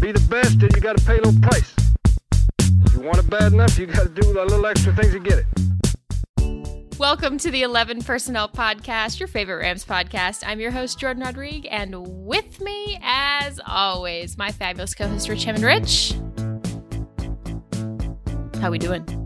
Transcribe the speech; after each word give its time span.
Be 0.00 0.12
the 0.12 0.26
best, 0.30 0.62
and 0.62 0.74
you 0.74 0.80
gotta 0.80 1.04
pay 1.04 1.18
a 1.18 1.22
little 1.22 1.40
price. 1.40 1.74
If 2.58 2.94
you 2.94 3.00
want 3.00 3.18
it 3.18 3.28
bad 3.28 3.52
enough, 3.52 3.78
you 3.78 3.86
gotta 3.86 4.08
do 4.08 4.30
a 4.30 4.44
little 4.44 4.64
extra 4.66 4.94
things 4.94 5.12
to 5.12 5.20
get 5.20 5.38
it. 5.40 5.46
Welcome 6.98 7.38
to 7.38 7.50
the 7.50 7.62
11 7.62 8.02
Personnel 8.02 8.48
Podcast, 8.48 9.18
your 9.20 9.28
favorite 9.28 9.56
Rams 9.56 9.84
podcast. 9.84 10.44
I'm 10.46 10.60
your 10.60 10.70
host, 10.70 10.98
Jordan 10.98 11.22
Rodriguez, 11.22 11.70
and 11.70 11.94
with 12.26 12.60
me, 12.60 12.98
as 13.02 13.60
always, 13.66 14.36
my 14.36 14.52
fabulous 14.52 14.94
co-host, 14.94 15.28
Rich 15.28 15.44
Hammond. 15.44 15.64
Rich, 15.64 16.14
how 18.60 18.70
we 18.70 18.78
doing? 18.78 19.19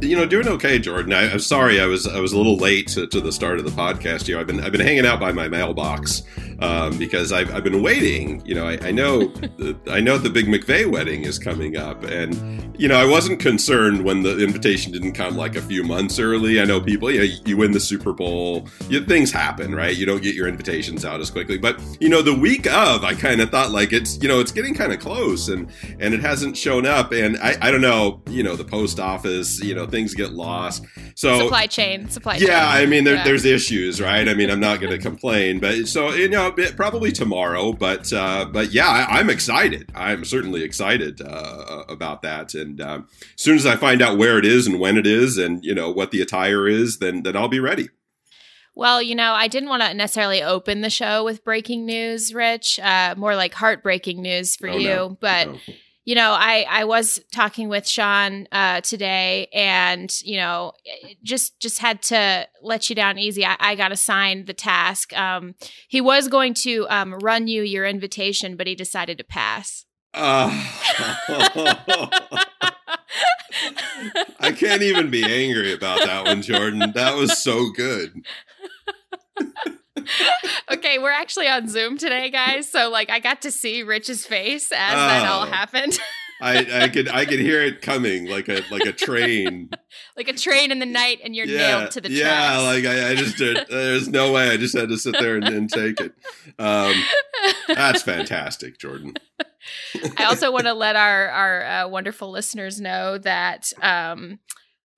You 0.00 0.16
know, 0.16 0.26
doing 0.26 0.48
okay, 0.48 0.78
Jordan. 0.78 1.12
I, 1.12 1.24
am 1.24 1.38
sorry, 1.38 1.80
I 1.80 1.86
was 1.86 2.06
I 2.06 2.20
was 2.20 2.32
a 2.32 2.36
little 2.36 2.56
late 2.56 2.88
to, 2.88 3.06
to, 3.06 3.20
the 3.20 3.32
start 3.32 3.58
of 3.58 3.64
the 3.64 3.70
podcast. 3.70 4.28
You 4.28 4.34
know, 4.34 4.40
I've 4.40 4.46
been 4.46 4.60
I've 4.60 4.72
been 4.72 4.80
hanging 4.80 5.06
out 5.06 5.20
by 5.20 5.32
my 5.32 5.48
mailbox 5.48 6.22
um, 6.60 6.98
because 6.98 7.32
I've, 7.32 7.54
I've 7.54 7.64
been 7.64 7.82
waiting. 7.82 8.44
You 8.44 8.54
know, 8.54 8.66
I, 8.66 8.78
I 8.82 8.90
know 8.90 9.26
the, 9.58 9.76
I 9.88 10.00
know 10.00 10.18
the 10.18 10.30
big 10.30 10.46
McVay 10.46 10.90
wedding 10.90 11.24
is 11.24 11.38
coming 11.38 11.76
up, 11.76 12.04
and 12.04 12.74
you 12.78 12.88
know, 12.88 12.96
I 12.96 13.06
wasn't 13.06 13.40
concerned 13.40 14.04
when 14.04 14.22
the 14.22 14.38
invitation 14.42 14.92
didn't 14.92 15.12
come 15.12 15.36
like 15.36 15.56
a 15.56 15.62
few 15.62 15.82
months 15.82 16.18
early. 16.18 16.60
I 16.60 16.64
know 16.64 16.80
people, 16.80 17.10
you 17.10 17.18
know, 17.18 17.34
you 17.44 17.56
win 17.56 17.72
the 17.72 17.80
Super 17.80 18.12
Bowl, 18.12 18.68
you, 18.88 19.04
things 19.04 19.32
happen, 19.32 19.74
right? 19.74 19.96
You 19.96 20.06
don't 20.06 20.22
get 20.22 20.34
your 20.34 20.48
invitations 20.48 21.04
out 21.04 21.20
as 21.20 21.30
quickly, 21.30 21.58
but 21.58 21.80
you 22.00 22.08
know, 22.08 22.22
the 22.22 22.34
week 22.34 22.66
of, 22.66 23.04
I 23.04 23.14
kind 23.14 23.40
of 23.40 23.50
thought 23.50 23.70
like 23.70 23.92
it's 23.92 24.20
you 24.22 24.28
know 24.28 24.40
it's 24.40 24.52
getting 24.52 24.74
kind 24.74 24.92
of 24.92 25.00
close, 25.00 25.48
and 25.48 25.70
and 26.00 26.14
it 26.14 26.20
hasn't 26.20 26.56
shown 26.56 26.86
up, 26.86 27.12
and 27.12 27.36
I 27.38 27.56
I 27.60 27.70
don't 27.70 27.80
know, 27.80 28.22
you 28.28 28.42
know, 28.42 28.56
the 28.56 28.64
post 28.64 29.00
office 29.00 29.62
you 29.62 29.74
know 29.74 29.86
things 29.86 30.14
get 30.14 30.32
lost. 30.32 30.84
So 31.14 31.38
supply 31.38 31.66
chain, 31.66 32.08
supply 32.08 32.38
chain. 32.38 32.48
Yeah, 32.48 32.68
I 32.68 32.86
mean 32.86 33.04
there, 33.04 33.16
yeah. 33.16 33.24
there's 33.24 33.44
issues, 33.44 34.00
right? 34.00 34.28
I 34.28 34.34
mean 34.34 34.50
I'm 34.50 34.60
not 34.60 34.80
going 34.80 34.92
to 34.92 34.98
complain, 34.98 35.60
but 35.60 35.88
so 35.88 36.12
you 36.12 36.28
know 36.28 36.45
probably 36.50 37.12
tomorrow, 37.12 37.72
but 37.72 38.12
uh, 38.12 38.46
but 38.46 38.72
yeah, 38.72 38.88
I, 38.88 39.20
am 39.20 39.30
excited. 39.30 39.90
I'm 39.94 40.24
certainly 40.24 40.62
excited 40.62 41.20
uh, 41.20 41.84
about 41.88 42.22
that, 42.22 42.54
and 42.54 42.80
uh, 42.80 43.02
as 43.34 43.42
soon 43.42 43.56
as 43.56 43.66
I 43.66 43.76
find 43.76 44.02
out 44.02 44.18
where 44.18 44.38
it 44.38 44.44
is 44.44 44.66
and 44.66 44.80
when 44.80 44.96
it 44.96 45.06
is, 45.06 45.38
and 45.38 45.64
you 45.64 45.74
know 45.74 45.90
what 45.90 46.10
the 46.10 46.20
attire 46.20 46.68
is, 46.68 46.98
then 46.98 47.22
then 47.22 47.36
I'll 47.36 47.48
be 47.48 47.60
ready. 47.60 47.88
Well, 48.74 49.00
you 49.00 49.14
know, 49.14 49.32
I 49.32 49.48
didn't 49.48 49.70
want 49.70 49.82
to 49.82 49.94
necessarily 49.94 50.42
open 50.42 50.82
the 50.82 50.90
show 50.90 51.24
with 51.24 51.44
breaking 51.44 51.86
news, 51.86 52.34
Rich. 52.34 52.78
Uh, 52.80 53.14
more 53.16 53.34
like 53.34 53.54
heartbreaking 53.54 54.20
news 54.20 54.56
for 54.56 54.68
oh, 54.68 54.76
you, 54.76 54.88
no. 54.88 55.18
but. 55.20 55.48
No 55.48 55.58
you 56.06 56.14
know, 56.14 56.30
I 56.30 56.64
I 56.70 56.84
was 56.84 57.20
talking 57.32 57.68
with 57.68 57.86
Sean 57.86 58.46
uh, 58.52 58.80
today, 58.80 59.48
and 59.52 60.10
you 60.22 60.36
know, 60.38 60.72
just 61.24 61.58
just 61.58 61.80
had 61.80 62.00
to 62.02 62.46
let 62.62 62.88
you 62.88 62.94
down 62.94 63.18
easy. 63.18 63.44
I, 63.44 63.56
I 63.58 63.74
got 63.74 63.90
assigned 63.90 64.46
the 64.46 64.54
task. 64.54 65.12
Um, 65.18 65.56
he 65.88 66.00
was 66.00 66.28
going 66.28 66.54
to 66.54 66.86
um, 66.88 67.14
run 67.18 67.48
you 67.48 67.62
your 67.62 67.84
invitation, 67.84 68.56
but 68.56 68.68
he 68.68 68.76
decided 68.76 69.18
to 69.18 69.24
pass. 69.24 69.84
Uh, 70.14 70.48
I 74.38 74.52
can't 74.52 74.82
even 74.82 75.10
be 75.10 75.24
angry 75.24 75.72
about 75.72 75.98
that 76.04 76.24
one, 76.24 76.40
Jordan. 76.40 76.92
That 76.94 77.16
was 77.16 77.36
so 77.42 77.70
good. 77.70 78.24
okay, 80.70 80.98
we're 80.98 81.10
actually 81.10 81.48
on 81.48 81.68
Zoom 81.68 81.98
today, 81.98 82.30
guys. 82.30 82.70
So 82.70 82.90
like 82.90 83.10
I 83.10 83.20
got 83.20 83.42
to 83.42 83.50
see 83.50 83.82
Rich's 83.82 84.26
face 84.26 84.72
as 84.72 84.94
oh, 84.94 84.96
that 84.96 85.26
all 85.26 85.42
oh. 85.42 85.46
happened. 85.46 85.98
I, 86.40 86.84
I 86.84 86.88
could 86.92 87.08
I 87.08 87.24
could 87.24 87.40
hear 87.40 87.62
it 87.62 87.82
coming 87.82 88.26
like 88.26 88.48
a 88.48 88.62
like 88.70 88.84
a 88.84 88.92
train. 88.92 89.70
like 90.16 90.28
a 90.28 90.32
train 90.32 90.70
in 90.70 90.78
the 90.78 90.86
night 90.86 91.20
and 91.24 91.34
you're 91.34 91.46
yeah, 91.46 91.78
nailed 91.78 91.90
to 91.92 92.00
the 92.00 92.10
yeah, 92.10 92.24
tracks. 92.24 92.62
like 92.62 92.84
I, 92.84 93.10
I 93.10 93.14
just 93.14 93.36
did, 93.36 93.66
there's 93.68 94.08
no 94.08 94.32
way. 94.32 94.50
I 94.50 94.56
just 94.56 94.76
had 94.76 94.88
to 94.88 94.98
sit 94.98 95.16
there 95.18 95.36
and, 95.36 95.48
and 95.48 95.70
take 95.70 96.00
it. 96.00 96.12
Um, 96.58 96.94
that's 97.68 98.02
fantastic, 98.02 98.78
Jordan. 98.78 99.14
I 100.18 100.24
also 100.24 100.52
want 100.52 100.66
to 100.66 100.74
let 100.74 100.96
our 100.96 101.28
our 101.28 101.64
uh, 101.64 101.88
wonderful 101.88 102.30
listeners 102.30 102.80
know 102.80 103.18
that 103.18 103.72
um, 103.82 104.38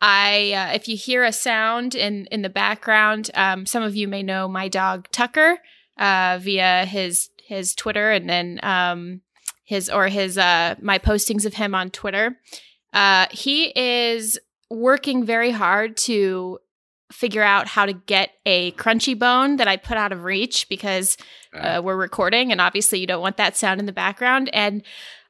I, 0.00 0.52
uh, 0.52 0.74
if 0.74 0.88
you 0.88 0.96
hear 0.96 1.24
a 1.24 1.32
sound 1.32 1.94
in 1.94 2.26
in 2.26 2.42
the 2.42 2.48
background, 2.48 3.30
um, 3.34 3.66
some 3.66 3.82
of 3.82 3.96
you 3.96 4.06
may 4.08 4.22
know 4.22 4.48
my 4.48 4.68
dog 4.68 5.08
Tucker 5.10 5.58
uh, 5.98 6.38
via 6.40 6.84
his 6.84 7.30
his 7.44 7.74
Twitter, 7.74 8.10
and 8.10 8.28
then 8.28 8.60
um, 8.62 9.22
his 9.64 9.90
or 9.90 10.08
his 10.08 10.38
uh, 10.38 10.76
my 10.80 10.98
postings 10.98 11.44
of 11.44 11.54
him 11.54 11.74
on 11.74 11.90
Twitter. 11.90 12.38
Uh, 12.92 13.26
he 13.30 13.72
is 13.76 14.38
working 14.70 15.24
very 15.24 15.50
hard 15.50 15.96
to 15.96 16.58
figure 17.10 17.42
out 17.42 17.66
how 17.66 17.86
to 17.86 17.92
get 17.92 18.30
a 18.44 18.72
crunchy 18.72 19.18
bone 19.18 19.56
that 19.56 19.68
I 19.68 19.76
put 19.76 19.96
out 19.96 20.12
of 20.12 20.24
reach 20.24 20.68
because 20.68 21.16
uh, 21.54 21.80
we're 21.82 21.96
recording, 21.96 22.52
and 22.52 22.60
obviously 22.60 22.98
you 22.98 23.06
don't 23.06 23.22
want 23.22 23.38
that 23.38 23.56
sound 23.56 23.80
in 23.80 23.86
the 23.86 23.92
background. 23.92 24.50
And 24.52 24.82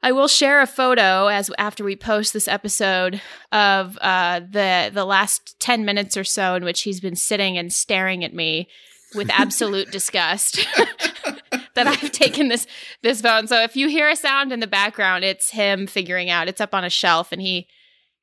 I 0.03 0.11
will 0.11 0.27
share 0.27 0.61
a 0.61 0.67
photo 0.67 1.27
as 1.27 1.49
after 1.57 1.83
we 1.83 1.95
post 1.95 2.33
this 2.33 2.47
episode 2.47 3.21
of 3.51 3.97
uh, 4.01 4.41
the 4.41 4.91
the 4.93 5.05
last 5.05 5.59
ten 5.59 5.85
minutes 5.85 6.17
or 6.17 6.23
so 6.23 6.55
in 6.55 6.63
which 6.63 6.81
he's 6.81 6.99
been 6.99 7.15
sitting 7.15 7.57
and 7.57 7.71
staring 7.71 8.23
at 8.23 8.33
me 8.33 8.67
with 9.15 9.29
absolute 9.31 9.91
disgust 9.91 10.65
that 11.75 11.87
I've 11.87 12.11
taken 12.11 12.49
this 12.49 12.67
this 13.01 13.21
phone. 13.21 13.47
So 13.47 13.61
if 13.61 13.75
you 13.75 13.87
hear 13.87 14.09
a 14.09 14.15
sound 14.15 14.51
in 14.51 14.59
the 14.59 14.67
background, 14.67 15.23
it's 15.23 15.51
him 15.51 15.87
figuring 15.87 16.29
out. 16.29 16.49
It's 16.49 16.61
up 16.61 16.73
on 16.73 16.83
a 16.83 16.89
shelf, 16.89 17.31
and 17.31 17.41
he 17.41 17.67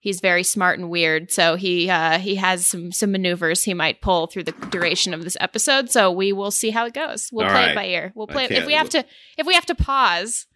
he's 0.07 0.21
very 0.21 0.45
smart 0.45 0.79
and 0.79 0.89
weird. 0.89 1.33
So 1.33 1.57
he 1.57 1.91
uh, 1.91 2.21
he 2.21 2.37
has 2.37 2.65
some 2.65 2.93
some 2.93 3.11
maneuvers 3.11 3.65
he 3.65 3.75
might 3.75 4.01
pull 4.01 4.29
through 4.29 4.45
the 4.45 4.53
duration 4.71 5.13
of 5.13 5.25
this 5.25 5.37
episode. 5.41 5.91
So 5.91 6.13
we 6.13 6.33
will 6.33 6.53
see 6.53 6.71
how 6.71 6.87
it 6.87 6.95
goes. 6.95 7.29
We'll 7.33 7.47
All 7.47 7.51
play 7.51 7.63
right. 7.63 7.71
it 7.73 7.75
by 7.75 7.87
ear. 7.87 8.13
We'll 8.15 8.29
play 8.29 8.45
it. 8.45 8.53
if 8.53 8.67
we 8.67 8.75
have 8.75 8.89
to 8.91 9.05
if 9.37 9.47
we 9.47 9.55
have 9.55 9.67
to 9.67 9.75
pause 9.75 10.47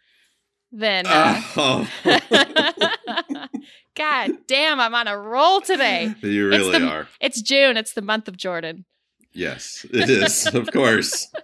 then 0.73 1.05
uh, 1.09 1.43
oh. 1.57 1.89
God 3.97 4.31
damn, 4.47 4.79
I'm 4.79 4.95
on 4.95 5.09
a 5.09 5.19
roll 5.19 5.61
today. 5.61 6.15
You 6.23 6.49
really 6.49 6.79
the, 6.79 6.87
are. 6.87 7.09
It's 7.21 7.43
June. 7.43 7.77
It's 7.77 7.93
the 7.93 8.03
month 8.03 8.29
of 8.29 8.37
Jordan. 8.37 8.85
Yes, 9.33 9.85
it 9.91 10.09
is. 10.09 10.47
of 10.47 10.71
course. 10.71 11.29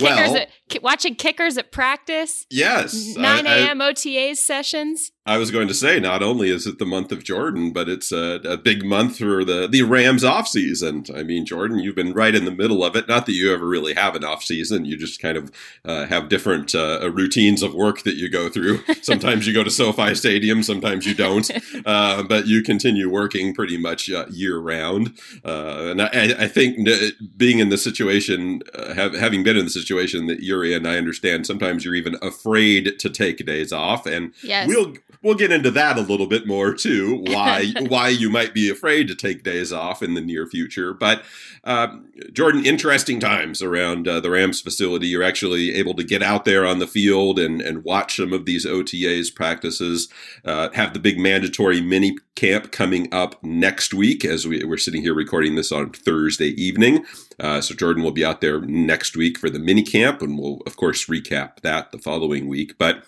Well, 0.00 0.46
watching 0.82 1.14
kickers 1.14 1.56
at 1.56 1.72
practice. 1.72 2.46
Yes, 2.50 3.16
9 3.16 3.46
a.m. 3.46 3.80
OTAs 3.80 4.36
sessions. 4.36 5.10
I 5.26 5.36
was 5.36 5.50
going 5.50 5.68
to 5.68 5.74
say, 5.74 6.00
not 6.00 6.22
only 6.22 6.50
is 6.50 6.66
it 6.66 6.78
the 6.78 6.86
month 6.86 7.12
of 7.12 7.22
Jordan, 7.22 7.72
but 7.72 7.88
it's 7.88 8.10
a, 8.10 8.40
a 8.42 8.56
big 8.56 8.84
month 8.84 9.18
for 9.18 9.44
the, 9.44 9.68
the 9.68 9.82
Rams 9.82 10.24
off 10.24 10.48
season. 10.48 11.04
I 11.14 11.22
mean, 11.22 11.46
Jordan, 11.46 11.78
you've 11.78 11.94
been 11.94 12.14
right 12.14 12.34
in 12.34 12.46
the 12.46 12.50
middle 12.50 12.82
of 12.82 12.96
it. 12.96 13.06
Not 13.06 13.26
that 13.26 13.32
you 13.32 13.52
ever 13.52 13.66
really 13.66 13.94
have 13.94 14.16
an 14.16 14.24
off 14.24 14.42
season. 14.42 14.86
You 14.86 14.96
just 14.96 15.20
kind 15.20 15.36
of 15.36 15.52
uh, 15.84 16.06
have 16.06 16.30
different 16.30 16.74
uh, 16.74 17.08
routines 17.12 17.62
of 17.62 17.74
work 17.74 18.02
that 18.02 18.16
you 18.16 18.28
go 18.28 18.48
through. 18.48 18.82
Sometimes 19.02 19.46
you 19.46 19.52
go 19.52 19.62
to 19.62 19.70
SoFi 19.70 20.14
Stadium, 20.14 20.62
sometimes 20.62 21.06
you 21.06 21.14
don't. 21.14 21.50
Uh, 21.86 22.22
but 22.22 22.46
you 22.46 22.62
continue 22.62 23.08
working 23.08 23.54
pretty 23.54 23.78
much 23.78 24.10
uh, 24.10 24.26
year 24.28 24.58
round. 24.58 25.18
Uh, 25.44 25.88
and 25.90 26.02
I, 26.02 26.34
I, 26.38 26.48
think 26.48 26.88
being 27.36 27.58
in 27.58 27.70
the 27.70 27.78
situation, 27.78 28.62
uh, 28.74 28.92
have, 28.94 29.14
having 29.14 29.42
been 29.42 29.56
in 29.56 29.64
the 29.64 29.70
situation 29.70 30.26
that 30.26 30.42
you're 30.42 30.59
in, 30.64 30.86
I 30.86 30.96
understand 30.98 31.46
sometimes 31.46 31.84
you're 31.84 31.94
even 31.94 32.16
afraid 32.22 32.98
to 32.98 33.10
take 33.10 33.44
days 33.44 33.72
off. 33.72 34.06
And 34.06 34.32
yes. 34.42 34.68
we'll 34.68 34.94
we'll 35.22 35.34
get 35.34 35.52
into 35.52 35.70
that 35.70 35.98
a 35.98 36.02
little 36.02 36.26
bit 36.26 36.46
more 36.46 36.74
too. 36.74 37.24
Why 37.26 37.72
why 37.88 38.08
you 38.08 38.30
might 38.30 38.54
be 38.54 38.70
afraid 38.70 39.08
to 39.08 39.14
take 39.14 39.42
days 39.42 39.72
off 39.72 40.02
in 40.02 40.14
the 40.14 40.20
near 40.20 40.46
future. 40.46 40.92
But 40.92 41.22
um, 41.64 42.10
Jordan, 42.32 42.64
interesting 42.64 43.20
times 43.20 43.62
around 43.62 44.08
uh, 44.08 44.20
the 44.20 44.30
Rams 44.30 44.60
facility. 44.60 45.06
You're 45.06 45.22
actually 45.22 45.74
able 45.74 45.94
to 45.94 46.04
get 46.04 46.22
out 46.22 46.44
there 46.44 46.66
on 46.66 46.78
the 46.78 46.86
field 46.86 47.38
and 47.38 47.60
and 47.60 47.84
watch 47.84 48.16
some 48.16 48.32
of 48.32 48.46
these 48.46 48.66
OTAs 48.66 49.34
practices. 49.34 50.08
Uh, 50.44 50.70
have 50.72 50.92
the 50.92 50.98
big 50.98 51.18
mandatory 51.18 51.80
mini 51.80 52.16
camp 52.34 52.72
coming 52.72 53.12
up 53.12 53.42
next 53.44 53.92
week 53.92 54.24
as 54.24 54.46
we, 54.46 54.64
we're 54.64 54.78
sitting 54.78 55.02
here 55.02 55.14
recording 55.14 55.56
this 55.56 55.70
on 55.70 55.90
Thursday 55.90 56.48
evening. 56.60 57.04
Uh, 57.38 57.60
so 57.60 57.74
Jordan 57.74 58.02
will 58.02 58.12
be 58.12 58.24
out 58.24 58.40
there 58.40 58.60
next 58.60 59.16
week 59.16 59.38
for 59.38 59.50
the 59.50 59.58
mini 59.58 59.82
camp, 59.82 60.22
and 60.22 60.38
we'll 60.38 60.60
of 60.66 60.76
course 60.76 61.06
recap 61.06 61.60
that 61.60 61.92
the 61.92 61.98
following 61.98 62.48
week. 62.48 62.78
But 62.78 63.04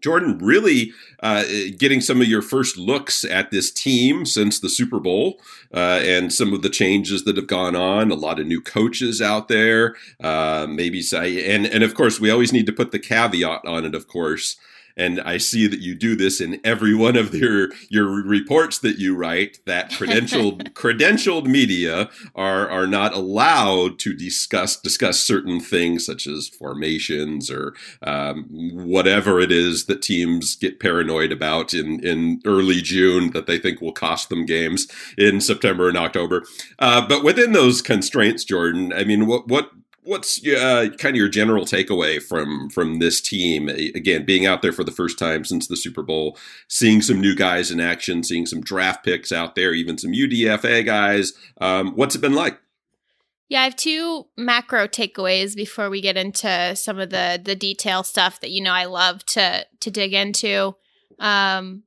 Jordan, 0.00 0.38
really 0.38 0.92
uh, 1.22 1.44
getting 1.78 2.00
some 2.00 2.20
of 2.20 2.28
your 2.28 2.42
first 2.42 2.76
looks 2.76 3.24
at 3.24 3.50
this 3.50 3.70
team 3.70 4.24
since 4.24 4.60
the 4.60 4.68
Super 4.68 5.00
Bowl 5.00 5.40
uh, 5.74 6.00
and 6.02 6.32
some 6.32 6.52
of 6.52 6.62
the 6.62 6.68
changes 6.68 7.24
that 7.24 7.36
have 7.36 7.46
gone 7.46 7.76
on. 7.76 8.10
A 8.10 8.14
lot 8.14 8.38
of 8.38 8.46
new 8.46 8.60
coaches 8.60 9.20
out 9.20 9.48
there, 9.48 9.96
uh, 10.22 10.66
maybe 10.68 11.02
and 11.12 11.66
and 11.66 11.82
of 11.82 11.94
course 11.94 12.20
we 12.20 12.30
always 12.30 12.52
need 12.52 12.66
to 12.66 12.72
put 12.72 12.92
the 12.92 12.98
caveat 12.98 13.64
on 13.66 13.84
it. 13.84 13.94
Of 13.94 14.08
course, 14.08 14.56
and 14.96 15.20
I 15.20 15.38
see 15.38 15.66
that 15.66 15.80
you 15.80 15.94
do 15.94 16.16
this 16.16 16.40
in 16.40 16.60
every 16.64 16.94
one 16.94 17.16
of 17.16 17.34
your 17.34 17.68
your 17.88 18.06
reports 18.06 18.78
that 18.78 18.98
you 18.98 19.14
write. 19.14 19.60
That 19.66 19.90
credentialed 19.92 20.72
credentialed 20.72 21.46
media 21.46 22.08
are 22.34 22.68
are 22.68 22.86
not 22.86 23.12
allowed 23.12 23.98
to 24.00 24.14
discuss 24.14 24.80
discuss 24.80 25.20
certain 25.20 25.60
things 25.60 26.06
such 26.06 26.26
as 26.26 26.48
formations 26.48 27.50
or 27.50 27.74
um, 28.02 28.46
whatever 28.50 29.40
it 29.40 29.52
is 29.52 29.86
that 29.86 30.02
teams 30.02 30.56
get 30.56 30.80
paranoid 30.80 31.32
about 31.32 31.74
in 31.74 32.04
in 32.04 32.40
early 32.44 32.80
June 32.80 33.30
that 33.32 33.46
they 33.46 33.58
think 33.58 33.80
will 33.80 33.92
cost 33.92 34.28
them 34.28 34.46
games 34.46 34.86
in 35.18 35.40
September 35.40 35.88
and 35.88 35.98
October. 35.98 36.44
Uh, 36.78 37.06
but 37.06 37.22
within 37.22 37.52
those 37.52 37.82
constraints, 37.82 38.44
Jordan, 38.44 38.92
I 38.92 39.04
mean, 39.04 39.26
what 39.26 39.48
what 39.48 39.70
what's 40.06 40.44
uh, 40.46 40.88
kind 40.98 41.14
of 41.14 41.16
your 41.16 41.28
general 41.28 41.64
takeaway 41.64 42.22
from 42.22 42.70
from 42.70 42.98
this 42.98 43.20
team? 43.20 43.68
Again, 43.68 44.24
being 44.24 44.46
out 44.46 44.62
there 44.62 44.72
for 44.72 44.84
the 44.84 44.92
first 44.92 45.18
time 45.18 45.44
since 45.44 45.66
the 45.66 45.76
Super 45.76 46.02
Bowl, 46.02 46.38
seeing 46.68 47.02
some 47.02 47.20
new 47.20 47.34
guys 47.34 47.70
in 47.70 47.80
action, 47.80 48.22
seeing 48.22 48.46
some 48.46 48.60
draft 48.60 49.04
picks 49.04 49.32
out 49.32 49.54
there, 49.54 49.74
even 49.74 49.98
some 49.98 50.12
UDFA 50.12 50.84
guys. 50.84 51.32
Um, 51.60 51.92
what's 51.94 52.14
it 52.14 52.20
been 52.20 52.34
like? 52.34 52.58
Yeah, 53.48 53.60
I 53.60 53.64
have 53.64 53.76
two 53.76 54.26
macro 54.36 54.88
takeaways 54.88 55.54
before 55.54 55.90
we 55.90 56.00
get 56.00 56.16
into 56.16 56.74
some 56.76 56.98
of 56.98 57.10
the 57.10 57.40
the 57.42 57.54
detail 57.54 58.02
stuff 58.02 58.40
that 58.40 58.50
you 58.50 58.62
know 58.62 58.72
I 58.72 58.86
love 58.86 59.24
to 59.26 59.66
to 59.80 59.90
dig 59.90 60.14
into. 60.14 60.76
Um, 61.18 61.82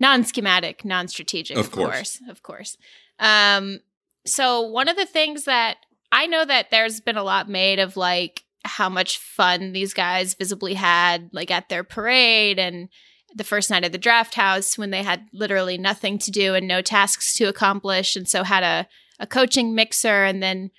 non-schematic, 0.00 0.84
non-strategic, 0.84 1.56
of, 1.56 1.66
of 1.66 1.70
course. 1.70 2.18
course, 2.18 2.20
of 2.28 2.42
course. 2.42 2.76
Um, 3.20 3.78
so 4.26 4.62
one 4.62 4.88
of 4.88 4.96
the 4.96 5.06
things 5.06 5.44
that 5.44 5.76
I 6.12 6.26
know 6.26 6.44
that 6.44 6.70
there's 6.70 7.00
been 7.00 7.16
a 7.16 7.24
lot 7.24 7.48
made 7.48 7.78
of 7.78 7.96
like 7.96 8.44
how 8.64 8.88
much 8.88 9.18
fun 9.18 9.72
these 9.72 9.94
guys 9.94 10.34
visibly 10.34 10.74
had 10.74 11.30
like 11.32 11.50
at 11.50 11.68
their 11.68 11.82
parade 11.82 12.58
and 12.58 12.88
the 13.34 13.44
first 13.44 13.70
night 13.70 13.84
of 13.84 13.92
the 13.92 13.98
draft 13.98 14.34
house 14.34 14.76
when 14.76 14.90
they 14.90 15.02
had 15.02 15.26
literally 15.32 15.78
nothing 15.78 16.18
to 16.18 16.30
do 16.30 16.54
and 16.54 16.68
no 16.68 16.82
tasks 16.82 17.34
to 17.34 17.44
accomplish 17.44 18.14
and 18.14 18.28
so 18.28 18.44
had 18.44 18.62
a, 18.62 18.86
a 19.18 19.26
coaching 19.26 19.74
mixer 19.74 20.24
and 20.24 20.42
then 20.42 20.70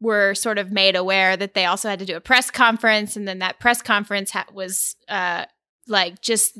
were 0.00 0.34
sort 0.34 0.58
of 0.58 0.70
made 0.70 0.94
aware 0.94 1.36
that 1.36 1.54
they 1.54 1.64
also 1.64 1.88
had 1.88 1.98
to 1.98 2.04
do 2.04 2.16
a 2.16 2.20
press 2.20 2.50
conference 2.50 3.16
and 3.16 3.26
then 3.26 3.38
that 3.38 3.58
press 3.58 3.80
conference 3.80 4.30
ha- 4.30 4.46
was 4.52 4.94
uh 5.08 5.46
like 5.88 6.20
just 6.20 6.58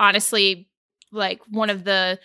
honestly 0.00 0.68
like 1.12 1.40
one 1.50 1.70
of 1.70 1.84
the 1.84 2.18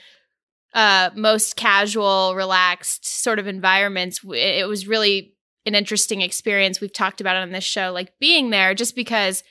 uh, 0.73 1.09
most 1.15 1.55
casual, 1.55 2.33
relaxed 2.35 3.05
sort 3.05 3.39
of 3.39 3.47
environments. 3.47 4.21
It 4.23 4.67
was 4.67 4.87
really 4.87 5.33
an 5.65 5.75
interesting 5.75 6.21
experience. 6.21 6.81
We've 6.81 6.93
talked 6.93 7.21
about 7.21 7.35
it 7.35 7.43
on 7.43 7.51
this 7.51 7.63
show, 7.63 7.91
like 7.91 8.13
being 8.19 8.49
there 8.49 8.73
just 8.73 8.95
because 8.95 9.43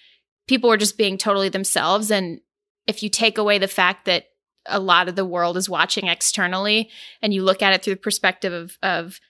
people 0.49 0.71
were 0.71 0.77
just 0.77 0.99
being 0.99 1.19
totally 1.19 1.49
themselves. 1.49 2.11
And 2.11 2.41
if 2.87 3.03
you 3.03 3.09
take 3.09 3.39
away 3.39 3.59
the 3.59 3.69
fact 3.69 4.07
that 4.07 4.27
a 4.67 4.81
lot 4.81 5.09
of 5.09 5.17
the 5.17 5.25
world 5.25 5.57
is 5.57 5.69
watching 5.69 6.07
externally 6.07 6.91
and 7.23 7.33
you 7.33 7.43
look 7.43 7.63
at 7.63 7.73
it 7.73 7.83
through 7.83 7.95
the 7.95 8.01
perspective 8.01 8.53
of, 8.53 8.79
of 8.83 9.21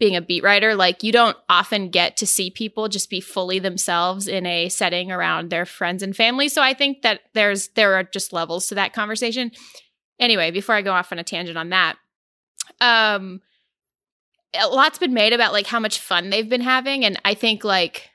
being 0.00 0.16
a 0.16 0.20
beat 0.20 0.42
writer, 0.42 0.74
like 0.74 1.02
you 1.02 1.12
don't 1.12 1.36
often 1.48 1.88
get 1.88 2.16
to 2.16 2.26
see 2.26 2.50
people 2.50 2.88
just 2.88 3.08
be 3.08 3.20
fully 3.20 3.58
themselves 3.58 4.26
in 4.26 4.44
a 4.46 4.68
setting 4.68 5.12
around 5.12 5.50
their 5.50 5.64
friends 5.64 6.02
and 6.02 6.16
family. 6.16 6.48
So 6.48 6.60
I 6.60 6.74
think 6.74 7.02
that 7.02 7.20
there's 7.34 7.68
there 7.68 7.94
are 7.94 8.02
just 8.02 8.32
levels 8.32 8.66
to 8.68 8.74
that 8.74 8.92
conversation 8.92 9.52
anyway, 10.24 10.50
before 10.50 10.74
I 10.74 10.82
go 10.82 10.92
off 10.92 11.12
on 11.12 11.18
a 11.18 11.24
tangent 11.24 11.58
on 11.58 11.70
that, 11.70 11.96
um, 12.80 13.40
a 14.58 14.68
lot's 14.68 14.98
been 14.98 15.14
made 15.14 15.32
about 15.32 15.52
like 15.52 15.66
how 15.66 15.80
much 15.80 15.98
fun 15.98 16.30
they've 16.30 16.48
been 16.48 16.60
having, 16.60 17.04
and 17.04 17.20
I 17.24 17.34
think 17.34 17.64
like 17.64 18.10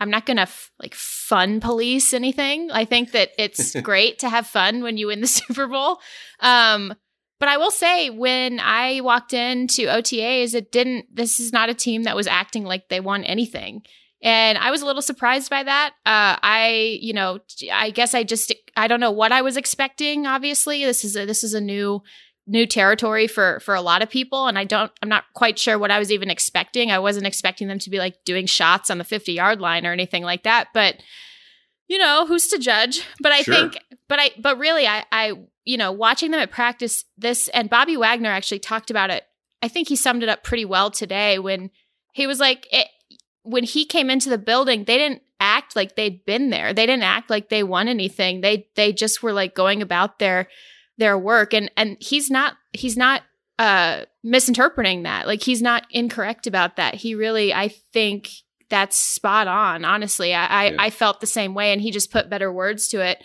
I'm 0.00 0.10
not 0.10 0.26
gonna 0.26 0.42
f- 0.42 0.70
like 0.80 0.94
fun 0.94 1.60
police 1.60 2.12
anything. 2.12 2.70
I 2.70 2.84
think 2.84 3.12
that 3.12 3.30
it's 3.38 3.78
great 3.82 4.18
to 4.20 4.28
have 4.28 4.46
fun 4.46 4.82
when 4.82 4.96
you 4.96 5.08
win 5.08 5.20
the 5.20 5.26
Super 5.28 5.66
Bowl. 5.66 6.00
Um, 6.40 6.94
but 7.38 7.48
I 7.48 7.56
will 7.56 7.72
say, 7.72 8.08
when 8.08 8.60
I 8.60 9.00
walked 9.00 9.32
into 9.32 9.88
OTAs, 9.88 10.54
it 10.54 10.70
didn't. 10.70 11.06
This 11.12 11.40
is 11.40 11.52
not 11.52 11.68
a 11.68 11.74
team 11.74 12.04
that 12.04 12.14
was 12.14 12.28
acting 12.28 12.64
like 12.64 12.88
they 12.88 13.00
won 13.00 13.24
anything. 13.24 13.82
And 14.22 14.56
I 14.56 14.70
was 14.70 14.82
a 14.82 14.86
little 14.86 15.02
surprised 15.02 15.50
by 15.50 15.64
that. 15.64 15.90
Uh, 16.06 16.38
I, 16.40 16.98
you 17.00 17.12
know, 17.12 17.40
I 17.72 17.90
guess 17.90 18.14
I 18.14 18.22
just, 18.22 18.54
I 18.76 18.88
don't 18.88 19.00
know 19.00 19.10
what 19.10 19.32
I 19.32 19.42
was 19.42 19.56
expecting. 19.56 20.26
Obviously, 20.26 20.84
this 20.84 21.04
is 21.04 21.16
a, 21.16 21.26
this 21.26 21.44
is 21.44 21.54
a 21.54 21.60
new, 21.60 22.02
new 22.46 22.66
territory 22.66 23.26
for 23.26 23.60
for 23.60 23.74
a 23.74 23.82
lot 23.82 24.02
of 24.02 24.10
people, 24.10 24.46
and 24.46 24.58
I 24.58 24.64
don't, 24.64 24.90
I'm 25.02 25.08
not 25.08 25.24
quite 25.34 25.58
sure 25.58 25.78
what 25.78 25.90
I 25.90 25.98
was 25.98 26.10
even 26.10 26.30
expecting. 26.30 26.90
I 26.90 26.98
wasn't 26.98 27.26
expecting 27.26 27.68
them 27.68 27.78
to 27.80 27.90
be 27.90 27.98
like 27.98 28.24
doing 28.24 28.46
shots 28.46 28.90
on 28.90 28.98
the 28.98 29.04
50 29.04 29.32
yard 29.32 29.60
line 29.60 29.86
or 29.86 29.92
anything 29.92 30.22
like 30.22 30.42
that. 30.44 30.68
But 30.72 30.96
you 31.88 31.98
know, 31.98 32.26
who's 32.26 32.46
to 32.48 32.58
judge? 32.58 33.06
But 33.20 33.32
I 33.32 33.42
sure. 33.42 33.54
think, 33.54 33.78
but 34.08 34.18
I, 34.18 34.30
but 34.38 34.58
really, 34.58 34.86
I, 34.86 35.04
I, 35.12 35.34
you 35.66 35.76
know, 35.76 35.92
watching 35.92 36.30
them 36.30 36.40
at 36.40 36.50
practice, 36.50 37.04
this 37.18 37.48
and 37.48 37.68
Bobby 37.68 37.98
Wagner 37.98 38.30
actually 38.30 38.60
talked 38.60 38.90
about 38.90 39.10
it. 39.10 39.24
I 39.62 39.68
think 39.68 39.88
he 39.88 39.96
summed 39.96 40.22
it 40.22 40.28
up 40.30 40.42
pretty 40.42 40.64
well 40.64 40.90
today 40.90 41.38
when 41.38 41.70
he 42.12 42.26
was 42.26 42.40
like, 42.40 42.66
it, 42.72 42.88
when 43.42 43.64
he 43.64 43.84
came 43.84 44.08
into 44.08 44.30
the 44.30 44.38
building, 44.38 44.84
they 44.84 44.96
didn't 44.96 45.22
act 45.42 45.74
like 45.74 45.96
they'd 45.96 46.24
been 46.24 46.50
there. 46.50 46.72
They 46.72 46.86
didn't 46.86 47.02
act 47.02 47.28
like 47.28 47.48
they 47.48 47.64
won 47.64 47.88
anything. 47.88 48.40
They 48.40 48.68
they 48.76 48.92
just 48.92 49.22
were 49.22 49.32
like 49.32 49.54
going 49.54 49.82
about 49.82 50.20
their 50.20 50.48
their 50.98 51.18
work 51.18 51.52
and 51.52 51.70
and 51.76 51.96
he's 52.00 52.30
not 52.30 52.54
he's 52.72 52.96
not 52.96 53.22
uh 53.58 54.04
misinterpreting 54.22 55.02
that. 55.02 55.26
Like 55.26 55.42
he's 55.42 55.60
not 55.60 55.84
incorrect 55.90 56.46
about 56.46 56.76
that. 56.76 56.94
He 56.94 57.16
really 57.16 57.52
I 57.52 57.68
think 57.92 58.30
that's 58.70 58.96
spot 58.96 59.48
on. 59.48 59.84
Honestly, 59.84 60.32
I 60.32 60.46
I, 60.46 60.64
yeah. 60.70 60.76
I 60.78 60.90
felt 60.90 61.20
the 61.20 61.26
same 61.26 61.54
way 61.54 61.72
and 61.72 61.82
he 61.82 61.90
just 61.90 62.12
put 62.12 62.30
better 62.30 62.52
words 62.52 62.88
to 62.88 63.04
it. 63.04 63.18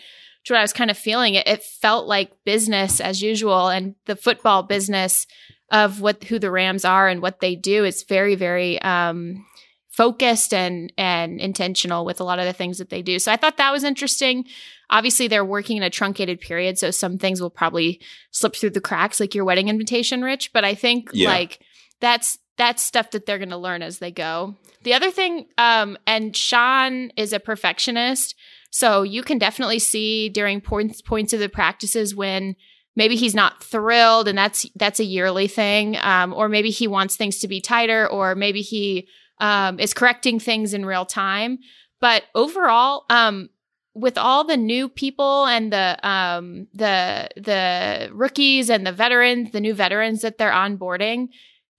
To 0.44 0.54
what 0.54 0.58
I 0.58 0.62
was 0.62 0.72
kind 0.72 0.90
of 0.90 0.98
feeling 0.98 1.34
it. 1.34 1.46
It 1.46 1.62
felt 1.62 2.08
like 2.08 2.32
business 2.44 3.00
as 3.00 3.22
usual 3.22 3.68
and 3.68 3.94
the 4.06 4.16
football 4.16 4.64
business 4.64 5.26
of 5.70 6.00
what 6.00 6.24
who 6.24 6.38
the 6.40 6.50
Rams 6.50 6.84
are 6.84 7.06
and 7.06 7.22
what 7.22 7.40
they 7.40 7.54
do 7.54 7.84
is 7.84 8.02
very 8.02 8.34
very 8.34 8.82
um 8.82 9.44
focused 9.98 10.54
and 10.54 10.92
and 10.96 11.40
intentional 11.40 12.04
with 12.04 12.20
a 12.20 12.24
lot 12.24 12.38
of 12.38 12.46
the 12.46 12.52
things 12.52 12.78
that 12.78 12.88
they 12.88 13.02
do. 13.02 13.18
So 13.18 13.32
I 13.32 13.36
thought 13.36 13.56
that 13.56 13.72
was 13.72 13.82
interesting. 13.82 14.44
Obviously, 14.90 15.26
they're 15.26 15.44
working 15.44 15.76
in 15.76 15.82
a 15.82 15.90
truncated 15.90 16.40
period, 16.40 16.78
so 16.78 16.92
some 16.92 17.18
things 17.18 17.42
will 17.42 17.50
probably 17.50 18.00
slip 18.30 18.54
through 18.54 18.70
the 18.70 18.80
cracks, 18.80 19.18
like 19.18 19.34
your 19.34 19.44
wedding 19.44 19.68
invitation, 19.68 20.22
Rich. 20.22 20.52
But 20.52 20.64
I 20.64 20.76
think 20.76 21.10
yeah. 21.12 21.28
like 21.28 21.58
that's 21.98 22.38
that's 22.56 22.80
stuff 22.80 23.10
that 23.10 23.26
they're 23.26 23.38
going 23.38 23.50
to 23.50 23.56
learn 23.56 23.82
as 23.82 23.98
they 23.98 24.12
go. 24.12 24.54
The 24.84 24.94
other 24.94 25.10
thing, 25.10 25.46
um, 25.58 25.98
and 26.06 26.34
Sean 26.36 27.10
is 27.16 27.32
a 27.32 27.40
perfectionist, 27.40 28.36
so 28.70 29.02
you 29.02 29.24
can 29.24 29.38
definitely 29.38 29.80
see 29.80 30.28
during 30.28 30.60
points 30.60 31.02
points 31.02 31.32
of 31.32 31.40
the 31.40 31.48
practices 31.48 32.14
when 32.14 32.54
maybe 32.94 33.16
he's 33.16 33.34
not 33.34 33.64
thrilled, 33.64 34.28
and 34.28 34.38
that's 34.38 34.64
that's 34.76 35.00
a 35.00 35.04
yearly 35.04 35.48
thing, 35.48 35.96
um, 36.02 36.32
or 36.32 36.48
maybe 36.48 36.70
he 36.70 36.86
wants 36.86 37.16
things 37.16 37.40
to 37.40 37.48
be 37.48 37.60
tighter, 37.60 38.06
or 38.06 38.36
maybe 38.36 38.62
he 38.62 39.08
um, 39.40 39.78
is 39.78 39.94
correcting 39.94 40.40
things 40.40 40.74
in 40.74 40.84
real 40.84 41.04
time. 41.04 41.58
But 42.00 42.24
overall, 42.34 43.04
um, 43.10 43.50
with 43.94 44.16
all 44.16 44.44
the 44.44 44.56
new 44.56 44.88
people 44.88 45.46
and 45.46 45.72
the 45.72 45.98
um, 46.08 46.68
the 46.72 47.28
the 47.36 48.10
rookies 48.12 48.70
and 48.70 48.86
the 48.86 48.92
veterans, 48.92 49.50
the 49.50 49.60
new 49.60 49.74
veterans 49.74 50.22
that 50.22 50.38
they're 50.38 50.52
onboarding, 50.52 51.28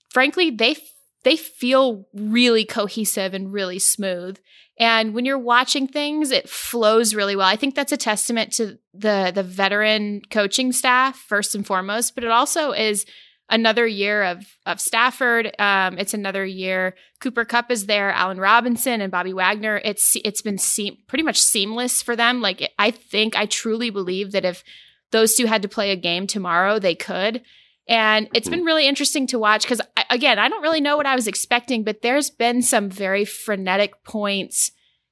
frankly, 0.09 0.49
they 0.49 0.75
they 1.23 1.35
feel 1.35 2.07
really 2.13 2.65
cohesive 2.65 3.33
and 3.33 3.53
really 3.53 3.79
smooth. 3.79 4.37
And 4.77 5.13
when 5.13 5.25
you're 5.25 5.37
watching 5.37 5.87
things, 5.87 6.31
it 6.31 6.47
flows 6.47 7.13
really 7.13 7.35
well. 7.35 7.47
I 7.47 7.57
think 7.57 7.75
that's 7.75 7.91
a 7.91 7.97
testament 7.97 8.53
to 8.53 8.77
the 8.93 9.31
the 9.33 9.43
veteran 9.43 10.21
coaching 10.29 10.71
staff 10.71 11.17
first 11.17 11.55
and 11.55 11.65
foremost, 11.65 12.15
but 12.15 12.23
it 12.23 12.31
also 12.31 12.71
is 12.71 13.05
another 13.49 13.85
year 13.85 14.23
of 14.23 14.45
of 14.65 14.79
Stafford. 14.79 15.53
Um, 15.59 15.97
it's 15.97 16.13
another 16.13 16.45
year. 16.45 16.95
Cooper 17.19 17.45
Kupp 17.45 17.71
is 17.71 17.85
there. 17.85 18.11
Allen 18.11 18.39
Robinson 18.39 19.01
and 19.01 19.11
Bobby 19.11 19.33
Wagner. 19.33 19.81
It's 19.83 20.15
it's 20.23 20.41
been 20.41 20.57
se- 20.57 21.03
pretty 21.07 21.23
much 21.23 21.41
seamless 21.41 22.01
for 22.01 22.15
them. 22.15 22.41
Like 22.41 22.71
I 22.77 22.91
think 22.91 23.35
I 23.35 23.45
truly 23.45 23.89
believe 23.89 24.31
that 24.31 24.45
if 24.45 24.63
those 25.11 25.35
two 25.35 25.47
had 25.47 25.63
to 25.63 25.67
play 25.67 25.91
a 25.91 25.95
game 25.95 26.27
tomorrow, 26.27 26.79
they 26.79 26.95
could. 26.95 27.41
And 27.87 28.29
it's 28.35 28.49
been 28.49 28.63
really 28.63 28.87
interesting 28.87 29.25
to 29.27 29.39
watch 29.39 29.63
because 29.63 29.81
again, 30.11 30.37
I 30.37 30.47
don't 30.47 30.61
really 30.61 30.81
know 30.81 30.95
what 30.95 31.07
I 31.07 31.15
was 31.15 31.27
expecting, 31.27 31.83
but 31.83 32.03
there's 32.03 32.29
been 32.29 32.61
some 32.61 32.89
very 32.89 33.25
frenetic 33.25 34.03
points 34.03 34.71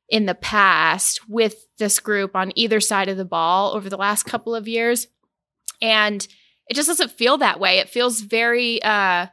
in 0.10 0.26
the 0.26 0.36
past 0.36 1.28
with 1.28 1.66
this 1.80 2.00
group 2.00 2.36
on 2.36 2.52
either 2.56 2.80
side 2.80 3.10
of 3.10 3.18
the 3.18 3.26
ball 3.26 3.74
over 3.74 3.90
the 3.90 3.98
last 3.98 4.24
couple 4.24 4.56
of 4.56 4.68
years. 4.68 5.08
And 5.82 6.26
it 6.70 6.76
just 6.76 6.88
doesn't 6.88 7.12
feel 7.12 7.38
that 7.38 7.60
way. 7.60 7.80
It 7.80 7.90
feels 7.90 8.22
very 8.22 8.82
uh 8.84 9.28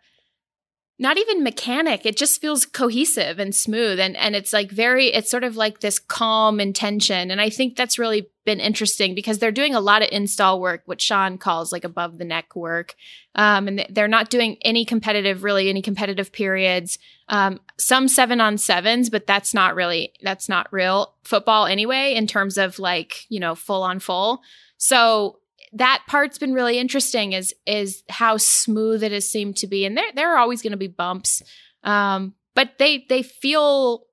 not 0.96 1.18
even 1.18 1.42
mechanic. 1.42 2.06
It 2.06 2.16
just 2.16 2.40
feels 2.40 2.64
cohesive 2.64 3.40
and 3.40 3.54
smooth 3.54 3.98
and 3.98 4.16
and 4.16 4.36
it's 4.36 4.52
like 4.52 4.70
very 4.70 5.08
it's 5.08 5.30
sort 5.30 5.42
of 5.44 5.56
like 5.56 5.80
this 5.80 5.98
calm 5.98 6.60
intention. 6.60 7.30
And 7.30 7.40
i 7.40 7.50
think 7.50 7.76
that's 7.76 7.98
really 7.98 8.28
been 8.44 8.60
interesting 8.60 9.14
because 9.14 9.38
they're 9.38 9.50
doing 9.50 9.74
a 9.74 9.80
lot 9.80 10.02
of 10.02 10.08
install 10.12 10.60
work 10.60 10.82
what 10.84 11.00
sean 11.00 11.38
calls 11.38 11.72
like 11.72 11.82
above 11.82 12.18
the 12.18 12.24
neck 12.24 12.54
work. 12.54 12.94
Um, 13.34 13.66
and 13.66 13.86
they're 13.90 14.06
not 14.06 14.30
doing 14.30 14.56
any 14.62 14.84
competitive 14.84 15.42
really 15.42 15.68
any 15.68 15.82
competitive 15.82 16.30
periods. 16.30 16.98
Um, 17.28 17.58
some 17.76 18.06
seven 18.06 18.40
on 18.40 18.56
sevens 18.56 19.10
but 19.10 19.26
that's 19.26 19.52
not 19.52 19.74
really 19.74 20.12
that's 20.22 20.48
not 20.48 20.72
real 20.72 21.14
football 21.24 21.66
anyway 21.66 22.14
in 22.14 22.28
terms 22.28 22.56
of 22.56 22.78
like 22.78 23.26
you 23.28 23.40
know 23.40 23.56
full 23.56 23.82
on 23.82 23.98
full. 23.98 24.42
So 24.76 25.38
that 25.74 26.02
part's 26.06 26.38
been 26.38 26.54
really 26.54 26.78
interesting 26.78 27.32
is 27.32 27.54
is 27.66 28.02
how 28.08 28.36
smooth 28.36 29.02
it 29.02 29.12
has 29.12 29.28
seemed 29.28 29.56
to 29.58 29.66
be. 29.66 29.84
And 29.84 29.96
there 29.96 30.10
there 30.14 30.34
are 30.34 30.38
always 30.38 30.62
going 30.62 30.72
to 30.72 30.76
be 30.76 30.88
bumps 30.88 31.42
um, 31.82 32.34
but 32.54 32.78
they 32.78 33.04
they 33.08 33.22
feel 33.22 34.04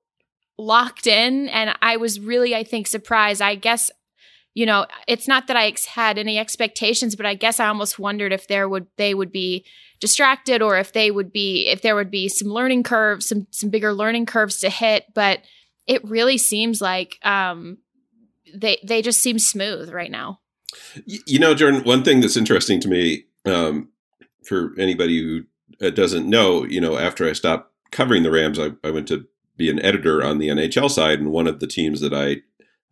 locked 0.58 1.08
in. 1.08 1.48
And 1.50 1.75
i 1.82 1.98
was 1.98 2.20
really 2.20 2.56
i 2.56 2.63
think 2.63 2.88
surprised. 2.88 3.41
I 3.41 3.56
guess 3.56 3.89
you 4.53 4.65
know 4.65 4.86
it's 5.08 5.27
not 5.27 5.48
that 5.48 5.56
i 5.56 5.68
ex- 5.68 5.86
had 5.86 6.18
any 6.18 6.38
expectations 6.38 7.15
but 7.15 7.25
i 7.25 7.34
guess 7.36 7.58
i 7.58 7.68
almost 7.68 7.98
wondered 7.98 8.34
if 8.34 8.50
there 8.50 8.68
would 8.68 8.86
they 8.98 9.13
would 9.13 9.32
be 9.32 9.63
distracted 10.01 10.62
or 10.62 10.77
if 10.77 10.91
they 10.91 11.10
would 11.10 11.32
be 11.32 11.68
if 11.70 11.82
there 11.82 11.96
would 11.96 12.12
be 12.12 12.27
some 12.27 12.50
learning 12.50 12.84
curves 12.84 13.27
some 13.27 13.48
some 13.51 13.70
bigger 13.70 13.94
learning 13.94 14.25
curves 14.25 14.60
to 14.60 14.70
hit. 14.70 15.06
But 15.13 15.39
it 15.88 16.03
really 16.03 16.38
seems 16.38 16.82
like 16.82 17.18
um 17.24 17.77
they 18.53 18.80
they 18.86 19.01
just 19.01 19.22
seem 19.22 19.39
smooth 19.39 19.89
right 19.89 20.12
now 20.12 20.40
you 21.05 21.39
know, 21.39 21.53
Jordan, 21.53 21.83
one 21.83 22.03
thing 22.03 22.21
that's 22.21 22.37
interesting 22.37 22.79
to 22.81 22.87
me, 22.87 23.25
um, 23.45 23.89
for 24.43 24.73
anybody 24.77 25.21
who 25.21 25.85
uh, 25.85 25.89
doesn't 25.89 26.29
know, 26.29 26.65
you 26.65 26.81
know, 26.81 26.97
after 26.97 27.27
I 27.27 27.33
stopped 27.33 27.71
covering 27.91 28.23
the 28.23 28.31
Rams, 28.31 28.59
I, 28.59 28.71
I, 28.83 28.91
went 28.91 29.07
to 29.09 29.27
be 29.57 29.69
an 29.69 29.83
editor 29.83 30.23
on 30.23 30.37
the 30.37 30.47
NHL 30.47 30.89
side, 30.89 31.19
and 31.19 31.31
one 31.31 31.47
of 31.47 31.59
the 31.59 31.67
teams 31.67 32.01
that 32.01 32.13
I 32.13 32.41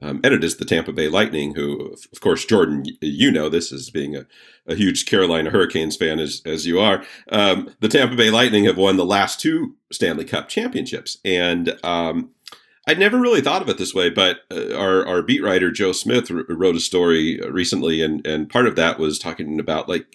um, 0.01 0.21
edit 0.23 0.43
is 0.43 0.57
the 0.57 0.65
Tampa 0.65 0.93
Bay 0.93 1.09
Lightning, 1.09 1.55
who, 1.55 1.93
of 2.11 2.21
course, 2.21 2.45
Jordan, 2.45 2.85
you 3.01 3.31
know 3.31 3.49
this 3.49 3.73
as 3.73 3.89
being 3.89 4.15
a, 4.15 4.25
a 4.65 4.75
huge 4.75 5.05
Carolina 5.05 5.49
Hurricanes 5.49 5.97
fan 5.97 6.19
as, 6.19 6.41
as 6.45 6.65
you 6.65 6.79
are. 6.79 7.03
Um, 7.31 7.73
the 7.81 7.89
Tampa 7.89 8.15
Bay 8.15 8.29
Lightning 8.29 8.65
have 8.65 8.77
won 8.77 8.97
the 8.97 9.05
last 9.05 9.39
two 9.41 9.75
Stanley 9.91 10.25
Cup 10.25 10.47
championships. 10.47 11.17
And 11.25 11.77
um, 11.83 12.29
I'd 12.89 12.97
never 12.97 13.19
really 13.19 13.41
thought 13.41 13.61
of 13.61 13.69
it 13.69 13.77
this 13.77 13.93
way, 13.93 14.09
but 14.09 14.39
uh, 14.49 14.75
our, 14.75 15.05
our 15.05 15.21
beat 15.21 15.43
writer 15.43 15.69
Joe 15.69 15.91
Smith 15.91 16.31
r- 16.31 16.43
wrote 16.49 16.75
a 16.75 16.79
story 16.79 17.39
recently, 17.47 18.01
and 18.01 18.25
and 18.25 18.49
part 18.49 18.65
of 18.65 18.75
that 18.77 18.97
was 18.97 19.19
talking 19.19 19.59
about 19.59 19.87
like 19.87 20.07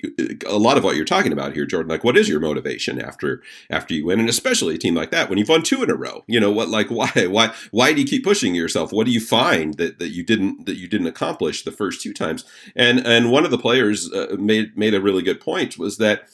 a 0.44 0.58
lot 0.58 0.76
of 0.76 0.82
what 0.82 0.96
you're 0.96 1.04
talking 1.04 1.32
about 1.32 1.54
here, 1.54 1.66
Jordan. 1.66 1.88
Like, 1.88 2.02
what 2.02 2.16
is 2.16 2.28
your 2.28 2.40
motivation 2.40 3.00
after 3.00 3.44
after 3.70 3.94
you 3.94 4.06
win, 4.06 4.18
and 4.18 4.28
especially 4.28 4.74
a 4.74 4.78
team 4.78 4.96
like 4.96 5.12
that 5.12 5.28
when 5.28 5.38
you've 5.38 5.48
won 5.48 5.62
two 5.62 5.84
in 5.84 5.90
a 5.90 5.94
row? 5.94 6.24
You 6.26 6.40
know 6.40 6.50
what? 6.50 6.68
Like, 6.68 6.88
why 6.90 7.10
why 7.28 7.54
why 7.70 7.92
do 7.92 8.00
you 8.00 8.08
keep 8.08 8.24
pushing 8.24 8.56
yourself? 8.56 8.92
What 8.92 9.06
do 9.06 9.12
you 9.12 9.20
find 9.20 9.74
that, 9.74 10.00
that 10.00 10.08
you 10.08 10.24
didn't 10.24 10.66
that 10.66 10.76
you 10.76 10.88
didn't 10.88 11.06
accomplish 11.06 11.62
the 11.62 11.70
first 11.70 12.02
two 12.02 12.12
times? 12.12 12.44
And 12.74 13.06
and 13.06 13.30
one 13.30 13.44
of 13.44 13.52
the 13.52 13.58
players 13.58 14.12
uh, 14.12 14.34
made 14.36 14.76
made 14.76 14.94
a 14.94 15.00
really 15.00 15.22
good 15.22 15.40
point 15.40 15.78
was 15.78 15.98
that 15.98 16.24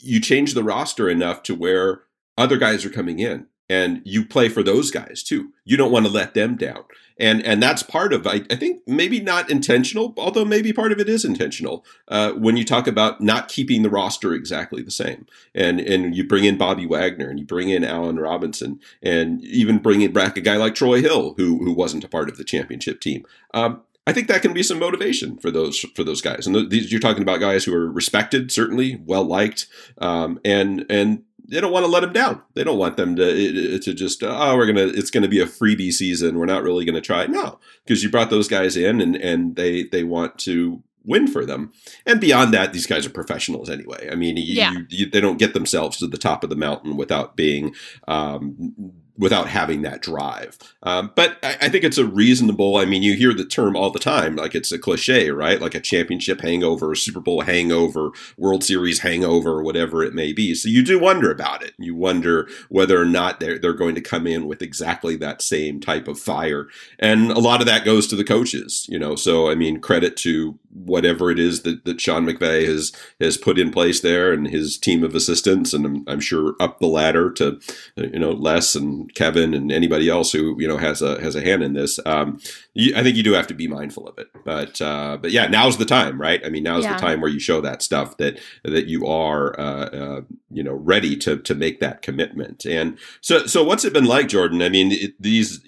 you 0.00 0.20
change 0.20 0.54
the 0.54 0.62
roster 0.62 1.08
enough 1.08 1.42
to 1.42 1.56
where 1.56 2.02
other 2.36 2.58
guys 2.58 2.84
are 2.84 2.90
coming 2.90 3.18
in 3.18 3.48
and 3.68 4.00
you 4.04 4.24
play 4.24 4.48
for 4.48 4.62
those 4.62 4.90
guys 4.90 5.22
too. 5.22 5.52
You 5.64 5.76
don't 5.76 5.92
want 5.92 6.06
to 6.06 6.12
let 6.12 6.34
them 6.34 6.56
down. 6.56 6.84
And 7.20 7.42
and 7.42 7.60
that's 7.62 7.82
part 7.82 8.12
of 8.12 8.26
I, 8.26 8.42
I 8.48 8.54
think 8.54 8.82
maybe 8.86 9.20
not 9.20 9.50
intentional, 9.50 10.14
although 10.16 10.44
maybe 10.44 10.72
part 10.72 10.92
of 10.92 11.00
it 11.00 11.08
is 11.08 11.24
intentional. 11.24 11.84
Uh, 12.06 12.32
when 12.32 12.56
you 12.56 12.64
talk 12.64 12.86
about 12.86 13.20
not 13.20 13.48
keeping 13.48 13.82
the 13.82 13.90
roster 13.90 14.32
exactly 14.34 14.82
the 14.82 14.92
same, 14.92 15.26
and 15.54 15.80
and 15.80 16.16
you 16.16 16.26
bring 16.26 16.44
in 16.44 16.56
Bobby 16.56 16.86
Wagner 16.86 17.28
and 17.28 17.40
you 17.40 17.44
bring 17.44 17.70
in 17.70 17.84
Allen 17.84 18.20
Robinson 18.20 18.78
and 19.02 19.42
even 19.44 19.78
bring 19.78 20.00
in 20.00 20.12
back 20.12 20.36
a 20.36 20.40
guy 20.40 20.56
like 20.56 20.76
Troy 20.76 21.00
Hill 21.00 21.34
who 21.36 21.58
who 21.58 21.72
wasn't 21.72 22.04
a 22.04 22.08
part 22.08 22.28
of 22.28 22.36
the 22.36 22.44
championship 22.44 23.00
team. 23.00 23.26
Um, 23.52 23.82
I 24.06 24.12
think 24.12 24.28
that 24.28 24.40
can 24.40 24.54
be 24.54 24.62
some 24.62 24.78
motivation 24.78 25.36
for 25.36 25.50
those 25.50 25.80
for 25.94 26.02
those 26.02 26.22
guys. 26.22 26.46
And 26.46 26.70
these, 26.70 26.90
you're 26.90 27.00
talking 27.00 27.22
about 27.22 27.40
guys 27.40 27.64
who 27.64 27.74
are 27.74 27.90
respected, 27.90 28.50
certainly 28.50 29.02
well 29.04 29.24
liked, 29.24 29.66
um, 29.98 30.40
and 30.44 30.86
and 30.88 31.24
they 31.48 31.60
don't 31.60 31.72
want 31.72 31.84
to 31.84 31.90
let 31.90 32.00
them 32.00 32.12
down. 32.12 32.42
They 32.54 32.62
don't 32.62 32.78
want 32.78 32.96
them 32.96 33.16
to 33.16 33.78
to 33.78 33.94
just 33.94 34.22
oh 34.22 34.56
we're 34.56 34.66
gonna 34.66 34.86
it's 34.86 35.10
gonna 35.10 35.28
be 35.28 35.40
a 35.40 35.46
freebie 35.46 35.92
season. 35.92 36.38
We're 36.38 36.46
not 36.46 36.62
really 36.62 36.84
gonna 36.84 37.00
try. 37.00 37.26
No, 37.26 37.58
because 37.84 38.02
you 38.02 38.10
brought 38.10 38.30
those 38.30 38.48
guys 38.48 38.76
in 38.76 39.00
and 39.00 39.16
and 39.16 39.56
they 39.56 39.84
they 39.84 40.04
want 40.04 40.38
to 40.40 40.82
win 41.04 41.26
for 41.26 41.46
them. 41.46 41.72
And 42.04 42.20
beyond 42.20 42.52
that, 42.52 42.72
these 42.72 42.86
guys 42.86 43.06
are 43.06 43.10
professionals 43.10 43.70
anyway. 43.70 44.08
I 44.12 44.14
mean, 44.14 44.36
you, 44.36 44.42
yeah. 44.54 44.72
you, 44.72 44.86
you, 44.90 45.10
they 45.10 45.22
don't 45.22 45.38
get 45.38 45.54
themselves 45.54 45.96
to 45.98 46.06
the 46.06 46.18
top 46.18 46.44
of 46.44 46.50
the 46.50 46.56
mountain 46.56 46.96
without 46.96 47.34
being 47.34 47.74
um, 48.06 48.74
without 49.18 49.48
having 49.48 49.82
that 49.82 50.00
drive. 50.00 50.56
Um, 50.84 51.10
but 51.16 51.38
I, 51.42 51.56
I, 51.62 51.68
think 51.68 51.82
it's 51.82 51.98
a 51.98 52.06
reasonable. 52.06 52.76
I 52.76 52.84
mean, 52.84 53.02
you 53.02 53.14
hear 53.14 53.34
the 53.34 53.44
term 53.44 53.76
all 53.76 53.90
the 53.90 53.98
time, 53.98 54.36
like 54.36 54.54
it's 54.54 54.70
a 54.70 54.78
cliche, 54.78 55.30
right? 55.30 55.60
Like 55.60 55.74
a 55.74 55.80
championship 55.80 56.40
hangover, 56.40 56.94
Super 56.94 57.20
Bowl 57.20 57.40
hangover, 57.40 58.10
World 58.36 58.62
Series 58.62 59.00
hangover, 59.00 59.62
whatever 59.62 60.04
it 60.04 60.14
may 60.14 60.32
be. 60.32 60.54
So 60.54 60.68
you 60.68 60.84
do 60.84 60.98
wonder 60.98 61.30
about 61.30 61.62
it. 61.64 61.74
You 61.78 61.96
wonder 61.96 62.48
whether 62.68 63.00
or 63.00 63.04
not 63.04 63.40
they're 63.40 63.58
they're 63.58 63.72
going 63.72 63.96
to 63.96 64.00
come 64.00 64.26
in 64.26 64.46
with 64.46 64.62
exactly 64.62 65.16
that 65.16 65.42
same 65.42 65.80
type 65.80 66.06
of 66.06 66.20
fire. 66.20 66.68
And 66.98 67.32
a 67.32 67.40
lot 67.40 67.60
of 67.60 67.66
that 67.66 67.84
goes 67.84 68.06
to 68.08 68.16
the 68.16 68.24
coaches, 68.24 68.86
you 68.88 68.98
know. 68.98 69.16
So 69.16 69.50
I 69.50 69.56
mean, 69.56 69.80
credit 69.80 70.16
to 70.18 70.58
whatever 70.72 71.30
it 71.30 71.38
is 71.38 71.62
that, 71.62 71.84
that 71.84 72.00
Sean 72.00 72.26
McVay 72.26 72.66
has 72.66 72.92
has 73.20 73.36
put 73.36 73.58
in 73.58 73.70
place 73.70 74.00
there 74.00 74.32
and 74.32 74.48
his 74.48 74.78
team 74.78 75.02
of 75.02 75.14
assistants, 75.14 75.72
and 75.72 75.86
I'm, 75.86 76.04
I'm 76.06 76.20
sure 76.20 76.54
up 76.60 76.78
the 76.78 76.86
ladder 76.86 77.30
to 77.32 77.60
you 77.96 78.18
know 78.18 78.32
Les 78.32 78.74
and 78.74 79.12
Kevin 79.14 79.54
and 79.54 79.72
anybody 79.72 80.08
else 80.08 80.32
who 80.32 80.56
you 80.60 80.68
know 80.68 80.76
has 80.76 81.02
a 81.02 81.20
has 81.20 81.34
a 81.34 81.42
hand 81.42 81.62
in 81.62 81.72
this. 81.72 81.98
Um, 82.06 82.40
you, 82.74 82.94
I 82.96 83.02
think 83.02 83.16
you 83.16 83.22
do 83.22 83.32
have 83.32 83.46
to 83.48 83.54
be 83.54 83.68
mindful 83.68 84.06
of 84.06 84.18
it, 84.18 84.28
but 84.44 84.80
uh, 84.80 85.18
but 85.20 85.30
yeah, 85.30 85.46
now's 85.46 85.78
the 85.78 85.84
time, 85.84 86.20
right? 86.20 86.40
I 86.44 86.48
mean, 86.48 86.62
now's 86.62 86.84
yeah. 86.84 86.94
the 86.94 87.00
time 87.00 87.20
where 87.20 87.30
you 87.30 87.40
show 87.40 87.60
that 87.60 87.82
stuff 87.82 88.16
that 88.18 88.38
that 88.64 88.86
you 88.86 89.06
are 89.06 89.58
uh, 89.58 89.86
uh, 89.86 90.20
you 90.50 90.62
know 90.62 90.74
ready 90.74 91.16
to 91.18 91.38
to 91.38 91.54
make 91.54 91.80
that 91.80 92.02
commitment. 92.02 92.64
And 92.66 92.98
so 93.20 93.46
so 93.46 93.64
what's 93.64 93.84
it 93.84 93.92
been 93.92 94.04
like, 94.04 94.28
Jordan? 94.28 94.62
I 94.62 94.68
mean, 94.68 94.92
it, 94.92 95.20
these. 95.20 95.60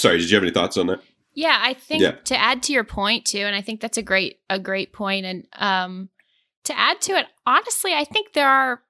sorry, 0.00 0.18
did 0.18 0.30
you 0.30 0.36
have 0.36 0.44
any 0.44 0.52
thoughts 0.52 0.76
on 0.76 0.86
that? 0.86 1.02
Yeah, 1.34 1.58
I 1.60 1.74
think 1.74 2.02
yeah. 2.02 2.12
to 2.24 2.38
add 2.38 2.62
to 2.64 2.72
your 2.72 2.84
point 2.84 3.24
too, 3.24 3.38
and 3.38 3.56
I 3.56 3.62
think 3.62 3.80
that's 3.80 3.98
a 3.98 4.02
great 4.02 4.40
a 4.50 4.58
great 4.58 4.92
point. 4.92 5.24
And 5.24 5.46
um, 5.54 6.08
to 6.64 6.78
add 6.78 7.00
to 7.02 7.12
it, 7.12 7.26
honestly, 7.46 7.94
I 7.94 8.04
think 8.04 8.32
there 8.32 8.48
are 8.48 8.82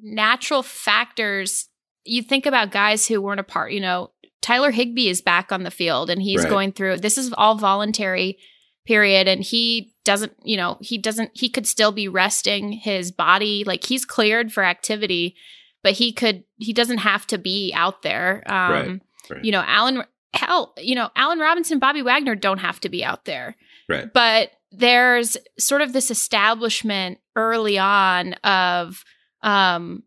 natural 0.00 0.62
factors. 0.62 1.68
You 2.04 2.22
think 2.22 2.46
about 2.46 2.70
guys 2.70 3.06
who 3.06 3.20
weren't 3.20 3.40
a 3.40 3.44
part. 3.44 3.72
You 3.72 3.80
know, 3.80 4.12
Tyler 4.40 4.70
Higbee 4.70 5.08
is 5.08 5.20
back 5.20 5.50
on 5.50 5.64
the 5.64 5.70
field, 5.70 6.10
and 6.10 6.22
he's 6.22 6.42
right. 6.42 6.50
going 6.50 6.72
through. 6.72 6.98
This 6.98 7.18
is 7.18 7.32
all 7.36 7.56
voluntary 7.56 8.38
period, 8.86 9.26
and 9.26 9.42
he 9.42 9.92
doesn't. 10.04 10.32
You 10.44 10.56
know, 10.56 10.78
he 10.80 10.96
doesn't. 10.96 11.32
He 11.34 11.48
could 11.48 11.66
still 11.66 11.92
be 11.92 12.06
resting 12.06 12.72
his 12.72 13.10
body. 13.10 13.64
Like 13.64 13.84
he's 13.84 14.04
cleared 14.04 14.52
for 14.52 14.62
activity, 14.62 15.34
but 15.82 15.94
he 15.94 16.12
could. 16.12 16.44
He 16.56 16.72
doesn't 16.72 16.98
have 16.98 17.26
to 17.28 17.38
be 17.38 17.72
out 17.74 18.02
there. 18.02 18.44
Um, 18.46 18.72
right. 18.72 19.00
Right. 19.30 19.44
You 19.44 19.52
know, 19.52 19.62
Allen 19.66 20.04
hell, 20.34 20.74
you 20.78 20.94
know, 20.94 21.10
Allen 21.16 21.38
Robinson, 21.38 21.78
Bobby 21.78 22.02
Wagner 22.02 22.34
don't 22.34 22.58
have 22.58 22.80
to 22.80 22.88
be 22.88 23.04
out 23.04 23.24
there. 23.24 23.56
Right. 23.88 24.12
But 24.12 24.52
there's 24.72 25.36
sort 25.58 25.82
of 25.82 25.92
this 25.92 26.10
establishment 26.10 27.18
early 27.36 27.78
on 27.78 28.34
of 28.44 29.04
um 29.42 30.02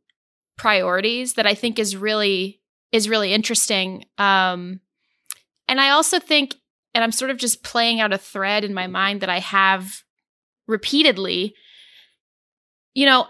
priorities 0.58 1.34
that 1.34 1.48
I 1.48 1.56
think 1.56 1.80
is 1.80 1.98
really 1.98 2.62
is 2.92 3.10
really 3.10 3.34
interesting. 3.34 4.06
Um 4.18 4.80
and 5.68 5.82
I 5.82 5.90
also 5.90 6.20
think 6.20 6.56
and 6.94 7.04
I'm 7.04 7.12
sort 7.12 7.32
of 7.32 7.38
just 7.38 7.64
playing 7.64 8.00
out 8.00 8.14
a 8.14 8.18
thread 8.18 8.64
in 8.64 8.74
my 8.74 8.88
mind 8.88 9.22
that 9.22 9.30
I 9.30 9.40
have 9.40 10.04
repeatedly 10.68 11.56
you 12.94 13.06
know 13.06 13.28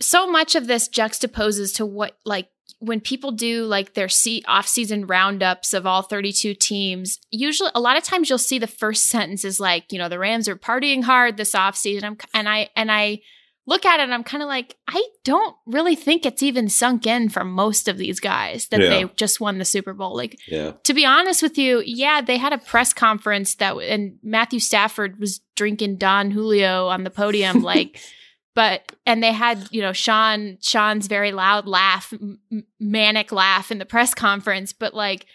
so 0.00 0.28
much 0.28 0.56
of 0.56 0.66
this 0.66 0.88
juxtaposes 0.88 1.76
to 1.76 1.86
what 1.86 2.18
like 2.24 2.48
when 2.82 3.00
people 3.00 3.30
do 3.30 3.64
like 3.64 3.94
their 3.94 4.08
see 4.08 4.42
off-season 4.48 5.06
roundups 5.06 5.72
of 5.72 5.86
all 5.86 6.02
32 6.02 6.54
teams, 6.54 7.20
usually 7.30 7.70
a 7.76 7.80
lot 7.80 7.96
of 7.96 8.02
times 8.02 8.28
you'll 8.28 8.38
see 8.38 8.58
the 8.58 8.66
first 8.66 9.04
sentence 9.04 9.44
is 9.44 9.60
like, 9.60 9.92
you 9.92 9.98
know, 9.98 10.08
the 10.08 10.18
Rams 10.18 10.48
are 10.48 10.56
partying 10.56 11.04
hard 11.04 11.36
this 11.36 11.54
off-season. 11.54 12.18
and 12.34 12.48
I 12.48 12.70
and 12.74 12.90
I 12.90 13.20
look 13.66 13.86
at 13.86 14.00
it 14.00 14.02
and 14.02 14.12
I'm 14.12 14.24
kind 14.24 14.42
of 14.42 14.48
like, 14.48 14.76
I 14.88 15.00
don't 15.22 15.54
really 15.64 15.94
think 15.94 16.26
it's 16.26 16.42
even 16.42 16.68
sunk 16.68 17.06
in 17.06 17.28
for 17.28 17.44
most 17.44 17.86
of 17.86 17.98
these 17.98 18.18
guys 18.18 18.66
that 18.68 18.80
yeah. 18.80 18.88
they 18.88 19.04
just 19.14 19.40
won 19.40 19.58
the 19.58 19.64
Super 19.64 19.94
Bowl. 19.94 20.16
Like, 20.16 20.36
yeah. 20.48 20.72
to 20.82 20.92
be 20.92 21.06
honest 21.06 21.40
with 21.40 21.56
you, 21.56 21.84
yeah, 21.86 22.20
they 22.20 22.38
had 22.38 22.52
a 22.52 22.58
press 22.58 22.92
conference 22.92 23.54
that, 23.56 23.76
and 23.76 24.18
Matthew 24.24 24.58
Stafford 24.58 25.20
was 25.20 25.40
drinking 25.54 25.98
Don 25.98 26.32
Julio 26.32 26.88
on 26.88 27.04
the 27.04 27.10
podium, 27.10 27.62
like 27.62 28.00
but 28.54 28.92
and 29.06 29.22
they 29.22 29.32
had 29.32 29.66
you 29.70 29.80
know 29.80 29.92
Sean 29.92 30.58
Sean's 30.60 31.06
very 31.06 31.32
loud 31.32 31.66
laugh 31.66 32.12
m- 32.12 32.38
manic 32.78 33.32
laugh 33.32 33.70
in 33.70 33.78
the 33.78 33.86
press 33.86 34.14
conference 34.14 34.72
but 34.72 34.94
like 34.94 35.26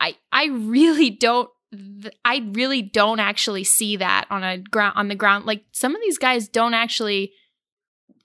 I 0.00 0.16
I 0.32 0.46
really 0.46 1.10
don't 1.10 1.48
I 2.24 2.48
really 2.52 2.82
don't 2.82 3.20
actually 3.20 3.64
see 3.64 3.96
that 3.96 4.26
on 4.30 4.42
a 4.42 4.58
ground 4.58 4.94
on 4.96 5.08
the 5.08 5.14
ground 5.14 5.44
like 5.44 5.64
some 5.72 5.94
of 5.94 6.00
these 6.00 6.18
guys 6.18 6.48
don't 6.48 6.74
actually 6.74 7.32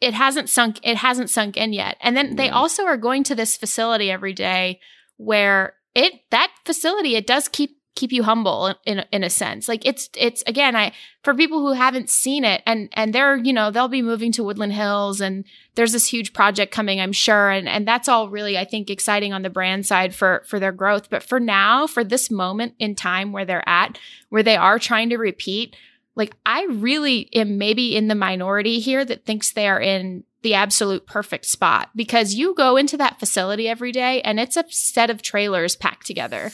it 0.04 0.14
hasn't 0.14 0.50
sunk 0.50 0.80
it 0.84 0.98
hasn't 0.98 1.30
sunk 1.30 1.56
in 1.56 1.72
yet. 1.72 1.96
And 2.02 2.16
then 2.16 2.36
they 2.36 2.50
also 2.50 2.84
are 2.84 2.98
going 2.98 3.24
to 3.24 3.36
this 3.36 3.56
facility 3.56 4.12
every 4.12 4.34
day 4.34 4.82
where 5.16 5.76
it 5.96 6.14
that 6.30 6.52
facility 6.66 7.16
it 7.16 7.26
does 7.26 7.48
keep 7.48 7.78
keep 7.96 8.12
you 8.12 8.24
humble 8.24 8.76
in 8.86 9.04
in 9.12 9.24
a 9.24 9.30
sense. 9.30 9.68
Like 9.68 9.86
it's 9.86 10.10
it's 10.16 10.44
again, 10.48 10.76
I 10.76 10.94
for 11.24 11.34
people 11.34 11.60
who 11.60 11.74
haven't 11.74 12.10
seen 12.10 12.44
it 12.44 12.64
and 12.66 12.90
and 12.94 13.14
they're, 13.14 13.38
you 13.38 13.54
know, 13.54 13.72
they'll 13.72 13.88
be 13.88 14.02
moving 14.02 14.32
to 14.34 14.44
Woodland 14.44 14.74
Hills 14.74 15.22
and 15.22 15.46
there's 15.76 15.92
this 15.92 16.08
huge 16.08 16.34
project 16.34 16.74
coming, 16.74 17.00
I'm 17.00 17.12
sure, 17.12 17.50
and 17.50 17.68
and 17.68 17.88
that's 17.88 18.08
all 18.08 18.30
really 18.30 18.58
I 18.58 18.66
think 18.66 18.90
exciting 18.90 19.34
on 19.34 19.44
the 19.44 19.50
brand 19.50 19.86
side 19.86 20.16
for 20.16 20.44
for 20.48 20.60
their 20.60 20.72
growth. 20.72 21.10
But 21.10 21.24
for 21.24 21.40
now, 21.40 21.88
for 21.88 22.04
this 22.04 22.32
moment 22.32 22.74
in 22.80 22.96
time 22.96 23.32
where 23.32 23.46
they're 23.46 23.68
at, 23.68 24.00
where 24.30 24.44
they 24.44 24.56
are 24.56 24.80
trying 24.80 25.10
to 25.10 25.18
repeat, 25.18 25.76
like 26.16 26.36
I 26.46 26.66
really 26.66 27.30
am 27.34 27.58
maybe 27.58 27.96
in 27.96 28.08
the 28.08 28.16
minority 28.16 28.80
here 28.80 29.06
that 29.06 29.26
thinks 29.26 29.52
they 29.52 29.68
are 29.68 29.82
in 29.82 30.24
the 30.42 30.56
absolute 30.56 31.08
perfect 31.08 31.46
spot 31.46 31.90
because 31.96 32.34
you 32.34 32.54
go 32.54 32.76
into 32.76 32.98
that 32.98 33.18
facility 33.18 33.68
every 33.68 33.94
day 33.94 34.22
and 34.24 34.40
it's 34.40 34.58
a 34.58 34.66
set 34.70 35.10
of 35.10 35.22
trailers 35.22 35.78
packed 35.78 36.06
together 36.06 36.52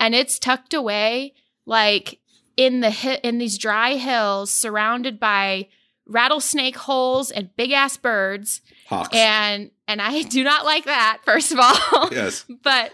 and 0.00 0.14
it's 0.14 0.38
tucked 0.38 0.74
away 0.74 1.34
like 1.66 2.20
in 2.56 2.80
the 2.80 2.90
hi- 2.90 3.20
in 3.22 3.38
these 3.38 3.58
dry 3.58 3.94
hills 3.94 4.50
surrounded 4.50 5.20
by 5.20 5.68
rattlesnake 6.06 6.76
holes 6.76 7.30
and 7.30 7.54
big 7.56 7.70
ass 7.70 7.96
birds 7.96 8.60
Hawks. 8.88 9.14
and 9.14 9.70
and 9.86 10.00
I 10.00 10.22
do 10.22 10.42
not 10.42 10.64
like 10.64 10.84
that 10.84 11.18
first 11.24 11.52
of 11.52 11.58
all 11.60 12.08
yes. 12.12 12.44
but 12.62 12.92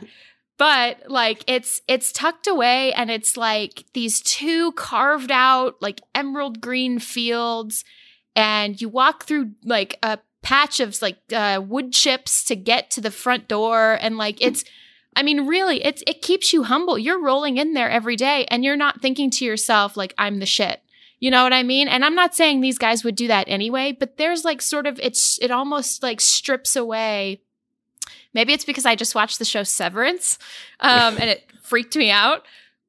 but 0.58 1.08
like 1.08 1.44
it's 1.46 1.80
it's 1.88 2.12
tucked 2.12 2.46
away 2.46 2.92
and 2.92 3.11
it's 3.11 3.37
like 3.37 3.84
these 3.92 4.20
two 4.20 4.73
carved 4.73 5.30
out 5.30 5.80
like 5.80 6.00
emerald 6.14 6.61
green 6.61 6.99
fields 6.99 7.84
and 8.37 8.80
you 8.80 8.88
walk 8.88 9.25
through 9.25 9.52
like 9.64 9.99
a 10.02 10.18
patch 10.42 10.78
of 10.78 11.00
like 11.00 11.16
uh, 11.32 11.61
wood 11.66 11.92
chips 11.92 12.44
to 12.44 12.54
get 12.54 12.90
to 12.90 13.00
the 13.00 13.11
front 13.11 13.49
door 13.49 13.96
and 14.00 14.18
like 14.18 14.40
it's 14.42 14.64
I 15.16 15.23
mean, 15.23 15.47
really, 15.47 15.85
it's 15.85 16.02
it 16.06 16.23
keeps 16.23 16.52
you 16.52 16.64
humble. 16.64 16.99
You're 16.99 17.23
rolling 17.23 17.56
in 17.56 17.75
there 17.75 17.90
every 17.90 18.16
day 18.16 18.47
and 18.49 18.64
you're 18.64 18.76
not 18.76 19.00
thinking 19.00 19.30
to 19.30 19.44
yourself, 19.44 19.97
like, 19.97 20.14
I'm 20.18 20.38
the 20.40 20.47
shit. 20.47 20.80
You 21.21 21.30
know 21.30 21.42
what 21.42 21.52
I 21.52 21.62
mean? 21.62 21.88
And 21.88 22.04
I'm 22.04 22.14
not 22.14 22.35
saying 22.35 22.61
these 22.61 22.78
guys 22.78 23.04
would 23.04 23.16
do 23.16 23.28
that 23.28 23.49
anyway, 23.49 23.92
but 23.92 24.16
there's 24.18 24.44
like 24.44 24.61
sort 24.61 24.87
of 24.87 25.00
it's 25.00 25.38
it 25.40 25.50
almost 25.50 26.02
like 26.02 26.21
strips 26.21 26.76
away. 26.76 27.40
Maybe 28.35 28.52
it's 28.52 28.64
because 28.64 28.85
I 28.85 28.97
just 28.97 29.14
watched 29.14 29.38
the 29.38 29.44
show 29.44 29.62
Severance, 29.62 30.38
um, 30.80 31.16
and 31.18 31.30
it 31.30 31.44
freaked 31.62 31.97
me 31.97 32.11
out. 32.11 32.44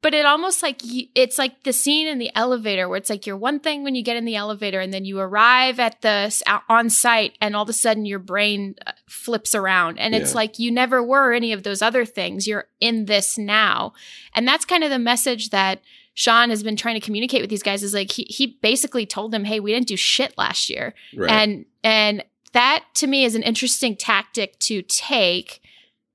But 0.06 0.14
it 0.14 0.24
almost 0.24 0.62
like 0.62 0.82
y- 0.84 1.08
it's 1.16 1.40
like 1.40 1.64
the 1.64 1.74
scene 1.74 2.06
in 2.06 2.20
the 2.20 2.30
elevator 2.36 2.88
where 2.88 3.00
it's 3.00 3.10
like 3.10 3.26
you're 3.26 3.36
one 3.36 3.60
thing 3.60 3.84
when 3.84 3.96
you 3.96 4.04
get 4.04 4.16
in 4.18 4.24
the 4.24 4.36
elevator, 4.36 4.80
and 4.80 4.94
then 4.94 5.04
you 5.04 5.20
arrive 5.20 5.80
at 5.80 6.00
the 6.02 6.32
on 6.70 6.92
site, 6.92 7.36
and 7.42 7.56
all 7.56 7.64
of 7.64 7.70
a 7.70 7.74
sudden 7.74 8.06
your 8.06 8.20
brain 8.20 8.76
uh, 8.86 8.92
flips 9.08 9.56
around, 9.56 9.98
and 9.98 10.14
it's 10.14 10.36
like 10.36 10.60
you 10.60 10.70
never 10.72 11.02
were 11.02 11.34
any 11.34 11.52
of 11.54 11.64
those 11.64 11.82
other 11.82 12.06
things. 12.06 12.46
You're 12.46 12.68
in 12.80 13.06
this 13.06 13.36
now, 13.40 13.94
and 14.36 14.48
that's 14.48 14.64
kind 14.64 14.84
of 14.84 14.92
the 14.92 15.00
message 15.00 15.50
that 15.50 15.82
Sean 16.14 16.52
has 16.52 16.62
been 16.62 16.76
trying 16.76 16.94
to 17.00 17.02
communicate 17.04 17.42
with 17.42 17.50
these 17.50 17.64
guys. 17.64 17.82
Is 17.82 17.96
like 17.96 18.12
he 18.12 18.26
he 18.30 18.46
basically 18.62 19.08
told 19.08 19.32
them, 19.32 19.44
"Hey, 19.46 19.60
we 19.60 19.74
didn't 19.74 19.88
do 19.88 19.98
shit 19.98 20.38
last 20.38 20.70
year," 20.70 20.94
Right. 21.16 21.32
and 21.32 21.66
and 21.84 22.24
that 22.52 22.86
to 22.94 23.08
me 23.08 23.26
is 23.26 23.34
an 23.34 23.42
interesting 23.42 23.96
tactic 23.96 24.60
to 24.60 24.84
take 24.84 25.62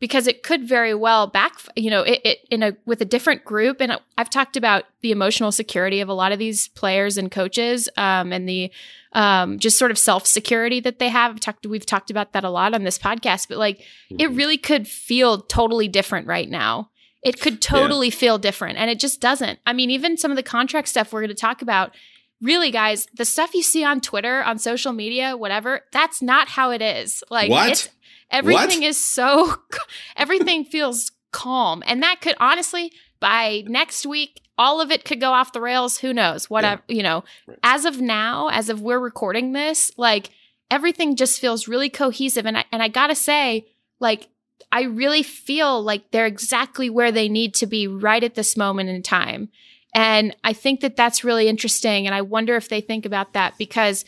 because 0.01 0.27
it 0.27 0.43
could 0.43 0.67
very 0.67 0.95
well 0.95 1.27
back 1.27 1.53
you 1.77 1.91
know 1.91 2.03
it, 2.03 2.21
it 2.25 2.39
in 2.51 2.63
a 2.63 2.77
with 2.87 3.01
a 3.01 3.05
different 3.05 3.45
group. 3.45 3.81
And 3.81 4.01
i've 4.19 4.31
talked 4.31 4.57
about 4.57 4.85
the 5.03 5.13
emotional 5.13 5.53
security 5.53 6.01
of 6.01 6.09
a 6.09 6.15
lot 6.15 6.33
of 6.33 6.39
these 6.39 6.69
players 6.69 7.17
and 7.17 7.31
coaches 7.31 7.89
um, 7.97 8.33
and 8.33 8.49
the 8.49 8.73
um, 9.13 9.59
just 9.59 9.79
sort 9.79 9.91
of 9.91 9.99
self 9.99 10.27
security 10.27 10.81
that 10.81 10.99
they 10.99 11.09
have. 11.09 11.33
I've 11.33 11.41
talked 11.41 11.67
we've 11.67 11.87
talked 11.87 12.11
about 12.11 12.33
that 12.33 12.45
a 12.45 12.51
lot 12.51 12.75
on 12.75 12.85
this 12.85 12.99
podcast 12.99 13.49
but 13.49 13.59
like 13.59 13.83
it 14.19 14.31
really 14.31 14.59
could 14.59 14.89
feel 14.89 15.39
totally 15.43 15.87
different 15.87 16.27
right 16.27 16.49
now. 16.49 16.91
It 17.23 17.39
could 17.39 17.61
totally 17.61 18.09
feel 18.11 18.39
different 18.39 18.79
and 18.79 18.91
it 18.91 18.99
just 18.99 19.21
doesn't. 19.21 19.61
I 19.67 19.73
mean 19.75 19.91
even 19.91 20.17
some 20.17 20.31
of 20.33 20.37
the 20.37 20.43
contract 20.43 20.89
stuff 20.89 21.13
we're 21.13 21.21
going 21.21 21.29
to 21.29 21.35
talk 21.35 21.61
about 21.63 21.95
really 22.41 22.71
guys 22.71 23.07
the 23.15 23.27
stuff 23.27 23.53
you 23.55 23.63
see 23.63 23.85
on 23.85 24.01
twitter 24.01 24.43
on 24.43 24.59
social 24.59 24.95
media 24.95 25.37
whatever 25.37 25.83
that's 25.93 26.23
not 26.23 26.49
how 26.49 26.71
it 26.71 26.81
is. 26.81 27.23
Like 27.31 27.51
What? 27.51 27.71
it's 27.71 27.91
everything 28.31 28.81
What? 28.81 28.89
is 28.89 29.03
so 29.05 29.57
everything 30.17 30.65
feels 30.65 31.13
calm 31.33 31.83
and 31.87 32.03
that 32.03 32.21
could 32.21 32.35
honestly 32.41 32.93
by 33.21 33.63
next 33.67 34.05
week 34.07 34.41
all 34.59 34.81
of 34.81 34.91
it 34.91 35.05
could 35.05 35.21
go 35.21 35.33
off 35.33 35.53
the 35.53 35.61
rails 35.61 35.99
who 35.99 36.13
knows 36.13 36.51
whatever 36.51 36.83
you 36.89 37.03
know 37.03 37.25
Right. 37.47 37.59
as 37.63 37.85
of 37.85 38.01
now 38.01 38.49
as 38.49 38.69
of 38.69 38.81
we're 38.81 38.99
recording 38.99 39.53
this 39.53 39.93
like 39.97 40.31
everything 40.71 41.17
just 41.17 41.41
feels 41.41 41.67
really 41.69 41.89
cohesive 41.91 42.47
and 42.47 42.59
I, 42.59 42.65
and 42.73 42.83
I 42.83 42.89
got 42.89 43.09
to 43.09 43.15
say 43.15 43.67
like 44.01 44.29
I 44.73 44.83
really 44.83 45.25
feel 45.25 45.83
like 45.83 46.11
they're 46.13 46.27
exactly 46.27 46.89
where 46.91 47.11
they 47.11 47.29
need 47.29 47.55
to 47.55 47.67
be 47.67 47.89
right 47.89 48.23
at 48.23 48.37
this 48.37 48.57
moment 48.57 48.89
in 48.89 49.03
time. 49.03 49.49
And 49.97 50.37
I 50.45 50.53
think 50.53 50.81
that 50.83 50.95
that's 50.95 51.25
really 51.25 51.49
interesting 51.49 52.07
and 52.07 52.15
I 52.15 52.23
wonder 52.23 52.55
if 52.55 52.69
they 52.69 52.81
think 52.81 53.05
about 53.05 53.33
that 53.33 53.59
because 53.59 54.05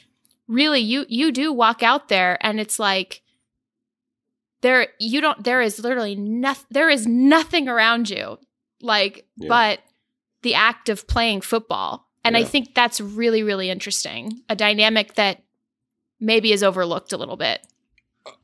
really 0.47 0.79
you 0.79 1.05
you 1.09 1.33
do 1.33 1.53
walk 1.53 1.83
out 1.83 2.09
there 2.09 2.39
and 2.47 2.61
it's 2.61 2.79
like 2.79 3.22
there 4.63 4.89
you 4.99 5.21
don't 5.21 5.43
there 5.45 5.61
is 5.61 5.79
literally 5.79 6.15
nothing 6.17 6.67
there 6.71 6.89
is 6.89 7.07
nothing 7.07 7.69
around 7.69 8.09
you 8.09 8.39
like 8.81 9.27
Yeah. 9.37 9.49
but 9.49 9.81
the 10.43 10.55
act 10.55 10.89
of 10.89 11.07
playing 11.07 11.41
football. 11.41 12.09
And 12.25 12.37
I 12.37 12.45
think 12.45 12.75
that's 12.75 13.01
really 13.01 13.43
really 13.43 13.69
interesting. 13.69 14.41
A 14.49 14.57
dynamic 14.57 15.15
that 15.15 15.43
maybe 16.21 16.53
is 16.53 16.63
overlooked 16.63 17.13
a 17.13 17.17
little 17.17 17.37
bit. 17.37 17.67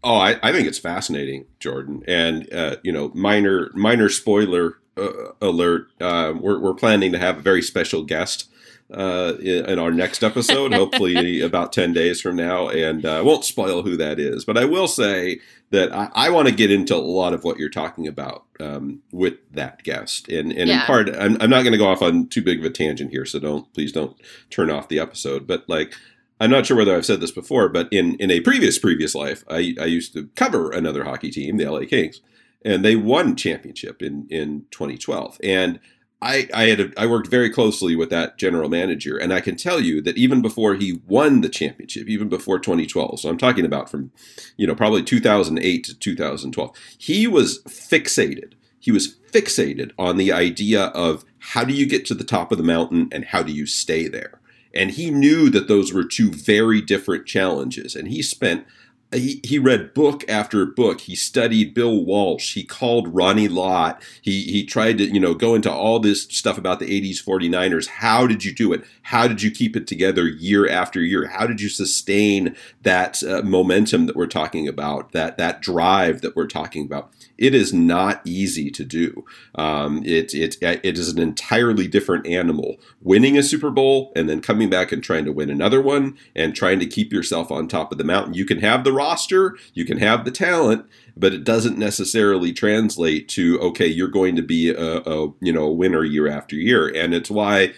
Oh, 0.02 0.16
I, 0.16 0.36
I 0.42 0.50
think 0.52 0.66
it's 0.66 0.78
fascinating, 0.78 1.46
Jordan. 1.60 2.02
And 2.08 2.52
uh, 2.52 2.76
you 2.82 2.90
know, 2.92 3.12
minor 3.14 3.70
minor 3.74 4.08
spoiler 4.08 4.78
uh, 4.96 5.32
alert. 5.40 5.88
Uh, 6.00 6.34
we're 6.38 6.58
we're 6.58 6.74
planning 6.74 7.12
to 7.12 7.18
have 7.18 7.38
a 7.38 7.42
very 7.42 7.62
special 7.62 8.02
guest 8.02 8.48
uh, 8.92 9.34
in, 9.40 9.78
our 9.78 9.92
next 9.92 10.24
episode, 10.24 10.72
hopefully 10.72 11.40
about 11.42 11.72
ten 11.72 11.92
days 11.92 12.20
from 12.20 12.34
now. 12.34 12.68
And 12.68 13.06
uh, 13.06 13.18
I 13.18 13.22
won't 13.22 13.44
spoil 13.44 13.82
who 13.82 13.96
that 13.96 14.18
is, 14.18 14.44
but 14.44 14.58
I 14.58 14.64
will 14.64 14.88
say 14.88 15.38
that 15.70 15.94
I, 15.94 16.10
I 16.14 16.30
want 16.30 16.48
to 16.48 16.54
get 16.54 16.70
into 16.70 16.94
a 16.94 16.98
lot 16.98 17.32
of 17.32 17.44
what 17.44 17.58
you're 17.58 17.68
talking 17.68 18.06
about 18.06 18.44
um, 18.60 19.00
with 19.12 19.34
that 19.52 19.82
guest. 19.82 20.28
And 20.28 20.52
and 20.52 20.70
in 20.70 20.80
part, 20.80 21.08
I'm, 21.14 21.36
I'm 21.40 21.50
not 21.50 21.62
going 21.62 21.72
to 21.72 21.78
go 21.78 21.88
off 21.88 22.02
on 22.02 22.28
too 22.28 22.42
big 22.42 22.58
of 22.58 22.64
a 22.64 22.70
tangent 22.70 23.10
here, 23.10 23.24
so 23.24 23.38
don't 23.38 23.72
please 23.74 23.92
don't 23.92 24.16
turn 24.50 24.70
off 24.70 24.88
the 24.88 25.00
episode. 25.00 25.46
But 25.46 25.68
like. 25.68 25.94
I'm 26.40 26.50
not 26.50 26.66
sure 26.66 26.76
whether 26.76 26.94
I've 26.94 27.04
said 27.04 27.20
this 27.20 27.32
before, 27.32 27.68
but 27.68 27.88
in, 27.90 28.14
in 28.20 28.30
a 28.30 28.38
previous 28.38 28.78
previous 28.78 29.12
life, 29.12 29.42
I, 29.50 29.74
I 29.80 29.86
used 29.86 30.12
to 30.12 30.28
cover 30.36 30.70
another 30.70 31.02
hockey 31.02 31.32
team, 31.32 31.56
the 31.56 31.68
LA 31.68 31.80
Kings, 31.80 32.20
and 32.64 32.84
they 32.84 32.94
won 32.94 33.34
championship 33.34 34.02
in, 34.02 34.28
in 34.30 34.66
2012. 34.70 35.38
And 35.42 35.80
I 36.20 36.48
I 36.52 36.64
had 36.64 36.80
a, 36.80 36.90
I 36.96 37.06
worked 37.06 37.28
very 37.28 37.50
closely 37.50 37.94
with 37.94 38.10
that 38.10 38.38
general 38.38 38.68
manager, 38.68 39.16
and 39.16 39.32
I 39.32 39.40
can 39.40 39.56
tell 39.56 39.80
you 39.80 40.00
that 40.02 40.16
even 40.16 40.42
before 40.42 40.74
he 40.74 41.00
won 41.06 41.40
the 41.40 41.48
championship, 41.48 42.08
even 42.08 42.28
before 42.28 42.58
2012, 42.58 43.20
so 43.20 43.28
I'm 43.28 43.38
talking 43.38 43.64
about 43.64 43.90
from 43.90 44.10
you 44.56 44.66
know 44.66 44.74
probably 44.74 45.02
2008 45.02 45.84
to 45.84 45.98
2012, 45.98 46.76
he 46.98 47.26
was 47.26 47.62
fixated. 47.64 48.54
He 48.80 48.92
was 48.92 49.16
fixated 49.32 49.92
on 49.98 50.16
the 50.16 50.32
idea 50.32 50.86
of 50.86 51.24
how 51.38 51.64
do 51.64 51.74
you 51.74 51.86
get 51.86 52.06
to 52.06 52.14
the 52.14 52.24
top 52.24 52.52
of 52.52 52.58
the 52.58 52.64
mountain 52.64 53.08
and 53.12 53.26
how 53.26 53.42
do 53.42 53.52
you 53.52 53.66
stay 53.66 54.08
there. 54.08 54.40
And 54.74 54.92
he 54.92 55.10
knew 55.10 55.50
that 55.50 55.68
those 55.68 55.92
were 55.92 56.04
two 56.04 56.30
very 56.30 56.80
different 56.80 57.26
challenges. 57.26 57.96
And 57.96 58.08
he 58.08 58.22
spent, 58.22 58.66
he, 59.12 59.40
he 59.42 59.58
read 59.58 59.94
book 59.94 60.22
after 60.28 60.64
book. 60.66 61.00
He 61.00 61.16
studied 61.16 61.72
Bill 61.72 62.04
Walsh. 62.04 62.54
He 62.54 62.62
called 62.62 63.14
Ronnie 63.14 63.48
Lott. 63.48 64.02
He, 64.20 64.42
he 64.44 64.64
tried 64.64 64.98
to, 64.98 65.04
you 65.04 65.18
know, 65.18 65.34
go 65.34 65.54
into 65.54 65.72
all 65.72 65.98
this 65.98 66.24
stuff 66.24 66.58
about 66.58 66.78
the 66.78 67.00
80s 67.00 67.24
49ers. 67.24 67.86
How 67.86 68.26
did 68.26 68.44
you 68.44 68.54
do 68.54 68.72
it? 68.72 68.84
How 69.02 69.26
did 69.26 69.42
you 69.42 69.50
keep 69.50 69.76
it 69.76 69.86
together 69.86 70.28
year 70.28 70.68
after 70.68 71.00
year? 71.00 71.28
How 71.28 71.46
did 71.46 71.60
you 71.60 71.70
sustain 71.70 72.54
that 72.82 73.22
uh, 73.22 73.42
momentum 73.42 74.06
that 74.06 74.16
we're 74.16 74.26
talking 74.26 74.68
about, 74.68 75.12
that, 75.12 75.38
that 75.38 75.62
drive 75.62 76.20
that 76.20 76.36
we're 76.36 76.46
talking 76.46 76.84
about? 76.84 77.10
It 77.38 77.54
is 77.54 77.72
not 77.72 78.20
easy 78.24 78.70
to 78.70 78.84
do. 78.84 79.24
Um, 79.54 80.02
it, 80.04 80.34
it, 80.34 80.56
it 80.60 80.98
is 80.98 81.08
an 81.08 81.20
entirely 81.20 81.86
different 81.86 82.26
animal. 82.26 82.76
Winning 83.00 83.38
a 83.38 83.42
Super 83.42 83.70
Bowl 83.70 84.12
and 84.16 84.28
then 84.28 84.40
coming 84.40 84.68
back 84.68 84.90
and 84.90 85.02
trying 85.02 85.24
to 85.24 85.32
win 85.32 85.48
another 85.48 85.80
one 85.80 86.18
and 86.34 86.54
trying 86.54 86.80
to 86.80 86.86
keep 86.86 87.12
yourself 87.12 87.50
on 87.50 87.68
top 87.68 87.92
of 87.92 87.98
the 87.98 88.04
mountain. 88.04 88.34
You 88.34 88.44
can 88.44 88.58
have 88.58 88.82
the 88.84 88.92
roster, 88.92 89.56
you 89.72 89.84
can 89.84 89.98
have 89.98 90.24
the 90.24 90.30
talent, 90.32 90.84
but 91.16 91.32
it 91.32 91.44
doesn't 91.44 91.78
necessarily 91.78 92.52
translate 92.52 93.28
to 93.30 93.58
okay, 93.60 93.86
you're 93.86 94.08
going 94.08 94.36
to 94.36 94.42
be 94.42 94.70
a, 94.70 94.98
a 94.98 95.32
you 95.40 95.52
know 95.52 95.64
a 95.64 95.72
winner 95.72 96.04
year 96.04 96.28
after 96.28 96.56
year, 96.56 96.88
and 96.88 97.14
it's 97.14 97.30
why 97.30 97.72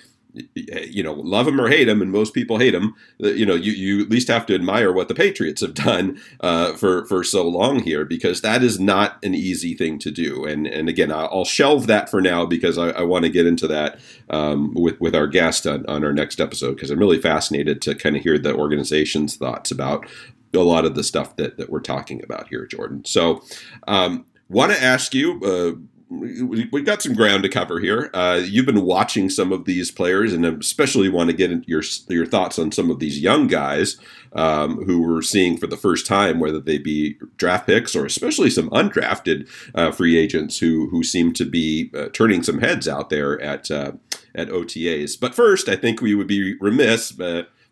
you 0.55 1.03
know, 1.03 1.12
love 1.12 1.47
him 1.49 1.61
or 1.61 1.69
hate 1.69 1.88
him, 1.88 2.03
and 2.03 2.12
most 2.12 2.35
people 2.35 2.59
hate 2.59 2.75
him. 2.75 2.95
You 3.19 3.47
know, 3.47 3.55
you, 3.55 3.73
you 3.73 4.03
at 4.03 4.11
least 4.11 4.29
have 4.29 4.47
to 4.47 4.55
admire 4.55 4.93
what 4.93 5.09
the 5.09 5.14
Patriots 5.14 5.61
have 5.61 5.75
done 5.75 6.21
uh, 6.40 6.75
for 6.75 7.05
for 7.07 7.25
so 7.25 7.47
long 7.47 7.81
here, 7.81 8.05
because 8.05 8.40
that 8.40 8.62
is 8.62 8.79
not 8.79 9.23
an 9.25 9.35
easy 9.35 9.75
thing 9.75 9.99
to 10.01 10.11
do. 10.11 10.45
And 10.45 10.66
and 10.66 10.88
again, 10.88 11.11
I'll 11.12 11.45
shelve 11.45 11.87
that 11.88 12.11
for 12.11 12.21
now 12.21 12.47
because 12.47 12.79
I, 12.79 12.90
I 12.90 13.03
want 13.03 13.25
to 13.25 13.31
get 13.31 13.47
into 13.47 13.66
that 13.69 13.99
um, 14.29 14.73
with 14.75 15.01
with 15.01 15.14
our 15.14 15.27
guest 15.27 15.66
on, 15.66 15.85
on 15.87 16.05
our 16.05 16.12
next 16.12 16.40
episode 16.40 16.75
because 16.75 16.90
I'm 16.90 16.99
really 16.99 17.21
fascinated 17.21 17.83
to 17.83 17.95
kind 17.95 18.16
of 18.16 18.23
hear 18.23 18.38
the 18.38 18.55
organization's 18.55 19.37
thoughts 19.37 19.71
about 19.71 20.07
a 20.55 20.59
lot 20.59 20.85
of 20.85 20.95
the 20.97 21.05
stuff 21.05 21.37
that, 21.37 21.57
that 21.59 21.71
we're 21.71 21.81
talking 21.81 22.23
about 22.25 22.49
here, 22.49 22.66
Jordan. 22.66 23.05
So, 23.05 23.43
um, 23.87 24.27
want 24.49 24.73
to 24.73 24.83
ask 24.83 25.14
you. 25.14 25.40
Uh, 25.40 25.87
we've 26.11 26.85
got 26.85 27.03
some 27.03 27.14
ground 27.14 27.44
to 27.44 27.49
cover 27.49 27.79
here. 27.79 28.11
Uh, 28.12 28.40
you've 28.42 28.66
been 28.66 28.83
watching 28.83 29.31
some 29.31 29.53
of 29.53 29.64
these 29.64 29.90
players, 29.92 30.33
and 30.33 30.44
especially 30.44 31.09
want 31.09 31.31
to 31.31 31.37
get 31.37 31.51
your 31.68 31.83
your 32.09 32.27
thoughts 32.27 32.59
on 32.59 32.73
some 32.73 32.90
of 32.90 32.99
these 32.99 33.20
young 33.20 33.46
guys 33.46 33.96
um, 34.33 34.85
who 34.85 35.01
we're 35.01 35.23
seeing 35.23 35.57
for 35.57 35.68
the 35.68 35.77
first 35.77 36.07
time, 36.07 36.40
whether 36.40 36.61
they 36.61 36.79
be 36.79 37.16
draft 37.37 37.66
picks 37.66 37.94
or 37.94 38.05
especially 38.05 38.51
some 38.51 38.68
undrafted 38.70 39.49
uh, 39.75 39.92
free 39.92 40.18
agents 40.18 40.59
who 40.59 40.88
who 40.90 41.05
seem 41.05 41.33
to 41.33 41.44
be 41.44 41.90
uh, 41.94 42.09
turning 42.12 42.42
some 42.42 42.59
heads 42.59 42.88
out 42.88 43.09
there 43.11 43.40
at 43.40 43.70
uh, 43.70 43.92
at 44.35 44.49
OTAs. 44.49 45.18
But 45.18 45.35
first, 45.35 45.68
I 45.68 45.77
think 45.77 46.01
we 46.01 46.14
would 46.14 46.27
be 46.27 46.57
remiss 46.61 47.12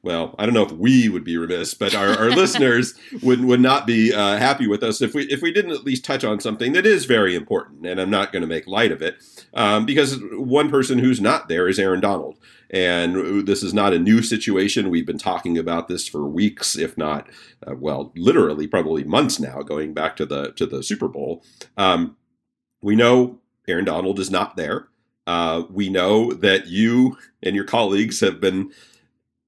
well, 0.03 0.35
I 0.39 0.47
don't 0.47 0.55
know 0.55 0.65
if 0.65 0.73
we 0.73 1.09
would 1.09 1.25
be 1.25 1.37
remiss, 1.37 1.75
but 1.75 1.95
our, 1.95 2.17
our 2.17 2.31
listeners 2.37 2.95
would 3.23 3.45
would 3.45 3.61
not 3.61 3.87
be 3.87 4.13
uh, 4.13 4.37
happy 4.37 4.67
with 4.67 4.83
us 4.83 5.03
if 5.03 5.15
we 5.15 5.25
if 5.25 5.43
we 5.43 5.53
didn't 5.53 5.73
at 5.73 5.85
least 5.85 6.05
touch 6.05 6.25
on 6.25 6.41
something 6.41 6.73
that 6.73 6.87
is 6.87 7.05
very 7.05 7.35
important. 7.35 7.87
And 7.87 8.01
I'm 8.01 8.11
not 8.11 8.33
going 8.33 8.43
to 8.43 8.49
make 8.49 8.67
light 8.67 8.93
of 8.93 9.03
it 9.03 9.17
um, 9.55 9.87
because 9.87 10.19
one 10.33 10.71
person 10.71 10.99
who's 10.99 11.21
not 11.21 11.49
there 11.49 11.69
is 11.69 11.79
Aaron 11.79 12.01
Donald, 12.01 12.39
and 12.71 13.47
this 13.47 13.63
is 13.63 13.75
not 13.75 13.93
a 13.93 13.99
new 13.99 14.23
situation. 14.23 14.91
We've 14.91 15.07
been 15.07 15.19
talking 15.19 15.59
about 15.59 15.89
this 15.89 16.07
for 16.07 16.27
weeks, 16.27 16.77
if 16.77 16.97
not, 16.97 17.29
uh, 17.67 17.75
well, 17.77 18.13
literally 18.15 18.67
probably 18.67 19.05
months 19.05 19.41
now, 19.41 19.63
going 19.63 19.95
back 19.95 20.17
to 20.17 20.27
the 20.27 20.53
to 20.53 20.67
the 20.67 20.83
Super 20.83 21.09
Bowl. 21.09 21.43
Um, 21.77 22.17
we 22.81 22.95
know 22.95 23.41
Aaron 23.67 23.85
Donald 23.85 24.21
is 24.21 24.31
not 24.31 24.57
there. 24.57 24.89
Uh, 25.27 25.65
we 25.69 25.91
know 25.91 26.33
that 26.33 26.69
you 26.69 27.19
and 27.43 27.55
your 27.55 27.65
colleagues 27.65 28.21
have 28.21 28.41
been 28.41 28.73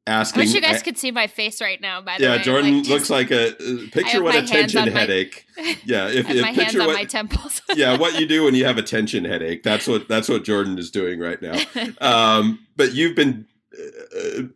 asking. 0.07 0.41
I 0.41 0.45
wish 0.45 0.55
you 0.55 0.61
guys 0.61 0.83
could 0.83 0.99
see 0.99 1.11
my 1.11 1.27
face 1.27 1.61
right 1.61 1.81
now. 1.81 2.01
By 2.01 2.19
the 2.19 2.25
way. 2.25 2.31
yeah, 2.31 2.37
way, 2.37 2.43
Jordan 2.43 2.79
like, 2.79 2.89
looks 2.89 3.11
like 3.11 3.31
a 3.31 3.51
uh, 3.51 3.87
picture 3.93 4.23
what 4.23 4.35
a 4.35 4.47
tension 4.47 4.89
headache. 4.89 5.47
My, 5.57 5.77
yeah, 5.85 6.09
if, 6.09 6.31
if 6.31 6.41
my 6.41 6.55
picture 6.55 6.63
hands 6.63 6.77
on 6.77 6.87
what, 6.87 6.95
my 6.95 7.05
temples. 7.05 7.61
yeah, 7.75 7.99
what 7.99 8.19
you 8.19 8.27
do 8.27 8.45
when 8.45 8.55
you 8.55 8.65
have 8.65 8.79
a 8.79 8.83
tension 8.83 9.27
headache. 9.27 9.63
That's 9.63 9.87
what 9.87 10.09
that's 10.09 10.27
what 10.27 10.43
Jordan 10.43 10.79
is 10.79 10.91
doing 10.91 11.21
right 11.21 11.41
now. 11.41 11.59
Um, 12.01 12.67
but 12.77 12.95
you've 12.95 13.15
been 13.15 13.47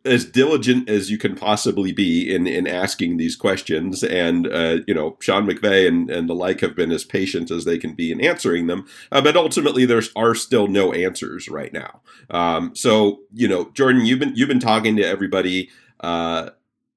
as 0.04 0.24
diligent 0.24 0.88
as 0.88 1.10
you 1.10 1.18
can 1.18 1.36
possibly 1.36 1.92
be 1.92 2.34
in 2.34 2.46
in 2.46 2.66
asking 2.66 3.16
these 3.16 3.36
questions, 3.36 4.02
and 4.02 4.46
uh, 4.52 4.78
you 4.86 4.94
know 4.94 5.16
Sean 5.20 5.46
McVay 5.46 5.86
and 5.86 6.10
and 6.10 6.28
the 6.28 6.34
like 6.34 6.60
have 6.60 6.74
been 6.74 6.90
as 6.90 7.04
patient 7.04 7.50
as 7.50 7.64
they 7.64 7.78
can 7.78 7.94
be 7.94 8.10
in 8.10 8.20
answering 8.20 8.66
them. 8.66 8.86
Uh, 9.12 9.20
but 9.20 9.36
ultimately, 9.36 9.84
there 9.84 10.02
are 10.16 10.34
still 10.34 10.66
no 10.66 10.92
answers 10.92 11.48
right 11.48 11.72
now. 11.72 12.00
Um, 12.30 12.74
so 12.74 13.20
you 13.32 13.46
know, 13.46 13.70
Jordan, 13.74 14.04
you've 14.04 14.18
been 14.18 14.34
you've 14.34 14.48
been 14.48 14.60
talking 14.60 14.96
to 14.96 15.04
everybody. 15.04 15.70
Uh, 16.00 16.50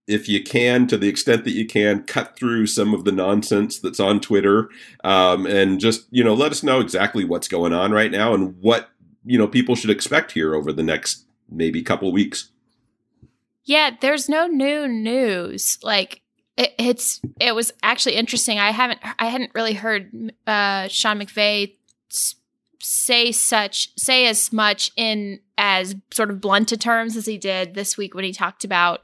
if 0.07 0.29
you 0.29 0.41
can, 0.41 0.87
to 0.87 0.97
the 0.97 1.09
extent 1.09 1.43
that 1.43 1.51
you 1.51 1.67
can, 1.67 2.01
cut 2.03 2.37
through 2.37 2.65
some 2.65 2.93
of 2.93 3.03
the 3.03 3.11
nonsense 3.11 3.77
that's 3.77 3.99
on 3.99 4.21
Twitter, 4.21 4.69
um, 5.03 5.45
and 5.45 5.79
just 5.79 6.07
you 6.09 6.23
know 6.23 6.33
let 6.33 6.51
us 6.51 6.63
know 6.63 6.79
exactly 6.79 7.25
what's 7.25 7.47
going 7.47 7.73
on 7.73 7.91
right 7.91 8.11
now 8.11 8.33
and 8.33 8.55
what 8.59 8.89
you 9.23 9.37
know 9.37 9.47
people 9.47 9.75
should 9.75 9.91
expect 9.91 10.31
here 10.31 10.55
over 10.55 10.73
the 10.73 10.81
next 10.81 11.26
maybe 11.49 11.79
a 11.79 11.83
couple 11.83 12.11
weeks. 12.11 12.49
Yeah, 13.63 13.91
there's 13.99 14.29
no 14.29 14.47
new 14.47 14.87
news. 14.87 15.77
Like 15.83 16.21
it, 16.55 16.73
it's 16.77 17.21
it 17.39 17.53
was 17.53 17.73
actually 17.83 18.15
interesting. 18.15 18.59
I 18.59 18.71
haven't 18.71 18.99
I 19.19 19.25
hadn't 19.25 19.51
really 19.53 19.73
heard 19.73 20.11
uh, 20.45 20.87
Sean 20.87 21.19
McVay 21.19 21.73
say 22.79 23.31
such 23.31 23.93
say 23.97 24.27
as 24.27 24.53
much 24.53 24.91
in 24.95 25.39
as 25.57 25.95
sort 26.11 26.29
of 26.29 26.39
blunted 26.39 26.79
terms 26.79 27.15
as 27.17 27.25
he 27.25 27.37
did 27.37 27.73
this 27.73 27.97
week 27.97 28.13
when 28.13 28.23
he 28.23 28.31
talked 28.31 28.63
about 28.63 29.01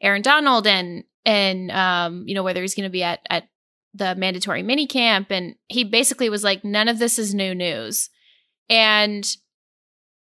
Aaron 0.00 0.22
Donald 0.22 0.66
and 0.66 1.04
and 1.24 1.70
um, 1.70 2.24
you 2.26 2.34
know 2.34 2.42
whether 2.42 2.60
he's 2.60 2.74
going 2.74 2.84
to 2.84 2.90
be 2.90 3.02
at 3.02 3.20
at 3.30 3.48
the 3.94 4.14
mandatory 4.16 4.62
mini 4.62 4.86
camp 4.86 5.28
and 5.30 5.54
he 5.68 5.84
basically 5.84 6.28
was 6.28 6.42
like 6.42 6.64
none 6.64 6.88
of 6.88 6.98
this 6.98 7.18
is 7.18 7.32
new 7.32 7.54
news 7.54 8.10
and 8.68 9.36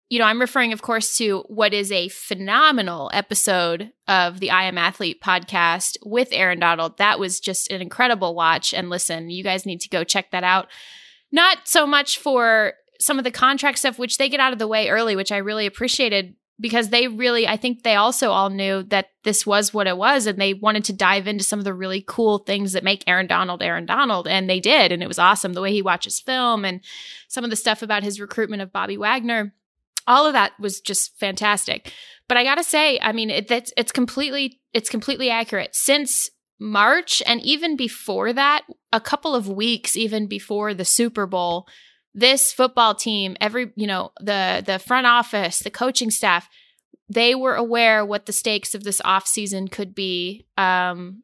you 0.09 0.19
know, 0.19 0.25
I'm 0.25 0.41
referring, 0.41 0.73
of 0.73 0.81
course, 0.81 1.19
to 1.19 1.45
what 1.49 1.75
is 1.75 1.93
a 1.93 2.09
phenomenal 2.09 3.11
episode 3.13 3.93
of 4.07 4.41
the 4.41 4.51
I 4.51 4.65
Am 4.65 4.79
Athlete 4.79 5.21
podcast 5.23 5.99
with 6.05 6.29
Aaron 6.33 6.61
Donald. 6.61 6.97
That 6.97 7.19
was 7.19 7.41
just 7.41 7.71
an 7.71 7.83
incredible 7.83 8.35
watch 8.35 8.73
and 8.73 8.89
listen. 8.89 9.29
You 9.29 9.45
guys 9.45 9.67
need 9.67 9.83
to 9.83 9.89
go 9.91 10.05
check 10.05 10.31
that 10.31 10.45
out. 10.45 10.69
Not 11.31 11.69
so 11.69 11.87
much 11.87 12.19
for 12.19 12.73
some 12.99 13.19
of 13.19 13.25
the 13.25 13.31
contract 13.31 13.79
stuff, 13.79 13.99
which 13.99 14.17
they 14.17 14.31
get 14.31 14.41
out 14.41 14.55
of 14.55 14.59
the 14.59 14.67
way 14.67 14.89
early, 14.89 15.15
which 15.15 15.31
I 15.31 15.37
really 15.39 15.67
appreciated 15.67 16.35
because 16.61 16.89
they 16.89 17.07
really, 17.07 17.47
I 17.47 17.57
think 17.57 17.83
they 17.83 17.95
also 17.95 18.31
all 18.31 18.51
knew 18.51 18.83
that 18.85 19.11
this 19.23 19.47
was 19.47 19.73
what 19.73 19.87
it 19.87 19.97
was 19.97 20.27
and 20.27 20.41
they 20.41 20.55
wanted 20.55 20.85
to 20.87 20.93
dive 20.93 21.29
into 21.29 21.45
some 21.45 21.61
of 21.61 21.65
the 21.65 21.75
really 21.75 22.03
cool 22.05 22.39
things 22.39 22.73
that 22.73 22.83
make 22.83 23.05
Aaron 23.07 23.29
Donald 23.29 23.63
Aaron 23.63 23.87
Donald. 23.87 24.27
And 24.27 24.51
they 24.51 24.59
did. 24.59 24.91
And 24.91 25.03
it 25.03 25.07
was 25.07 25.19
awesome 25.19 25.53
the 25.53 25.61
way 25.61 25.73
he 25.73 25.83
watches 25.83 26.19
film 26.19 26.65
and 26.65 26.81
some 27.29 27.45
of 27.45 27.51
the 27.51 27.57
stuff 27.57 27.83
about 27.83 28.03
his 28.03 28.21
recruitment 28.21 28.63
of 28.63 28.73
Bobby 28.73 28.97
Wagner 28.97 29.55
all 30.09 30.27
of 30.27 30.33
that 30.33 30.53
was 30.59 30.81
just 30.81 31.17
fantastic. 31.21 31.93
But 32.29 32.37
I 32.37 32.45
got 32.45 32.57
to 32.57 32.65
say, 32.65 32.99
I 33.01 33.13
mean, 33.13 33.31
it, 33.31 33.49
that's 33.49 33.73
it's 33.77 33.93
completely 33.93 34.61
it's 34.73 34.91
completely 34.91 35.31
accurate. 35.31 35.75
Since 35.75 36.31
March 36.59 37.23
and 37.27 37.41
even 37.43 37.77
before 37.77 38.33
that, 38.33 38.65
a 38.93 39.01
couple 39.01 39.35
of 39.35 39.49
weeks 39.49 39.97
even 39.97 40.27
before 40.27 40.75
the 40.75 40.85
Super 40.85 41.27
Bowl, 41.27 41.69
this 42.15 42.53
football 42.53 42.95
team, 42.95 43.37
every, 43.41 43.73
you 43.77 43.87
know, 43.87 44.11
the 44.19 44.63
the 44.65 44.79
front 44.79 45.07
office, 45.07 45.61
the 45.61 45.71
coaching 45.71 46.11
staff, 46.11 46.49
they 47.09 47.35
were 47.35 47.55
aware 47.55 48.05
what 48.05 48.27
the 48.27 48.33
stakes 48.33 48.75
of 48.75 48.85
this 48.85 49.01
offseason 49.03 49.71
could 49.71 49.95
be 49.95 50.47
um, 50.57 51.23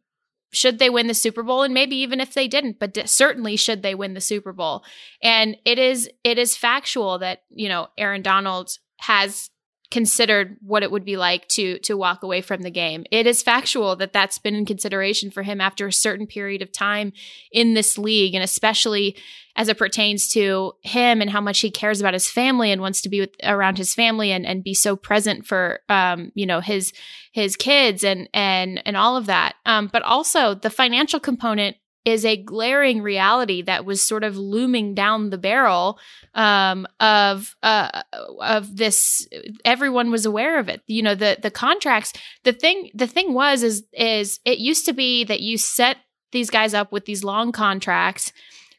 should 0.55 0.79
they 0.79 0.90
win 0.90 1.07
the 1.07 1.14
Super 1.14 1.43
Bowl? 1.43 1.62
And 1.62 1.75
maybe 1.75 1.97
even 1.97 2.21
if 2.21 2.35
they 2.35 2.49
didn't 2.49 2.79
but 2.79 3.09
certainly 3.09 3.57
should 3.57 3.83
they 3.83 3.95
win 3.95 4.14
the 4.14 4.21
Super 4.21 4.53
Bowl? 4.53 4.85
And 5.23 5.57
it 5.64 5.79
is 5.79 6.09
it 6.23 6.38
is 6.38 6.57
factual 6.57 7.19
that 7.19 7.43
you 7.51 7.69
know 7.69 7.88
Aaron 7.99 8.23
Donald 8.23 8.79
has 8.99 9.51
considered 9.90 10.57
what 10.61 10.83
it 10.83 10.90
would 10.90 11.05
be 11.05 11.16
like 11.16 11.47
to 11.49 11.79
to 11.81 11.97
walk 11.97 12.23
away 12.23 12.40
from 12.40 12.62
the 12.62 12.70
game. 12.70 13.05
It 13.11 13.27
is 13.27 13.42
factual 13.42 13.97
that 13.97 14.12
that's 14.12 14.38
been 14.38 14.55
in 14.55 14.66
consideration 14.66 15.31
for 15.31 15.42
him 15.42 15.61
after 15.61 15.87
a 15.87 15.92
certain 15.92 16.27
period 16.27 16.62
of 16.62 16.73
time 16.73 17.12
in 17.53 17.75
this 17.75 17.99
league 17.99 18.35
and 18.35 18.42
especially 18.42 19.16
as 19.57 19.68
it 19.68 19.79
pertains 19.79 20.29
to 20.29 20.73
him 20.83 21.20
and 21.20 21.31
how 21.31 21.40
much 21.40 21.61
he 21.61 21.70
cares 21.70 22.01
about 22.01 22.12
his 22.12 22.29
family 22.29 22.73
and 22.73 22.81
wants 22.81 23.01
to 23.03 23.09
be 23.09 23.20
with, 23.20 23.31
around 23.44 23.79
his 23.79 23.94
family 23.94 24.33
and, 24.33 24.44
and 24.44 24.64
be 24.64 24.75
so 24.75 24.97
present 24.97 25.47
for 25.47 25.81
um, 25.88 26.33
you 26.35 26.47
know 26.47 26.61
his 26.61 26.92
his 27.33 27.57
kids 27.57 28.03
and 28.03 28.29
and 28.35 28.83
and 28.85 28.97
all 28.97 29.16
of 29.16 29.27
that 29.27 29.55
um, 29.66 29.88
but 29.92 30.03
also 30.03 30.55
the 30.55 30.70
financial 30.70 31.20
component 31.20 31.77
is 32.05 32.25
a 32.25 32.37
glaring 32.37 33.01
reality 33.01 33.62
that 33.62 33.85
was 33.85 34.07
sort 34.07 34.25
of 34.25 34.37
looming 34.37 34.95
down 34.95 35.31
the 35.31 35.38
barrel 35.38 35.99
um, 36.35 36.87
of 37.01 37.57
uh, 37.62 38.03
of 38.40 38.77
this. 38.77 39.27
Everyone 39.64 40.11
was 40.11 40.27
aware 40.27 40.59
of 40.59 40.69
it. 40.69 40.83
You 40.87 41.03
know, 41.03 41.14
the 41.14 41.38
the 41.40 41.51
contracts. 41.51 42.12
The 42.45 42.53
thing 42.53 42.90
the 42.95 43.07
thing 43.07 43.33
was 43.33 43.62
is 43.62 43.85
is 43.93 44.40
it 44.45 44.59
used 44.59 44.87
to 44.87 44.93
be 44.93 45.25
that 45.25 45.40
you 45.40 45.57
set 45.57 45.99
these 46.33 46.51
guys 46.51 46.75
up 46.75 46.93
with 46.93 47.07
these 47.07 47.25
long 47.25 47.53
contracts. 47.53 48.33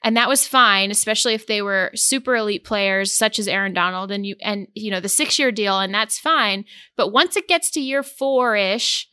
And 0.03 0.15
that 0.17 0.29
was 0.29 0.47
fine, 0.47 0.91
especially 0.91 1.33
if 1.33 1.47
they 1.47 1.63
were 1.63 1.89
super 1.95 2.35
elite 2.35 2.63
players 2.63 3.11
such 3.11 3.39
as 3.39 3.47
Aaron 3.47 3.73
Donald 3.73 4.11
and 4.11 4.23
you 4.23 4.35
and 4.39 4.67
you 4.75 4.91
know 4.91 4.99
the 4.99 5.07
6-year 5.07 5.51
deal 5.51 5.79
and 5.79 5.91
that's 5.91 6.19
fine, 6.19 6.65
but 6.95 7.11
once 7.11 7.35
it 7.35 7.47
gets 7.47 7.71
to 7.71 7.81
year 7.81 8.03
4ish, 8.03 9.05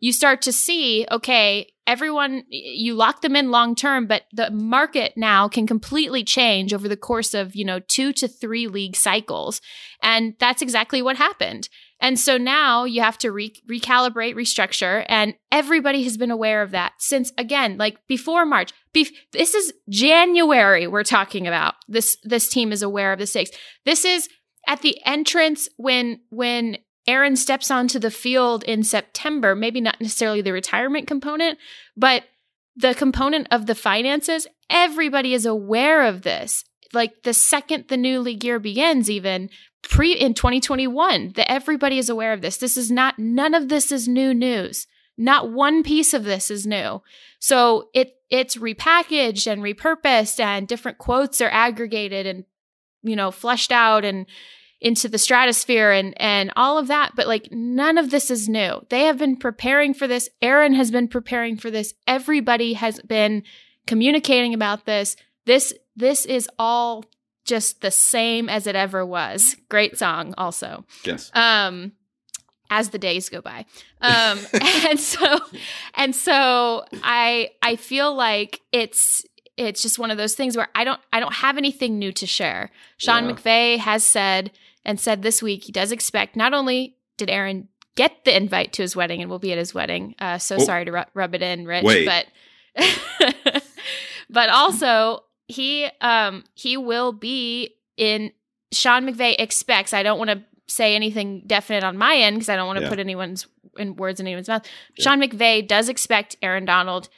you 0.00 0.10
start 0.10 0.40
to 0.42 0.52
see 0.52 1.06
okay, 1.10 1.70
everyone 1.88 2.44
you 2.50 2.94
lock 2.94 3.22
them 3.22 3.34
in 3.34 3.50
long 3.50 3.74
term 3.74 4.06
but 4.06 4.24
the 4.32 4.50
market 4.50 5.14
now 5.16 5.48
can 5.48 5.66
completely 5.66 6.22
change 6.22 6.74
over 6.74 6.86
the 6.86 6.96
course 6.96 7.32
of 7.34 7.56
you 7.56 7.64
know 7.64 7.80
two 7.80 8.12
to 8.12 8.28
three 8.28 8.68
league 8.68 8.94
cycles. 8.94 9.60
And 10.02 10.34
that's 10.38 10.62
exactly 10.62 11.02
what 11.02 11.16
happened. 11.16 11.68
And 12.00 12.20
so 12.20 12.36
now 12.36 12.84
you 12.84 13.00
have 13.00 13.18
to 13.18 13.32
re- 13.32 13.60
recalibrate 13.68 14.36
restructure 14.36 15.04
and 15.08 15.34
everybody 15.50 16.04
has 16.04 16.16
been 16.16 16.30
aware 16.30 16.62
of 16.62 16.70
that 16.70 16.92
since 16.98 17.32
again 17.38 17.78
like 17.78 18.06
before 18.06 18.46
march. 18.46 18.72
Bef- 18.94 19.14
this 19.32 19.54
is 19.54 19.72
january 19.88 20.86
we're 20.86 21.02
talking 21.02 21.48
about. 21.48 21.74
This 21.88 22.18
this 22.22 22.48
team 22.48 22.70
is 22.70 22.82
aware 22.82 23.12
of 23.12 23.18
the 23.18 23.26
stakes. 23.26 23.50
This 23.86 24.04
is 24.04 24.28
at 24.68 24.82
the 24.82 25.00
entrance 25.06 25.68
when 25.78 26.20
when 26.28 26.76
Aaron 27.08 27.36
steps 27.36 27.70
onto 27.70 27.98
the 27.98 28.10
field 28.10 28.62
in 28.64 28.84
September, 28.84 29.56
maybe 29.56 29.80
not 29.80 29.98
necessarily 29.98 30.42
the 30.42 30.52
retirement 30.52 31.06
component, 31.06 31.58
but 31.96 32.24
the 32.76 32.94
component 32.94 33.48
of 33.50 33.66
the 33.66 33.74
finances, 33.74 34.46
everybody 34.68 35.32
is 35.32 35.46
aware 35.46 36.04
of 36.04 36.22
this. 36.22 36.64
Like 36.92 37.22
the 37.22 37.32
second 37.32 37.86
the 37.88 37.96
new 37.96 38.20
league 38.20 38.44
year 38.44 38.58
begins, 38.58 39.10
even 39.10 39.48
pre 39.82 40.12
in 40.12 40.34
2021, 40.34 41.32
that 41.36 41.50
everybody 41.50 41.98
is 41.98 42.10
aware 42.10 42.34
of 42.34 42.42
this. 42.42 42.58
This 42.58 42.76
is 42.76 42.90
not, 42.90 43.18
none 43.18 43.54
of 43.54 43.68
this 43.68 43.90
is 43.90 44.06
new 44.06 44.34
news. 44.34 44.86
Not 45.16 45.50
one 45.50 45.82
piece 45.82 46.12
of 46.12 46.24
this 46.24 46.50
is 46.50 46.66
new. 46.66 47.02
So 47.40 47.88
it 47.94 48.14
it's 48.30 48.56
repackaged 48.56 49.50
and 49.50 49.62
repurposed 49.62 50.38
and 50.38 50.68
different 50.68 50.98
quotes 50.98 51.40
are 51.40 51.48
aggregated 51.48 52.26
and 52.26 52.44
you 53.02 53.16
know 53.16 53.30
fleshed 53.30 53.72
out 53.72 54.04
and 54.04 54.26
into 54.80 55.08
the 55.08 55.18
stratosphere 55.18 55.90
and 55.90 56.14
and 56.20 56.52
all 56.54 56.78
of 56.78 56.86
that 56.86 57.10
but 57.16 57.26
like 57.26 57.48
none 57.50 57.98
of 57.98 58.10
this 58.10 58.30
is 58.30 58.48
new. 58.48 58.80
They 58.90 59.04
have 59.04 59.18
been 59.18 59.36
preparing 59.36 59.92
for 59.94 60.06
this. 60.06 60.28
Aaron 60.40 60.74
has 60.74 60.90
been 60.90 61.08
preparing 61.08 61.56
for 61.56 61.70
this. 61.70 61.94
Everybody 62.06 62.74
has 62.74 63.00
been 63.02 63.42
communicating 63.86 64.54
about 64.54 64.84
this. 64.86 65.16
This 65.46 65.72
this 65.96 66.24
is 66.26 66.48
all 66.58 67.04
just 67.44 67.80
the 67.80 67.90
same 67.90 68.48
as 68.48 68.66
it 68.66 68.76
ever 68.76 69.04
was. 69.04 69.56
Great 69.68 69.98
song 69.98 70.34
also. 70.38 70.84
Yes. 71.04 71.30
um 71.34 71.92
as 72.70 72.90
the 72.90 72.98
days 72.98 73.28
go 73.30 73.40
by. 73.40 73.64
Um 74.00 74.38
and 74.88 75.00
so 75.00 75.38
and 75.94 76.14
so 76.14 76.84
i 77.02 77.50
i 77.62 77.76
feel 77.76 78.14
like 78.14 78.60
it's 78.72 79.24
it's 79.56 79.82
just 79.82 79.98
one 79.98 80.12
of 80.12 80.18
those 80.18 80.34
things 80.34 80.56
where 80.56 80.68
i 80.76 80.84
don't 80.84 81.00
i 81.12 81.18
don't 81.18 81.34
have 81.34 81.56
anything 81.56 81.98
new 81.98 82.12
to 82.12 82.26
share. 82.26 82.70
Sean 82.96 83.24
Yeah. 83.28 83.32
McVay 83.34 83.78
has 83.78 84.04
said 84.04 84.52
and 84.88 84.98
said 84.98 85.22
this 85.22 85.40
week 85.42 85.64
he 85.64 85.72
does 85.72 85.92
expect 85.92 86.34
not 86.34 86.52
only 86.52 86.96
did 87.16 87.30
aaron 87.30 87.68
get 87.94 88.24
the 88.24 88.36
invite 88.36 88.72
to 88.72 88.82
his 88.82 88.96
wedding 88.96 89.20
and 89.22 89.30
will 89.30 89.38
be 89.38 89.52
at 89.52 89.58
his 89.58 89.72
wedding 89.74 90.14
uh 90.18 90.38
so 90.38 90.56
Oh. 90.56 90.58
sorry 90.58 90.84
to 90.84 90.92
ru- 90.92 91.04
rub 91.14 91.34
it 91.34 91.42
in 91.42 91.64
rich 91.66 91.84
Wait. 91.84 92.06
but 92.06 92.26
but 94.30 94.48
also 94.50 95.24
he 95.46 95.88
um 96.00 96.44
he 96.54 96.76
will 96.76 97.12
be 97.12 97.74
in 97.96 98.32
Sean 98.70 99.06
McVay 99.06 99.34
expects. 99.38 99.94
I 99.94 100.02
don't 100.02 100.18
want 100.18 100.28
to 100.30 100.42
say 100.66 100.94
anything 100.94 101.42
definite 101.46 101.82
on 101.84 101.96
my 101.96 102.16
end 102.16 102.36
because 102.36 102.50
I 102.50 102.56
don't 102.56 102.66
want 102.66 102.78
to 102.78 102.82
Yeah. 102.84 102.90
put 102.90 102.98
anyone's 102.98 103.46
in 103.78 103.96
words 103.96 104.20
in 104.20 104.26
anyone's 104.26 104.48
mouth. 104.48 104.66
Sean 104.98 105.20
McVay 105.20 105.66
does 105.66 105.88
expect 105.88 106.36
Aaron 106.42 106.66
Donald 106.66 107.08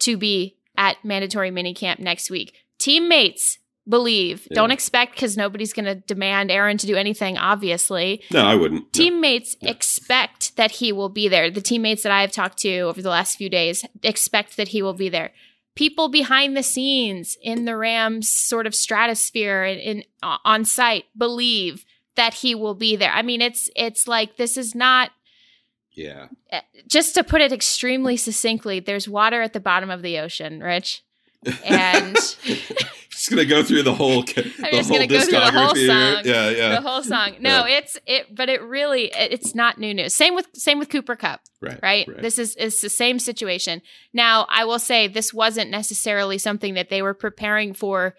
to 0.00 0.16
be 0.18 0.56
at 0.76 1.02
mandatory 1.04 1.50
minicamp 1.50 1.98
next 1.98 2.30
week. 2.30 2.52
Teammates 2.78 3.58
believe. 3.88 4.46
Yeah. 4.50 4.56
Don't 4.56 4.70
expect 4.70 5.12
because 5.14 5.36
nobody's 5.36 5.72
going 5.72 5.86
to 5.86 5.94
demand 5.94 6.50
Aaron 6.50 6.76
to 6.78 6.86
do 6.86 6.94
anything. 6.96 7.38
Obviously, 7.38 8.22
No, 8.30 8.44
I 8.44 8.54
wouldn't. 8.54 8.82
No. 8.82 8.88
teammates 8.92 9.56
expect 9.62 10.56
that 10.56 10.72
he 10.72 10.92
will 10.92 11.08
be 11.08 11.28
there. 11.28 11.50
The 11.50 11.60
teammates 11.62 12.02
that 12.02 12.12
I've 12.12 12.32
talked 12.32 12.58
to 12.58 12.78
over 12.80 13.00
the 13.00 13.10
last 13.10 13.36
few 13.38 13.48
days 13.48 13.84
expect 14.02 14.56
that 14.56 14.68
he 14.68 14.82
will 14.82 14.94
be 14.94 15.08
there. 15.08 15.32
People 15.74 16.08
behind 16.08 16.56
the 16.56 16.62
scenes 16.62 17.36
in 17.40 17.64
the 17.64 17.76
Rams 17.76 18.28
sort 18.28 18.66
of 18.66 18.74
stratosphere 18.74 19.62
and 19.62 19.80
in, 19.80 20.04
uh, 20.22 20.38
on 20.44 20.64
site 20.64 21.04
believe 21.16 21.84
that 22.16 22.34
he 22.34 22.54
will 22.54 22.74
be 22.74 22.96
there. 22.96 23.12
I 23.12 23.22
mean, 23.22 23.40
it's 23.40 23.70
it's 23.76 24.08
like 24.08 24.36
this 24.36 24.56
is 24.56 24.74
not 24.74 25.12
Yeah. 25.92 26.26
Uh, 26.52 26.60
just 26.88 27.14
to 27.14 27.22
put 27.22 27.40
it 27.40 27.52
extremely 27.52 28.16
succinctly. 28.16 28.80
There's 28.80 29.08
water 29.08 29.40
at 29.40 29.52
the 29.52 29.60
bottom 29.60 29.88
of 29.88 30.02
the 30.02 30.18
ocean, 30.18 30.60
Rich, 30.60 31.04
and 31.64 32.16
just 33.28 33.30
gonna 33.30 33.44
go 33.44 33.62
through 33.62 33.82
the 33.82 33.94
whole 33.94 34.22
the 34.24 34.42
whole 34.70 34.82
gonna 34.84 35.06
go 35.06 35.20
through 35.20 35.32
the 35.32 35.50
whole 35.50 35.72
discography. 35.74 35.86
song. 35.86 36.22
Yeah, 36.24 36.50
yeah. 36.50 36.68
the 36.80 36.80
whole 36.88 37.02
song. 37.02 37.34
No, 37.40 37.64
it's 37.66 37.98
it, 38.06 38.34
but 38.34 38.48
it 38.48 38.62
really 38.62 39.04
it- 39.06 39.32
it's 39.32 39.54
not 39.54 39.78
new 39.78 39.92
news. 39.94 40.14
Same 40.14 40.34
with 40.34 40.48
same 40.54 40.78
with 40.78 40.88
Cooper 40.88 41.16
Kupp. 41.16 41.40
right, 41.60 41.78
right? 41.82 42.08
This 42.22 42.38
is 42.38 42.56
is 42.56 42.80
the 42.80 42.88
same 42.90 43.18
situation. 43.18 43.82
Now, 44.12 44.46
I 44.48 44.64
will 44.64 44.78
say 44.78 45.08
this 45.08 45.34
wasn't 45.34 45.70
necessarily 45.70 46.38
something 46.38 46.74
that 46.74 46.88
they 46.88 47.02
were 47.02 47.14
preparing 47.14 47.74
for 47.74 48.14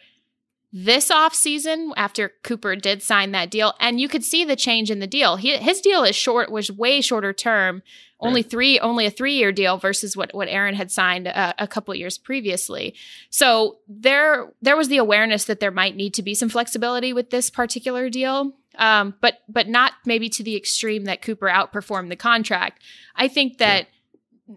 this 0.71 1.09
off 1.09 1.33
season 1.33 1.93
after 1.97 2.33
Cooper 2.43 2.75
did 2.75 3.01
sign 3.01 3.31
that 3.31 3.49
deal, 3.49 3.73
and 3.79 3.99
you 3.99 4.07
could 4.07 4.23
see 4.23 4.45
the 4.45 4.55
change 4.55 4.91
in 4.91 4.99
the 4.99 5.07
deal. 5.07 5.35
He, 5.35 5.57
his 5.57 5.81
deal 5.81 6.03
is 6.03 6.15
short, 6.15 6.51
was 6.51 6.71
way 6.71 7.01
shorter 7.01 7.33
term, 7.33 7.81
only 8.19 8.43
three, 8.43 8.79
only 8.79 9.05
a 9.05 9.11
three 9.11 9.33
year 9.33 9.51
deal 9.51 9.77
versus 9.77 10.15
what 10.15 10.33
what 10.33 10.47
Aaron 10.47 10.75
had 10.75 10.91
signed 10.91 11.27
a, 11.27 11.55
a 11.57 11.67
couple 11.67 11.91
of 11.93 11.97
years 11.97 12.17
previously. 12.17 12.93
So 13.29 13.77
there 13.87 14.53
there 14.61 14.77
was 14.77 14.89
the 14.89 14.97
awareness 14.97 15.45
that 15.45 15.59
there 15.59 15.71
might 15.71 15.95
need 15.95 16.13
to 16.15 16.21
be 16.23 16.35
some 16.35 16.49
flexibility 16.49 17.13
with 17.13 17.29
this 17.29 17.49
particular 17.49 18.09
deal. 18.09 18.53
Um, 18.77 19.15
but 19.21 19.39
but 19.47 19.67
not 19.67 19.93
maybe 20.05 20.29
to 20.29 20.43
the 20.43 20.55
extreme 20.55 21.05
that 21.05 21.21
Cooper 21.21 21.47
outperformed 21.47 22.09
the 22.09 22.15
contract. 22.15 22.83
I 23.15 23.27
think 23.27 23.57
that 23.57 23.87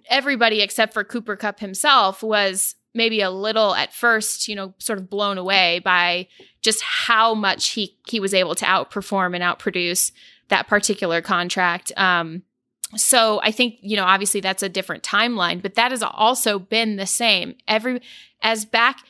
everybody 0.09 0.61
except 0.61 0.93
for 0.93 1.05
Cooper 1.05 1.37
Kupp 1.37 1.61
himself 1.61 2.23
was 2.23 2.75
maybe 2.95 3.21
a 3.21 3.31
little 3.31 3.75
at 3.75 3.93
first, 3.93 4.49
you 4.49 4.55
know, 4.55 4.75
sort 4.79 4.99
of 4.99 5.09
blown 5.09 5.39
away 5.39 5.81
by 5.85 6.29
just 6.61 6.83
how 6.83 7.35
much 7.35 7.71
he 7.71 7.97
he 8.07 8.21
was 8.21 8.35
able 8.35 8.55
to 8.55 8.65
outperform 8.65 9.35
and 9.35 9.43
outproduce 9.43 10.13
that 10.49 10.69
particular 10.69 11.21
contract. 11.21 11.93
Um, 11.97 12.43
so 12.97 13.41
I 13.43 13.51
think 13.51 13.77
you 13.81 13.97
know, 13.97 14.05
obviously 14.05 14.41
that's 14.41 14.63
a 14.63 14.69
different 14.69 15.03
timeline, 15.03 15.63
but 15.63 15.75
that 15.75 15.91
has 15.91 16.03
also 16.03 16.59
been 16.59 16.97
the 16.97 17.07
same. 17.07 17.57
Every 17.67 18.03
as 18.43 18.65
back 18.65 19.01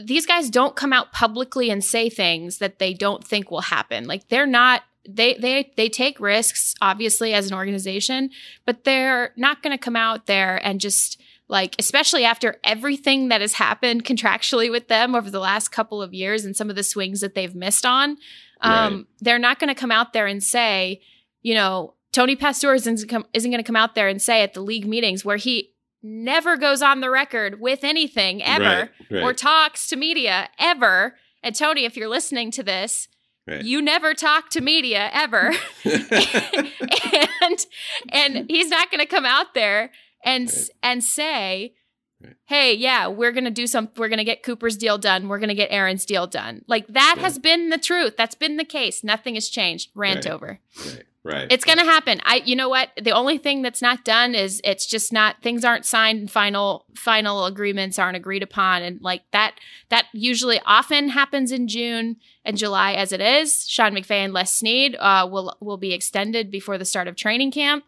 these 0.00 0.26
guys 0.26 0.50
don't 0.50 0.74
come 0.74 0.92
out 0.92 1.12
publicly 1.12 1.70
and 1.70 1.84
say 1.84 2.08
things 2.10 2.58
that 2.58 2.78
they 2.78 2.92
don't 2.92 3.24
think 3.24 3.50
will 3.50 3.60
happen. 3.60 4.06
Like 4.06 4.28
they're 4.28 4.46
not 4.46 4.82
they 5.08 5.34
they 5.34 5.72
they 5.76 5.88
take 5.88 6.20
risks 6.20 6.74
obviously 6.82 7.32
as 7.32 7.50
an 7.50 7.56
organization, 7.56 8.30
but 8.66 8.84
they're 8.84 9.32
not 9.36 9.62
going 9.62 9.76
to 9.76 9.82
come 9.82 9.96
out 9.96 10.26
there 10.26 10.56
and 10.64 10.80
just 10.80 11.20
like 11.48 11.74
especially 11.78 12.24
after 12.24 12.56
everything 12.62 13.28
that 13.28 13.40
has 13.40 13.54
happened 13.54 14.04
contractually 14.04 14.70
with 14.70 14.88
them 14.88 15.14
over 15.14 15.30
the 15.30 15.40
last 15.40 15.70
couple 15.70 16.02
of 16.02 16.12
years 16.12 16.44
and 16.44 16.54
some 16.56 16.68
of 16.70 16.76
the 16.76 16.82
swings 16.82 17.20
that 17.20 17.34
they've 17.34 17.54
missed 17.54 17.86
on. 17.86 18.18
Um, 18.60 18.94
Right. 18.94 19.04
they're 19.20 19.38
not 19.38 19.58
going 19.58 19.68
to 19.68 19.80
come 19.80 19.90
out 19.92 20.12
there 20.12 20.26
and 20.26 20.42
say, 20.42 21.00
you 21.42 21.54
know, 21.54 21.94
Tony 22.12 22.36
Pastoors 22.36 22.86
isn't, 22.86 23.26
isn't 23.32 23.50
going 23.50 23.62
to 23.62 23.66
come 23.66 23.76
out 23.76 23.94
there 23.94 24.08
and 24.08 24.20
say 24.20 24.42
at 24.42 24.52
the 24.54 24.60
league 24.60 24.86
meetings 24.86 25.24
where 25.24 25.36
he 25.36 25.72
never 26.02 26.56
goes 26.56 26.82
on 26.82 27.00
the 27.00 27.10
record 27.10 27.60
with 27.60 27.82
anything 27.84 28.42
ever 28.42 28.64
Right, 28.64 28.90
right. 29.10 29.22
or 29.22 29.32
talks 29.32 29.86
to 29.88 29.96
media 29.96 30.48
ever. 30.58 31.16
And 31.42 31.54
Tony, 31.54 31.84
if 31.84 31.96
you're 31.96 32.08
listening 32.08 32.50
to 32.52 32.62
this, 32.62 33.08
Right. 33.46 33.62
you 33.64 33.80
never 33.80 34.12
talk 34.12 34.50
to 34.50 34.60
media 34.60 35.08
ever. 35.12 35.54
and 35.84 37.66
and 38.10 38.46
he's 38.50 38.68
not 38.68 38.90
going 38.90 39.00
to 39.00 39.06
come 39.06 39.24
out 39.24 39.54
there 39.54 39.90
and 40.24 40.48
s 40.48 40.70
and 40.82 41.02
say 41.04 41.74
Right. 42.20 42.34
hey 42.46 42.74
yeah 42.74 43.06
we're 43.06 43.30
going 43.30 43.44
to 43.44 43.50
do 43.52 43.68
some 43.68 43.88
we're 43.96 44.08
going 44.08 44.18
to 44.18 44.24
get 44.24 44.42
cooper's 44.42 44.76
deal 44.76 44.98
done 44.98 45.28
we're 45.28 45.38
going 45.38 45.50
to 45.50 45.54
get 45.54 45.68
aaron's 45.70 46.04
deal 46.04 46.26
done 46.26 46.64
like 46.66 46.84
that 46.88 47.14
Yeah. 47.16 47.22
has 47.22 47.38
been 47.38 47.68
the 47.70 47.78
truth 47.78 48.16
that's 48.16 48.34
been 48.34 48.56
the 48.56 48.64
case 48.64 49.04
nothing 49.04 49.34
has 49.36 49.48
changed 49.48 49.90
rant 49.94 50.24
Right. 50.24 50.32
over 50.34 50.58
right, 50.84 51.02
right. 51.22 51.46
it's 51.52 51.64
going 51.64 51.78
to 51.78 51.84
happen 51.84 52.20
i 52.24 52.42
you 52.44 52.56
know 52.56 52.68
what 52.68 52.88
the 53.00 53.12
only 53.12 53.38
thing 53.38 53.62
that's 53.62 53.80
not 53.80 54.04
done 54.04 54.34
is 54.34 54.60
it's 54.64 54.84
just 54.84 55.12
not 55.12 55.36
things 55.44 55.64
aren't 55.64 55.86
signed 55.86 56.18
and 56.18 56.28
final 56.28 56.86
final 56.96 57.46
agreements 57.46 58.00
aren't 58.00 58.16
agreed 58.16 58.42
upon 58.42 58.82
and 58.82 59.00
like 59.00 59.22
that 59.30 59.54
that 59.88 60.06
usually 60.12 60.60
often 60.66 61.10
happens 61.10 61.52
in 61.52 61.68
june 61.68 62.16
and 62.44 62.56
july 62.58 62.94
as 62.94 63.12
it 63.12 63.20
is 63.20 63.64
sean 63.68 63.92
mcvay 63.94 64.24
and 64.24 64.32
les 64.32 64.52
snead 64.52 64.96
uh, 64.98 65.24
will 65.30 65.56
will 65.60 65.76
be 65.76 65.92
extended 65.92 66.50
before 66.50 66.78
the 66.78 66.84
start 66.84 67.06
of 67.06 67.14
training 67.14 67.52
camp 67.52 67.84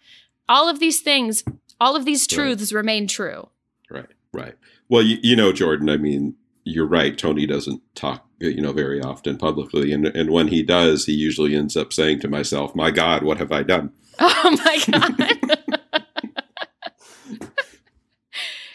all 0.48 0.68
of 0.68 0.78
these 0.78 1.00
things 1.00 1.42
all 1.80 1.96
of 1.96 2.04
these 2.04 2.22
Right. 2.30 2.36
truths 2.36 2.72
remain 2.72 3.06
true 3.06 3.48
Right, 3.90 4.06
right. 4.32 4.54
Well, 4.88 5.02
you, 5.02 5.18
you 5.22 5.34
know, 5.36 5.52
Jordan. 5.52 5.88
I 5.88 5.96
mean, 5.96 6.36
you're 6.64 6.86
right. 6.86 7.16
Tony 7.18 7.44
doesn't 7.46 7.82
talk, 7.96 8.24
you 8.38 8.60
know, 8.60 8.72
very 8.72 9.00
often 9.02 9.36
publicly, 9.36 9.92
and 9.92 10.06
and 10.06 10.30
when 10.30 10.46
he 10.48 10.62
does, 10.62 11.06
he 11.06 11.12
usually 11.12 11.56
ends 11.56 11.76
up 11.76 11.92
saying 11.92 12.20
to 12.20 12.28
myself, 12.28 12.74
"My 12.76 12.90
God, 12.92 13.24
what 13.24 13.38
have 13.38 13.50
I 13.50 13.62
done?" 13.64 13.92
oh 14.20 14.56
my 14.64 14.78
god 14.90 16.02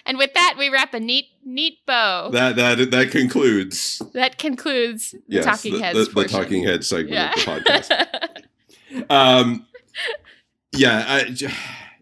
and 0.06 0.18
with 0.18 0.34
that 0.34 0.56
we 0.58 0.70
wrap 0.70 0.94
a 0.94 1.00
neat 1.00 1.26
neat 1.46 1.78
bow 1.86 2.30
that, 2.32 2.56
That 2.56 2.90
that 2.92 3.12
concludes. 3.12 4.02
that 4.14 4.38
concludes. 4.38 5.12
concludes 5.12 5.16
the 5.28 5.42
talking 5.42 5.74
the, 5.74 5.80
heads 5.80 6.08
the, 6.10 6.22
the 6.24 6.28
talking 6.28 6.64
head 6.64 6.84
segment 6.84 7.12
yeah 7.14 7.30
of 7.30 7.36
the 7.36 7.52
podcast. 7.52 9.10
um, 9.10 9.66
yeah, 10.74 11.06
I, 11.08 11.36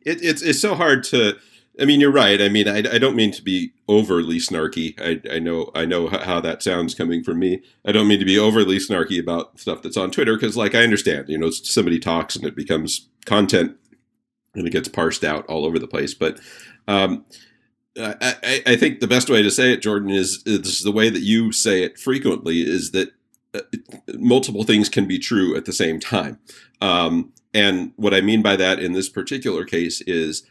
it, 0.06 0.24
it's 0.24 0.42
it's 0.42 0.62
so 0.62 0.76
hard 0.76 1.04
to. 1.06 1.36
I 1.82 1.86
mean, 1.86 2.00
you're 2.00 2.12
right. 2.12 2.40
I 2.40 2.50
mean, 2.50 2.68
I, 2.68 2.78
I 2.78 3.00
don't 3.00 3.16
mean 3.16 3.32
to 3.32 3.42
be 3.42 3.74
overly 3.88 4.38
snarky. 4.38 4.94
I, 5.02 5.36
I 5.36 5.40
know 5.40 5.72
I 5.74 5.86
know 5.86 6.08
how 6.08 6.40
that 6.40 6.62
sounds 6.62 6.94
coming 6.94 7.24
from 7.24 7.40
me. 7.40 7.64
I 7.84 7.92
don't 7.92 8.08
mean 8.08 8.20
to 8.20 8.26
be 8.26 8.38
overly 8.38 8.78
snarky 8.78 9.20
about 9.20 9.60
stuff 9.60 9.82
that's 9.82 9.98
on 9.98 10.12
Twitter 10.12 10.36
because, 10.36 10.56
like, 10.56 10.76
I 10.76 10.84
understand. 10.84 11.30
You 11.30 11.38
know, 11.40 11.50
somebody 11.50 12.00
talks 12.00 12.36
and 12.36 12.46
it 12.46 12.56
becomes 12.56 13.08
content, 13.26 13.76
and 14.54 14.68
it 14.68 14.72
gets 14.72 14.88
parsed 14.88 15.24
out 15.24 15.46
all 15.48 15.66
over 15.66 15.80
the 15.80 15.88
place. 15.88 16.14
But 16.14 16.40
um, 16.88 17.26
I, 18.00 18.62
I, 18.66 18.76
think 18.76 19.00
the 19.00 19.08
best 19.08 19.30
way 19.30 19.42
to 19.42 19.52
say 19.52 19.74
it, 19.74 19.82
Jordan, 19.82 20.10
is 20.10 20.44
is 20.46 20.82
the 20.82 20.92
way 20.92 21.10
that 21.10 21.22
you 21.22 21.52
say 21.52 21.84
it 21.84 22.00
frequently. 22.00 22.62
Is 22.62 22.92
that 22.92 23.10
uh, 23.54 23.62
multiple 24.18 24.64
things 24.64 24.90
can 24.90 25.08
be 25.08 25.20
true 25.20 25.56
at 25.56 25.66
the 25.66 25.74
same 25.74 26.00
time. 26.00 26.40
Um, 26.82 27.33
and 27.54 27.92
what 27.96 28.14
I 28.14 28.22
mean 28.22 28.42
by 28.42 28.56
that 28.56 28.80
in 28.80 28.94
this 28.94 29.10
particular 29.10 29.66
case 29.66 30.02
is 30.02 30.44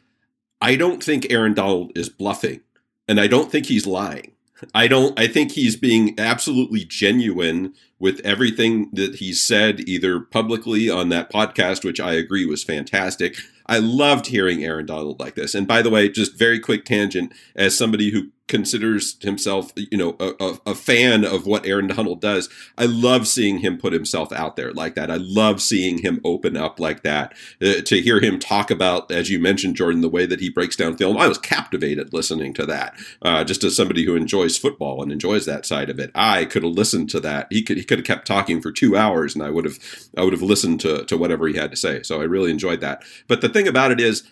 I 0.60 0.76
don't 0.76 1.02
think 1.02 1.26
Aaron 1.30 1.54
Donald 1.54 1.92
is 1.96 2.08
bluffing, 2.08 2.60
and 3.08 3.20
I 3.20 3.26
don't 3.26 3.50
think 3.50 3.66
he's 3.66 3.86
lying. 3.86 4.32
I 4.74 4.86
don't. 4.86 5.18
I 5.18 5.26
think 5.26 5.52
he's 5.52 5.76
being 5.76 6.14
absolutely 6.18 6.84
genuine 6.84 7.74
with 7.98 8.20
everything 8.24 8.90
that 8.92 9.16
he 9.16 9.32
said, 9.32 9.80
either 9.88 10.20
publicly 10.20 10.88
on 10.88 11.08
that 11.08 11.32
podcast, 11.32 11.84
which 11.84 12.00
I 12.00 12.12
agree 12.12 12.46
was 12.46 12.64
fantastic. 12.64 13.36
I 13.66 13.78
loved 13.78 14.26
hearing 14.26 14.64
Aaron 14.64 14.86
Donald 14.86 15.20
like 15.20 15.34
this. 15.34 15.54
And 15.54 15.66
by 15.66 15.82
the 15.82 15.90
way, 15.90 16.08
just 16.08 16.38
very 16.38 16.58
quick 16.58 16.84
tangent, 16.84 17.32
as 17.56 17.76
somebody 17.76 18.10
who 18.10 18.28
considers 18.48 19.16
himself, 19.22 19.72
you 19.76 19.96
know, 19.96 20.16
a, 20.20 20.32
a, 20.38 20.58
a, 20.66 20.74
fan 20.74 21.24
of 21.24 21.46
what 21.46 21.64
Aaron 21.64 21.86
Donald 21.86 22.20
does. 22.20 22.48
I 22.76 22.84
love 22.84 23.26
seeing 23.26 23.58
him 23.58 23.78
put 23.78 23.92
himself 23.92 24.32
out 24.32 24.56
there 24.56 24.72
like 24.72 24.94
that. 24.94 25.10
I 25.10 25.16
love 25.16 25.62
seeing 25.62 25.98
him 25.98 26.20
open 26.24 26.56
up 26.56 26.78
like 26.78 27.02
that. 27.02 27.34
Uh, 27.62 27.80
to 27.84 28.02
hear 28.02 28.20
him 28.20 28.38
talk 28.38 28.70
about, 28.70 29.10
as 29.10 29.30
you 29.30 29.38
mentioned, 29.38 29.76
Jordan, 29.76 30.00
the 30.00 30.08
way 30.08 30.26
that 30.26 30.40
he 30.40 30.50
breaks 30.50 30.76
down 30.76 30.96
film, 30.96 31.16
I 31.16 31.28
was 31.28 31.38
captivated 31.38 32.12
listening 32.12 32.52
to 32.54 32.66
that. 32.66 32.94
Uh, 33.22 33.44
just 33.44 33.64
as 33.64 33.76
somebody 33.76 34.04
who 34.04 34.16
enjoys 34.16 34.58
football 34.58 35.02
and 35.02 35.12
enjoys 35.12 35.46
that 35.46 35.64
side 35.64 35.88
of 35.88 35.98
it, 35.98 36.10
I 36.14 36.44
could 36.44 36.64
have 36.64 36.72
listened 36.72 37.10
to 37.10 37.20
that. 37.20 37.46
He 37.50 37.62
could 37.62 37.78
he 37.78 37.84
could 37.84 38.00
have 38.00 38.06
kept 38.06 38.26
talking 38.26 38.60
for 38.60 38.72
two 38.72 38.96
hours, 38.96 39.34
and 39.34 39.42
I 39.42 39.50
would 39.50 39.64
have 39.64 39.78
I 40.16 40.24
would 40.24 40.32
have 40.32 40.42
listened 40.42 40.80
to 40.80 41.04
to 41.04 41.16
whatever 41.16 41.46
he 41.46 41.56
had 41.56 41.70
to 41.70 41.76
say. 41.76 42.02
So 42.02 42.20
I 42.20 42.24
really 42.24 42.50
enjoyed 42.50 42.80
that. 42.80 43.02
But 43.28 43.40
the 43.40 43.48
thing 43.48 43.68
about 43.68 43.92
it 43.92 44.00
is 44.00 44.24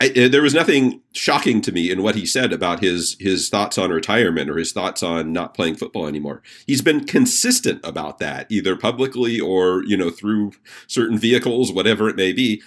I, 0.00 0.06
I, 0.06 0.12
eh, 0.14 0.28
there 0.28 0.42
was 0.42 0.54
nothing 0.54 1.00
shocking 1.12 1.60
to 1.62 1.72
me 1.72 1.90
in 1.90 2.02
what 2.02 2.14
he 2.14 2.26
said 2.26 2.52
about 2.52 2.80
his 2.80 3.16
his 3.18 3.48
thoughts 3.48 3.78
on 3.78 3.90
retirement 3.90 4.50
or 4.50 4.56
his 4.56 4.72
thoughts 4.72 5.02
on 5.02 5.32
not 5.32 5.54
playing 5.54 5.76
football 5.76 6.06
anymore. 6.06 6.42
He's 6.66 6.82
been 6.82 7.04
consistent 7.04 7.80
about 7.84 8.18
that, 8.18 8.46
either 8.50 8.76
publicly 8.76 9.40
or 9.40 9.84
you 9.84 9.96
know 9.96 10.10
through 10.10 10.52
certain 10.86 11.18
vehicles, 11.18 11.72
whatever 11.72 12.08
it 12.08 12.16
may 12.16 12.32
be. 12.32 12.62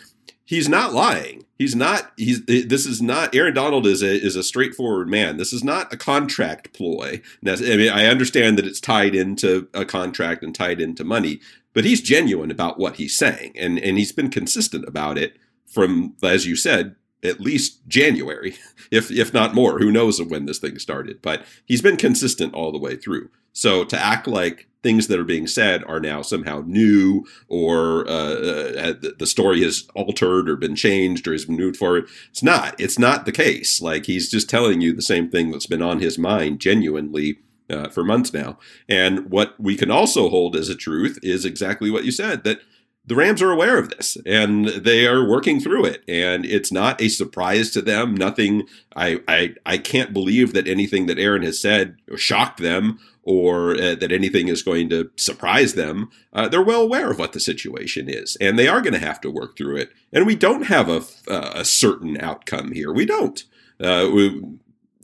He's 0.46 0.68
not 0.68 0.94
lying. 0.94 1.46
He's 1.58 1.76
not. 1.76 2.12
He's. 2.18 2.42
Eh, 2.50 2.64
this 2.68 2.86
is 2.86 3.02
not. 3.02 3.34
Aaron 3.34 3.54
Donald 3.54 3.88
is 3.88 4.02
a 4.02 4.14
is 4.14 4.36
a 4.36 4.44
straightforward 4.44 5.08
man. 5.08 5.38
This 5.38 5.54
is 5.54 5.64
not 5.64 5.94
a 5.94 5.98
contract 5.98 6.74
ploy. 6.74 7.22
I 7.48 7.56
mean, 7.56 7.90
I 7.92 8.08
understand 8.08 8.58
that 8.58 8.68
it's 8.68 8.82
tied 8.82 9.16
into 9.16 9.70
a 9.74 9.86
contract 9.86 10.44
and 10.44 10.54
tied 10.54 10.82
into 10.82 11.04
money, 11.04 11.40
but 11.74 11.86
he's 11.86 12.02
genuine 12.02 12.52
about 12.52 12.78
what 12.78 12.98
he's 12.98 13.18
saying, 13.18 13.54
and 13.56 13.80
and 13.80 13.98
he's 13.98 14.12
been 14.12 14.30
consistent 14.30 14.86
about 14.86 15.18
it 15.18 15.38
from, 15.74 16.16
as 16.22 16.46
you 16.46 16.56
said, 16.56 16.96
at 17.24 17.40
least 17.40 17.88
January, 17.88 18.56
if 18.92 19.12
if 19.12 19.34
not 19.34 19.56
more. 19.56 19.80
Who 19.80 19.92
knows 19.92 20.22
when 20.22 20.46
this 20.46 20.60
thing 20.60 20.80
started? 20.80 21.22
But 21.22 21.46
he's 21.66 21.82
been 21.82 21.98
consistent 21.98 22.54
all 22.54 22.72
the 22.72 22.80
way 22.80 22.96
through. 22.96 23.30
So 23.54 23.84
to 23.86 24.00
act 24.00 24.28
like 24.28 24.68
things 24.82 25.08
that 25.08 25.20
are 25.20 25.24
being 25.24 25.48
said 25.48 25.84
are 25.86 26.00
now 26.00 26.22
somehow 26.22 26.64
new, 26.66 27.26
or 27.48 28.08
uh, 28.08 28.12
uh, 28.12 28.94
the 29.18 29.26
story 29.26 29.64
has 29.64 29.88
altered 29.96 30.50
or 30.50 30.58
been 30.58 30.76
changed 30.76 31.28
or 31.28 31.38
been 31.38 31.56
moved 31.56 31.78
forward, 31.78 32.08
it's 32.30 32.44
not. 32.44 32.80
It's 32.80 33.00
not 33.00 33.26
the 33.26 33.32
case. 33.32 33.82
Like 33.82 34.06
he's 34.06 34.30
just 34.30 34.50
telling 34.50 34.82
you 34.82 34.94
the 34.94 35.02
same 35.02 35.30
thing 35.30 35.52
that's 35.52 35.68
been 35.68 35.82
on 35.82 36.00
his 36.00 36.18
mind 36.18 36.60
genuinely. 36.60 37.40
Uh, 37.70 37.88
for 37.88 38.04
months 38.04 38.34
now. 38.34 38.60
And 38.90 39.32
what 39.32 39.56
we 39.58 39.78
can 39.78 39.90
also 39.90 40.30
hold 40.30 40.54
as 40.54 40.68
a 40.68 40.76
truth 40.76 41.18
is 41.24 41.46
exactly 41.46 41.90
what 41.90 42.04
you 42.04 42.12
said 42.12 42.44
that 42.44 42.60
the 43.06 43.16
Rams 43.16 43.42
are 43.42 43.52
aware 43.52 43.78
of 43.78 43.90
this 43.90 44.18
and 44.26 44.68
they 44.68 45.06
are 45.06 45.28
working 45.28 45.60
through 45.60 45.86
it. 45.86 46.04
And 46.08 46.46
it's 46.46 46.72
not 46.72 47.02
a 47.02 47.10
surprise 47.10 47.72
to 47.72 47.82
them. 47.82 48.16
Nothing, 48.16 48.64
I, 48.96 49.20
I, 49.28 49.56
I 49.66 49.78
can't 49.78 50.14
believe 50.14 50.54
that 50.54 50.68
anything 50.68 51.08
that 51.08 51.20
Aaron 51.20 51.44
has 51.44 51.62
said 51.62 51.98
shocked 52.16 52.62
them 52.62 53.00
or 53.24 53.72
uh, 53.72 53.96
that 53.96 54.12
anything 54.12 54.48
is 54.48 54.64
going 54.64 54.90
to 54.90 55.12
surprise 55.18 55.74
them. 55.74 56.12
Uh, 56.32 56.48
they're 56.48 56.62
well 56.62 56.82
aware 56.82 57.12
of 57.12 57.20
what 57.20 57.34
the 57.34 57.40
situation 57.40 58.10
is 58.10 58.38
and 58.40 58.58
they 58.58 58.68
are 58.68 58.82
going 58.82 58.94
to 58.94 59.00
have 59.00 59.20
to 59.22 59.32
work 59.32 59.58
through 59.58 59.78
it. 59.78 59.92
And 60.14 60.26
we 60.26 60.36
don't 60.36 60.68
have 60.68 60.88
a, 60.90 61.02
a 61.30 61.66
certain 61.66 62.20
outcome 62.22 62.72
here. 62.72 62.94
We 62.94 63.06
don't. 63.06 63.44
Uh, 63.82 64.10
we, 64.14 64.44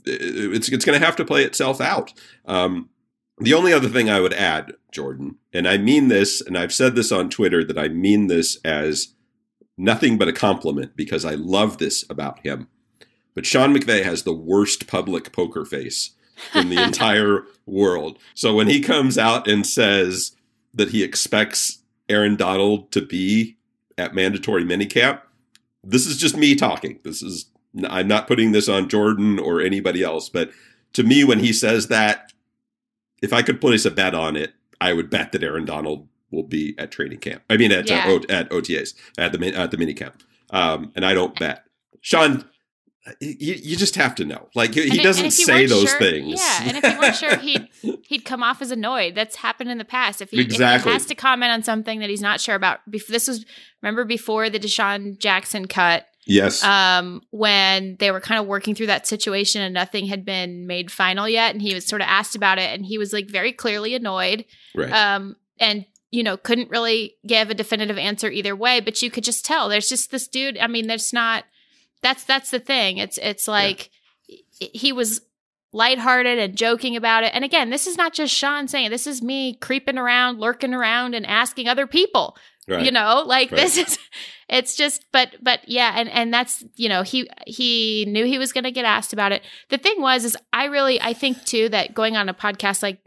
it's, 0.06 0.70
it's 0.70 0.84
going 0.84 0.98
to 0.98 1.04
have 1.04 1.16
to 1.16 1.24
play 1.24 1.44
itself 1.44 1.80
out. 1.82 2.14
Um, 2.46 2.88
the 3.40 3.54
only 3.54 3.72
other 3.72 3.88
thing 3.88 4.08
I 4.08 4.20
would 4.20 4.34
add, 4.34 4.74
Jordan, 4.92 5.36
and 5.52 5.66
I 5.66 5.78
mean 5.78 6.08
this, 6.08 6.40
and 6.40 6.56
I've 6.56 6.72
said 6.72 6.94
this 6.94 7.10
on 7.10 7.30
Twitter 7.30 7.64
that 7.64 7.78
I 7.78 7.88
mean 7.88 8.26
this 8.26 8.58
as 8.64 9.14
nothing 9.76 10.18
but 10.18 10.28
a 10.28 10.32
compliment 10.32 10.94
because 10.94 11.24
I 11.24 11.34
love 11.34 11.78
this 11.78 12.04
about 12.10 12.40
him. 12.40 12.68
But 13.34 13.46
Sean 13.46 13.74
McVay 13.74 14.04
has 14.04 14.22
the 14.22 14.34
worst 14.34 14.86
public 14.86 15.32
poker 15.32 15.64
face 15.64 16.10
in 16.54 16.68
the 16.68 16.82
entire 16.82 17.44
world. 17.66 18.18
So 18.34 18.54
when 18.54 18.68
he 18.68 18.80
comes 18.80 19.16
out 19.16 19.48
and 19.48 19.66
says 19.66 20.36
that 20.74 20.90
he 20.90 21.02
expects 21.02 21.78
Aaron 22.08 22.36
Donald 22.36 22.92
to 22.92 23.00
be 23.00 23.56
at 23.96 24.14
mandatory 24.14 24.64
minicamp, 24.64 25.20
this 25.82 26.06
is 26.06 26.18
just 26.18 26.36
me 26.36 26.54
talking. 26.54 26.98
This 27.04 27.22
is 27.22 27.46
I'm 27.88 28.08
not 28.08 28.26
putting 28.26 28.52
this 28.52 28.68
on 28.68 28.88
Jordan 28.88 29.38
or 29.38 29.60
anybody 29.60 30.02
else, 30.02 30.28
but 30.28 30.50
to 30.92 31.04
me 31.04 31.22
when 31.24 31.38
he 31.38 31.52
says 31.52 31.86
that 31.86 32.32
if 33.22 33.32
I 33.32 33.42
could 33.42 33.60
place 33.60 33.84
a 33.84 33.90
bet 33.90 34.14
on 34.14 34.36
it, 34.36 34.54
I 34.80 34.92
would 34.92 35.10
bet 35.10 35.32
that 35.32 35.42
Aaron 35.42 35.64
Donald 35.64 36.08
will 36.30 36.42
be 36.42 36.74
at 36.78 36.90
training 36.90 37.18
camp. 37.18 37.42
I 37.50 37.56
mean, 37.56 37.72
at 37.72 37.90
uh, 37.90 37.94
yeah. 37.94 38.08
uh, 38.08 38.32
at 38.32 38.50
OTAs 38.50 38.94
at 39.18 39.32
the 39.32 39.54
at 39.54 39.70
the 39.70 39.76
mini 39.76 39.94
camp. 39.94 40.22
Um, 40.50 40.92
and 40.96 41.04
I 41.04 41.14
don't 41.14 41.38
bet. 41.38 41.64
Sean, 42.00 42.44
you, 43.20 43.54
you 43.54 43.76
just 43.76 43.94
have 43.96 44.14
to 44.16 44.24
know. 44.24 44.48
Like 44.54 44.74
he, 44.74 45.02
doesn't 45.02 45.30
say 45.30 45.66
those 45.66 45.90
sure, 45.90 45.98
things. 45.98 46.40
Yeah, 46.40 46.62
and 46.64 46.76
if 46.76 46.84
he 46.84 46.98
weren't 46.98 47.16
sure, 47.16 47.36
he'd 47.36 47.68
he'd 48.06 48.24
come 48.24 48.42
off 48.42 48.60
as 48.60 48.70
annoyed. 48.70 49.14
That's 49.14 49.36
happened 49.36 49.70
in 49.70 49.78
the 49.78 49.84
past. 49.84 50.20
If 50.20 50.30
he, 50.30 50.40
exactly. 50.40 50.76
if 50.76 50.84
he 50.84 50.90
has 50.90 51.06
to 51.06 51.14
comment 51.14 51.52
on 51.52 51.62
something 51.62 52.00
that 52.00 52.10
he's 52.10 52.22
not 52.22 52.40
sure 52.40 52.54
about, 52.54 52.80
this 52.86 53.28
was 53.28 53.44
remember 53.82 54.04
before 54.04 54.50
the 54.50 54.58
DeSean 54.58 55.18
Jackson 55.18 55.66
cut. 55.66 56.06
Yes. 56.26 56.62
Um, 56.62 57.22
when 57.30 57.96
they 57.98 58.10
were 58.10 58.20
kind 58.20 58.40
of 58.40 58.46
working 58.46 58.74
through 58.74 58.86
that 58.86 59.06
situation 59.06 59.62
and 59.62 59.74
nothing 59.74 60.06
had 60.06 60.24
been 60.24 60.66
made 60.66 60.90
final 60.90 61.28
yet, 61.28 61.52
and 61.52 61.62
he 61.62 61.74
was 61.74 61.86
sort 61.86 62.02
of 62.02 62.08
asked 62.08 62.34
about 62.36 62.58
it, 62.58 62.70
and 62.72 62.84
he 62.84 62.98
was 62.98 63.12
like 63.12 63.28
very 63.28 63.52
clearly 63.52 63.94
annoyed. 63.94 64.44
Right. 64.74 64.92
Um, 64.92 65.36
and 65.58 65.86
you 66.10 66.22
know 66.22 66.36
couldn't 66.36 66.70
really 66.70 67.14
give 67.26 67.50
a 67.50 67.54
definitive 67.54 67.98
answer 67.98 68.30
either 68.30 68.54
way, 68.54 68.80
but 68.80 69.00
you 69.02 69.10
could 69.10 69.24
just 69.24 69.44
tell 69.44 69.68
there's 69.68 69.88
just 69.88 70.10
this 70.10 70.28
dude. 70.28 70.58
I 70.58 70.66
mean, 70.66 70.86
there's 70.86 71.12
not. 71.12 71.44
That's 72.02 72.24
that's 72.24 72.50
the 72.50 72.60
thing. 72.60 72.98
It's 72.98 73.18
it's 73.18 73.48
like 73.48 73.90
yeah. 74.28 74.68
he 74.72 74.92
was 74.92 75.22
lighthearted 75.72 76.38
and 76.38 76.56
joking 76.56 76.96
about 76.96 77.24
it. 77.24 77.32
And 77.34 77.44
again, 77.44 77.70
this 77.70 77.86
is 77.86 77.96
not 77.96 78.12
just 78.12 78.34
Sean 78.34 78.66
saying. 78.68 78.90
This 78.90 79.06
is 79.06 79.22
me 79.22 79.54
creeping 79.54 79.98
around, 79.98 80.40
lurking 80.40 80.74
around, 80.74 81.14
and 81.14 81.24
asking 81.26 81.68
other 81.68 81.86
people. 81.86 82.36
Right. 82.68 82.84
You 82.84 82.90
know, 82.90 83.24
like 83.26 83.50
right. 83.50 83.60
this 83.60 83.76
is 83.76 83.98
it's 84.48 84.76
just 84.76 85.04
but 85.12 85.36
but 85.42 85.60
yeah, 85.66 85.92
and 85.96 86.08
and 86.08 86.32
that's, 86.32 86.64
you 86.76 86.88
know, 86.88 87.02
he 87.02 87.28
he 87.46 88.04
knew 88.08 88.24
he 88.26 88.38
was 88.38 88.52
going 88.52 88.64
to 88.64 88.70
get 88.70 88.84
asked 88.84 89.12
about 89.12 89.32
it. 89.32 89.42
The 89.70 89.78
thing 89.78 90.00
was 90.00 90.24
is 90.24 90.36
I 90.52 90.66
really 90.66 91.00
I 91.00 91.12
think 91.12 91.44
too 91.44 91.68
that 91.70 91.94
going 91.94 92.16
on 92.16 92.28
a 92.28 92.34
podcast 92.34 92.82
like 92.82 92.98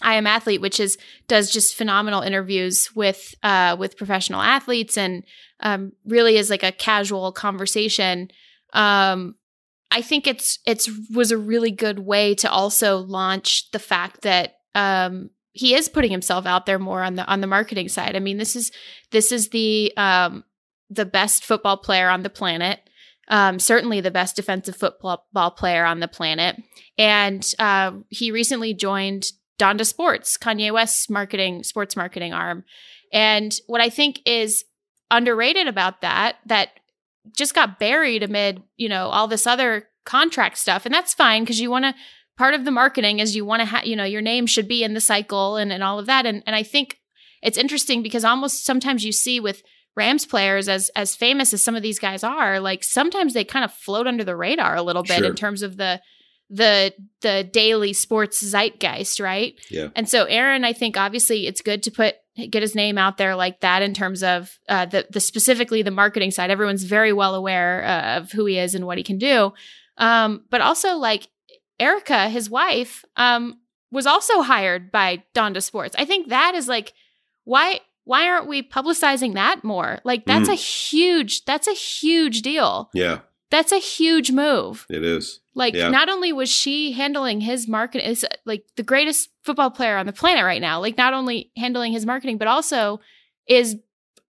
I 0.00 0.14
am 0.14 0.26
athlete, 0.26 0.60
which 0.60 0.80
is 0.80 0.98
does 1.26 1.50
just 1.50 1.76
phenomenal 1.76 2.22
interviews 2.22 2.90
with 2.94 3.34
uh 3.42 3.76
with 3.78 3.96
professional 3.96 4.40
athletes 4.40 4.96
and 4.96 5.24
um 5.60 5.92
really 6.06 6.36
is 6.36 6.50
like 6.50 6.62
a 6.62 6.72
casual 6.72 7.32
conversation. 7.32 8.30
Um 8.72 9.34
I 9.90 10.02
think 10.02 10.26
it's 10.26 10.58
it's 10.66 10.88
was 11.10 11.30
a 11.30 11.38
really 11.38 11.70
good 11.70 11.98
way 11.98 12.34
to 12.36 12.50
also 12.50 12.98
launch 12.98 13.70
the 13.70 13.78
fact 13.78 14.22
that 14.22 14.56
um 14.74 15.30
he 15.58 15.74
is 15.74 15.88
putting 15.88 16.12
himself 16.12 16.46
out 16.46 16.66
there 16.66 16.78
more 16.78 17.02
on 17.02 17.16
the 17.16 17.26
on 17.26 17.40
the 17.40 17.46
marketing 17.46 17.88
side. 17.88 18.14
I 18.14 18.20
mean, 18.20 18.38
this 18.38 18.54
is 18.54 18.70
this 19.10 19.32
is 19.32 19.48
the 19.48 19.92
um, 19.96 20.44
the 20.88 21.04
best 21.04 21.44
football 21.44 21.76
player 21.76 22.08
on 22.08 22.22
the 22.22 22.30
planet. 22.30 22.80
Um, 23.26 23.58
certainly 23.58 24.00
the 24.00 24.10
best 24.10 24.36
defensive 24.36 24.76
football 24.76 25.50
player 25.50 25.84
on 25.84 26.00
the 26.00 26.08
planet, 26.08 26.62
and 26.96 27.44
uh, 27.58 27.92
he 28.08 28.30
recently 28.30 28.72
joined 28.72 29.26
Donda 29.58 29.84
Sports, 29.84 30.38
Kanye 30.38 30.72
West's 30.72 31.10
marketing 31.10 31.64
sports 31.64 31.96
marketing 31.96 32.32
arm. 32.32 32.64
And 33.12 33.52
what 33.66 33.80
I 33.80 33.90
think 33.90 34.20
is 34.24 34.64
underrated 35.10 35.66
about 35.66 36.02
that 36.02 36.36
that 36.46 36.68
just 37.36 37.54
got 37.54 37.78
buried 37.78 38.22
amid 38.22 38.62
you 38.76 38.88
know 38.88 39.08
all 39.08 39.28
this 39.28 39.46
other 39.46 39.88
contract 40.04 40.58
stuff, 40.58 40.86
and 40.86 40.94
that's 40.94 41.14
fine 41.14 41.42
because 41.42 41.60
you 41.60 41.70
want 41.70 41.84
to 41.84 41.94
part 42.38 42.54
of 42.54 42.64
the 42.64 42.70
marketing 42.70 43.18
is 43.18 43.36
you 43.36 43.44
want 43.44 43.60
to 43.60 43.66
have, 43.66 43.84
you 43.84 43.96
know, 43.96 44.04
your 44.04 44.22
name 44.22 44.46
should 44.46 44.68
be 44.68 44.84
in 44.84 44.94
the 44.94 45.00
cycle 45.00 45.56
and, 45.56 45.72
and 45.72 45.82
all 45.82 45.98
of 45.98 46.06
that. 46.06 46.24
And, 46.24 46.42
and 46.46 46.54
I 46.54 46.62
think 46.62 46.98
it's 47.42 47.58
interesting 47.58 48.02
because 48.02 48.24
almost 48.24 48.64
sometimes 48.64 49.04
you 49.04 49.12
see 49.12 49.40
with 49.40 49.62
Rams 49.96 50.24
players 50.24 50.68
as 50.68 50.90
as 50.90 51.16
famous 51.16 51.52
as 51.52 51.62
some 51.62 51.74
of 51.74 51.82
these 51.82 51.98
guys 51.98 52.22
are, 52.22 52.60
like 52.60 52.84
sometimes 52.84 53.34
they 53.34 53.44
kind 53.44 53.64
of 53.64 53.72
float 53.72 54.06
under 54.06 54.22
the 54.22 54.36
radar 54.36 54.76
a 54.76 54.82
little 54.82 55.02
bit 55.02 55.18
sure. 55.18 55.26
in 55.26 55.34
terms 55.34 55.62
of 55.62 55.76
the 55.76 56.00
the 56.48 56.94
the 57.20 57.42
daily 57.52 57.92
sports 57.92 58.40
zeitgeist, 58.40 59.20
right? 59.20 59.54
Yeah. 59.68 59.88
And 59.96 60.08
so 60.08 60.24
Aaron, 60.24 60.64
I 60.64 60.72
think 60.72 60.96
obviously 60.96 61.48
it's 61.48 61.60
good 61.60 61.82
to 61.82 61.90
put 61.90 62.14
get 62.46 62.62
his 62.62 62.74
name 62.74 62.98
out 62.98 63.16
there 63.16 63.34
like 63.34 63.60
that 63.60 63.82
in 63.82 63.94
terms 63.94 64.22
of 64.22 64.58
uh, 64.68 64.86
the 64.86 65.06
the 65.10 65.20
specifically 65.20 65.82
the 65.82 65.90
marketing 65.90 66.30
side. 66.30 66.50
Everyone's 66.50 66.84
very 66.84 67.12
well 67.12 67.34
aware 67.34 67.84
uh, 67.84 68.16
of 68.18 68.32
who 68.32 68.44
he 68.46 68.58
is 68.58 68.74
and 68.74 68.86
what 68.86 68.98
he 68.98 69.04
can 69.04 69.18
do. 69.18 69.52
Um, 69.96 70.44
but 70.50 70.60
also 70.60 70.96
like 70.96 71.28
Erica, 71.80 72.28
his 72.28 72.48
wife, 72.48 73.04
um, 73.16 73.58
was 73.90 74.06
also 74.06 74.42
hired 74.42 74.92
by 74.92 75.24
Donda 75.34 75.62
Sports. 75.62 75.96
I 75.98 76.04
think 76.04 76.28
that 76.28 76.54
is 76.54 76.68
like 76.68 76.92
why 77.44 77.80
why 78.04 78.26
aren't 78.26 78.48
we 78.48 78.62
publicizing 78.62 79.34
that 79.34 79.64
more? 79.64 80.00
Like 80.04 80.24
that's 80.24 80.48
mm. 80.48 80.52
a 80.52 80.56
huge 80.56 81.44
that's 81.44 81.68
a 81.68 81.74
huge 81.74 82.42
deal. 82.42 82.90
Yeah. 82.94 83.20
That's 83.50 83.72
a 83.72 83.78
huge 83.78 84.30
move. 84.30 84.86
It 84.90 85.04
is. 85.04 85.40
Like 85.54 85.74
yeah. 85.74 85.88
not 85.88 86.08
only 86.08 86.32
was 86.32 86.50
she 86.50 86.92
handling 86.92 87.40
his 87.40 87.66
marketing 87.66 88.06
is 88.06 88.26
like 88.44 88.64
the 88.76 88.82
greatest 88.82 89.30
football 89.42 89.70
player 89.70 89.96
on 89.96 90.06
the 90.06 90.12
planet 90.12 90.44
right 90.44 90.60
now. 90.60 90.80
Like 90.80 90.96
not 90.98 91.14
only 91.14 91.50
handling 91.56 91.92
his 91.92 92.04
marketing 92.06 92.38
but 92.38 92.46
also 92.48 93.00
is 93.48 93.76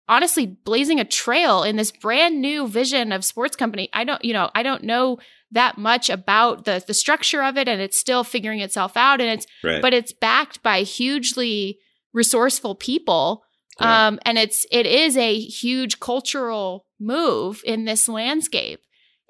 honestly 0.08 0.46
blazing 0.46 0.98
a 0.98 1.04
trail 1.04 1.62
in 1.62 1.76
this 1.76 1.92
brand 1.92 2.40
new 2.40 2.66
vision 2.66 3.12
of 3.12 3.24
sports 3.24 3.54
company. 3.54 3.88
I 3.92 4.04
don't, 4.04 4.24
you 4.24 4.32
know, 4.32 4.50
I 4.54 4.62
don't 4.62 4.82
know 4.84 5.18
that 5.52 5.76
much 5.78 6.08
about 6.10 6.64
the 6.64 6.82
the 6.86 6.94
structure 6.94 7.42
of 7.42 7.56
it 7.58 7.68
and 7.68 7.80
it's 7.80 7.98
still 7.98 8.24
figuring 8.24 8.60
itself 8.60 8.96
out 8.96 9.20
and 9.20 9.28
it's 9.30 9.46
Right. 9.62 9.82
but 9.82 9.92
it's 9.94 10.12
backed 10.12 10.62
by 10.62 10.80
hugely 10.82 11.78
resourceful 12.14 12.74
people 12.74 13.44
Yeah. 13.80 14.06
um 14.08 14.18
and 14.24 14.38
it's 14.38 14.64
it 14.70 14.86
is 14.86 15.16
a 15.16 15.38
huge 15.38 16.00
cultural 16.00 16.86
move 16.98 17.60
in 17.66 17.84
this 17.84 18.08
landscape 18.08 18.80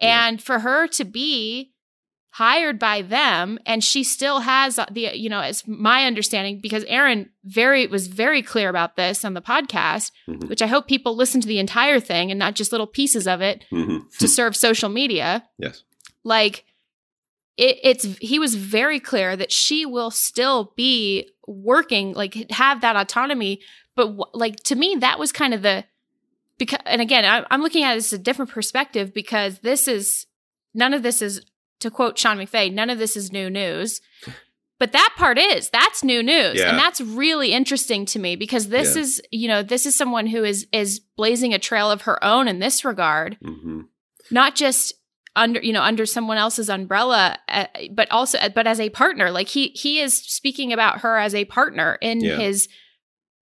Yeah. 0.02 0.26
and 0.28 0.42
for 0.42 0.58
her 0.60 0.86
to 0.88 1.04
be 1.04 1.70
hired 2.36 2.78
by 2.78 3.02
them 3.02 3.58
and 3.66 3.84
she 3.84 4.02
still 4.02 4.40
has 4.40 4.76
the 4.90 5.10
you 5.14 5.28
know 5.28 5.40
as 5.40 5.66
my 5.68 6.06
understanding 6.06 6.60
because 6.62 6.82
Aaron 6.84 7.28
very 7.44 7.86
was 7.86 8.06
very 8.06 8.40
clear 8.42 8.70
about 8.70 8.96
this 8.96 9.22
on 9.24 9.34
the 9.34 9.42
podcast 9.42 10.12
Mhm. 10.26 10.48
which 10.48 10.62
I 10.62 10.66
hope 10.66 10.88
people 10.88 11.14
listen 11.14 11.42
to 11.42 11.48
the 11.48 11.58
entire 11.58 12.00
thing 12.00 12.30
and 12.30 12.38
not 12.38 12.54
just 12.54 12.72
little 12.72 12.86
pieces 12.86 13.26
of 13.28 13.42
it 13.42 13.64
Mhm. 13.70 14.00
to 14.18 14.28
serve 14.28 14.56
social 14.56 14.88
media 14.88 15.44
yes. 15.58 15.82
like 16.24 16.64
it, 17.58 17.76
it's 17.82 18.04
he 18.22 18.38
was 18.38 18.54
very 18.54 18.98
clear 18.98 19.36
that 19.36 19.52
she 19.52 19.84
will 19.84 20.10
still 20.10 20.72
be 20.74 21.28
working 21.46 22.14
like 22.14 22.50
have 22.50 22.80
that 22.80 22.96
autonomy 22.96 23.60
but 23.94 24.08
wh- 24.14 24.34
like 24.34 24.56
to 24.64 24.74
me 24.74 24.96
that 25.00 25.18
was 25.18 25.32
kind 25.32 25.52
of 25.52 25.60
the 25.60 25.84
because 26.62 26.80
and 26.86 27.00
again 27.02 27.24
I, 27.24 27.44
i'm 27.50 27.60
looking 27.62 27.82
at 27.84 27.94
this 27.94 28.12
a 28.12 28.18
different 28.18 28.50
perspective 28.52 29.12
because 29.12 29.58
this 29.60 29.88
is 29.88 30.26
none 30.74 30.94
of 30.94 31.02
this 31.02 31.20
is 31.20 31.44
to 31.80 31.90
quote 31.90 32.16
sean 32.18 32.38
McVay 32.38 32.72
none 32.72 32.90
of 32.90 32.98
this 32.98 33.16
is 33.16 33.32
new 33.32 33.50
news 33.50 34.00
but 34.78 34.92
that 34.92 35.14
part 35.16 35.38
is 35.38 35.70
that's 35.70 36.04
new 36.04 36.22
news 36.22 36.58
Yeah. 36.60 36.68
and 36.70 36.78
that's 36.78 37.00
really 37.00 37.52
interesting 37.52 38.06
to 38.06 38.18
me 38.18 38.36
because 38.36 38.68
this 38.68 38.94
Yeah. 38.94 39.02
is 39.02 39.20
you 39.32 39.48
know 39.48 39.62
this 39.62 39.86
is 39.86 39.94
someone 39.96 40.26
who 40.28 40.44
is 40.44 40.66
is 40.72 41.00
blazing 41.16 41.52
a 41.54 41.58
trail 41.58 41.90
of 41.90 42.02
her 42.02 42.22
own 42.24 42.46
in 42.48 42.58
this 42.60 42.84
regard 42.84 43.36
hmm 43.42 43.80
not 44.30 44.54
just 44.54 44.94
under 45.34 45.60
you 45.60 45.72
know 45.72 45.82
under 45.82 46.06
someone 46.06 46.36
else's 46.38 46.68
umbrella 46.70 47.36
uh, 47.48 47.66
but 47.90 48.08
also 48.12 48.38
but 48.54 48.66
as 48.66 48.78
a 48.78 48.90
partner 48.90 49.30
like 49.30 49.48
he 49.48 49.68
he 49.68 49.98
is 49.98 50.14
speaking 50.16 50.72
about 50.72 51.00
her 51.00 51.16
as 51.18 51.34
a 51.34 51.44
partner 51.46 51.98
in 52.00 52.20
Yeah. 52.20 52.36
his 52.36 52.68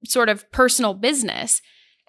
sort 0.06 0.28
of 0.30 0.50
personal 0.52 0.94
business 0.94 1.60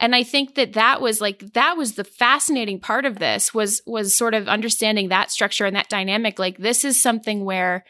and 0.02 0.14
i 0.16 0.24
think 0.24 0.56
that 0.56 0.74
that 0.74 1.00
was 1.00 1.22
like 1.22 1.54
that 1.54 1.78
was 1.78 1.94
the 1.94 2.04
fascinating 2.04 2.80
part 2.80 3.06
of 3.06 3.20
this 3.20 3.54
was 3.54 3.82
was 3.86 4.14
sort 4.16 4.34
of 4.34 4.48
understanding 4.50 5.08
that 5.10 5.32
structure 5.32 5.66
and 5.66 5.76
that 5.76 5.88
dynamic. 5.90 6.38
Like 6.40 6.58
this 6.58 6.84
is 6.84 7.02
something 7.02 7.46
where 7.46 7.86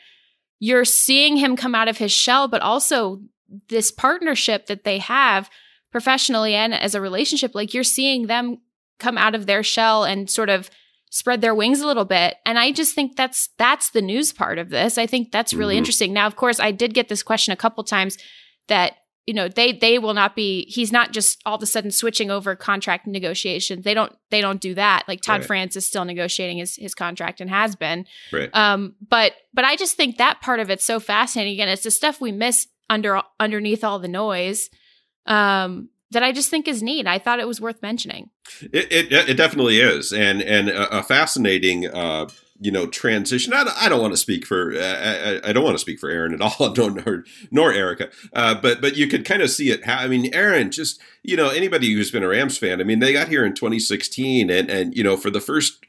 you're 0.59 0.85
seeing 0.85 1.37
him 1.37 1.55
come 1.55 1.73
out 1.73 1.87
of 1.87 1.97
his 1.97 2.11
shell 2.11 2.47
but 2.47 2.61
also 2.61 3.21
this 3.69 3.89
partnership 3.91 4.67
that 4.67 4.83
they 4.83 4.99
have 4.99 5.49
professionally 5.91 6.53
and 6.53 6.73
as 6.73 6.93
a 6.95 7.01
relationship 7.01 7.55
like 7.55 7.73
you're 7.73 7.83
seeing 7.83 8.27
them 8.27 8.57
come 8.99 9.17
out 9.17 9.33
of 9.35 9.45
their 9.45 9.63
shell 9.63 10.03
and 10.03 10.29
sort 10.29 10.49
of 10.49 10.69
spread 11.09 11.41
their 11.41 11.55
wings 11.55 11.81
a 11.81 11.87
little 11.87 12.05
bit. 12.05 12.35
And 12.45 12.57
i 12.59 12.71
just 12.71 12.93
think 12.95 13.15
that's 13.17 13.49
that's 13.57 13.89
the 13.89 14.01
news 14.01 14.31
part 14.31 14.57
of 14.59 14.69
this. 14.69 14.97
I 14.97 15.07
think 15.07 15.31
that's 15.31 15.53
really 15.53 15.75
Mhm. 15.75 15.79
interesting. 15.79 16.13
Now 16.13 16.27
of 16.27 16.35
course 16.35 16.59
i 16.59 16.71
did 16.71 16.93
get 16.93 17.09
this 17.09 17.23
question 17.23 17.51
a 17.51 17.57
couple 17.57 17.83
times 17.83 18.17
that 18.67 18.93
you 19.27 19.33
know 19.33 19.47
they 19.47 19.71
they 19.71 19.99
will 19.99 20.13
not 20.13 20.35
be 20.35 20.65
he's 20.67 20.91
not 20.91 21.11
just 21.13 21.39
all 21.45 21.55
of 21.55 21.61
a 21.63 21.65
sudden 21.65 21.91
switching 21.91 22.31
over 22.31 22.55
contract 22.55 23.05
negotiations 23.07 23.83
they 23.83 23.93
don't 23.93 24.13
they 24.31 24.41
don't 24.41 24.59
do 24.59 24.73
that. 24.73 25.03
Like 25.07 25.21
todd 25.21 25.41
Right. 25.41 25.45
france 25.47 25.75
is 25.75 25.85
still 25.85 26.05
negotiating 26.05 26.57
his 26.57 26.75
his 26.75 26.95
contract 26.95 27.39
and 27.41 27.49
has 27.49 27.75
been. 27.75 28.05
Right. 28.31 28.49
um 28.53 28.95
but 29.07 29.33
but 29.53 29.63
i 29.65 29.75
just 29.75 29.95
think 29.95 30.17
that 30.17 30.41
part 30.41 30.59
of 30.59 30.69
it's 30.69 30.85
so 30.85 30.99
fascinating. 30.99 31.53
Again 31.53 31.69
it's 31.69 31.83
the 31.83 31.91
stuff 31.91 32.19
we 32.19 32.31
miss 32.31 32.67
under 32.89 33.21
underneath 33.39 33.83
all 33.83 33.99
the 33.99 34.07
noise 34.07 34.69
um 35.27 35.89
that 36.11 36.23
i 36.23 36.31
just 36.33 36.49
think 36.49 36.67
is 36.67 36.83
neat. 36.83 37.07
I 37.07 37.19
thought 37.19 37.39
it 37.39 37.47
was 37.47 37.61
worth 37.61 37.81
mentioning. 37.81 38.31
It, 38.61 38.91
it 38.91 39.11
it 39.29 39.37
definitely 39.37 39.79
is, 39.79 40.11
and 40.11 40.41
and 40.41 40.67
a, 40.67 40.97
a 40.97 41.03
fascinating 41.03 41.87
uh, 41.87 42.27
you 42.61 42.71
know 42.71 42.85
transition. 42.85 43.53
I, 43.53 43.65
I 43.75 43.89
don't 43.89 44.01
want 44.01 44.13
to 44.13 44.17
speak 44.17 44.45
for 44.45 44.73
uh, 44.73 45.41
I, 45.43 45.49
I 45.49 45.51
don't 45.51 45.63
want 45.63 45.75
to 45.75 45.81
speak 45.81 45.99
for 45.99 46.09
Aaron 46.09 46.33
at 46.33 46.41
all, 46.41 46.73
nor 46.77 47.25
nor 47.49 47.73
Erica, 47.73 48.09
uh, 48.33 48.55
but 48.55 48.79
but 48.79 48.95
you 48.95 49.07
could 49.07 49.25
kind 49.25 49.41
of 49.41 49.49
see 49.49 49.71
it. 49.71 49.81
I 49.85 50.07
mean, 50.07 50.33
Aaron 50.33 50.71
just 50.71 51.01
you 51.23 51.35
know 51.35 51.49
anybody 51.49 51.91
who's 51.91 52.11
been 52.11 52.23
a 52.23 52.27
Rams 52.27 52.57
fan. 52.57 52.79
I 52.79 52.83
mean, 52.83 52.99
they 52.99 53.11
got 53.11 53.27
here 53.27 53.43
in 53.43 53.55
2016, 53.55 54.49
and 54.49 54.69
and 54.69 54.95
you 54.95 55.03
know 55.03 55.17
for 55.17 55.29
the 55.29 55.41
first. 55.41 55.83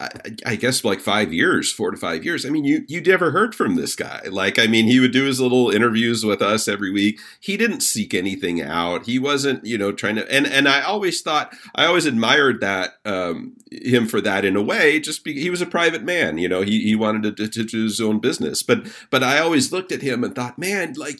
I, 0.00 0.10
I 0.46 0.56
guess 0.56 0.84
like 0.84 1.00
five 1.00 1.32
years, 1.32 1.72
four 1.72 1.90
to 1.90 1.96
five 1.96 2.24
years. 2.24 2.46
I 2.46 2.50
mean, 2.50 2.64
you 2.64 2.84
you 2.86 3.00
never 3.00 3.32
heard 3.32 3.54
from 3.54 3.74
this 3.74 3.96
guy. 3.96 4.22
Like, 4.30 4.58
I 4.58 4.68
mean, 4.68 4.86
he 4.86 5.00
would 5.00 5.12
do 5.12 5.24
his 5.24 5.40
little 5.40 5.70
interviews 5.70 6.24
with 6.24 6.40
us 6.40 6.68
every 6.68 6.92
week. 6.92 7.18
He 7.40 7.56
didn't 7.56 7.80
seek 7.80 8.14
anything 8.14 8.62
out. 8.62 9.06
He 9.06 9.18
wasn't, 9.18 9.64
you 9.66 9.76
know, 9.76 9.90
trying 9.90 10.16
to. 10.16 10.30
And 10.30 10.46
and 10.46 10.68
I 10.68 10.82
always 10.82 11.20
thought 11.20 11.52
I 11.74 11.86
always 11.86 12.06
admired 12.06 12.60
that 12.60 12.94
um, 13.04 13.56
him 13.72 14.06
for 14.06 14.20
that 14.20 14.44
in 14.44 14.54
a 14.54 14.62
way. 14.62 15.00
Just 15.00 15.24
because 15.24 15.42
he 15.42 15.50
was 15.50 15.62
a 15.62 15.66
private 15.66 16.04
man, 16.04 16.38
you 16.38 16.48
know, 16.48 16.62
he 16.62 16.80
he 16.82 16.94
wanted 16.94 17.36
to, 17.36 17.48
to 17.48 17.64
do 17.64 17.82
his 17.82 18.00
own 18.00 18.20
business. 18.20 18.62
But 18.62 18.86
but 19.10 19.24
I 19.24 19.40
always 19.40 19.72
looked 19.72 19.90
at 19.90 20.02
him 20.02 20.22
and 20.22 20.32
thought, 20.32 20.58
man, 20.58 20.94
like 20.96 21.18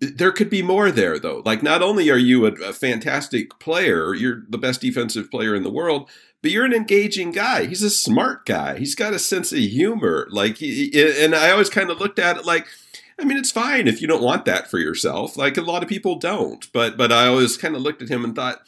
there 0.00 0.32
could 0.32 0.50
be 0.50 0.62
more 0.62 0.92
there 0.92 1.18
though. 1.18 1.42
Like 1.44 1.64
not 1.64 1.82
only 1.82 2.10
are 2.10 2.16
you 2.16 2.46
a, 2.46 2.52
a 2.52 2.72
fantastic 2.72 3.58
player, 3.58 4.14
you're 4.14 4.42
the 4.48 4.58
best 4.58 4.80
defensive 4.80 5.32
player 5.32 5.56
in 5.56 5.64
the 5.64 5.70
world. 5.70 6.08
But 6.44 6.50
you're 6.50 6.66
an 6.66 6.74
engaging 6.74 7.32
guy. 7.32 7.64
He's 7.64 7.82
a 7.82 7.88
smart 7.88 8.44
guy. 8.44 8.76
He's 8.78 8.94
got 8.94 9.14
a 9.14 9.18
sense 9.18 9.50
of 9.50 9.60
humor. 9.60 10.28
Like, 10.30 10.58
he, 10.58 10.92
and 11.24 11.34
I 11.34 11.50
always 11.50 11.70
kind 11.70 11.90
of 11.90 11.98
looked 11.98 12.18
at 12.18 12.36
it 12.36 12.44
like, 12.44 12.66
I 13.18 13.24
mean, 13.24 13.38
it's 13.38 13.50
fine 13.50 13.88
if 13.88 14.02
you 14.02 14.06
don't 14.06 14.22
want 14.22 14.44
that 14.44 14.70
for 14.70 14.78
yourself. 14.78 15.38
Like 15.38 15.56
a 15.56 15.62
lot 15.62 15.82
of 15.82 15.88
people 15.88 16.16
don't. 16.16 16.70
But 16.74 16.98
but 16.98 17.10
I 17.10 17.28
always 17.28 17.56
kind 17.56 17.74
of 17.74 17.80
looked 17.80 18.02
at 18.02 18.10
him 18.10 18.26
and 18.26 18.36
thought, 18.36 18.60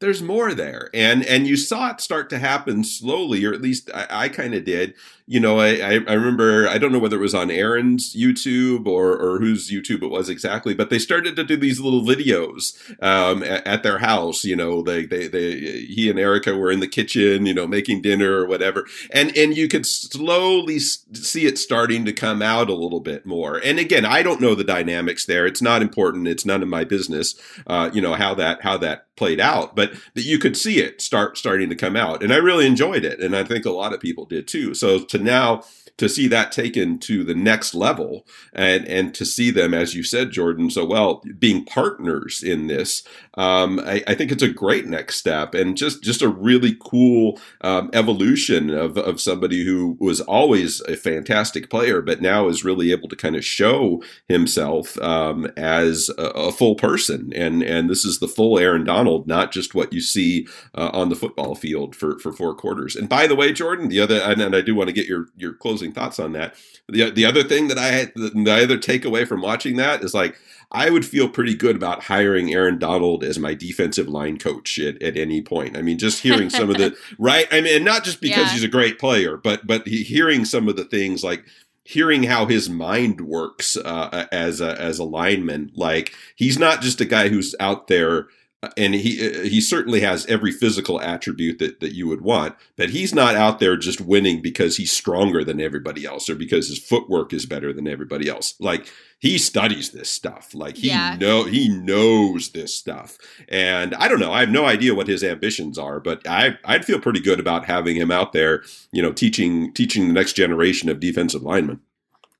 there's 0.00 0.22
more 0.22 0.54
there, 0.54 0.88
and 0.94 1.24
and 1.26 1.46
you 1.46 1.56
saw 1.56 1.90
it 1.90 2.00
start 2.00 2.30
to 2.30 2.38
happen 2.38 2.84
slowly, 2.84 3.44
or 3.44 3.52
at 3.52 3.60
least 3.60 3.90
I, 3.94 4.06
I 4.10 4.28
kind 4.28 4.54
of 4.54 4.64
did. 4.64 4.94
You 5.26 5.38
know, 5.38 5.60
I, 5.60 5.76
I 5.76 6.14
remember 6.14 6.66
I 6.66 6.78
don't 6.78 6.90
know 6.90 6.98
whether 6.98 7.18
it 7.18 7.20
was 7.20 7.34
on 7.34 7.50
Aaron's 7.50 8.16
YouTube 8.16 8.86
or 8.86 9.16
or 9.16 9.38
whose 9.38 9.70
YouTube 9.70 10.02
it 10.02 10.10
was 10.10 10.30
exactly, 10.30 10.74
but 10.74 10.88
they 10.88 10.98
started 10.98 11.36
to 11.36 11.44
do 11.44 11.56
these 11.56 11.80
little 11.80 12.02
videos 12.02 12.74
um, 13.02 13.42
at, 13.42 13.64
at 13.66 13.82
their 13.82 13.98
house. 13.98 14.42
You 14.42 14.56
know, 14.56 14.82
they 14.82 15.04
they 15.04 15.28
they 15.28 15.60
he 15.82 16.08
and 16.08 16.18
Erica 16.18 16.56
were 16.56 16.72
in 16.72 16.80
the 16.80 16.88
kitchen, 16.88 17.44
you 17.44 17.54
know, 17.54 17.66
making 17.66 18.00
dinner 18.00 18.32
or 18.38 18.46
whatever, 18.46 18.86
and 19.12 19.36
and 19.36 19.54
you 19.54 19.68
could 19.68 19.84
slowly 19.86 20.78
see 20.78 21.44
it 21.44 21.58
starting 21.58 22.06
to 22.06 22.12
come 22.12 22.40
out 22.40 22.70
a 22.70 22.74
little 22.74 23.00
bit 23.00 23.26
more. 23.26 23.60
And 23.62 23.78
again, 23.78 24.06
I 24.06 24.22
don't 24.22 24.40
know 24.40 24.54
the 24.54 24.64
dynamics 24.64 25.26
there. 25.26 25.46
It's 25.46 25.62
not 25.62 25.82
important. 25.82 26.26
It's 26.26 26.46
none 26.46 26.62
of 26.62 26.68
my 26.68 26.84
business. 26.84 27.34
Uh, 27.66 27.90
you 27.92 28.00
know 28.00 28.14
how 28.14 28.34
that 28.34 28.62
how 28.62 28.78
that 28.78 29.06
played 29.20 29.38
out, 29.38 29.76
but 29.76 29.92
that 30.14 30.22
you 30.22 30.38
could 30.38 30.56
see 30.56 30.78
it 30.78 31.02
start 31.02 31.36
starting 31.36 31.68
to 31.68 31.76
come 31.76 31.94
out, 31.94 32.22
and 32.22 32.32
I 32.32 32.36
really 32.36 32.66
enjoyed 32.66 33.04
it, 33.04 33.20
and 33.20 33.36
I 33.36 33.44
think 33.44 33.66
a 33.66 33.70
lot 33.70 33.92
of 33.92 34.00
people 34.00 34.24
did 34.24 34.48
too. 34.48 34.72
So 34.72 34.98
to 34.98 35.18
now 35.18 35.62
to 36.00 36.08
see 36.08 36.26
that 36.26 36.50
taken 36.50 36.98
to 36.98 37.22
the 37.22 37.34
next 37.34 37.74
level 37.74 38.26
and 38.54 38.86
and 38.88 39.14
to 39.14 39.24
see 39.26 39.50
them 39.50 39.74
as 39.74 39.94
you 39.94 40.02
said 40.02 40.30
jordan 40.30 40.70
so 40.70 40.82
well 40.82 41.22
being 41.38 41.62
partners 41.64 42.42
in 42.42 42.68
this 42.68 43.02
um, 43.34 43.78
I, 43.80 44.02
I 44.08 44.14
think 44.14 44.32
it's 44.32 44.42
a 44.42 44.48
great 44.48 44.86
next 44.86 45.16
step 45.16 45.54
and 45.54 45.76
just 45.76 46.02
just 46.02 46.22
a 46.22 46.28
really 46.28 46.76
cool 46.80 47.38
um, 47.60 47.90
evolution 47.92 48.70
of, 48.70 48.96
of 48.96 49.20
somebody 49.20 49.64
who 49.64 49.96
was 50.00 50.20
always 50.22 50.80
a 50.82 50.96
fantastic 50.96 51.70
player 51.70 52.00
but 52.02 52.20
now 52.20 52.48
is 52.48 52.64
really 52.64 52.90
able 52.90 53.08
to 53.08 53.16
kind 53.16 53.36
of 53.36 53.44
show 53.44 54.02
himself 54.26 54.98
um, 54.98 55.46
as 55.56 56.10
a, 56.18 56.22
a 56.22 56.52
full 56.52 56.74
person. 56.74 57.32
And 57.34 57.62
and 57.62 57.88
this 57.88 58.04
is 58.04 58.18
the 58.18 58.28
full 58.28 58.58
aaron 58.58 58.84
donald 58.84 59.26
not 59.26 59.52
just 59.52 59.74
what 59.74 59.92
you 59.92 60.00
see 60.00 60.46
uh, 60.74 60.90
on 60.92 61.08
the 61.08 61.16
football 61.16 61.54
field 61.54 61.94
for 61.94 62.18
for 62.18 62.32
four 62.32 62.54
quarters. 62.54 62.96
And 62.96 63.08
by 63.08 63.26
the 63.26 63.36
way 63.36 63.52
jordan 63.52 63.88
the 63.88 64.00
other 64.00 64.16
and, 64.16 64.40
and 64.40 64.56
i 64.56 64.60
do 64.60 64.74
want 64.74 64.88
to 64.88 64.94
get 64.94 65.06
your 65.06 65.26
your 65.36 65.52
closing 65.52 65.89
thoughts 65.92 66.18
on 66.18 66.32
that 66.32 66.54
the, 66.88 67.10
the 67.10 67.24
other 67.24 67.42
thing 67.42 67.68
that 67.68 67.78
i 67.78 67.86
had 67.88 68.12
the, 68.14 68.30
the 68.30 68.62
other 68.62 68.78
takeaway 68.78 69.26
from 69.26 69.40
watching 69.42 69.76
that 69.76 70.02
is 70.02 70.14
like 70.14 70.36
I 70.72 70.88
would 70.88 71.04
feel 71.04 71.28
pretty 71.28 71.56
good 71.56 71.74
about 71.74 72.04
hiring 72.04 72.54
Aaron 72.54 72.78
Donald 72.78 73.24
as 73.24 73.40
my 73.40 73.54
defensive 73.54 74.06
line 74.06 74.38
coach 74.38 74.78
at, 74.78 75.02
at 75.02 75.16
any 75.16 75.42
point. 75.42 75.76
I 75.76 75.82
mean, 75.82 75.98
just 75.98 76.22
hearing 76.22 76.48
some 76.48 76.70
of 76.70 76.76
the 76.78 76.96
right. 77.18 77.48
I 77.50 77.60
mean, 77.60 77.82
not 77.82 78.04
just 78.04 78.20
because 78.20 78.44
Yeah. 78.44 78.52
he's 78.52 78.62
a 78.62 78.68
great 78.68 78.96
player, 78.96 79.36
but 79.36 79.66
but 79.66 79.88
he, 79.88 80.04
hearing 80.04 80.44
some 80.44 80.68
of 80.68 80.76
the 80.76 80.84
things 80.84 81.24
like 81.24 81.44
hearing 81.82 82.22
how 82.22 82.46
his 82.46 82.70
mind 82.70 83.20
works 83.22 83.76
uh, 83.76 84.26
as 84.30 84.60
a 84.60 84.80
as 84.80 85.00
a 85.00 85.04
lineman. 85.04 85.72
Like 85.74 86.14
he's 86.36 86.56
not 86.56 86.82
just 86.82 87.00
a 87.00 87.04
guy 87.04 87.30
who's 87.30 87.52
out 87.58 87.88
there. 87.88 88.28
Uh, 88.62 88.68
And 88.76 88.94
he 88.94 89.48
he 89.48 89.60
certainly 89.60 90.00
has 90.00 90.26
every 90.26 90.52
physical 90.52 91.00
attribute 91.00 91.58
that, 91.58 91.80
that 91.80 91.94
you 91.94 92.06
would 92.08 92.20
want, 92.20 92.54
but 92.76 92.90
he's 92.90 93.14
not 93.14 93.34
out 93.34 93.58
there 93.58 93.76
just 93.76 94.00
winning 94.00 94.42
because 94.42 94.76
he's 94.76 94.92
stronger 94.92 95.42
than 95.44 95.60
everybody 95.60 96.04
else 96.04 96.28
or 96.28 96.34
because 96.34 96.68
his 96.68 96.78
footwork 96.78 97.32
is 97.32 97.46
better 97.46 97.72
than 97.72 97.88
everybody 97.88 98.28
else. 98.28 98.54
Like 98.60 98.86
he 99.18 99.38
studies 99.38 99.90
this 99.90 100.10
stuff. 100.10 100.54
Like 100.54 100.76
he 100.78 100.88
Yeah. 100.88 101.16
know 101.18 101.44
he 101.44 101.68
knows 101.68 102.50
this 102.50 102.74
stuff. 102.74 103.18
And 103.48 103.94
I 103.94 104.08
don't 104.08 104.20
know. 104.20 104.32
I 104.32 104.40
have 104.40 104.50
no 104.50 104.66
idea 104.66 104.94
what 104.94 105.08
his 105.08 105.24
ambitions 105.24 105.78
are, 105.78 106.00
but 106.00 106.26
I 106.28 106.58
I'd 106.64 106.84
feel 106.84 107.00
pretty 107.00 107.20
good 107.20 107.40
about 107.40 107.64
having 107.66 107.96
him 107.96 108.10
out 108.10 108.32
there, 108.32 108.62
you 108.92 109.00
know, 109.02 109.12
teaching 109.12 109.72
teaching 109.72 110.06
the 110.06 110.12
next 110.14 110.34
generation 110.34 110.88
of 110.90 111.00
defensive 111.00 111.42
linemen. 111.42 111.80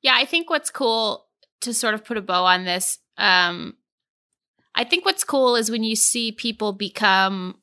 Yeah, 0.03 0.15
I 0.17 0.25
think 0.25 0.49
what's 0.51 0.71
cool 0.71 1.27
to 1.61 1.75
sort 1.75 1.93
of 1.95 2.05
put 2.05 2.17
a 2.17 2.23
bow 2.23 2.45
on 2.45 2.65
this, 2.65 2.99
um, 3.19 3.75
I 4.81 4.85
think 4.85 5.05
what's 5.05 5.25
cool 5.25 5.57
is 5.57 5.71
when 5.71 5.85
you 5.85 5.95
see 5.95 6.33
people 6.33 6.73
become 6.73 7.57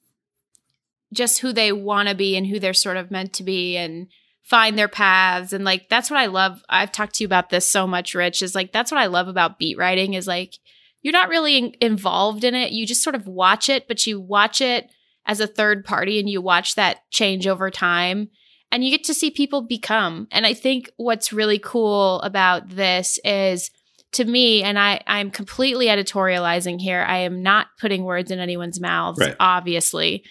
just 1.11 1.39
who 1.39 1.51
they 1.51 1.71
want 1.71 2.07
to 2.09 2.13
be 2.13 2.37
and 2.37 2.45
who 2.45 2.59
they're 2.59 2.75
sort 2.75 2.95
of 2.95 3.09
meant 3.09 3.33
to 3.33 3.43
be 3.43 3.75
and 3.75 4.05
find 4.43 4.77
their 4.77 4.87
paths 4.87 5.51
and 5.51 5.65
like 5.65 5.89
that's 5.89 6.11
what 6.11 6.19
I 6.19 6.27
love. 6.27 6.61
I've 6.69 6.91
talked 6.91 7.15
to 7.15 7.23
you 7.23 7.25
about 7.25 7.49
this 7.49 7.65
so 7.65 7.87
much, 7.87 8.13
Rich. 8.13 8.43
Is 8.43 8.53
like 8.53 8.71
that's 8.71 8.91
what 8.91 9.01
I 9.01 9.07
love 9.07 9.27
about 9.27 9.57
beat 9.57 9.79
writing 9.79 10.13
is 10.13 10.27
like 10.27 10.59
you're 11.01 11.11
not 11.11 11.29
really 11.29 11.57
in- 11.57 11.75
involved 11.81 12.43
in 12.43 12.53
it. 12.53 12.71
You 12.71 12.85
just 12.85 13.01
sort 13.01 13.15
of 13.15 13.25
watch 13.25 13.67
it, 13.67 13.87
but 13.87 14.05
you 14.05 14.21
watch 14.21 14.61
it 14.61 14.87
as 15.25 15.39
a 15.39 15.47
third 15.47 15.83
party 15.83 16.19
and 16.19 16.29
you 16.29 16.39
watch 16.39 16.75
that 16.75 16.99
change 17.09 17.47
over 17.47 17.71
time 17.71 18.29
and 18.71 18.83
you 18.83 18.91
get 18.91 19.05
to 19.05 19.15
see 19.15 19.31
people 19.31 19.63
become. 19.63 20.27
And 20.31 20.45
I 20.45 20.53
think 20.53 20.91
what's 20.97 21.33
really 21.33 21.57
cool 21.57 22.21
about 22.21 22.69
this 22.69 23.17
is 23.23 23.71
to 24.13 24.23
me, 24.25 24.63
and 24.63 24.79
I, 24.79 25.01
I'm 25.05 25.31
completely 25.31 25.87
editorializing 25.87 26.79
here. 26.79 27.03
I 27.07 27.17
am 27.19 27.43
not 27.43 27.67
putting 27.79 28.03
words 28.03 28.31
in 28.31 28.39
anyone's 28.39 28.79
mouths, 28.79 29.19
Right. 29.19 29.35
obviously. 29.39 30.23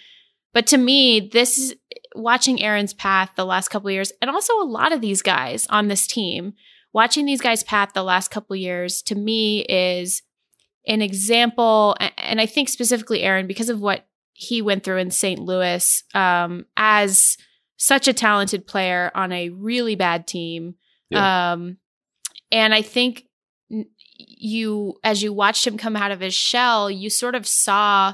But 0.53 0.67
to 0.67 0.77
me, 0.77 1.29
this 1.31 1.57
is 1.57 1.75
watching 2.15 2.61
Aaron's 2.61 2.93
path 2.93 3.31
the 3.35 3.45
last 3.45 3.69
couple 3.69 3.89
of 3.89 3.93
years, 3.93 4.11
and 4.21 4.31
also 4.31 4.53
a 4.59 4.65
lot 4.65 4.91
of 4.91 5.01
these 5.01 5.21
guys 5.21 5.67
on 5.69 5.87
this 5.87 6.07
team, 6.07 6.53
watching 6.93 7.25
these 7.25 7.41
guys' 7.41 7.63
path 7.63 7.91
the 7.93 8.03
last 8.03 8.31
couple 8.31 8.55
of 8.55 8.59
years, 8.59 9.01
to 9.03 9.13
me 9.15 9.61
is 9.61 10.23
an 10.87 11.01
example. 11.01 11.95
And 12.17 12.41
I 12.41 12.47
think 12.47 12.69
specifically 12.69 13.21
Aaron, 13.21 13.45
because 13.45 13.69
of 13.69 13.79
what 13.79 14.07
he 14.33 14.61
went 14.61 14.83
through 14.83 14.97
in 14.97 15.11
St. 15.11 15.39
Louis 15.39 16.03
um, 16.15 16.65
as 16.75 17.37
such 17.77 18.07
a 18.07 18.13
talented 18.13 18.65
player 18.65 19.11
on 19.13 19.31
a 19.31 19.49
really 19.49 19.95
bad 19.95 20.25
team. 20.25 20.75
Um, 21.13 21.77
and 22.51 22.73
I 22.73 22.81
think 22.81 23.26
you, 24.37 24.95
as 25.03 25.23
you 25.23 25.33
watched 25.33 25.65
him 25.65 25.77
come 25.77 25.95
out 25.95 26.11
of 26.11 26.19
his 26.19 26.33
shell, 26.33 26.89
you 26.89 27.09
sort 27.09 27.35
of 27.35 27.47
saw 27.47 28.13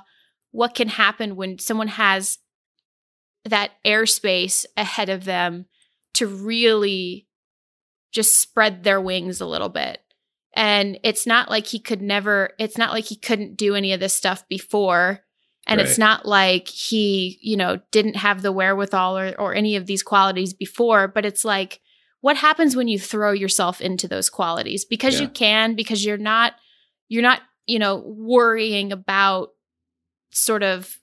what 0.52 0.76
can 0.76 0.88
happen 0.88 1.36
when 1.36 1.60
someone 1.60 1.88
has 1.88 2.38
that 3.46 3.72
airspace 3.86 4.66
ahead 4.78 5.10
of 5.10 5.26
them 5.26 5.66
to 6.14 6.28
really 6.28 7.28
just 8.12 8.40
spread 8.40 8.84
their 8.84 9.02
wings 9.02 9.42
a 9.42 9.46
little 9.46 9.70
bit. 9.70 10.00
And 10.56 11.00
it's 11.04 11.26
not 11.26 11.50
like 11.50 11.66
he 11.66 11.80
could 11.80 12.02
never, 12.02 12.52
it's 12.60 12.78
not 12.78 12.92
like 12.92 13.06
he 13.06 13.16
couldn't 13.16 13.58
do 13.58 13.74
any 13.74 13.92
of 13.92 14.00
this 14.00 14.14
stuff 14.14 14.48
before. 14.48 15.22
And 15.66 15.80
it's 15.80 15.98
not 15.98 16.26
like 16.26 16.68
he, 16.68 17.40
you 17.42 17.56
know, 17.56 17.80
didn't 17.92 18.18
have 18.18 18.42
the 18.42 18.52
wherewithal 18.52 19.18
or, 19.18 19.34
or 19.40 19.56
any 19.56 19.78
of 19.78 19.86
these 19.86 20.04
qualities 20.04 20.54
before, 20.54 21.08
but 21.08 21.26
it's 21.26 21.46
like, 21.46 21.80
what 22.24 22.38
happens 22.38 22.74
when 22.74 22.88
you 22.88 22.98
throw 22.98 23.34
yourself 23.34 23.82
into 23.82 24.08
those 24.08 24.30
qualities? 24.30 24.86
Because 24.86 25.20
you 25.20 25.28
can, 25.28 25.76
because 25.76 26.06
you're 26.06 26.16
not, 26.16 26.54
you're 27.10 27.22
not, 27.22 27.42
you 27.68 27.80
know, 27.80 27.98
worrying 27.98 28.94
about 28.94 29.50
sort 30.32 30.64
of 30.64 30.98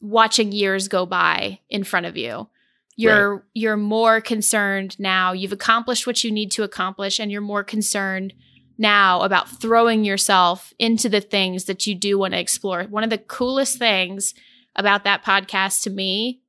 watching 0.00 0.50
years 0.50 0.88
go 0.88 1.04
by 1.04 1.60
in 1.68 1.84
front 1.84 2.06
of 2.06 2.16
you. 2.16 2.48
You're 2.96 3.46
you're 3.52 3.76
more 3.76 4.22
concerned 4.22 4.98
now. 4.98 5.32
You've 5.32 5.52
accomplished 5.52 6.06
what 6.06 6.24
you 6.24 6.32
need 6.32 6.52
to 6.52 6.62
accomplish 6.62 7.20
and 7.20 7.30
you're 7.30 7.42
more 7.42 7.62
concerned 7.62 8.32
now 8.78 9.20
about 9.20 9.60
throwing 9.60 10.06
yourself 10.06 10.72
into 10.78 11.10
the 11.10 11.20
things 11.20 11.64
that 11.64 11.86
you 11.86 11.94
do 11.94 12.18
want 12.18 12.32
to 12.32 12.40
explore. 12.40 12.84
One 12.84 13.04
of 13.04 13.10
the 13.10 13.18
coolest 13.18 13.76
things 13.76 14.32
about 14.74 15.04
that 15.04 15.22
podcast 15.22 15.82
to 15.82 15.90
me 15.90 16.40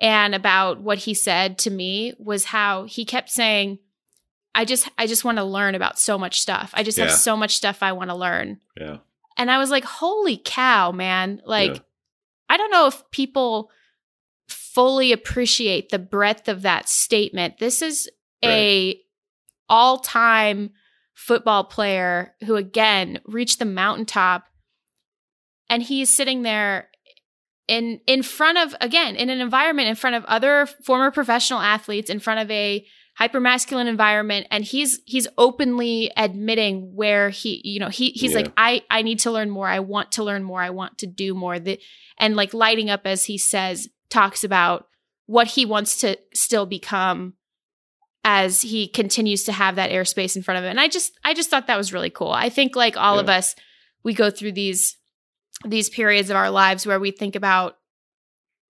and 0.00 0.34
about 0.34 0.80
what 0.80 0.98
he 0.98 1.14
said 1.14 1.58
to 1.58 1.70
me 1.70 2.14
was 2.18 2.46
how 2.46 2.84
he 2.84 3.04
kept 3.04 3.30
saying 3.30 3.78
I 4.54 4.64
just 4.64 4.88
I 4.98 5.06
just 5.06 5.24
want 5.24 5.38
to 5.38 5.44
learn 5.44 5.74
about 5.74 5.98
so 5.98 6.18
much 6.18 6.40
stuff. 6.40 6.70
I 6.74 6.82
just 6.82 6.98
Yeah. 6.98 7.04
have 7.04 7.14
so 7.14 7.36
much 7.36 7.56
stuff 7.56 7.82
I 7.82 7.92
want 7.92 8.10
to 8.10 8.16
learn. 8.16 8.60
Yeah. 8.80 8.98
And 9.36 9.50
I 9.50 9.58
was 9.58 9.70
like, 9.70 9.84
holy 9.84 10.40
cow, 10.44 10.90
man. 10.90 11.40
Like, 11.44 11.74
Yeah. 11.74 11.80
I 12.48 12.56
don't 12.56 12.70
know 12.72 12.86
if 12.86 13.08
people 13.12 13.70
fully 14.48 15.12
appreciate 15.12 15.90
the 15.90 15.98
breadth 15.98 16.48
of 16.48 16.62
that 16.62 16.88
statement. 16.88 17.58
This 17.58 17.82
is 17.82 18.08
a 18.44 19.00
all-time 19.68 20.70
football 21.14 21.64
player 21.64 22.34
who 22.44 22.56
again 22.56 23.20
reached 23.26 23.58
the 23.58 23.64
mountaintop 23.64 24.44
and 25.68 25.82
he's 25.82 26.14
sitting 26.14 26.42
there 26.42 26.88
in 27.68 28.00
in 28.06 28.22
front 28.22 28.58
of 28.58 28.74
again 28.80 29.14
in 29.14 29.30
an 29.30 29.40
environment 29.40 29.88
in 29.88 29.94
front 29.94 30.16
of 30.16 30.24
other 30.24 30.66
former 30.84 31.10
professional 31.10 31.60
athletes 31.60 32.10
in 32.10 32.18
front 32.18 32.40
of 32.40 32.50
a 32.50 32.84
hypermasculine 33.20 33.86
environment 33.86 34.46
and 34.50 34.64
he's 34.64 35.00
he's 35.04 35.26
openly 35.36 36.10
admitting 36.16 36.94
where 36.94 37.30
he 37.30 37.60
you 37.64 37.80
know 37.80 37.88
he 37.88 38.10
he's 38.10 38.30
Yeah. 38.32 38.38
like 38.38 38.52
i 38.56 38.82
i 38.90 39.02
need 39.02 39.18
to 39.20 39.30
learn 39.30 39.50
more. 39.50 39.68
I 39.68 39.80
want 39.80 40.12
to 40.12 40.24
learn 40.24 40.42
more. 40.44 40.62
I 40.62 40.70
want 40.70 40.98
to 40.98 41.06
do 41.06 41.34
more. 41.34 41.58
The, 41.58 41.78
and 42.18 42.36
like 42.36 42.54
lighting 42.54 42.90
up 42.90 43.02
as 43.06 43.24
he 43.24 43.36
says 43.36 43.88
talks 44.08 44.44
about 44.44 44.86
what 45.26 45.48
he 45.48 45.66
wants 45.66 46.00
to 46.00 46.16
still 46.32 46.64
become 46.64 47.34
as 48.24 48.62
he 48.62 48.88
continues 48.88 49.44
to 49.44 49.52
have 49.52 49.76
that 49.76 49.90
airspace 49.90 50.36
in 50.36 50.42
front 50.42 50.58
of 50.58 50.64
him. 50.64 50.70
And 50.70 50.80
i 50.80 50.88
just 50.88 51.12
i 51.24 51.34
just 51.34 51.50
thought 51.50 51.66
that 51.66 51.76
was 51.76 51.92
really 51.92 52.10
cool. 52.10 52.30
I 52.30 52.48
think 52.48 52.76
like 52.76 52.96
all 52.96 53.18
of 53.18 53.28
us 53.28 53.54
we 54.04 54.14
go 54.14 54.30
through 54.30 54.52
these 54.52 54.96
these 55.64 55.90
periods 55.90 56.30
of 56.30 56.36
our 56.36 56.50
lives 56.50 56.86
where 56.86 57.00
we 57.00 57.10
think 57.10 57.36
about 57.36 57.76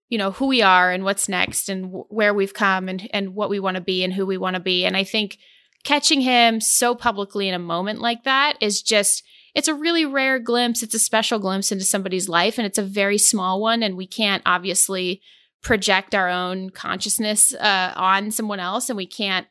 you 0.08 0.16
know 0.16 0.30
who 0.30 0.46
we 0.46 0.62
are 0.62 0.90
and 0.90 1.04
what's 1.04 1.28
next 1.28 1.68
and 1.68 1.92
wh- 1.92 2.10
where 2.10 2.32
we've 2.32 2.54
come 2.54 2.88
and 2.88 3.08
and 3.12 3.34
what 3.34 3.50
we 3.50 3.60
want 3.60 3.74
to 3.74 3.80
be 3.80 4.02
and 4.02 4.12
who 4.12 4.24
we 4.24 4.38
want 4.38 4.54
to 4.54 4.60
be. 4.60 4.84
And 4.84 4.96
i 4.96 5.04
think 5.04 5.38
catching 5.84 6.20
him 6.20 6.60
so 6.60 6.94
publicly 6.94 7.48
in 7.48 7.54
a 7.54 7.58
moment 7.58 8.00
like 8.00 8.24
that 8.24 8.56
is 8.60 8.82
just 8.82 9.22
it's 9.54 9.68
a 9.68 9.74
really 9.74 10.04
rare 10.04 10.38
glimpse. 10.38 10.82
It's 10.82 10.94
a 10.94 11.00
special 11.00 11.38
glimpse 11.38 11.72
into 11.72 11.84
somebody's 11.84 12.28
life 12.28 12.58
and 12.58 12.66
it's 12.66 12.78
a 12.78 12.82
very 12.82 13.18
small 13.18 13.60
one 13.60 13.82
and 13.82 13.96
we 13.96 14.06
can't 14.06 14.42
obviously 14.46 15.20
project 15.62 16.14
our 16.14 16.28
own 16.28 16.70
consciousness 16.70 17.54
uh, 17.54 17.92
on 17.96 18.30
someone 18.30 18.60
else 18.60 18.88
and 18.88 18.96
we 18.96 19.06
can't 19.06 19.48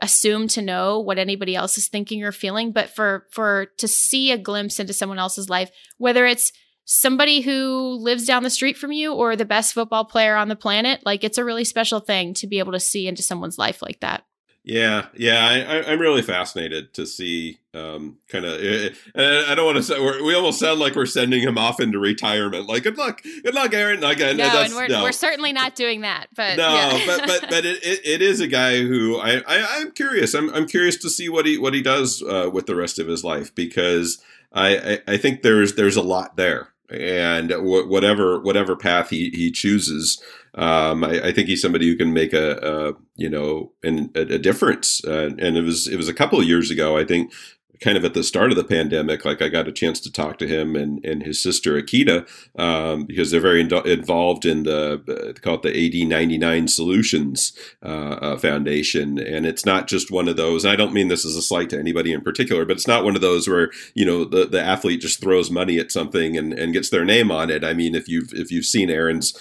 assume 0.00 0.48
to 0.48 0.62
know 0.62 0.98
what 0.98 1.18
anybody 1.18 1.54
else 1.54 1.76
is 1.76 1.88
thinking 1.88 2.24
or 2.24 2.32
feeling. 2.32 2.72
But 2.72 2.88
for 2.88 3.26
for 3.30 3.66
to 3.78 3.88
see 3.88 4.30
a 4.30 4.38
glimpse 4.38 4.80
into 4.80 4.94
someone 4.94 5.18
else's 5.18 5.50
life 5.50 5.70
whether 5.98 6.24
it's 6.24 6.52
somebody 6.92 7.40
who 7.40 7.96
lives 8.00 8.24
down 8.24 8.42
the 8.42 8.50
street 8.50 8.76
from 8.76 8.90
you 8.90 9.14
or 9.14 9.36
the 9.36 9.44
best 9.44 9.72
football 9.74 10.04
player 10.04 10.34
on 10.34 10.48
the 10.48 10.56
planet 10.56 11.00
like 11.06 11.22
it's 11.22 11.38
a 11.38 11.44
really 11.44 11.62
special 11.62 12.00
thing 12.00 12.34
to 12.34 12.48
be 12.48 12.58
able 12.58 12.72
to 12.72 12.80
see 12.80 13.06
into 13.06 13.22
someone's 13.22 13.58
life 13.58 13.80
like 13.80 14.00
that 14.00 14.24
Yeah, 14.64 15.06
yeah, 15.14 15.46
I, 15.46 15.92
I'm 15.92 16.00
really 16.00 16.20
fascinated 16.20 16.92
to 16.94 17.06
see 17.06 17.60
um, 17.72 18.18
kind 18.28 18.44
of. 18.44 18.60
Uh, 18.60 19.44
I 19.48 19.54
don't 19.54 19.64
want 19.64 19.76
to 19.76 19.82
say 19.84 20.00
we're, 20.00 20.22
we 20.24 20.34
almost 20.34 20.58
sound 20.58 20.80
like 20.80 20.96
we're 20.96 21.06
sending 21.06 21.40
him 21.40 21.56
off 21.56 21.78
into 21.80 22.00
retirement. 22.00 22.66
Like, 22.66 22.82
good 22.82 22.98
luck, 22.98 23.22
good 23.22 23.54
luck, 23.54 23.72
Aaron. 23.72 24.02
Again, 24.02 24.36
no 24.36 24.44
and 24.44 24.74
we're, 24.74 24.88
no. 24.88 25.02
we're 25.02 25.12
certainly 25.12 25.52
not 25.52 25.76
doing 25.76 26.00
that 26.00 26.26
but 26.34 26.56
no, 26.56 26.74
yeah. 26.74 27.02
but 27.06 27.26
but 27.26 27.50
but 27.50 27.64
it, 27.64 27.82
it, 27.84 28.00
it 28.04 28.22
is 28.22 28.40
a 28.40 28.48
guy 28.48 28.82
who 28.82 29.18
I, 29.18 29.36
I 29.46 29.66
I'm 29.78 29.92
curious. 29.92 30.34
I'm 30.34 30.52
I'm 30.52 30.66
curious 30.66 30.96
to 30.98 31.08
see 31.08 31.28
what 31.28 31.46
he 31.46 31.56
what 31.56 31.72
he 31.72 31.82
does 31.82 32.20
uh, 32.20 32.50
with 32.52 32.66
the 32.66 32.74
rest 32.74 32.98
of 32.98 33.06
his 33.06 33.22
life 33.22 33.54
because 33.54 34.20
I, 34.52 34.76
I 34.76 35.12
I 35.14 35.16
think 35.16 35.42
there's 35.42 35.74
there's 35.74 35.96
a 35.96 36.02
lot 36.02 36.36
there, 36.36 36.69
and 36.90 37.50
wh- 37.52 37.88
whatever 37.88 38.40
whatever 38.40 38.76
path 38.76 39.10
he 39.10 39.30
he 39.30 39.50
chooses, 39.50 40.22
um, 40.54 41.04
I, 41.04 41.28
I 41.28 41.32
think 41.32 41.48
he's 41.48 41.62
somebody 41.62 41.86
who 41.88 41.96
can 41.96 42.12
make 42.12 42.32
a, 42.32 42.56
a 42.56 42.92
you 43.16 43.28
know 43.28 43.72
an, 43.82 44.10
a, 44.14 44.20
a 44.20 44.38
difference. 44.38 45.04
Uh, 45.04 45.30
and 45.38 45.56
it 45.56 45.62
was 45.62 45.86
it 45.86 45.96
was 45.96 46.08
a 46.08 46.14
couple 46.14 46.40
of 46.40 46.46
years 46.46 46.70
ago, 46.70 46.96
I 46.96 47.04
think. 47.04 47.32
Kind 47.80 47.96
of 47.96 48.04
at 48.04 48.12
the 48.12 48.22
start 48.22 48.50
of 48.50 48.56
the 48.56 48.64
pandemic, 48.64 49.24
like 49.24 49.40
I 49.40 49.48
got 49.48 49.66
a 49.66 49.72
chance 49.72 50.00
to 50.00 50.12
talk 50.12 50.36
to 50.38 50.46
him 50.46 50.76
and, 50.76 51.02
and 51.02 51.22
his 51.22 51.42
sister 51.42 51.80
Akita 51.80 52.28
um, 52.58 53.04
because 53.04 53.30
they're 53.30 53.40
very 53.40 53.62
indo- 53.62 53.82
involved 53.82 54.44
in 54.44 54.64
the 54.64 55.02
uh, 55.08 55.32
they 55.32 55.32
call 55.32 55.54
it 55.54 55.62
the 55.62 56.04
AD 56.04 56.08
ninety 56.08 56.36
nine 56.36 56.68
Solutions 56.68 57.52
uh, 57.82 57.86
uh, 57.86 58.36
Foundation, 58.36 59.18
and 59.18 59.46
it's 59.46 59.64
not 59.64 59.88
just 59.88 60.10
one 60.10 60.28
of 60.28 60.36
those. 60.36 60.64
And 60.64 60.72
I 60.72 60.76
don't 60.76 60.92
mean 60.92 61.08
this 61.08 61.24
as 61.24 61.36
a 61.36 61.42
slight 61.42 61.70
to 61.70 61.78
anybody 61.78 62.12
in 62.12 62.20
particular, 62.20 62.66
but 62.66 62.76
it's 62.76 62.88
not 62.88 63.02
one 63.02 63.16
of 63.16 63.22
those 63.22 63.48
where 63.48 63.70
you 63.94 64.04
know 64.04 64.24
the, 64.24 64.46
the 64.46 64.62
athlete 64.62 65.00
just 65.00 65.20
throws 65.20 65.50
money 65.50 65.78
at 65.78 65.90
something 65.90 66.36
and, 66.36 66.52
and 66.52 66.74
gets 66.74 66.90
their 66.90 67.06
name 67.06 67.30
on 67.30 67.48
it. 67.48 67.64
I 67.64 67.72
mean, 67.72 67.94
if 67.94 68.08
you've 68.08 68.32
if 68.34 68.50
you've 68.52 68.66
seen 68.66 68.90
Aaron's 68.90 69.32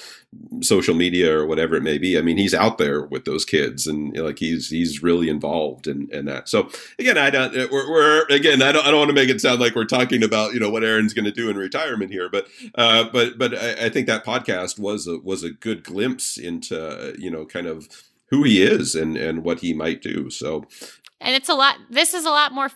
social 0.62 0.94
media 0.94 1.36
or 1.36 1.46
whatever 1.46 1.76
it 1.76 1.82
may 1.82 1.98
be, 1.98 2.18
I 2.18 2.22
mean, 2.22 2.38
he's 2.38 2.54
out 2.54 2.78
there 2.78 3.02
with 3.04 3.26
those 3.26 3.46
kids 3.46 3.88
and 3.88 4.16
you 4.16 4.22
know, 4.22 4.28
like 4.28 4.40
he's 4.40 4.70
he's 4.70 5.02
really 5.02 5.30
involved 5.30 5.88
in, 5.88 6.08
in 6.12 6.26
that. 6.26 6.48
So 6.48 6.70
again, 7.00 7.18
I 7.18 7.30
don't 7.30 7.54
we're, 7.72 7.90
we're 7.90 8.26
again 8.30 8.62
I 8.62 8.72
don't 8.72 8.86
I 8.86 8.92
don't 8.92 9.00
want 9.00 9.10
to 9.10 9.16
make 9.16 9.30
it 9.30 9.42
sound 9.42 9.60
like 9.60 9.76
we're 9.76 9.86
talking 9.86 10.24
about 10.24 10.54
you 10.54 10.60
know 10.60 10.70
what 10.70 10.84
Aaron's 10.84 11.14
going 11.14 11.26
to 11.26 11.32
do 11.32 11.50
in 11.50 11.58
retirement 11.58 12.12
here, 12.12 12.30
but 12.30 12.48
uh, 12.76 13.06
but 13.12 13.38
but 13.38 13.58
I, 13.58 13.86
I 13.86 13.90
think 13.90 14.08
that 14.08 14.26
podcast 14.26 14.78
was 14.80 15.08
a 15.08 15.18
was 15.20 15.44
a 15.44 15.50
good 15.50 15.84
glimpse 15.84 16.38
into 16.38 17.16
you 17.18 17.32
know 17.32 17.46
kind 17.46 17.68
of 17.68 17.88
who 18.28 18.44
he 18.44 18.62
is 18.62 18.96
and 18.96 19.18
and 19.18 19.44
what 19.44 19.62
he 19.62 19.74
might 19.74 20.02
do. 20.02 20.30
So 20.30 20.66
and 21.20 21.36
it's 21.36 21.50
a 21.50 21.56
lot 21.56 21.78
this 21.90 22.14
is 22.14 22.26
a 22.26 22.32
lot 22.32 22.52
more 22.52 22.70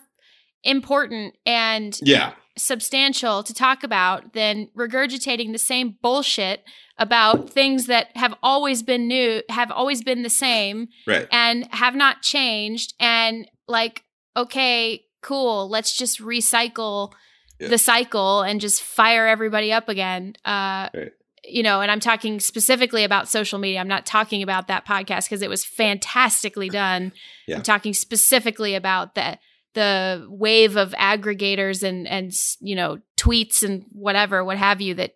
important 0.64 1.34
and 1.46 1.98
yeah, 2.02 2.32
substantial 2.56 3.42
to 3.42 3.52
talk 3.54 3.82
about 3.82 4.32
than 4.32 4.68
regurgitating 4.76 5.52
the 5.52 5.58
same 5.58 5.96
bullshit 6.02 6.64
about 6.98 7.50
things 7.50 7.86
that 7.86 8.16
have 8.16 8.34
always 8.42 8.82
been 8.82 9.08
new, 9.08 9.42
have 9.48 9.70
always 9.70 10.02
been 10.02 10.22
the 10.22 10.30
same, 10.30 10.88
right. 11.06 11.26
and 11.32 11.66
have 11.74 11.94
not 11.96 12.22
changed. 12.22 12.94
And 13.00 13.50
like, 13.66 14.04
okay, 14.36 15.04
cool, 15.22 15.68
let's 15.68 15.96
just 15.96 16.20
recycle 16.20 17.12
Yeah. 17.58 17.68
the 17.68 17.78
cycle 17.78 18.42
and 18.42 18.60
just 18.60 18.82
fire 18.82 19.26
everybody 19.26 19.72
up 19.72 19.88
again. 19.88 20.34
Uh, 20.44 20.88
Right. 20.94 21.12
you 21.44 21.62
know, 21.62 21.80
and 21.80 21.90
I'm 21.90 22.00
talking 22.00 22.40
specifically 22.40 23.04
about 23.04 23.28
social 23.28 23.58
media. 23.58 23.80
I'm 23.80 23.88
not 23.88 24.06
talking 24.06 24.42
about 24.42 24.68
that 24.68 24.86
podcast 24.86 25.24
because 25.26 25.42
it 25.42 25.50
was 25.50 25.64
fantastically 25.64 26.68
done. 26.68 27.12
Yeah. 27.46 27.56
I'm 27.56 27.62
talking 27.62 27.94
specifically 27.94 28.74
about 28.74 29.14
the 29.14 29.38
the 29.74 30.26
wave 30.28 30.76
of 30.76 30.92
aggregators 30.92 31.82
and 31.82 32.06
and 32.08 32.32
you 32.60 32.74
know 32.74 32.98
tweets 33.16 33.62
and 33.62 33.84
whatever 33.92 34.44
what 34.44 34.56
have 34.56 34.80
you 34.80 34.94
that 34.94 35.14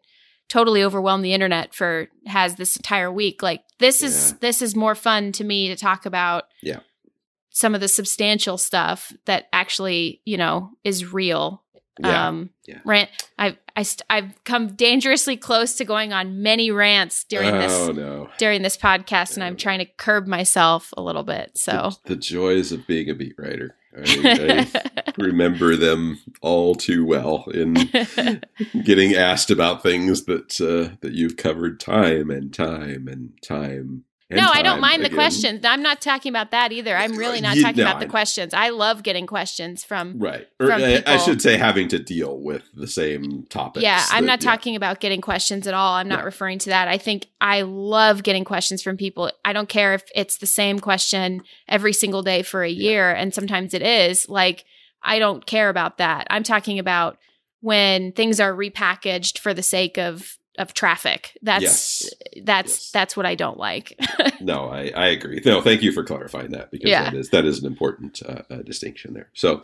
totally 0.49 0.83
overwhelmed 0.83 1.25
the 1.25 1.33
internet 1.35 1.75
for 1.75 2.09
has 2.27 2.57
this 2.57 2.77
entire 2.77 3.11
week 3.13 3.43
like 3.43 3.63
this 3.79 4.03
is 4.03 4.31
Yeah. 4.33 4.39
this 4.41 4.63
is 4.63 4.75
more 4.77 4.95
fun 4.95 5.33
to 5.33 5.45
me 5.45 5.69
to 5.69 5.77
talk 5.77 6.07
about 6.07 6.45
Yeah. 6.63 6.81
some 7.51 7.75
of 7.75 7.81
the 7.81 7.89
substantial 7.89 8.59
stuff 8.59 9.13
that 9.27 9.47
actually 9.53 10.21
you 10.25 10.37
know 10.37 10.71
is 10.85 11.13
real 11.13 11.63
Yeah. 12.01 12.29
um 12.29 12.51
Yeah. 12.67 12.79
rant 12.85 13.11
i've 13.39 13.57
I 13.77 13.83
st- 13.83 14.03
i've 14.11 14.43
come 14.45 14.69
dangerously 14.75 15.37
close 15.37 15.75
to 15.77 15.85
going 15.85 16.13
on 16.13 16.43
many 16.43 16.71
rants 16.73 17.23
during 17.25 17.55
oh 17.55 17.59
this 17.61 17.97
no. 17.97 18.29
during 18.39 18.63
this 18.63 18.77
podcast 18.77 19.35
and 19.35 19.45
i'm 19.45 19.57
trying 19.57 19.79
to 19.81 19.85
curb 19.85 20.27
myself 20.27 20.93
a 20.97 21.03
little 21.03 21.23
bit 21.25 21.53
so 21.57 21.91
the, 22.05 22.15
the 22.15 22.21
joys 22.21 22.73
of 22.73 22.87
being 22.89 23.09
a 23.11 23.15
beat 23.15 23.35
writer. 23.39 23.77
I, 23.97 24.67
I 24.97 25.13
remember 25.19 25.77
them 25.77 26.19
all 26.41 26.75
too 26.75 27.05
well 27.05 27.45
in 27.53 27.75
getting 28.85 29.15
asked 29.15 29.51
about 29.51 29.83
things 29.83 30.25
that 30.25 30.61
uh, 30.61 30.97
that 31.01 31.13
you've 31.13 31.37
covered 31.37 31.81
time 31.81 32.31
and 32.31 32.53
time 32.53 33.09
and 33.09 33.33
time. 33.43 34.05
No, 34.31 34.49
I 34.53 34.63
don't 34.63 34.81
mind 34.81 35.05
the 35.05 35.11
questions. 35.11 35.65
I'm 35.65 35.83
not 35.83 36.01
talking 36.03 36.31
about 36.31 36.51
that 36.51 36.71
either. 36.73 36.95
I'm 36.97 37.13
uh, 37.13 37.17
really 37.17 37.41
not 37.41 37.57
You- 37.57 37.63
talking 37.63 37.83
no, 37.83 37.91
about 37.91 38.01
the 38.01 38.07
I- 38.07 38.11
questions. 38.11 38.53
I 38.53 38.69
love 38.71 39.03
getting 39.03 39.27
questions 39.27 39.85
from. 39.85 40.19
Right. 40.19 40.47
Or 40.61 40.67
From 40.67 40.83
uh, 40.83 40.85
I, 40.85 41.03
I 41.07 41.17
should 41.17 41.41
say 41.41 41.57
having 41.57 41.89
to 41.89 41.99
deal 41.99 42.39
with 42.39 42.63
the 42.75 42.87
same 42.87 43.45
topics. 43.49 43.83
Yeah, 43.83 44.05
I'm 44.11 44.25
that- 44.25 44.41
not 44.41 44.43
yeah. 44.45 44.51
talking 44.51 44.77
about 44.77 45.01
getting 45.01 45.21
questions 45.21 45.67
at 45.67 45.75
all. 45.75 45.95
I'm 45.95 46.09
not 46.09 46.25
referring 46.25 46.59
to 46.61 46.71
that. 46.71 46.89
I 46.89 46.99
think 46.99 47.27
I 47.41 47.63
love 47.63 48.23
getting 48.23 48.45
questions 48.45 48.83
from 48.83 48.97
people. 48.97 49.31
I 49.45 49.53
don't 49.53 49.69
care 49.69 49.95
if 49.95 50.05
it's 50.15 50.39
the 50.39 50.47
same 50.47 50.79
question 50.79 51.43
every 51.67 51.93
single 51.93 52.23
day 52.23 52.43
for 52.43 52.63
a 52.63 52.71
year, 52.71 53.11
and 53.11 53.33
sometimes 53.35 53.73
it 53.75 53.83
is. 53.83 54.29
Like, 54.29 54.65
I 55.03 55.19
don't 55.19 55.47
care 55.47 55.69
about 55.69 55.99
that. 55.99 56.27
I'm 56.31 56.43
talking 56.43 56.79
about 56.79 57.19
when 57.61 58.13
things 58.13 58.39
are 58.41 58.55
repackaged 58.55 59.39
for 59.39 59.53
the 59.53 59.63
sake 59.63 59.99
of 59.99 60.38
of 60.59 60.75
traffic. 60.75 61.37
That's 61.43 61.63
Yes. 61.63 62.11
that's 62.45 62.71
Yes. 62.73 62.91
that's 62.91 63.17
what 63.17 63.27
I 63.27 63.35
don't 63.35 63.59
like. 63.59 63.99
No, 64.41 64.69
I, 64.69 64.93
I 64.95 65.07
agree. 65.09 65.41
No, 65.45 65.61
thank 65.61 65.83
you 65.83 65.91
for 65.91 66.05
clarifying 66.05 66.51
that 66.53 66.71
because 66.71 66.89
Yeah. 66.91 67.05
that 67.11 67.15
is 67.15 67.31
that 67.31 67.45
is 67.45 67.59
an 67.61 67.67
important 67.67 68.23
uh, 68.29 68.43
uh, 68.51 68.57
distinction 68.63 69.15
there. 69.15 69.29
So 69.35 69.63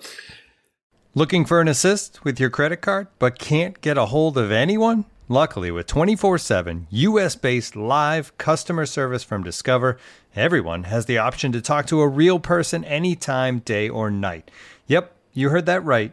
Looking 1.15 1.45
for 1.45 1.61
an 1.61 1.69
assist 1.69 2.25
with 2.25 2.41
your 2.41 2.51
credit 2.51 2.79
card 2.79 3.07
but 3.21 3.39
can't 3.39 3.81
get 3.81 3.97
a 3.97 4.07
hold 4.07 4.37
of 4.37 4.51
anyone? 4.51 5.05
Luckily, 5.29 5.71
with 5.71 5.87
24 5.87 6.39
7 6.39 6.87
US 6.91 7.37
based 7.37 7.77
live 7.77 8.37
customer 8.37 8.85
service 8.85 9.23
from 9.23 9.43
Discover, 9.45 9.97
everyone 10.35 10.85
has 10.85 11.07
the 11.07 11.19
option 11.19 11.53
to 11.53 11.61
talk 11.63 11.87
to 11.87 12.01
a 12.01 12.09
real 12.09 12.39
person 12.41 12.85
anytime, 12.85 13.61
day 13.61 13.89
or 13.89 14.11
night. 14.11 14.51
Yep, 14.87 15.15
you 15.33 15.49
heard 15.51 15.67
that 15.67 15.83
right. 15.85 16.13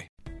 apply. 0.01 0.40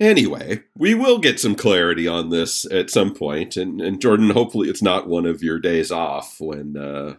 Anyway, 0.00 0.62
we 0.74 0.94
will 0.94 1.18
get 1.18 1.38
some 1.38 1.54
clarity 1.54 2.08
on 2.08 2.30
this 2.30 2.64
at 2.72 2.88
some 2.88 3.14
point, 3.14 3.56
and, 3.56 3.82
and 3.82 4.00
Jordan, 4.00 4.30
hopefully, 4.30 4.70
it's 4.70 4.82
not 4.82 5.06
one 5.06 5.26
of 5.26 5.42
your 5.42 5.58
days 5.58 5.92
off 5.92 6.36
when 6.40 6.74
uh, 6.76 7.16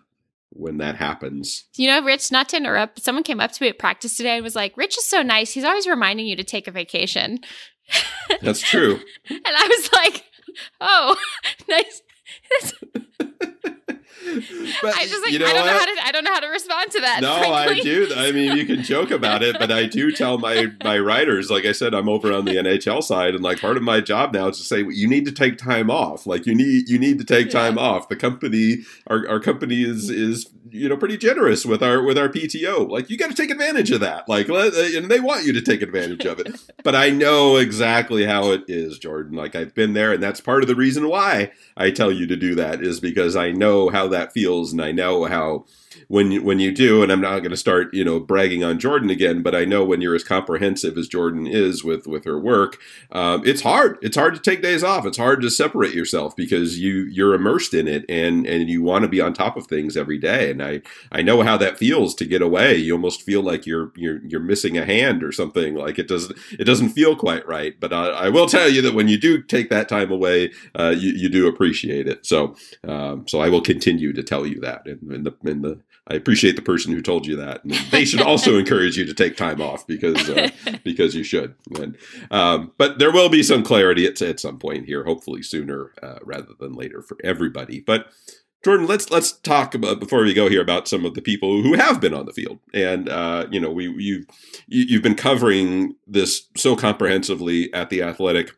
when 0.50 0.78
that 0.78 0.96
happens. 0.96 1.66
You 1.76 1.88
know, 1.88 2.04
Rich, 2.04 2.32
not 2.32 2.50
to 2.50 2.58
interrupt, 2.58 3.04
someone 3.04 3.24
came 3.24 3.40
up 3.40 3.52
to 3.52 3.64
me 3.64 3.70
at 3.70 3.80
practice 3.80 4.18
today 4.18 4.36
and 4.36 4.44
was 4.44 4.56
like, 4.56 4.76
Rich 4.78 4.98
is 4.98 5.06
so 5.08 5.22
nice. 5.22 5.54
He's 5.54 5.64
always 5.64 5.88
reminding 5.88 6.26
you 6.26 6.36
to 6.36 6.44
take 6.44 6.68
a 6.68 6.72
vacation. 6.72 7.40
That's 8.42 8.60
true. 8.62 9.00
And 9.30 9.42
I 9.46 9.68
was 9.68 9.94
like, 9.94 10.26
oh, 10.80 11.18
nice. 11.70 12.02
But 14.82 14.96
I 14.96 15.06
just 15.06 15.22
like 15.24 15.32
you 15.32 15.40
know 15.40 15.46
I 15.46 15.54
don't 15.54 15.66
know 15.66 15.74
what? 15.74 15.90
how 15.90 15.96
to 15.96 16.08
I 16.08 16.12
don't 16.12 16.24
know 16.24 16.34
how 16.34 16.40
to 16.40 16.48
respond 16.48 16.92
to 16.92 17.02
that. 17.02 17.22
No, 17.22 17.54
I 17.54 17.80
do. 17.80 18.12
I 18.16 18.32
mean, 18.32 18.58
you 18.58 18.66
can 18.66 18.84
joke 18.84 19.12
about 19.22 19.44
it, 19.44 19.58
but 19.60 19.72
I 19.72 19.86
do 19.86 20.12
tell 20.12 20.38
my 20.38 20.68
my 20.84 20.98
writers, 21.00 21.50
like 21.50 21.66
I 21.66 21.72
said, 21.72 21.94
I'm 21.94 22.10
over 22.10 22.32
on 22.32 22.46
the 22.46 22.56
NHL 22.56 23.04
side, 23.04 23.36
and 23.36 23.44
like 23.44 23.60
part 23.60 23.78
of 23.78 23.84
my 23.84 24.00
job 24.02 24.34
now 24.34 24.48
is 24.48 24.58
to 24.58 24.64
say 24.64 24.84
you 24.88 25.08
need 25.08 25.26
to 25.26 25.32
take 25.32 25.58
time 25.58 25.90
off. 25.90 26.26
Like 26.26 26.46
you 26.46 26.56
need 26.56 26.90
you 26.90 27.00
need 27.00 27.18
to 27.20 27.26
take 27.26 27.50
time 27.50 27.78
off. 27.78 28.10
The 28.10 28.16
company, 28.16 28.80
our, 29.08 29.28
our 29.28 29.40
company 29.40 29.84
is 29.84 30.10
is 30.10 30.50
you 30.72 30.90
know 30.90 30.98
pretty 30.98 31.18
generous 31.18 31.66
with 31.66 31.84
our 31.84 32.02
with 32.04 32.18
our 32.18 32.30
PTO. 32.30 32.90
Like 32.90 33.10
you 33.10 33.18
got 33.18 33.30
to 33.30 33.36
take 33.36 33.52
advantage 33.52 33.92
of 33.92 34.00
that. 34.02 34.28
Like 34.28 34.50
uh, 34.50 34.72
and 34.74 35.10
they 35.10 35.20
want 35.20 35.46
you 35.46 35.54
to 35.54 35.62
take 35.62 35.82
advantage 35.82 36.26
of 36.26 36.40
it. 36.40 36.60
but 36.84 36.96
I 36.96 37.10
know 37.10 37.58
exactly 37.58 38.26
how 38.26 38.52
it 38.52 38.64
is, 38.68 39.00
Jordan. 39.00 39.36
Like 39.36 39.56
I've 39.56 39.74
been 39.74 39.94
there, 39.94 40.14
and 40.14 40.24
that's 40.24 40.42
part 40.42 40.64
of 40.64 40.68
the 40.68 40.76
reason 40.76 41.08
why 41.08 41.52
I 41.76 41.92
tell 41.92 42.12
you 42.12 42.28
to 42.28 42.36
do 42.36 42.56
that 42.56 42.82
is 42.82 43.00
because 43.00 43.36
I 43.36 43.52
know 43.52 43.90
how 43.90 44.08
that 44.08 44.34
feels, 44.34 44.72
and 44.72 44.82
I 44.82 44.92
know 44.92 45.26
how 45.26 45.66
when 46.08 46.32
you, 46.32 46.44
when 46.44 46.60
you 46.60 46.72
do, 46.72 47.04
and 47.04 47.12
I'm 47.12 47.22
not 47.22 47.40
going 47.40 47.52
to 47.52 47.58
start 47.58 47.94
you 47.94 48.04
know 48.04 48.20
bragging 48.20 48.64
on 48.64 48.80
Jordan 48.80 49.10
again, 49.10 49.42
but 49.42 49.56
I 49.56 49.66
know 49.66 49.84
when 49.84 50.02
you're 50.02 50.16
as 50.16 50.24
comprehensive 50.24 50.98
as 50.98 51.08
Jordan 51.08 51.48
is 51.48 51.84
with 51.84 52.08
with 52.08 52.26
her 52.26 52.40
work, 52.40 52.78
um, 53.12 53.44
it's 53.46 53.62
hard. 53.62 53.98
It's 54.02 54.18
hard 54.18 54.36
to 54.36 54.42
take 54.42 54.62
days 54.62 54.84
off. 54.84 55.06
It's 55.06 55.18
hard 55.18 55.42
to 55.42 55.50
separate 55.50 55.94
yourself 55.94 56.36
because 56.36 56.80
you 56.80 57.04
you're 57.06 57.34
immersed 57.34 57.74
in 57.74 57.88
it 57.88 58.06
and 58.10 58.46
and 58.46 58.70
you 58.70 58.82
want 58.82 59.04
to 59.04 59.10
be 59.10 59.22
on 59.22 59.34
top 59.34 59.58
of 59.58 59.68
things 59.68 59.98
every 59.98 60.18
day. 60.18 60.52
And 60.52 60.62
I 60.62 60.82
I 61.12 61.22
know 61.22 61.42
how 61.42 61.58
that 61.58 61.78
feels 61.78 62.16
to 62.16 62.26
get 62.26 62.42
away. 62.42 62.76
You 62.76 62.94
almost 62.94 63.22
feel 63.24 63.42
like 63.42 63.66
you're 63.66 63.92
you're 63.96 64.26
you're 64.26 64.42
missing 64.42 64.78
a 64.78 64.86
hand 64.86 65.24
or 65.24 65.32
something. 65.32 65.76
Like 65.76 66.00
it 66.00 66.08
doesn't 66.08 66.38
it 66.60 66.66
doesn't 66.66 66.90
feel 66.90 67.16
quite 67.16 67.48
right. 67.48 67.80
But 67.80 67.94
I, 67.94 68.08
I 68.08 68.30
will 68.30 68.48
tell 68.48 68.70
you 68.70 68.82
that 68.82 68.94
when 68.94 69.08
you 69.08 69.18
do 69.18 69.42
take 69.42 69.70
that 69.70 69.90
time 69.90 70.12
away, 70.12 70.52
uh, 70.78 70.94
you 70.98 71.12
you 71.12 71.30
do 71.30 71.48
appreciate 71.48 72.08
it. 72.08 72.26
So 72.26 72.56
um, 72.88 73.28
so 73.28 73.40
I 73.40 73.50
will 73.50 73.62
continue 73.62 74.14
to 74.14 74.24
tell 74.24 74.46
you 74.46 74.60
that 74.62 74.86
in, 74.86 75.12
in 75.12 75.24
the 75.24 75.34
in 75.44 75.62
the 75.62 75.80
I 76.12 76.16
appreciate 76.16 76.58
the 76.58 76.62
person 76.62 76.92
who 76.94 77.02
told 77.02 77.26
you 77.26 77.38
that. 77.38 77.64
And 77.64 77.74
they 77.90 78.04
should 78.04 78.22
also 78.22 78.58
encourage 78.60 78.98
you 78.98 79.06
to 79.06 79.14
take 79.14 79.38
time 79.38 79.62
off 79.62 79.88
because 79.88 80.30
uh, 80.30 80.50
because 80.84 81.16
you 81.16 81.24
should. 81.24 81.56
And, 81.76 81.98
um, 82.30 82.74
but 82.78 83.00
there 83.00 83.12
will 83.12 83.30
be 83.30 83.44
some 83.44 83.64
clarity 83.64 84.06
at, 84.06 84.22
at 84.22 84.40
some 84.40 84.60
point 84.60 84.86
here, 84.86 85.04
hopefully 85.06 85.42
sooner 85.42 85.92
uh, 86.04 86.20
rather 86.24 86.54
than 86.60 86.74
later 86.74 87.02
for 87.02 87.18
everybody. 87.24 87.80
But 87.80 88.08
Jordan, 88.64 88.86
let's 88.86 89.10
let's 89.10 89.32
talk 89.32 89.74
about 89.74 90.00
before 90.00 90.24
we 90.24 90.34
go 90.34 90.50
here 90.50 90.62
about 90.62 90.88
some 90.88 91.06
of 91.06 91.16
the 91.16 91.22
people 91.22 91.64
who 91.64 91.74
have 91.74 92.00
been 92.00 92.14
on 92.14 92.26
the 92.26 92.34
field, 92.34 92.60
and 92.74 93.10
uh, 93.10 93.48
you 93.50 93.60
know 93.60 93.72
we 93.72 93.88
you 93.88 94.26
you've 94.68 95.02
been 95.02 95.16
covering 95.16 95.96
this 96.06 96.48
so 96.56 96.76
comprehensively 96.76 97.74
at 97.74 97.90
the 97.90 98.04
Athletic 98.04 98.52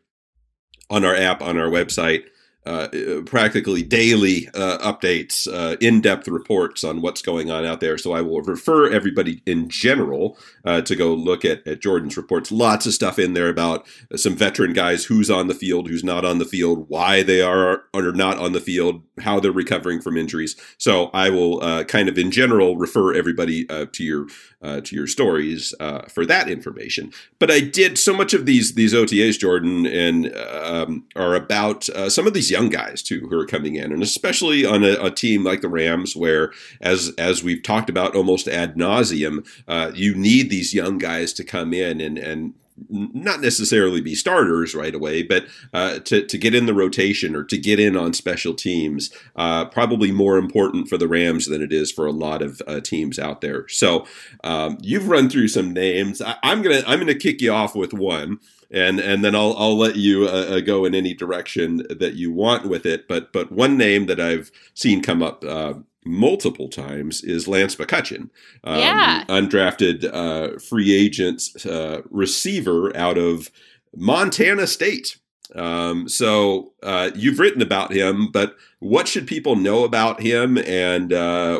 on 0.90 1.04
our 1.04 1.14
app 1.14 1.40
on 1.40 1.58
our 1.58 1.68
website 1.68 2.24
uh, 2.66 2.88
practically 3.26 3.82
daily 3.82 4.48
uh, 4.54 4.78
updates, 4.78 5.46
uh, 5.52 5.76
in 5.80 6.00
depth 6.00 6.28
reports 6.28 6.82
on 6.84 7.02
what's 7.02 7.22
going 7.22 7.50
on 7.50 7.64
out 7.64 7.80
there. 7.80 7.98
So 7.98 8.12
I 8.12 8.20
will 8.20 8.40
refer 8.42 8.90
everybody 8.90 9.42
in 9.46 9.68
general 9.68 10.38
uh, 10.64 10.80
to 10.82 10.96
go 10.96 11.14
look 11.14 11.44
at, 11.44 11.66
at 11.66 11.80
Jordan's 11.80 12.16
reports. 12.16 12.50
Lots 12.50 12.86
of 12.86 12.94
stuff 12.94 13.18
in 13.18 13.34
there 13.34 13.48
about 13.48 13.86
some 14.16 14.34
veteran 14.34 14.72
guys 14.72 15.04
who's 15.04 15.30
on 15.30 15.48
the 15.48 15.54
field, 15.54 15.88
who's 15.88 16.04
not 16.04 16.24
on 16.24 16.38
the 16.38 16.44
field, 16.44 16.86
why 16.88 17.22
they 17.22 17.42
are 17.42 17.84
or 17.92 18.12
not 18.12 18.38
on 18.38 18.52
the 18.52 18.60
field, 18.60 19.02
how 19.20 19.40
they're 19.40 19.52
recovering 19.52 20.00
from 20.00 20.16
injuries. 20.16 20.56
So 20.78 21.10
I 21.12 21.30
will 21.30 21.62
uh, 21.62 21.84
kind 21.84 22.08
of 22.08 22.18
in 22.18 22.30
general 22.30 22.76
refer 22.76 23.14
everybody 23.14 23.66
to 23.66 24.04
your 24.04 24.26
to 24.64 24.96
your 24.96 25.06
stories 25.06 25.74
for 26.08 26.26
that 26.26 26.48
information. 26.48 27.12
But 27.38 27.50
I 27.50 27.60
did 27.60 27.98
so 27.98 28.14
much 28.14 28.34
of 28.34 28.46
these 28.46 28.74
these 28.74 28.94
OTAs, 28.94 29.38
Jordan, 29.38 29.86
and 29.86 30.34
um, 30.36 31.04
are 31.16 31.34
about 31.34 31.84
some 32.08 32.26
of 32.26 32.34
these 32.34 32.50
young 32.50 32.68
guys 32.68 33.02
too 33.02 33.26
who 33.28 33.38
are 33.38 33.46
coming 33.46 33.74
in, 33.76 33.92
and 33.92 34.02
especially 34.02 34.64
on 34.64 34.84
a, 34.84 34.94
a 35.04 35.10
team 35.10 35.44
like 35.44 35.60
the 35.60 35.68
Rams, 35.68 36.16
where 36.16 36.52
as 36.80 37.12
as 37.18 37.42
we've 37.42 37.62
talked 37.62 37.90
about 37.90 38.16
almost 38.16 38.48
ad 38.48 38.76
nauseum, 38.76 39.46
uh, 39.68 39.90
you 39.94 40.14
need 40.14 40.50
these 40.50 40.74
young 40.74 40.98
guys 40.98 41.32
to 41.34 41.44
come 41.44 41.72
in 41.72 42.00
and 42.00 42.18
and 42.18 42.54
not 42.88 43.40
necessarily 43.40 44.00
be 44.00 44.14
starters 44.14 44.74
right 44.74 44.94
away, 44.94 45.22
but 45.22 45.46
uh, 45.72 46.00
to, 46.00 46.26
to 46.26 46.38
get 46.38 46.54
in 46.54 46.66
the 46.66 46.74
rotation 46.74 47.36
or 47.36 47.44
to 47.44 47.56
get 47.56 47.78
in 47.78 47.96
on 47.96 48.12
special 48.12 48.52
teams, 48.54 49.10
uh, 49.36 49.64
probably 49.66 50.10
more 50.10 50.36
important 50.36 50.88
for 50.88 50.98
the 50.98 51.08
Rams 51.08 51.46
than 51.46 51.62
it 51.62 51.72
is 51.72 51.92
for 51.92 52.06
a 52.06 52.12
lot 52.12 52.42
of 52.42 52.60
uh, 52.66 52.80
teams 52.80 53.18
out 53.18 53.40
there. 53.40 53.68
So 53.68 54.06
um, 54.42 54.78
you've 54.80 55.08
run 55.08 55.28
through 55.28 55.48
some 55.48 55.72
names. 55.72 56.20
I, 56.20 56.36
am 56.42 56.62
gonna 56.62 56.82
I'm 56.86 56.98
gonna 56.98 57.14
kick 57.14 57.40
you 57.40 57.52
off 57.52 57.76
with 57.76 57.92
one, 57.92 58.40
and 58.70 58.98
and 58.98 59.24
then 59.24 59.34
I'll 59.34 59.54
I'll 59.56 59.78
let 59.78 59.96
you 59.96 60.26
uh, 60.26 60.56
uh, 60.56 60.60
go 60.60 60.84
in 60.84 60.94
any 60.94 61.14
direction 61.14 61.86
that 61.88 62.14
you 62.14 62.32
want 62.32 62.66
with 62.66 62.86
it. 62.86 63.06
But 63.06 63.32
but 63.32 63.52
one 63.52 63.76
name 63.76 64.06
that 64.06 64.20
I've 64.20 64.50
seen 64.74 65.00
come 65.00 65.22
up 65.22 65.44
uh, 65.44 65.74
multiple 66.04 66.68
times 66.68 67.22
is 67.22 67.48
Lance 67.48 67.76
McCutcheon, 67.76 68.30
um, 68.64 68.78
yeah. 68.78 69.24
undrafted 69.28 70.04
uh, 70.12 70.58
free 70.58 70.94
agent 70.94 71.42
uh, 71.68 72.02
receiver 72.10 72.94
out 72.96 73.18
of 73.18 73.50
Montana 73.96 74.66
State. 74.66 75.18
Um, 75.54 76.08
so 76.08 76.72
uh, 76.82 77.10
you've 77.14 77.38
written 77.38 77.62
about 77.62 77.92
him, 77.92 78.30
but 78.32 78.56
what 78.80 79.08
should 79.08 79.26
people 79.26 79.56
know 79.56 79.84
about 79.84 80.20
him, 80.20 80.58
and 80.58 81.10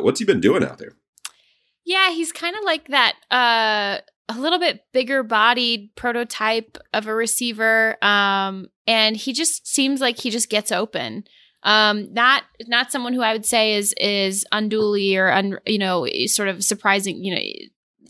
what's 0.03 0.18
he 0.18 0.24
been 0.24 0.40
doing 0.40 0.64
out 0.64 0.78
there? 0.78 0.92
Yeah, 1.84 2.11
he's 2.11 2.32
kind 2.32 2.57
of 2.57 2.64
like 2.64 2.88
that 2.88 4.03
a 4.28 4.38
little 4.38 4.59
bit 4.59 4.84
bigger 4.92 5.22
bodied 5.22 5.95
prototype 5.97 6.78
of 6.92 7.07
a 7.07 7.14
receiver. 7.14 8.03
Um, 8.03 8.68
and 8.86 9.16
he 9.16 9.32
just 9.32 9.66
seems 9.66 10.01
like 10.01 10.18
he 10.18 10.30
just 10.30 10.49
gets 10.49 10.72
open. 10.72 11.24
Um, 11.64 12.12
not 12.12 12.44
not 12.66 12.92
someone 12.92 13.14
who 13.14 13.22
I 13.22 13.32
would 13.32 13.46
say 13.46 13.74
is 13.74 13.94
is 13.98 14.44
unduly 14.52 15.16
or 15.16 15.32
un, 15.32 15.58
you 15.66 15.78
know 15.78 16.06
sort 16.26 16.48
of 16.48 16.62
surprising 16.62 17.24
you 17.24 17.34
know 17.34 17.40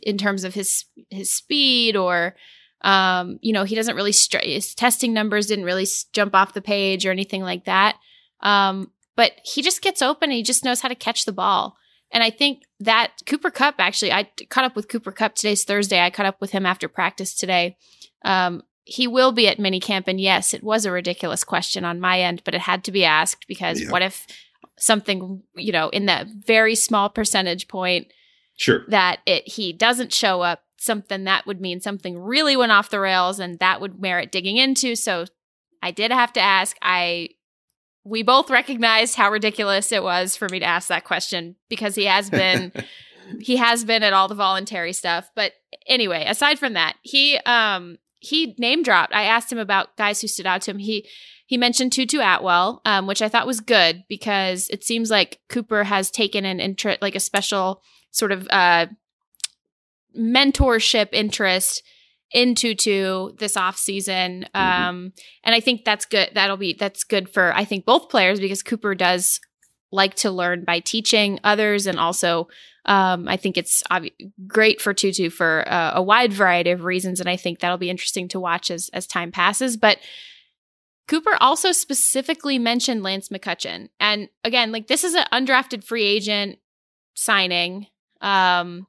in 0.02 0.18
terms 0.18 0.44
of 0.44 0.54
his 0.54 0.84
his 1.10 1.32
speed 1.32 1.96
or 1.96 2.34
um, 2.82 3.38
you 3.42 3.52
know 3.52 3.64
he 3.64 3.74
doesn't 3.74 3.96
really 3.96 4.12
str- 4.12 4.38
his 4.42 4.74
testing 4.74 5.14
numbers 5.14 5.46
didn't 5.46 5.64
really 5.64 5.86
jump 6.12 6.34
off 6.34 6.52
the 6.52 6.60
page 6.60 7.06
or 7.06 7.10
anything 7.10 7.42
like 7.42 7.64
that. 7.64 7.96
Um, 8.40 8.90
but 9.16 9.32
he 9.44 9.62
just 9.62 9.82
gets 9.82 10.02
open. 10.02 10.30
and 10.30 10.36
he 10.36 10.42
just 10.42 10.64
knows 10.64 10.80
how 10.80 10.88
to 10.88 10.94
catch 10.94 11.24
the 11.24 11.32
ball. 11.32 11.76
And 12.10 12.22
I 12.22 12.30
think 12.30 12.62
that 12.80 13.12
Cooper 13.26 13.50
Kupp 13.50 13.76
actually, 13.78 14.12
I 14.12 14.30
caught 14.48 14.64
up 14.64 14.76
with 14.76 14.88
Cooper 14.88 15.12
Kupp 15.12 15.34
today's 15.34 15.64
Thursday. 15.64 16.00
I 16.00 16.10
caught 16.10 16.26
up 16.26 16.40
with 16.40 16.52
him 16.52 16.66
after 16.66 16.88
practice 16.88 17.34
today. 17.34 17.76
Um, 18.24 18.62
he 18.84 19.06
will 19.06 19.32
be 19.32 19.48
at 19.48 19.58
minicamp, 19.58 20.04
and 20.06 20.20
yes, 20.20 20.52
it 20.52 20.62
was 20.62 20.84
a 20.84 20.92
ridiculous 20.92 21.42
question 21.42 21.84
on 21.84 22.00
my 22.00 22.20
end, 22.20 22.42
but 22.44 22.54
it 22.54 22.60
had 22.60 22.84
to 22.84 22.92
be 22.92 23.04
asked 23.04 23.46
because 23.48 23.80
yeah. 23.80 23.90
what 23.90 24.02
if 24.02 24.26
something, 24.78 25.42
you 25.56 25.72
know, 25.72 25.88
in 25.88 26.06
that 26.06 26.26
very 26.28 26.74
small 26.74 27.08
percentage 27.08 27.66
point, 27.66 28.12
sure, 28.56 28.84
that 28.88 29.20
it 29.24 29.48
he 29.48 29.72
doesn't 29.72 30.12
show 30.12 30.42
up, 30.42 30.64
something 30.78 31.24
that 31.24 31.46
would 31.46 31.60
mean 31.60 31.80
something 31.80 32.18
really 32.18 32.56
went 32.56 32.72
off 32.72 32.90
the 32.90 33.00
rails, 33.00 33.38
and 33.40 33.58
that 33.58 33.80
would 33.80 34.00
merit 34.00 34.30
digging 34.30 34.58
into. 34.58 34.94
So 34.94 35.24
I 35.82 35.90
did 35.90 36.12
have 36.12 36.32
to 36.34 36.40
ask. 36.40 36.76
I 36.82 37.30
we 38.04 38.22
both 38.22 38.50
recognized 38.50 39.16
how 39.16 39.30
ridiculous 39.30 39.90
it 39.90 40.02
was 40.02 40.36
for 40.36 40.48
me 40.50 40.58
to 40.58 40.66
ask 40.66 40.88
that 40.88 41.04
question 41.04 41.56
because 41.70 41.94
he 41.94 42.04
has 42.04 42.28
been 42.28 42.70
he 43.40 43.56
has 43.56 43.84
been 43.84 44.02
at 44.02 44.12
all 44.12 44.28
the 44.28 44.34
voluntary 44.34 44.92
stuff 44.92 45.30
but 45.34 45.52
anyway 45.86 46.24
aside 46.26 46.58
from 46.58 46.74
that 46.74 46.96
he 47.00 47.38
um 47.46 47.96
he 48.24 48.54
name 48.58 48.82
dropped 48.82 49.14
i 49.14 49.24
asked 49.24 49.50
him 49.50 49.58
about 49.58 49.96
guys 49.96 50.20
who 50.20 50.28
stood 50.28 50.46
out 50.46 50.62
to 50.62 50.70
him 50.70 50.78
he 50.78 51.06
he 51.46 51.56
mentioned 51.56 51.92
tutu 51.92 52.20
atwell 52.20 52.80
um, 52.84 53.06
which 53.06 53.22
i 53.22 53.28
thought 53.28 53.46
was 53.46 53.60
good 53.60 54.04
because 54.08 54.68
it 54.70 54.84
seems 54.84 55.10
like 55.10 55.40
cooper 55.48 55.84
has 55.84 56.10
taken 56.10 56.44
an 56.44 56.60
interest 56.60 57.00
like 57.02 57.14
a 57.14 57.20
special 57.20 57.82
sort 58.10 58.32
of 58.32 58.46
uh 58.50 58.86
mentorship 60.16 61.08
interest 61.12 61.82
in 62.34 62.54
Tutu 62.54 63.30
this 63.38 63.56
off 63.56 63.76
season. 63.76 64.46
Mm-hmm. 64.54 64.88
Um, 64.88 65.12
and 65.44 65.54
I 65.54 65.60
think 65.60 65.84
that's 65.84 66.04
good. 66.04 66.30
That'll 66.34 66.56
be 66.56 66.74
that's 66.74 67.04
good 67.04 67.30
for 67.30 67.54
I 67.54 67.64
think 67.64 67.84
both 67.86 68.10
players 68.10 68.40
because 68.40 68.62
Cooper 68.62 68.94
does 68.94 69.40
like 69.92 70.14
to 70.16 70.30
learn 70.30 70.64
by 70.64 70.80
teaching 70.80 71.38
others, 71.44 71.86
and 71.86 71.98
also 71.98 72.48
um, 72.86 73.28
I 73.28 73.36
think 73.36 73.56
it's 73.56 73.82
ob- 73.90 74.04
great 74.46 74.80
for 74.80 74.92
Tutu 74.92 75.30
for 75.30 75.64
uh, 75.66 75.92
a 75.94 76.02
wide 76.02 76.32
variety 76.32 76.70
of 76.70 76.84
reasons. 76.84 77.20
And 77.20 77.28
I 77.28 77.36
think 77.36 77.60
that'll 77.60 77.78
be 77.78 77.90
interesting 77.90 78.28
to 78.28 78.40
watch 78.40 78.70
as 78.70 78.90
as 78.92 79.06
time 79.06 79.32
passes. 79.32 79.76
But 79.76 79.98
Cooper 81.08 81.36
also 81.40 81.72
specifically 81.72 82.58
mentioned 82.58 83.02
Lance 83.02 83.28
McCutcheon, 83.28 83.88
and 84.00 84.28
again, 84.42 84.72
like 84.72 84.86
this 84.86 85.04
is 85.04 85.14
an 85.14 85.24
undrafted 85.32 85.84
free 85.84 86.04
agent 86.04 86.58
signing. 87.14 87.86
Um, 88.20 88.86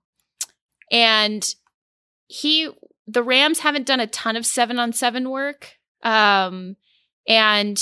and 0.91 1.47
he 2.27 2.69
the 3.07 3.23
Rams 3.23 3.59
haven't 3.59 3.85
done 3.85 3.99
a 3.99 4.07
ton 4.07 4.35
of 4.35 4.45
seven 4.45 4.79
on 4.79 4.93
seven 4.93 5.29
work. 5.29 5.73
Um, 6.03 6.75
and 7.27 7.81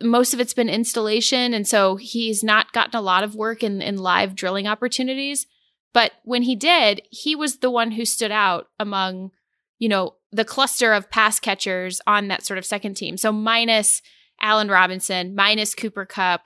most 0.00 0.34
of 0.34 0.40
it's 0.40 0.54
been 0.54 0.68
installation. 0.68 1.54
And 1.54 1.66
so 1.66 1.96
he's 1.96 2.42
not 2.42 2.72
gotten 2.72 2.96
a 2.96 3.02
lot 3.02 3.24
of 3.24 3.34
work 3.34 3.62
in, 3.62 3.80
in 3.80 3.98
live 3.98 4.34
drilling 4.34 4.66
opportunities. 4.66 5.46
But 5.92 6.12
when 6.24 6.42
he 6.42 6.56
did, 6.56 7.02
he 7.10 7.34
was 7.34 7.58
the 7.58 7.70
one 7.70 7.92
who 7.92 8.04
stood 8.04 8.32
out 8.32 8.68
among, 8.78 9.30
you 9.78 9.88
know, 9.88 10.14
the 10.32 10.44
cluster 10.44 10.92
of 10.92 11.10
pass 11.10 11.40
catchers 11.40 12.00
on 12.06 12.28
that 12.28 12.44
sort 12.44 12.58
of 12.58 12.66
second 12.66 12.94
team. 12.94 13.16
So 13.16 13.32
minus 13.32 14.02
Allen 14.40 14.68
Robinson, 14.68 15.34
minus 15.34 15.74
Cooper 15.74 16.04
Kupp, 16.04 16.42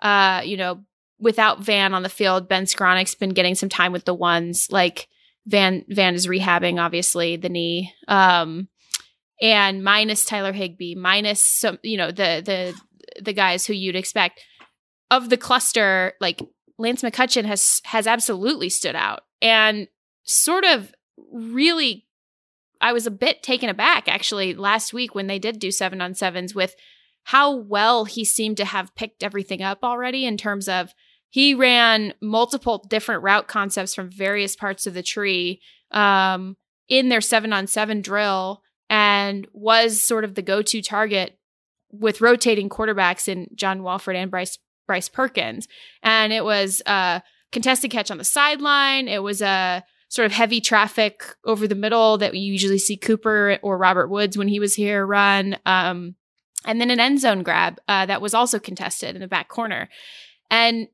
uh, 0.00 0.42
you 0.44 0.56
know, 0.56 0.84
without 1.18 1.60
Van 1.60 1.94
on 1.94 2.02
the 2.02 2.08
field, 2.08 2.48
Ben 2.48 2.64
Skowronek's 2.64 3.14
been 3.14 3.30
getting 3.30 3.54
some 3.54 3.68
time 3.68 3.92
with 3.92 4.04
the 4.04 4.14
ones. 4.14 4.68
Like 4.70 5.08
Van 5.46 5.84
Van 5.88 6.14
is 6.14 6.26
rehabbing 6.26 6.80
obviously 6.80 7.36
the 7.36 7.48
knee. 7.48 7.92
Um 8.08 8.68
and 9.40 9.84
minus 9.84 10.24
Tyler 10.24 10.52
Higbee, 10.52 10.94
minus 10.94 11.42
some 11.42 11.78
you 11.82 11.96
know 11.96 12.08
the 12.08 12.42
the 12.44 12.74
the 13.20 13.32
guys 13.32 13.66
who 13.66 13.72
you'd 13.72 13.96
expect 13.96 14.40
of 15.10 15.30
the 15.30 15.36
cluster 15.36 16.14
like 16.20 16.42
Lance 16.78 17.02
McCutcheon 17.02 17.44
has 17.44 17.80
has 17.84 18.06
absolutely 18.06 18.68
stood 18.68 18.96
out 18.96 19.22
and 19.40 19.88
sort 20.24 20.64
of 20.64 20.92
really 21.32 22.06
I 22.80 22.92
was 22.92 23.06
a 23.06 23.10
bit 23.10 23.42
taken 23.42 23.68
aback 23.68 24.08
actually 24.08 24.54
last 24.54 24.92
week 24.92 25.14
when 25.14 25.28
they 25.28 25.38
did 25.38 25.58
do 25.58 25.70
7 25.70 26.00
on 26.00 26.12
7s 26.12 26.54
with 26.54 26.74
how 27.24 27.54
well 27.54 28.04
he 28.04 28.24
seemed 28.24 28.58
to 28.58 28.64
have 28.64 28.94
picked 28.94 29.22
everything 29.22 29.62
up 29.62 29.78
already 29.82 30.26
in 30.26 30.36
terms 30.36 30.68
of 30.68 30.92
he 31.30 31.54
ran 31.54 32.14
multiple 32.20 32.84
different 32.88 33.22
route 33.22 33.48
concepts 33.48 33.94
from 33.94 34.10
various 34.10 34.54
parts 34.54 34.86
of 34.86 34.94
the 34.94 35.02
tree 35.02 35.60
um, 35.90 36.56
in 36.88 37.08
their 37.08 37.20
7 37.20 37.52
on 37.52 37.66
7 37.66 38.00
drill 38.00 38.62
and 38.88 39.46
was 39.52 40.00
sort 40.00 40.24
of 40.24 40.34
the 40.34 40.42
go-to 40.42 40.82
target 40.82 41.38
with 41.90 42.20
rotating 42.20 42.68
quarterbacks 42.68 43.28
in 43.28 43.48
John 43.54 43.82
Wolford 43.82 44.16
and 44.16 44.30
Bryce 44.30 44.58
Bryce 44.86 45.08
Perkins. 45.08 45.66
And 46.02 46.32
it 46.32 46.44
was 46.44 46.82
a 46.86 47.22
contested 47.52 47.90
catch 47.90 48.10
on 48.10 48.18
the 48.18 48.24
sideline. 48.24 49.08
It 49.08 49.22
was 49.22 49.42
a 49.42 49.84
sort 50.08 50.26
of 50.26 50.32
heavy 50.32 50.60
traffic 50.60 51.24
over 51.44 51.66
the 51.66 51.74
middle 51.74 52.18
that 52.18 52.34
you 52.34 52.52
usually 52.52 52.78
see 52.78 52.96
Cooper 52.96 53.58
or 53.62 53.76
Robert 53.76 54.08
Woods 54.08 54.38
when 54.38 54.48
he 54.48 54.60
was 54.60 54.74
here 54.74 55.04
run. 55.04 55.58
Um, 55.66 56.14
and 56.64 56.80
then 56.80 56.90
an 56.90 57.00
end 57.00 57.20
zone 57.20 57.42
grab 57.42 57.80
uh, 57.88 58.06
that 58.06 58.22
was 58.22 58.34
also 58.34 58.58
contested 58.58 59.14
in 59.14 59.20
the 59.20 59.28
back 59.28 59.48
corner. 59.48 59.88
And 60.50 60.88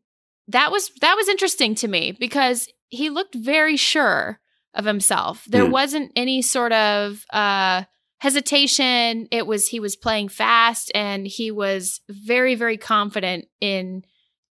that 0.48 0.72
was 0.72 0.90
that 1.00 1.14
was 1.16 1.28
interesting 1.28 1.74
to 1.76 1.88
me 1.88 2.12
because 2.12 2.68
he 2.88 3.10
looked 3.10 3.34
very 3.34 3.76
sure 3.76 4.40
of 4.74 4.84
himself. 4.84 5.44
There 5.48 5.64
mm. 5.64 5.70
wasn't 5.70 6.12
any 6.16 6.42
sort 6.42 6.72
of 6.72 7.24
uh, 7.30 7.84
hesitation. 8.18 9.28
It 9.30 9.46
was 9.46 9.68
he 9.68 9.80
was 9.80 9.96
playing 9.96 10.28
fast 10.28 10.90
and 10.94 11.26
he 11.26 11.50
was 11.50 12.00
very 12.08 12.54
very 12.54 12.76
confident 12.76 13.46
in 13.60 14.04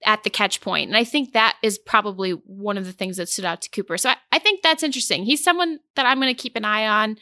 at 0.05 0.23
the 0.23 0.29
catch 0.29 0.61
point. 0.61 0.89
And 0.89 0.97
I 0.97 1.03
think 1.03 1.33
that 1.33 1.57
is 1.63 1.77
probably 1.77 2.31
one 2.31 2.77
of 2.77 2.85
the 2.85 2.91
things 2.91 3.17
that 3.17 3.29
stood 3.29 3.45
out 3.45 3.61
to 3.61 3.69
Cooper. 3.69 3.97
So 3.97 4.09
I, 4.09 4.17
I 4.33 4.39
think 4.39 4.61
that's 4.61 4.83
interesting. 4.83 5.23
He's 5.23 5.43
someone 5.43 5.79
that 5.95 6.05
I'm 6.05 6.19
going 6.19 6.33
to 6.33 6.41
keep 6.41 6.55
an 6.55 6.65
eye 6.65 6.87
on. 6.87 7.17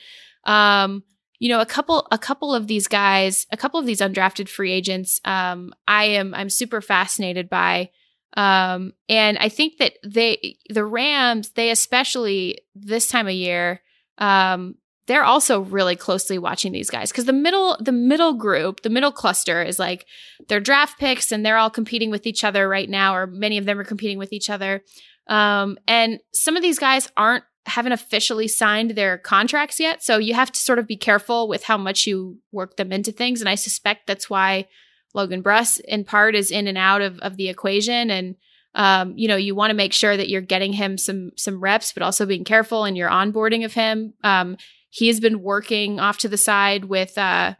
Um, 0.46 1.04
you 1.40 1.50
know, 1.50 1.60
a 1.60 1.66
couple 1.66 2.08
a 2.12 2.18
couple 2.18 2.54
of 2.54 2.68
these 2.68 2.88
guys, 2.88 3.48
a 3.52 3.58
couple 3.58 3.80
of 3.80 3.86
these 3.86 4.02
undrafted 4.02 4.48
free 4.48 4.72
agents, 4.72 5.20
um, 5.26 5.74
I 5.88 6.06
am 6.06 6.34
I'm 6.34 6.50
super 6.50 6.82
fascinated 6.82 7.50
by. 7.50 7.90
Um, 8.38 8.94
and 9.10 9.38
I 9.38 9.50
think 9.50 9.78
that 9.78 9.94
they 10.04 10.58
the 10.70 10.86
Rams, 10.86 11.52
they 11.52 11.70
especially 11.70 12.60
this 12.76 13.08
time 13.08 13.28
of 13.28 13.34
year, 13.34 13.82
um, 14.18 14.76
they're 15.08 15.24
also 15.24 15.62
really 15.62 15.96
closely 15.96 16.38
watching 16.38 16.72
these 16.72 16.90
guys 16.90 17.12
because 17.12 17.26
the 17.26 17.34
middle 17.34 17.78
the 17.82 17.92
middle 17.92 18.34
group 18.34 18.82
the 18.82 18.90
middle 18.90 19.12
cluster 19.12 19.62
is 19.62 19.80
like 19.80 20.06
their 20.48 20.60
draft 20.60 21.00
picks 21.00 21.32
and 21.32 21.46
they're 21.46 21.58
all 21.58 21.70
competing 21.70 22.12
with 22.12 22.26
each 22.26 22.44
other 22.44 22.70
right 22.70 22.90
now 22.90 23.14
or 23.14 23.28
many 23.28 23.58
of 23.58 23.66
them 23.66 23.80
are 23.80 23.84
competing 23.84 24.18
with 24.18 24.32
each 24.32 24.50
other. 24.50 24.84
Um, 25.28 25.78
and 25.88 26.20
some 26.34 26.56
of 26.56 26.62
these 26.62 26.80
guys 26.80 27.10
aren't 27.18 27.44
haven't 27.66 27.92
officially 27.92 28.48
signed 28.48 28.92
their 28.92 29.18
contracts 29.20 29.80
yet 29.80 30.02
so 30.02 30.18
you 30.18 30.34
have 30.34 30.52
to 30.52 30.60
sort 30.60 30.80
of 30.80 30.88
be 30.88 30.98
careful 30.98 31.48
with 31.48 31.64
how 31.64 31.78
much 31.78 32.08
you 32.08 32.40
work 32.52 32.76
them 32.76 32.92
into 32.92 33.12
things 33.12 33.40
and 33.40 33.48
i 33.48 33.54
suspect 33.54 34.08
that's 34.08 34.32
why 34.32 34.68
logan 35.14 35.42
bruss 35.42 35.80
in 35.82 36.04
part 36.04 36.36
is 36.36 36.52
in 36.52 36.68
and 36.68 36.78
out 36.78 37.02
of, 37.02 37.20
of 37.20 37.38
the 37.38 37.50
equation 37.50 38.10
and 38.10 38.36
um, 38.74 39.14
you 39.18 39.28
know 39.28 39.36
you 39.36 39.54
want 39.54 39.70
to 39.70 39.76
make 39.76 39.92
sure 39.92 40.16
that 40.16 40.30
you're 40.30 40.42
getting 40.42 40.74
him 40.74 40.98
some 40.98 41.32
some 41.36 41.60
reps 41.60 41.92
but 41.92 42.04
also 42.04 42.26
being 42.26 42.46
careful 42.46 42.86
in 42.86 42.96
your 42.96 43.10
onboarding 43.10 43.66
of 43.66 43.74
him 43.74 44.14
um, 44.24 44.56
he 44.92 45.08
has 45.08 45.20
been 45.20 45.42
working 45.42 46.00
off 46.00 46.18
to 46.20 46.28
the 46.28 46.38
side 46.38 46.86
with 46.86 47.18
uh, 47.18 47.56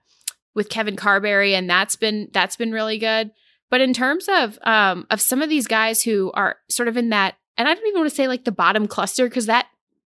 with 0.54 0.70
Kevin 0.70 0.98
Carberry, 0.98 1.56
and 1.56 1.70
that's 1.70 1.96
been 1.96 2.30
that's 2.34 2.58
been 2.58 2.72
really 2.72 3.00
good. 3.00 3.32
But 3.70 3.82
in 3.82 3.94
terms 3.94 4.28
of 4.30 4.60
um, 4.64 5.08
of 5.10 5.22
some 5.22 5.42
of 5.42 5.50
these 5.50 5.66
guys 5.66 6.04
who 6.04 6.32
are 6.34 6.58
sort 6.70 6.90
of 6.90 6.98
in 6.98 7.10
that, 7.10 7.36
and 7.58 7.68
I 7.68 7.74
don't 7.74 7.88
even 7.88 8.02
want 8.02 8.10
to 8.10 8.16
say 8.16 8.28
like 8.28 8.44
the 8.44 8.52
bottom 8.52 8.88
cluster 8.88 9.28
because 9.28 9.46
that 9.46 9.68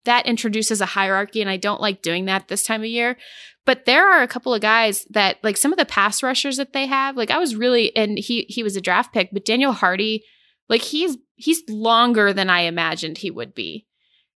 that 0.08 0.26
introduces 0.26 0.80
a 0.80 0.86
hierarchy, 0.86 1.40
and 1.40 1.50
I 1.50 1.56
don't 1.56 1.80
like 1.80 2.02
doing 2.02 2.24
that 2.24 2.48
this 2.48 2.64
time 2.64 2.82
of 2.82 2.88
year. 2.88 3.16
But 3.64 3.84
there 3.84 4.10
are 4.10 4.22
a 4.22 4.28
couple 4.28 4.54
of 4.54 4.60
guys 4.60 5.06
that 5.10 5.38
like 5.42 5.56
some 5.56 5.72
of 5.72 5.78
the 5.78 5.84
pass 5.84 6.22
rushers 6.22 6.56
that 6.56 6.72
they 6.72 6.86
have. 6.86 7.16
Like 7.16 7.30
I 7.30 7.38
was 7.38 7.54
really, 7.54 7.94
and 7.96 8.18
he 8.18 8.46
he 8.48 8.62
was 8.62 8.76
a 8.76 8.80
draft 8.80 9.12
pick, 9.12 9.30
but 9.32 9.44
Daniel 9.44 9.72
Hardy, 9.72 10.24
like 10.68 10.82
he's 10.82 11.16
he's 11.36 11.62
longer 11.68 12.32
than 12.32 12.50
I 12.50 12.60
imagined 12.62 13.18
he 13.18 13.30
would 13.30 13.54
be 13.54 13.86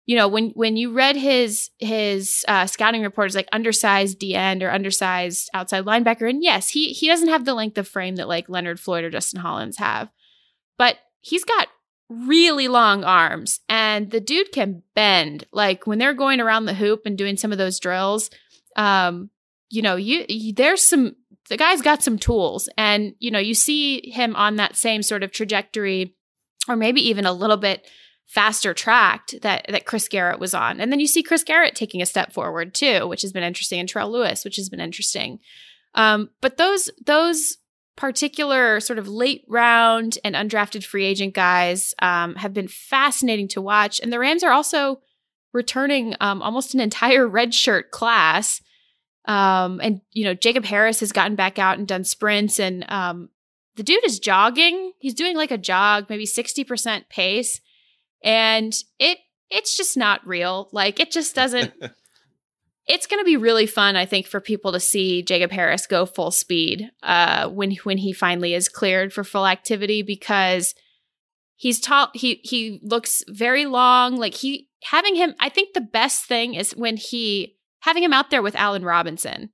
you 0.05 0.17
know 0.17 0.29
when 0.29 0.51
when 0.51 0.77
you 0.77 0.93
read 0.93 1.17
his 1.17 1.71
his 1.79 2.45
uh, 2.49 2.67
scouting 2.67 3.03
reports 3.03 3.35
like 3.35 3.49
undersized 3.53 4.19
D 4.19 4.35
end 4.35 4.63
or 4.63 4.71
undersized 4.71 5.49
outside 5.55 5.85
linebacker, 5.85 6.29
and 6.29 6.43
yes, 6.43 6.71
he 6.71 6.93
he 6.93 7.07
doesn't 7.07 7.29
have 7.29 7.45
the 7.45 7.55
length 7.55 7.79
of 7.79 7.87
frame 7.89 8.17
that 8.17 8.29
like 8.29 8.49
Leonard 8.49 8.81
Floyd 8.81 9.05
or 9.05 9.11
Justin 9.11 9.41
Hollins 9.41 9.79
have, 9.79 10.11
but 10.77 10.99
he's 11.21 11.45
got 11.45 11.69
really 12.13 12.69
long 12.69 13.05
arms, 13.05 13.61
and 13.69 14.11
the 14.11 14.21
dude 14.21 14.53
can 14.53 14.83
bend. 14.95 15.47
Like 15.53 15.87
when 15.87 15.99
they're 15.99 16.15
going 16.15 16.41
around 16.41 16.65
the 16.65 16.75
hoop 16.75 17.03
and 17.05 17.19
doing 17.19 17.37
some 17.37 17.53
of 17.53 17.59
those 17.59 17.81
drills, 17.81 18.31
um, 18.77 19.31
you 19.71 19.83
know, 19.83 19.97
you, 19.97 20.25
you 20.29 20.53
there's 20.53 20.83
some 20.83 21.17
the 21.49 21.57
guy's 21.57 21.83
got 21.83 22.03
some 22.03 22.19
tools, 22.19 22.69
and 22.77 23.15
you 23.19 23.31
know 23.31 23.39
you 23.39 23.55
see 23.55 24.11
him 24.11 24.37
on 24.37 24.57
that 24.57 24.77
same 24.77 25.03
sort 25.03 25.23
of 25.23 25.33
trajectory, 25.33 26.15
or 26.69 26.77
maybe 26.77 27.07
even 27.09 27.27
a 27.27 27.33
little 27.33 27.57
bit 27.57 27.87
faster 28.27 28.73
tracked 28.73 29.41
that 29.43 29.67
that 29.69 29.87
Chris 29.87 30.09
Garrett 30.09 30.41
was 30.41 30.55
on. 30.55 30.81
And 30.81 30.91
then 30.91 31.01
you 31.01 31.07
see 31.07 31.23
Chris 31.23 31.45
Garrett 31.45 31.75
taking 31.75 32.01
a 32.01 32.07
step 32.07 32.33
forward 32.33 32.75
too, 32.75 33.07
which 33.07 33.23
has 33.23 33.33
been 33.33 33.43
interesting, 33.43 33.81
and 33.81 33.89
Terrell 33.89 34.11
Lewis, 34.11 34.45
which 34.45 34.57
has 34.57 34.69
been 34.69 34.81
interesting. 34.81 35.41
Um, 35.95 36.31
but 36.41 36.57
those 36.57 36.91
those 37.05 37.59
particular 37.97 38.81
sort 38.81 38.99
of 38.99 39.09
late 39.09 39.45
round 39.49 40.19
and 40.25 40.35
undrafted 40.35 40.85
free 40.85 41.05
agent 41.05 41.35
guys 41.35 41.95
um, 42.01 42.35
have 42.37 42.55
been 42.55 42.69
fascinating 42.69 43.49
to 43.49 43.61
watch. 43.61 44.01
And 44.01 44.13
the 44.13 44.19
Rams 44.19 44.43
are 44.43 44.53
also 44.53 45.01
returning 45.53 46.15
um, 46.21 46.43
almost 46.43 46.75
an 46.75 46.81
entire 46.81 47.29
redshirt 47.29 47.91
class. 47.91 48.61
Um, 49.27 49.81
and 49.83 50.01
you 50.13 50.25
know, 50.25 50.35
Jacob 50.35 50.65
Harris 50.65 51.01
has 51.01 51.13
gotten 51.13 51.37
back 51.37 51.59
out 51.59 51.79
and 51.79 51.87
done 51.87 52.03
sprints, 52.03 52.59
and 52.59 52.85
um, 52.91 53.29
the 53.77 53.85
dude 53.85 54.05
is 54.05 54.19
jogging. 54.19 54.93
He's 54.99 55.15
doing 55.15 55.37
like 55.37 55.53
a 55.53 55.59
jog, 55.59 56.07
maybe 56.09 56.27
sixty 56.27 56.65
percent 56.65 57.09
pace 57.09 57.61
and 58.23 58.75
it 58.99 59.19
it's 59.51 59.77
just 59.77 59.97
not 59.97 60.27
real. 60.27 60.69
Like 60.73 61.01
it 61.01 61.11
just 61.11 61.35
doesn't. 61.35 61.73
it's 62.87 63.07
going 63.07 63.21
to 63.21 63.25
be 63.25 63.37
really 63.37 63.67
fun, 63.67 63.97
I 63.97 64.07
think, 64.07 64.27
for 64.27 64.41
people 64.41 64.73
to 64.73 64.81
see 64.81 65.23
Jacob 65.23 65.51
Harris 65.51 65.87
go 65.87 66.05
full 66.05 66.31
speed 66.31 66.91
uh, 67.03 67.49
when 67.49 67.73
when 67.85 67.99
he 67.99 68.13
finally 68.13 68.55
is 68.55 68.69
cleared 68.69 69.13
for 69.13 69.25
full 69.25 69.47
activity 69.47 70.03
because 70.03 70.75
he's 71.57 71.81
tall. 71.81 72.11
He 72.15 72.41
he 72.43 72.81
looks 72.83 73.23
very 73.29 73.67
long. 73.67 74.17
Like 74.17 74.35
he 74.35 74.69
having 74.85 75.15
him. 75.15 75.35
I 75.39 75.49
think 75.49 75.75
the 75.75 75.81
best 75.81 76.25
thing 76.25 76.55
is 76.55 76.75
when 76.75 76.97
he 76.97 77.57
having 77.81 78.03
him 78.03 78.13
out 78.13 78.31
there 78.31 78.43
with 78.43 78.57
Allen 78.57 78.85
Robinson 78.85 79.51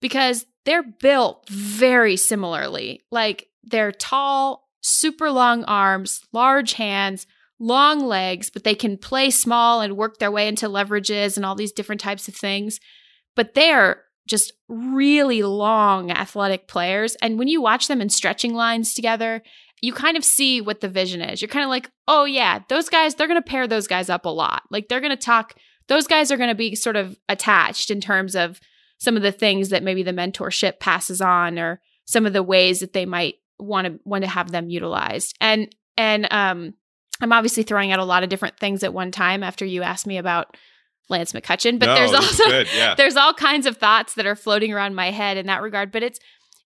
because 0.00 0.44
they're 0.64 0.82
built 0.82 1.48
very 1.48 2.16
similarly. 2.16 3.04
Like 3.10 3.48
they're 3.62 3.92
tall, 3.92 4.68
super 4.82 5.30
long 5.30 5.64
arms, 5.64 6.20
large 6.32 6.74
hands 6.74 7.26
long 7.62 8.00
legs, 8.00 8.50
but 8.50 8.64
they 8.64 8.74
can 8.74 8.98
play 8.98 9.30
small 9.30 9.80
and 9.80 9.96
work 9.96 10.18
their 10.18 10.32
way 10.32 10.48
into 10.48 10.68
leverages 10.68 11.36
and 11.36 11.46
all 11.46 11.54
these 11.54 11.70
different 11.70 12.00
types 12.00 12.26
of 12.26 12.34
things. 12.34 12.80
But 13.36 13.54
they're 13.54 14.02
just 14.26 14.52
really 14.68 15.42
long 15.42 16.10
athletic 16.10 16.66
players. 16.66 17.14
And 17.22 17.38
when 17.38 17.46
you 17.46 17.62
watch 17.62 17.86
them 17.86 18.00
in 18.00 18.08
stretching 18.08 18.52
lines 18.52 18.94
together, 18.94 19.42
you 19.80 19.92
kind 19.92 20.16
of 20.16 20.24
see 20.24 20.60
what 20.60 20.80
the 20.80 20.88
vision 20.88 21.22
is. 21.22 21.40
You're 21.40 21.48
kind 21.48 21.64
of 21.64 21.70
like, 21.70 21.88
oh, 22.08 22.24
yeah, 22.24 22.60
those 22.68 22.88
guys, 22.88 23.14
they're 23.14 23.28
going 23.28 23.40
to 23.40 23.48
pair 23.48 23.68
those 23.68 23.86
guys 23.86 24.10
up 24.10 24.24
a 24.24 24.28
lot. 24.28 24.62
Like 24.70 24.88
they're 24.88 25.00
going 25.00 25.10
to 25.10 25.16
talk, 25.16 25.54
those 25.86 26.08
guys 26.08 26.32
are 26.32 26.36
going 26.36 26.50
to 26.50 26.56
be 26.56 26.74
sort 26.74 26.96
of 26.96 27.16
attached 27.28 27.92
in 27.92 28.00
terms 28.00 28.34
of 28.34 28.60
some 28.98 29.16
of 29.16 29.22
the 29.22 29.32
things 29.32 29.68
that 29.68 29.84
maybe 29.84 30.02
the 30.02 30.12
mentorship 30.12 30.80
passes 30.80 31.20
on 31.20 31.60
or 31.60 31.80
some 32.06 32.26
of 32.26 32.32
the 32.32 32.42
ways 32.42 32.80
that 32.80 32.92
they 32.92 33.06
might 33.06 33.36
want 33.58 33.86
to 33.86 34.00
want 34.04 34.24
to 34.24 34.30
have 34.30 34.50
them 34.50 34.68
utilized. 34.68 35.36
And 35.40 35.74
and 35.96 36.26
um 36.32 36.74
I'm 37.22 37.32
obviously 37.32 37.62
throwing 37.62 37.92
out 37.92 37.98
a 37.98 38.04
lot 38.04 38.22
of 38.22 38.28
different 38.28 38.58
things 38.58 38.82
at 38.82 38.92
one 38.92 39.10
time 39.10 39.42
after 39.42 39.64
you 39.64 39.82
asked 39.82 40.06
me 40.06 40.18
about 40.18 40.56
Lance 41.08 41.32
McCutcheon, 41.32 41.78
but 41.78 41.86
no, 41.86 41.94
there's 41.94 42.12
also 42.12 42.44
yeah. 42.74 42.94
there's 42.96 43.16
all 43.16 43.34
kinds 43.34 43.66
of 43.66 43.76
thoughts 43.76 44.14
that 44.14 44.26
are 44.26 44.36
floating 44.36 44.72
around 44.72 44.94
my 44.94 45.10
head 45.10 45.36
in 45.36 45.46
that 45.46 45.62
regard. 45.62 45.92
But 45.92 46.02
it's 46.02 46.18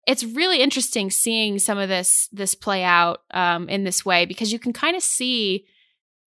it's 0.07 0.25
really 0.25 0.61
interesting 0.61 1.11
seeing 1.11 1.59
some 1.59 1.79
of 1.79 1.89
this 1.89 2.29
this 2.33 2.55
play 2.55 2.83
out 2.83 3.23
um, 3.33 3.69
in 3.69 3.85
this 3.85 4.05
way 4.05 4.25
because 4.25 4.53
you 4.53 4.59
can 4.59 4.73
kind 4.73 4.97
of 4.97 5.03
see 5.03 5.67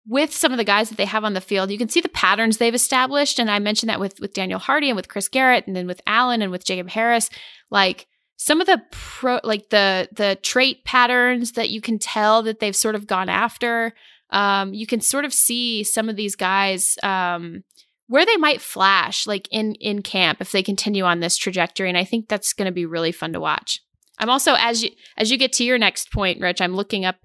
with 0.07 0.33
some 0.33 0.53
of 0.53 0.57
the 0.57 0.63
guys 0.63 0.89
that 0.89 0.97
they 0.97 1.05
have 1.05 1.25
on 1.25 1.33
the 1.33 1.41
field, 1.41 1.69
you 1.69 1.77
can 1.77 1.89
see 1.89 1.99
the 1.99 2.07
patterns 2.09 2.57
they've 2.57 2.73
established. 2.73 3.39
And 3.39 3.51
I 3.51 3.59
mentioned 3.59 3.89
that 3.89 3.99
with 3.99 4.19
with 4.19 4.33
Daniel 4.33 4.59
Hardy 4.59 4.89
and 4.89 4.95
with 4.95 5.09
Chris 5.09 5.27
Garrett, 5.27 5.67
and 5.67 5.75
then 5.75 5.87
with 5.87 6.01
Allen 6.07 6.41
and 6.41 6.51
with 6.51 6.65
Jacob 6.65 6.89
Harris, 6.89 7.29
like 7.69 8.07
some 8.37 8.61
of 8.61 8.67
the 8.67 8.81
pro 8.91 9.39
like 9.43 9.69
the 9.69 10.07
the 10.11 10.37
trait 10.41 10.85
patterns 10.85 11.53
that 11.53 11.69
you 11.69 11.81
can 11.81 11.99
tell 11.99 12.41
that 12.43 12.59
they've 12.59 12.75
sort 12.75 12.95
of 12.95 13.05
gone 13.05 13.29
after 13.29 13.93
um, 14.29 14.73
you 14.73 14.87
can 14.87 15.01
sort 15.01 15.25
of 15.25 15.33
see 15.33 15.83
some 15.83 16.09
of 16.09 16.15
these 16.15 16.35
guys 16.35 16.95
um, 17.03 17.63
where 18.07 18.25
they 18.25 18.37
might 18.37 18.61
flash 18.61 19.27
like 19.27 19.47
in 19.51 19.75
in 19.75 20.01
camp 20.01 20.39
if 20.41 20.51
they 20.51 20.63
continue 20.63 21.03
on 21.03 21.19
this 21.19 21.37
trajectory 21.37 21.89
and 21.89 21.97
i 21.97 22.03
think 22.03 22.27
that's 22.27 22.53
going 22.53 22.65
to 22.65 22.71
be 22.71 22.85
really 22.85 23.11
fun 23.11 23.33
to 23.33 23.39
watch 23.39 23.81
i'm 24.17 24.29
also 24.29 24.55
as 24.57 24.83
you 24.83 24.89
as 25.17 25.29
you 25.31 25.37
get 25.37 25.51
to 25.51 25.63
your 25.63 25.77
next 25.77 26.11
point 26.11 26.39
rich 26.39 26.61
i'm 26.61 26.75
looking 26.75 27.05
up 27.05 27.17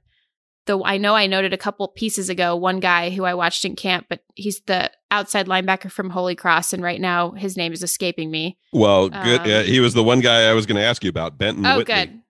the 0.67 0.81
I 0.85 0.97
know 0.97 1.15
I 1.15 1.27
noted 1.27 1.53
a 1.53 1.59
couple 1.59 1.89
pieces 1.89 2.29
ago 2.29 2.55
one 2.55 2.81
guy 2.81 3.11
who 3.11 3.25
I 3.25 3.35
watched 3.35 3.65
in 3.65 3.75
camp, 3.75 4.07
but 4.09 4.21
he's 4.35 4.61
the 4.67 4.91
outside 5.11 5.47
linebacker 5.47 5.91
from 5.91 6.11
Holy 6.11 6.35
Cross, 6.35 6.73
and 6.73 6.83
right 6.83 7.01
now 7.01 7.33
his 7.33 7.57
name 7.57 7.73
is 7.73 7.83
escaping 7.83 8.31
me. 8.31 8.59
Well, 8.73 9.09
good. 9.09 9.41
Um, 9.41 9.51
uh, 9.51 9.63
he 9.63 9.81
was 9.81 9.95
the 9.95 10.05
one 10.05 10.21
guy 10.21 10.49
I 10.49 10.53
was 10.53 10.67
going 10.67 10.77
to 10.77 10.87
ask 10.87 11.03
you 11.03 11.11
about, 11.11 11.37
Benton 11.37 11.67
oh, 11.67 11.79
Whitley. 11.79 11.95
good. 11.95 12.21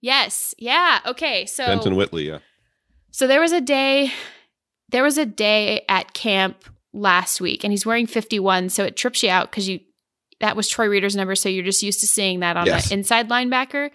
Yes. 0.00 0.54
Yeah. 0.58 1.00
Okay. 1.06 1.46
So 1.46 1.64
Benton 1.64 1.96
Whitley. 1.96 2.28
Yeah. 2.28 2.38
So 3.14 3.28
there 3.28 3.40
was 3.40 3.52
a 3.52 3.60
day, 3.60 4.10
there 4.88 5.04
was 5.04 5.18
a 5.18 5.24
day 5.24 5.84
at 5.88 6.14
camp 6.14 6.64
last 6.92 7.40
week, 7.40 7.62
and 7.62 7.72
he's 7.72 7.86
wearing 7.86 8.08
51, 8.08 8.70
so 8.70 8.82
it 8.82 8.96
trips 8.96 9.22
you 9.22 9.30
out 9.30 9.52
because 9.52 9.68
you 9.68 9.78
that 10.40 10.56
was 10.56 10.68
Troy 10.68 10.88
Reeder's 10.88 11.14
number, 11.14 11.36
so 11.36 11.48
you're 11.48 11.64
just 11.64 11.84
used 11.84 12.00
to 12.00 12.08
seeing 12.08 12.40
that 12.40 12.56
on 12.56 12.66
Yes. 12.66 12.88
the 12.88 12.94
inside 12.94 13.28
linebacker. 13.28 13.90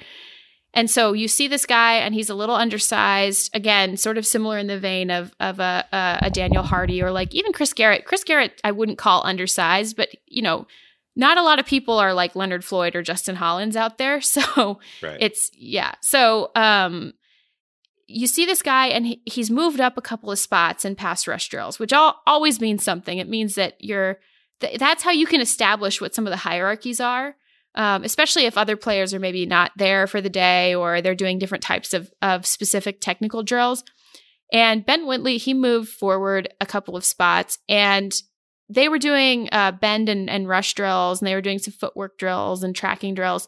And 0.74 0.90
so 0.90 1.12
you 1.12 1.28
see 1.28 1.50
this 1.50 1.66
guy, 1.66 1.96
and 1.96 2.14
he's 2.14 2.30
a 2.30 2.34
little 2.34 2.56
undersized. 2.56 3.54
Again, 3.54 3.98
sort 3.98 4.18
of 4.18 4.26
similar 4.26 4.58
in 4.58 4.68
the 4.68 4.80
vein 4.80 5.12
of 5.12 5.34
of 5.42 5.60
a, 5.60 5.86
a 5.92 6.20
a 6.28 6.30
Daniel 6.30 6.64
Hardy 6.64 7.04
or 7.04 7.12
like 7.12 7.36
even 7.36 7.52
Chris 7.52 7.74
Garrett. 7.74 8.06
Chris 8.06 8.24
Garrett, 8.24 8.62
I 8.64 8.72
wouldn't 8.72 8.98
call 8.98 9.22
undersized, 9.26 9.98
but 9.98 10.08
you 10.28 10.42
know, 10.42 10.66
not 11.18 11.38
a 11.38 11.44
lot 11.44 11.60
of 11.60 11.66
people 11.66 12.00
are 12.00 12.14
like 12.14 12.38
Leonard 12.38 12.64
Floyd 12.64 12.96
or 12.96 13.02
Justin 13.02 13.36
Hollins 13.36 13.76
out 13.76 13.98
there. 13.98 14.22
So 14.30 14.80
Right. 15.04 15.18
it's 15.20 15.52
yeah. 15.58 15.96
So 16.02 16.52
um 16.56 17.14
you 18.10 18.28
see 18.28 18.46
this 18.46 18.62
guy 18.62 18.88
and 18.88 19.06
he, 19.06 19.22
he's 19.26 19.52
moved 19.52 19.80
up 19.80 19.98
a 19.98 20.02
couple 20.02 20.32
of 20.32 20.40
spots 20.40 20.84
in 20.84 20.96
pass 20.96 21.28
rush 21.28 21.48
drills, 21.48 21.80
which 21.80 21.94
all, 21.94 22.22
always 22.26 22.60
means 22.60 22.84
something. 22.84 23.18
It 23.20 23.30
means 23.30 23.56
that 23.56 23.76
you're 23.80 24.20
th- 24.60 24.80
that's 24.80 25.04
how 25.04 25.12
you 25.12 25.28
can 25.28 25.42
establish 25.42 26.02
what 26.02 26.16
some 26.16 26.26
of 26.26 26.32
the 26.32 26.38
hierarchies 26.38 27.00
are. 27.00 27.36
Um, 27.76 28.04
especially 28.04 28.46
if 28.46 28.58
other 28.58 28.76
players 28.76 29.14
are 29.14 29.20
maybe 29.20 29.46
not 29.46 29.72
there 29.78 30.08
for 30.08 30.22
the 30.22 30.30
day 30.30 30.74
or 30.74 31.02
they're 31.02 31.14
doing 31.14 31.38
different 31.38 31.64
types 31.64 31.94
of, 31.94 32.12
of 32.20 32.48
specific 32.48 33.00
technical 33.00 33.44
drills. 33.44 33.84
And 34.52 34.84
Ben 34.84 35.06
Whitley, 35.06 35.38
he 35.38 35.54
moved 35.54 35.90
forward 35.90 36.52
a 36.60 36.66
couple 36.66 36.98
of 36.98 37.06
spots 37.06 37.60
and 37.70 38.12
they 38.70 38.90
were 38.90 38.98
doing 38.98 39.50
uh, 39.52 39.72
bend 39.72 40.10
and, 40.10 40.32
and 40.32 40.48
rush 40.48 40.74
drills 40.74 41.22
and 41.22 41.28
they 41.28 41.36
were 41.36 41.42
doing 41.42 41.60
some 41.60 41.74
footwork 41.74 42.18
drills 42.18 42.64
and 42.64 42.76
tracking 42.76 43.14
drills. 43.14 43.48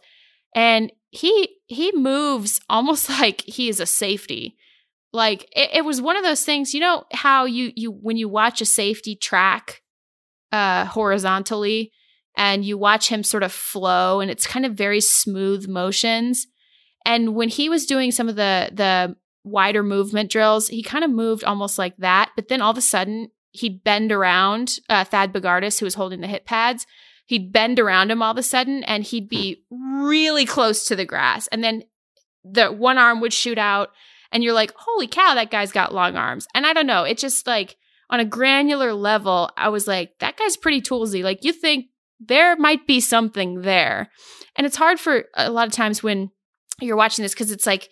And 0.56 0.92
he 1.12 1.58
he 1.68 1.92
moves 1.94 2.60
almost 2.70 3.10
like 3.22 3.42
he 3.42 3.70
is 3.70 3.80
a 3.80 3.86
safety. 3.86 4.58
Like 5.14 5.44
it, 5.56 5.70
it 5.74 5.86
was 5.86 6.02
one 6.02 6.18
of 6.18 6.24
those 6.24 6.44
things, 6.44 6.74
you 6.74 6.80
know 6.80 7.04
how 7.12 7.46
you 7.46 7.72
you 7.76 7.92
when 7.92 8.18
you 8.18 8.28
watch 8.28 8.62
a 8.62 8.66
safety 8.66 9.16
track 9.16 9.82
uh 10.52 10.86
horizontally 10.86 11.92
and 12.36 12.66
you 12.66 12.78
watch 12.78 13.10
him 13.10 13.24
sort 13.24 13.44
of 13.44 13.52
flow 13.52 14.22
and 14.22 14.32
it's 14.32 14.48
kind 14.48 14.66
of 14.66 14.74
very 14.74 15.02
smooth 15.02 15.68
motions. 15.68 16.48
And 17.06 17.36
when 17.36 17.50
he 17.50 17.68
was 17.68 17.86
doing 17.86 18.12
some 18.12 18.30
of 18.30 18.36
the 18.36 18.72
the 18.74 19.16
wider 19.44 19.84
movement 19.84 20.32
drills, 20.32 20.68
he 20.70 20.84
kind 20.84 21.04
of 21.04 21.10
moved 21.10 21.44
almost 21.44 21.78
like 21.78 21.98
that, 21.98 22.32
but 22.36 22.48
then 22.48 22.62
all 22.62 22.72
of 22.72 22.78
a 22.78 22.82
sudden 22.82 23.30
he'd 23.52 23.84
bend 23.84 24.12
around 24.12 24.80
uh, 24.90 25.04
Thad 25.04 25.34
Bogardus, 25.34 25.80
who 25.80 25.86
was 25.86 25.96
holding 25.96 26.22
the 26.22 26.28
hip 26.28 26.46
pads. 26.46 26.86
He'd 27.32 27.54
bend 27.54 27.80
around 27.80 28.12
him 28.12 28.22
all 28.22 28.32
of 28.32 28.38
a 28.38 28.44
sudden, 28.44 28.84
and 28.84 29.06
he'd 29.06 29.30
be 29.30 29.64
really 29.72 30.46
close 30.46 30.84
to 30.88 30.98
the 30.98 31.06
grass. 31.06 31.48
And 31.48 31.64
then 31.64 31.86
the 32.44 32.74
one 32.74 32.98
arm 32.98 33.22
would 33.22 33.32
shoot 33.32 33.58
out, 33.58 33.92
and 34.34 34.44
you're 34.44 34.52
like, 34.52 34.74
"Holy 34.76 35.08
cow, 35.08 35.34
that 35.36 35.50
guy's 35.50 35.72
got 35.72 35.94
long 35.94 36.18
arms!" 36.18 36.46
And 36.54 36.66
I 36.66 36.74
don't 36.74 36.88
know, 36.88 37.06
it's 37.06 37.22
just 37.22 37.48
like 37.48 37.78
on 38.10 38.20
a 38.20 38.26
granular 38.26 38.92
level, 38.94 39.50
I 39.56 39.70
was 39.70 39.88
like, 39.88 40.20
"That 40.20 40.36
guy's 40.36 40.58
pretty 40.58 40.82
toolsy." 40.82 41.24
Like 41.24 41.46
you 41.46 41.54
think 41.54 41.86
there 42.20 42.58
might 42.58 42.86
be 42.86 43.00
something 43.00 43.62
there, 43.62 44.12
and 44.58 44.68
it's 44.68 44.76
hard 44.76 45.00
for 45.00 45.24
a 45.34 45.50
lot 45.50 45.68
of 45.68 45.74
times 45.74 46.04
when 46.04 46.32
you're 46.82 46.98
watching 46.98 47.24
this 47.24 47.34
because 47.34 47.52
it's 47.52 47.66
like 47.66 47.90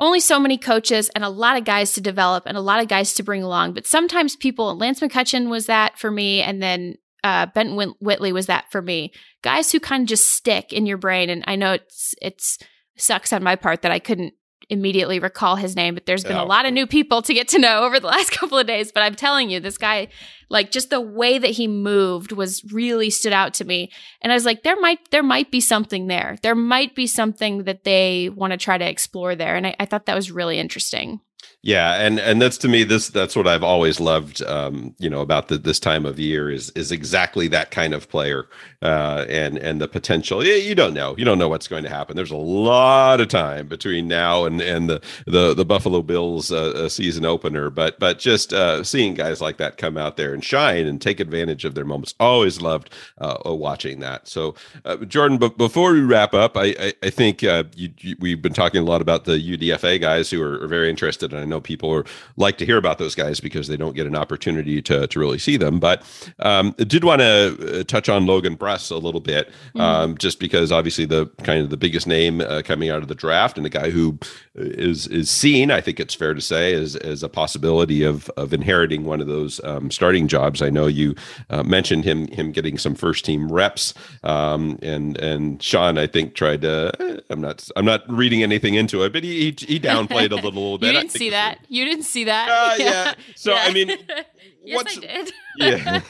only 0.00 0.18
so 0.18 0.40
many 0.40 0.58
coaches 0.58 1.08
and 1.14 1.22
a 1.22 1.28
lot 1.28 1.56
of 1.56 1.64
guys 1.64 1.92
to 1.92 2.00
develop 2.00 2.42
and 2.46 2.56
a 2.56 2.60
lot 2.60 2.82
of 2.82 2.88
guys 2.88 3.14
to 3.14 3.22
bring 3.22 3.44
along. 3.44 3.74
But 3.74 3.86
sometimes 3.86 4.34
people, 4.34 4.76
Lance 4.76 4.98
McCutcheon 4.98 5.50
was 5.50 5.66
that 5.66 6.00
for 6.00 6.10
me, 6.10 6.42
and 6.42 6.60
then 6.60 6.96
uh, 7.24 7.46
Benton 7.46 7.76
Whit- 7.76 7.96
Whitley 8.00 8.32
was 8.32 8.46
that 8.46 8.70
for 8.70 8.80
me. 8.82 9.12
Guys 9.42 9.72
who 9.72 9.80
kind 9.80 10.02
of 10.02 10.08
just 10.08 10.30
stick 10.30 10.72
in 10.72 10.86
your 10.86 10.98
brain. 10.98 11.30
And 11.30 11.44
I 11.46 11.56
know 11.56 11.72
it's 11.72 12.14
it's 12.22 12.58
sucks 12.96 13.32
on 13.32 13.42
my 13.42 13.56
part 13.56 13.82
that 13.82 13.92
I 13.92 13.98
couldn't 13.98 14.34
immediately 14.68 15.20
recall 15.20 15.54
his 15.54 15.76
name, 15.76 15.94
but 15.94 16.06
there's 16.06 16.24
been 16.24 16.34
Yeah. 16.36 16.42
a 16.42 16.44
lot 16.44 16.66
of 16.66 16.72
new 16.72 16.86
people 16.88 17.22
to 17.22 17.34
get 17.34 17.46
to 17.48 17.58
know 17.58 17.82
over 17.84 18.00
the 18.00 18.06
last 18.08 18.30
couple 18.32 18.58
of 18.58 18.66
days. 18.66 18.90
But 18.90 19.02
I'm 19.02 19.14
telling 19.14 19.48
you, 19.50 19.60
this 19.60 19.78
guy, 19.78 20.08
like 20.48 20.70
just 20.72 20.90
the 20.90 21.00
way 21.00 21.38
that 21.38 21.50
he 21.50 21.68
moved 21.68 22.32
was 22.32 22.64
really 22.72 23.10
stood 23.10 23.32
out 23.32 23.54
to 23.54 23.64
me. 23.64 23.92
And 24.22 24.32
I 24.32 24.34
was 24.34 24.44
like, 24.44 24.62
there 24.64 24.80
might 24.80 24.98
there 25.10 25.22
might 25.22 25.50
be 25.52 25.60
something 25.60 26.06
there. 26.08 26.36
There 26.42 26.54
might 26.56 26.94
be 26.96 27.06
something 27.06 27.64
that 27.64 27.84
they 27.84 28.28
want 28.34 28.52
to 28.52 28.56
try 28.56 28.76
to 28.78 28.88
explore 28.88 29.36
there. 29.36 29.54
And 29.56 29.66
I, 29.68 29.76
I 29.78 29.84
thought 29.86 30.06
that 30.06 30.16
was 30.16 30.30
really 30.32 30.58
interesting. 30.58 31.20
Yeah, 31.62 31.94
and 31.96 32.20
and 32.20 32.40
that's 32.40 32.58
to 32.60 32.68
me 32.68 32.84
this 32.84 33.08
that's 33.08 33.36
what 33.36 33.48
I've 33.48 33.64
always 33.64 33.98
loved. 33.98 34.42
Um, 34.44 34.94
you 34.98 35.10
know 35.10 35.20
about 35.20 35.48
the, 35.48 35.58
this 35.58 35.80
time 35.80 36.06
of 36.06 36.18
year 36.18 36.50
is 36.50 36.70
is 36.70 36.92
exactly 36.92 37.48
that 37.48 37.72
kind 37.72 37.94
of 37.94 38.08
player, 38.08 38.48
uh, 38.82 39.26
and 39.28 39.58
and 39.58 39.80
the 39.80 39.88
potential. 39.88 40.44
You, 40.44 40.52
you 40.54 40.76
don't 40.76 40.94
know, 40.94 41.16
you 41.18 41.24
don't 41.26 41.38
know 41.38 41.48
what's 41.48 41.66
going 41.66 41.82
to 41.82 41.90
happen. 41.90 42.16
There's 42.16 42.30
a 42.30 42.36
lot 42.36 43.20
of 43.20 43.28
time 43.28 43.66
between 43.66 44.06
now 44.08 44.46
and 44.46 44.60
and 44.62 44.88
the 44.88 45.02
the 45.26 45.54
the 45.54 45.64
Buffalo 45.64 46.02
Bills 46.02 46.52
uh, 46.52 46.70
uh, 46.76 46.88
season 46.88 47.26
opener, 47.26 47.70
but 47.70 47.98
but 47.98 48.20
just 48.20 48.52
uh, 48.54 48.84
seeing 48.84 49.14
guys 49.14 49.40
like 49.40 49.58
that 49.58 49.76
come 49.76 49.98
out 49.98 50.16
there 50.16 50.32
and 50.34 50.44
shine 50.44 50.86
and 50.86 51.02
take 51.02 51.18
advantage 51.18 51.64
of 51.66 51.74
their 51.74 51.84
moments. 51.84 52.14
Always 52.20 52.62
loved 52.62 52.90
uh, 53.18 53.38
watching 53.46 53.98
that. 54.00 54.28
So 54.28 54.54
uh, 54.84 54.98
Jordan, 54.98 55.38
but 55.38 55.58
before 55.58 55.92
we 55.92 56.00
wrap 56.00 56.32
up, 56.32 56.56
I 56.56 56.76
I, 56.78 56.94
I 57.02 57.10
think 57.10 57.42
you, 57.42 57.64
you, 57.74 58.16
we've 58.20 58.40
been 58.42 58.54
talking 58.54 58.80
a 58.80 58.84
lot 58.86 59.02
about 59.02 59.24
the 59.24 59.32
UDFA 59.32 60.00
guys 60.00 60.30
who 60.30 60.40
are, 60.42 60.62
are 60.62 60.68
very 60.68 60.88
interested, 60.90 61.25
and 61.32 61.40
I 61.40 61.44
know 61.44 61.60
people 61.60 61.92
are, 61.92 62.04
like 62.36 62.58
to 62.58 62.66
hear 62.66 62.76
about 62.76 62.98
those 62.98 63.14
guys 63.14 63.40
because 63.40 63.68
they 63.68 63.76
don't 63.76 63.94
get 63.94 64.06
an 64.06 64.16
opportunity 64.16 64.82
to 64.82 65.06
to 65.06 65.18
really 65.18 65.38
see 65.38 65.56
them. 65.56 65.78
But 65.78 66.02
um, 66.40 66.74
I 66.78 66.84
did 66.84 67.04
want 67.04 67.20
to 67.20 67.80
uh, 67.80 67.84
touch 67.84 68.08
on 68.08 68.26
Logan 68.26 68.56
Bruss 68.56 68.90
a 68.90 68.96
little 68.96 69.20
bit, 69.20 69.50
um, 69.76 70.16
just 70.18 70.38
because 70.40 70.72
obviously 70.72 71.04
the 71.04 71.26
kind 71.42 71.62
of 71.62 71.70
the 71.70 71.76
biggest 71.76 72.06
name 72.06 72.40
uh, 72.40 72.62
coming 72.64 72.90
out 72.90 73.02
of 73.02 73.08
the 73.08 73.14
draft 73.14 73.56
and 73.56 73.66
a 73.66 73.70
guy 73.70 73.90
who 73.90 74.18
is 74.54 75.06
is 75.08 75.30
seen, 75.30 75.70
I 75.70 75.80
think 75.80 76.00
it's 76.00 76.14
fair 76.14 76.34
to 76.34 76.40
say, 76.40 76.74
as 76.74 76.96
as 76.96 77.22
a 77.22 77.28
possibility 77.28 78.02
of 78.02 78.30
of 78.36 78.52
inheriting 78.52 79.04
one 79.04 79.20
of 79.20 79.26
those 79.26 79.62
um, 79.64 79.90
starting 79.90 80.28
jobs. 80.28 80.62
I 80.62 80.70
know 80.70 80.86
you 80.86 81.14
uh, 81.50 81.62
mentioned 81.62 82.04
him 82.04 82.26
him 82.28 82.52
getting 82.52 82.78
some 82.78 82.94
first 82.94 83.24
team 83.24 83.50
reps, 83.50 83.94
um, 84.24 84.78
and 84.82 85.18
and 85.18 85.62
Sean 85.62 85.98
I 85.98 86.06
think 86.06 86.34
tried 86.34 86.62
to. 86.62 86.92
eh, 87.00 87.20
I'm 87.30 87.40
not 87.40 87.68
I'm 87.76 87.84
not 87.84 88.02
reading 88.10 88.42
anything 88.42 88.74
into 88.74 89.02
it, 89.04 89.12
but 89.12 89.22
he 89.24 89.36
he, 89.50 89.66
he 89.66 89.80
downplayed 89.80 90.30
a 90.30 90.36
little, 90.36 90.52
little 90.52 90.78
bit. 90.78 90.94
You 91.20 91.24
I 91.24 91.24
didn't 91.24 91.24
think 91.24 91.26
see 91.26 91.30
that. 91.30 91.58
You 91.68 91.84
didn't 91.84 92.04
see 92.04 92.24
that. 92.24 92.48
Uh, 92.48 92.74
yeah. 92.78 93.14
So, 93.34 93.54
I 93.54 93.72
mean, 93.72 93.88
yes, 94.64 94.76
what's- 94.76 94.98
I 94.98 95.00
did. 95.00 95.32
Yeah. 95.58 96.00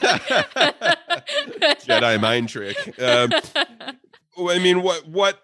Jedi 1.85 2.19
mind 2.21 2.49
trick. 2.49 2.77
Um, 3.01 3.31
I 4.49 4.59
mean, 4.59 4.81
what 4.83 5.07
what 5.07 5.41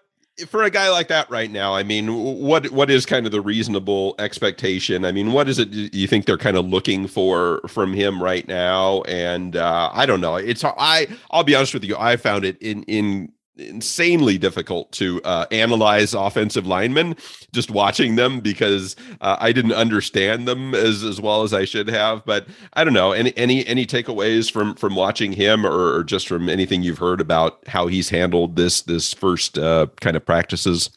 for 0.48 0.62
a 0.62 0.70
guy 0.70 0.90
like 0.90 1.08
that 1.08 1.30
right 1.30 1.50
now? 1.50 1.74
I 1.74 1.82
mean, 1.84 2.12
what 2.12 2.70
what 2.70 2.90
is 2.90 3.06
kind 3.06 3.24
of 3.26 3.32
the 3.32 3.40
reasonable 3.40 4.14
expectation? 4.18 5.04
I 5.04 5.12
mean, 5.12 5.32
what 5.32 5.48
is 5.48 5.58
it 5.58 5.70
you 5.72 6.06
think 6.06 6.26
they're 6.26 6.36
kind 6.38 6.56
of 6.56 6.66
looking 6.66 7.06
for 7.06 7.60
from 7.68 7.92
him 7.94 8.22
right 8.22 8.46
now? 8.46 9.02
And 9.02 9.56
uh, 9.56 9.90
I 9.92 10.06
don't 10.06 10.20
know. 10.20 10.36
It's 10.36 10.64
I 10.64 11.06
I'll 11.30 11.44
be 11.44 11.54
honest 11.54 11.74
with 11.74 11.84
you. 11.84 11.96
I 11.96 12.16
found 12.16 12.44
it 12.44 12.60
in 12.60 12.82
in 12.84 13.32
insanely 13.56 14.36
difficult 14.38 14.90
to 14.92 15.22
uh, 15.22 15.46
analyze 15.50 16.12
offensive 16.14 16.66
linemen 16.66 17.16
just 17.52 17.70
watching 17.70 18.16
them 18.16 18.40
because 18.40 18.96
uh, 19.20 19.36
I 19.38 19.52
didn't 19.52 19.72
understand 19.72 20.48
them 20.48 20.74
as 20.74 21.02
as 21.02 21.20
well 21.20 21.42
as 21.42 21.54
I 21.54 21.64
should 21.64 21.88
have. 21.88 22.24
But 22.24 22.46
I 22.72 22.84
don't 22.84 22.94
know 22.94 23.12
any 23.12 23.36
any 23.36 23.66
any 23.66 23.86
takeaways 23.86 24.50
from 24.50 24.74
from 24.74 24.94
watching 24.94 25.32
him 25.32 25.64
or, 25.64 25.96
or 25.96 26.04
just 26.04 26.28
from 26.28 26.48
anything 26.48 26.82
you've 26.82 26.98
heard 26.98 27.20
about 27.20 27.66
how 27.68 27.86
he's 27.86 28.08
handled 28.08 28.56
this 28.56 28.82
this 28.82 29.12
first 29.12 29.58
uh, 29.58 29.86
kind 30.00 30.16
of 30.16 30.26
practices. 30.26 30.90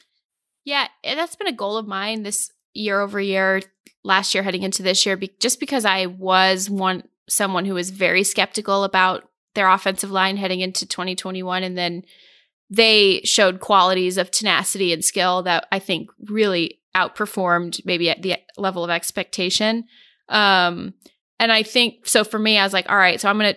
Yeah, 0.66 0.88
that's 1.04 1.36
been 1.36 1.48
a 1.48 1.54
goal 1.54 1.78
of 1.78 1.88
mine 1.88 2.24
this 2.24 2.52
year 2.74 3.00
over 3.00 3.20
year, 3.22 3.62
last 4.04 4.34
year 4.34 4.44
heading 4.44 4.64
into 4.64 4.84
this 4.84 5.06
year, 5.06 5.16
be- 5.16 5.34
just 5.40 5.60
because 5.60 5.86
I 5.86 6.08
was 6.08 6.70
one 6.70 7.04
someone 7.30 7.66
who 7.66 7.74
was 7.74 7.90
very 7.90 8.24
skeptical 8.24 8.84
about 8.84 9.30
their 9.56 9.70
offensive 9.70 10.12
line 10.12 10.38
heading 10.38 10.60
into 10.62 10.86
2021, 10.86 11.64
and 11.64 11.78
then 11.78 12.04
they 12.70 13.22
showed 13.24 13.60
qualities 13.60 14.18
of 14.18 14.32
tenacity 14.32 14.92
and 14.94 15.04
skill 15.04 15.44
that 15.44 15.68
I 15.72 15.80
think 15.80 16.10
really 16.28 16.80
outperformed 16.96 17.82
maybe 17.86 18.10
at 18.10 18.22
the 18.22 18.36
level 18.58 18.84
of 18.84 18.90
expectation. 18.90 19.86
Um, 20.30 20.94
and 21.40 21.52
I 21.52 21.64
think 21.64 22.08
so 22.08 22.24
for 22.24 22.40
me, 22.40 22.58
I 22.58 22.64
was 22.64 22.74
like, 22.74 22.90
all 22.90 22.98
right, 22.98 23.22
so 23.22 23.30
I'm 23.30 23.38
gonna 23.38 23.56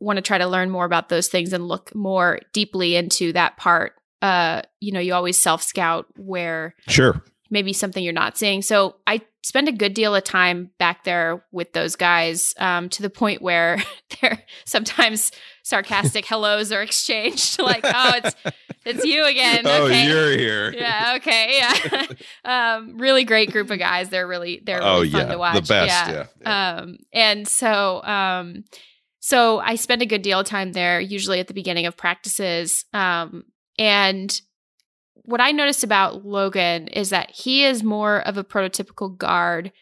want 0.00 0.16
to 0.18 0.22
try 0.22 0.38
to 0.38 0.46
learn 0.46 0.70
more 0.70 0.84
about 0.84 1.08
those 1.08 1.28
things 1.28 1.52
and 1.52 1.66
look 1.68 1.94
more 1.94 2.40
deeply 2.52 2.96
into 2.96 3.32
that 3.32 3.56
part. 3.56 3.94
Uh, 4.20 4.62
you 4.80 4.92
know, 4.92 5.00
you 5.00 5.14
always 5.14 5.38
self 5.38 5.62
scout 5.62 6.06
where 6.16 6.74
Sure. 6.88 7.22
maybe 7.50 7.72
something 7.72 8.02
you're 8.02 8.12
not 8.12 8.36
seeing. 8.36 8.60
So 8.62 8.96
I 9.06 9.22
spend 9.42 9.68
a 9.68 9.72
good 9.72 9.94
deal 9.94 10.14
of 10.14 10.24
time 10.24 10.70
back 10.78 11.04
there 11.04 11.44
with 11.52 11.72
those 11.72 11.94
guys 11.96 12.52
um, 12.58 12.88
to 12.90 13.02
the 13.02 13.10
point 13.10 13.40
where 13.40 13.78
they're 14.20 14.42
sometimes 14.64 15.30
sarcastic 15.66 16.24
hellos 16.24 16.70
are 16.70 16.82
exchanged. 16.82 17.58
like, 17.60 17.80
oh, 17.84 18.12
it's 18.22 18.36
it's 18.84 19.04
you 19.04 19.24
again. 19.24 19.62
Oh, 19.64 19.86
okay. 19.86 20.06
you're 20.06 20.30
here. 20.30 20.72
Yeah. 20.72 21.14
Okay. 21.16 21.58
Yeah. 21.58 22.06
um, 22.76 22.98
really 22.98 23.24
great 23.24 23.50
group 23.50 23.70
of 23.70 23.78
guys. 23.78 24.08
They're 24.08 24.28
really 24.28 24.62
they're 24.64 24.82
Oh, 24.82 24.98
really 25.00 25.10
fun 25.10 25.20
yeah, 25.20 25.26
to 25.26 25.32
the 25.32 25.38
watch. 25.38 25.68
best, 25.68 26.30
Um, 26.44 26.98
and 27.12 27.48
so 27.48 28.02
um, 28.04 28.64
so 29.18 29.58
I 29.58 29.74
spend 29.74 30.02
a 30.02 30.06
good 30.06 30.22
deal 30.22 30.38
of 30.38 30.46
time 30.46 30.72
there, 30.72 31.00
usually 31.00 31.40
at 31.40 31.48
the 31.48 31.54
beginning 31.54 31.86
of 31.86 31.96
practices. 31.96 32.84
Um, 32.92 33.44
and 33.76 34.40
what 35.24 35.40
I 35.40 35.50
noticed 35.50 35.82
about 35.82 36.24
Logan 36.24 36.86
is 36.86 37.10
that 37.10 37.32
he 37.32 37.64
is 37.64 37.82
more 37.82 38.20
of 38.20 38.38
a 38.38 38.44
prototypical 38.44 39.16
guard 39.16 39.72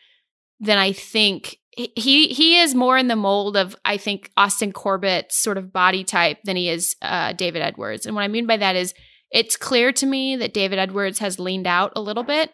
than 0.60 0.78
I 0.78 0.92
think. 0.92 1.58
He 1.76 2.28
he 2.28 2.58
is 2.58 2.74
more 2.74 2.96
in 2.96 3.08
the 3.08 3.16
mold 3.16 3.56
of 3.56 3.74
I 3.84 3.96
think 3.96 4.30
Austin 4.36 4.72
Corbett's 4.72 5.36
sort 5.36 5.58
of 5.58 5.72
body 5.72 6.04
type 6.04 6.38
than 6.44 6.56
he 6.56 6.68
is 6.68 6.94
uh, 7.02 7.32
David 7.32 7.62
Edwards. 7.62 8.06
And 8.06 8.14
what 8.14 8.22
I 8.22 8.28
mean 8.28 8.46
by 8.46 8.56
that 8.56 8.76
is 8.76 8.94
it's 9.30 9.56
clear 9.56 9.92
to 9.92 10.06
me 10.06 10.36
that 10.36 10.54
David 10.54 10.78
Edwards 10.78 11.18
has 11.18 11.40
leaned 11.40 11.66
out 11.66 11.92
a 11.96 12.00
little 12.00 12.22
bit. 12.22 12.52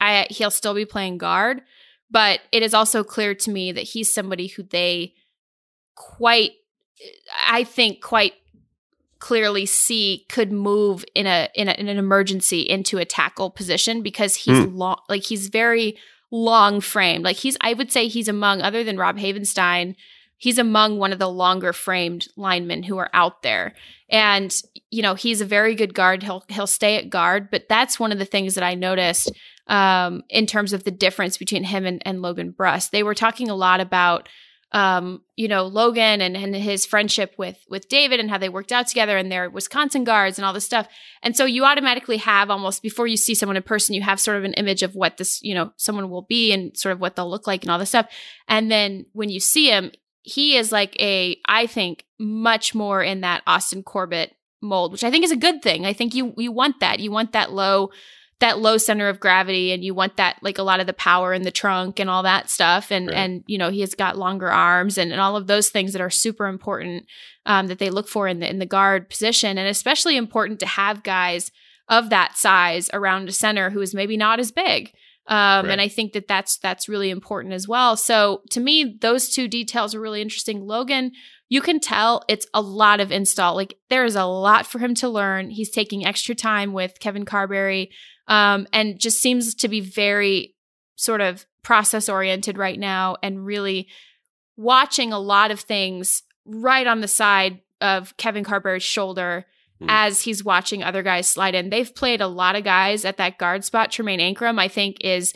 I 0.00 0.26
he'll 0.30 0.50
still 0.50 0.74
be 0.74 0.84
playing 0.84 1.18
guard, 1.18 1.62
but 2.10 2.40
it 2.52 2.62
is 2.62 2.74
also 2.74 3.02
clear 3.02 3.34
to 3.34 3.50
me 3.50 3.72
that 3.72 3.82
he's 3.82 4.12
somebody 4.12 4.46
who 4.46 4.62
they 4.62 5.14
quite 5.96 6.52
I 7.48 7.64
think 7.64 8.00
quite 8.00 8.34
clearly 9.18 9.66
see 9.66 10.24
could 10.28 10.50
move 10.50 11.04
in 11.14 11.26
a 11.26 11.48
in, 11.54 11.68
a, 11.68 11.72
in 11.72 11.88
an 11.88 11.98
emergency 11.98 12.60
into 12.60 12.98
a 12.98 13.04
tackle 13.04 13.50
position 13.50 14.02
because 14.02 14.36
he's 14.36 14.58
Hmm. 14.64 14.76
long 14.76 15.00
like 15.08 15.24
he's 15.24 15.48
very 15.48 15.98
long 16.30 16.80
framed. 16.80 17.24
Like 17.24 17.36
he's 17.36 17.56
I 17.60 17.74
would 17.74 17.90
say 17.90 18.08
he's 18.08 18.28
among 18.28 18.62
other 18.62 18.84
than 18.84 18.96
Rob 18.96 19.18
Havenstein 19.18 19.94
he's 20.40 20.58
among 20.58 20.98
one 20.98 21.12
of 21.12 21.18
the 21.18 21.28
longer 21.28 21.72
framed 21.72 22.26
linemen 22.34 22.82
who 22.82 22.98
are 22.98 23.10
out 23.12 23.42
there. 23.42 23.74
And 24.08 24.52
you 24.90 25.02
know 25.02 25.14
he's 25.14 25.40
a 25.40 25.46
very 25.46 25.76
good 25.76 25.94
guard. 25.94 26.24
He'll 26.24 26.42
he'll 26.48 26.66
stay 26.66 26.96
at 26.96 27.10
guard. 27.10 27.50
But 27.50 27.68
that's 27.68 28.00
one 28.00 28.10
of 28.10 28.18
the 28.18 28.24
things 28.24 28.56
that 28.56 28.64
I 28.64 28.74
noticed 28.74 29.30
um, 29.68 30.24
in 30.28 30.46
terms 30.46 30.72
of 30.72 30.82
the 30.82 30.90
difference 30.90 31.38
between 31.38 31.62
him 31.62 31.86
and, 31.86 32.02
and 32.04 32.22
Logan 32.22 32.52
Bruss. 32.52 32.90
They 32.90 33.04
were 33.04 33.14
talking 33.14 33.48
a 33.48 33.54
lot 33.54 33.80
about 33.80 34.28
um, 34.72 35.22
you 35.34 35.48
know, 35.48 35.66
Logan 35.66 36.20
and, 36.20 36.36
and 36.36 36.54
his 36.54 36.86
friendship 36.86 37.34
with 37.36 37.58
with 37.68 37.88
David 37.88 38.20
and 38.20 38.30
how 38.30 38.38
they 38.38 38.48
worked 38.48 38.70
out 38.70 38.86
together 38.86 39.16
and 39.16 39.30
their 39.30 39.50
Wisconsin 39.50 40.04
guards 40.04 40.38
and 40.38 40.44
all 40.44 40.52
this 40.52 40.64
stuff. 40.64 40.86
And 41.22 41.36
so 41.36 41.44
you 41.44 41.64
automatically 41.64 42.18
have 42.18 42.50
almost 42.50 42.82
before 42.82 43.08
you 43.08 43.16
see 43.16 43.34
someone 43.34 43.56
in 43.56 43.62
person, 43.64 43.94
you 43.94 44.02
have 44.02 44.20
sort 44.20 44.36
of 44.36 44.44
an 44.44 44.54
image 44.54 44.82
of 44.82 44.94
what 44.94 45.16
this, 45.16 45.42
you 45.42 45.54
know, 45.54 45.72
someone 45.76 46.08
will 46.08 46.22
be 46.22 46.52
and 46.52 46.76
sort 46.76 46.92
of 46.92 47.00
what 47.00 47.16
they'll 47.16 47.30
look 47.30 47.46
like 47.46 47.62
and 47.62 47.70
all 47.70 47.78
this 47.78 47.88
stuff. 47.88 48.08
And 48.46 48.70
then 48.70 49.06
when 49.12 49.28
you 49.28 49.40
see 49.40 49.70
him, 49.70 49.90
he 50.22 50.56
is 50.56 50.70
like 50.70 50.94
a, 51.00 51.36
I 51.46 51.66
think, 51.66 52.04
much 52.18 52.74
more 52.74 53.02
in 53.02 53.22
that 53.22 53.42
Austin 53.46 53.82
Corbett 53.82 54.36
mold, 54.62 54.92
which 54.92 55.04
I 55.04 55.10
think 55.10 55.24
is 55.24 55.32
a 55.32 55.36
good 55.36 55.62
thing. 55.62 55.86
I 55.86 55.92
think 55.92 56.14
you 56.14 56.34
you 56.36 56.52
want 56.52 56.80
that. 56.80 57.00
You 57.00 57.10
want 57.10 57.32
that 57.32 57.52
low 57.52 57.90
that 58.40 58.58
low 58.58 58.76
center 58.78 59.08
of 59.08 59.20
gravity 59.20 59.70
and 59.70 59.84
you 59.84 59.94
want 59.94 60.16
that 60.16 60.36
like 60.42 60.58
a 60.58 60.62
lot 60.62 60.80
of 60.80 60.86
the 60.86 60.92
power 60.94 61.32
in 61.34 61.42
the 61.42 61.50
trunk 61.50 62.00
and 62.00 62.08
all 62.10 62.22
that 62.22 62.48
stuff 62.50 62.90
and 62.90 63.08
Right. 63.08 63.16
and 63.16 63.44
you 63.46 63.58
know 63.58 63.70
he 63.70 63.80
has 63.80 63.94
got 63.94 64.16
longer 64.18 64.48
arms 64.50 64.96
and, 64.98 65.12
and 65.12 65.20
all 65.20 65.36
of 65.36 65.46
those 65.46 65.68
things 65.68 65.92
that 65.92 66.00
are 66.02 66.10
super 66.10 66.46
important 66.46 67.04
um, 67.46 67.66
that 67.68 67.78
they 67.78 67.90
look 67.90 68.08
for 68.08 68.26
in 68.28 68.40
the 68.40 68.48
in 68.48 68.58
the 68.58 68.66
guard 68.66 69.08
position 69.10 69.58
and 69.58 69.68
especially 69.68 70.16
important 70.16 70.58
to 70.60 70.66
have 70.66 71.02
guys 71.02 71.50
of 71.88 72.08
that 72.10 72.36
size 72.36 72.88
around 72.92 73.28
a 73.28 73.32
center 73.32 73.70
who 73.70 73.80
is 73.80 73.94
maybe 73.94 74.16
not 74.16 74.38
as 74.40 74.50
big 74.50 74.92
um, 75.26 75.66
Right. 75.66 75.72
and 75.72 75.80
I 75.80 75.88
think 75.88 76.12
that 76.14 76.26
that's 76.26 76.56
that's 76.58 76.88
really 76.88 77.10
important 77.10 77.52
as 77.54 77.68
well. 77.68 77.96
So 77.96 78.42
to 78.50 78.58
me, 78.60 78.96
those 79.00 79.28
two 79.28 79.46
details 79.48 79.94
are 79.94 80.00
really 80.00 80.22
interesting. 80.22 80.62
Logan, 80.66 81.12
you 81.50 81.60
can 81.60 81.80
tell 81.80 82.22
it's 82.28 82.46
a 82.54 82.62
lot 82.62 83.00
of 83.00 83.12
install. 83.12 83.54
Like 83.54 83.76
there 83.90 84.06
is 84.06 84.16
a 84.16 84.24
lot 84.24 84.66
for 84.66 84.78
him 84.78 84.94
to 84.94 85.08
learn. 85.08 85.50
He's 85.50 85.70
taking 85.70 86.06
extra 86.06 86.34
time 86.34 86.72
with 86.72 87.00
Kevin 87.00 87.26
Carberry, 87.26 87.90
um, 88.28 88.66
and 88.72 88.98
just 88.98 89.20
seems 89.20 89.54
to 89.56 89.68
be 89.68 89.80
very 89.80 90.54
sort 90.96 91.20
of 91.20 91.44
process 91.62 92.08
oriented 92.08 92.56
right 92.56 92.78
now, 92.78 93.16
and 93.22 93.44
really 93.44 93.88
watching 94.56 95.12
a 95.12 95.18
lot 95.18 95.50
of 95.50 95.60
things 95.60 96.22
right 96.46 96.86
on 96.86 97.00
the 97.00 97.08
side 97.08 97.60
of 97.80 98.16
Kevin 98.16 98.44
Carberry's 98.44 98.82
shoulder 98.82 99.44
Hmm. 99.80 99.86
as 99.88 100.20
he's 100.20 100.44
watching 100.44 100.82
other 100.82 101.02
guys 101.02 101.26
slide 101.26 101.54
in. 101.54 101.70
They've 101.70 101.94
played 101.94 102.20
a 102.20 102.26
lot 102.26 102.54
of 102.54 102.64
guys 102.64 103.06
at 103.06 103.16
that 103.16 103.38
guard 103.38 103.64
spot. 103.64 103.90
Tremayne 103.90 104.20
Anchrum, 104.20 104.58
I 104.60 104.68
think, 104.68 104.98
is 105.00 105.32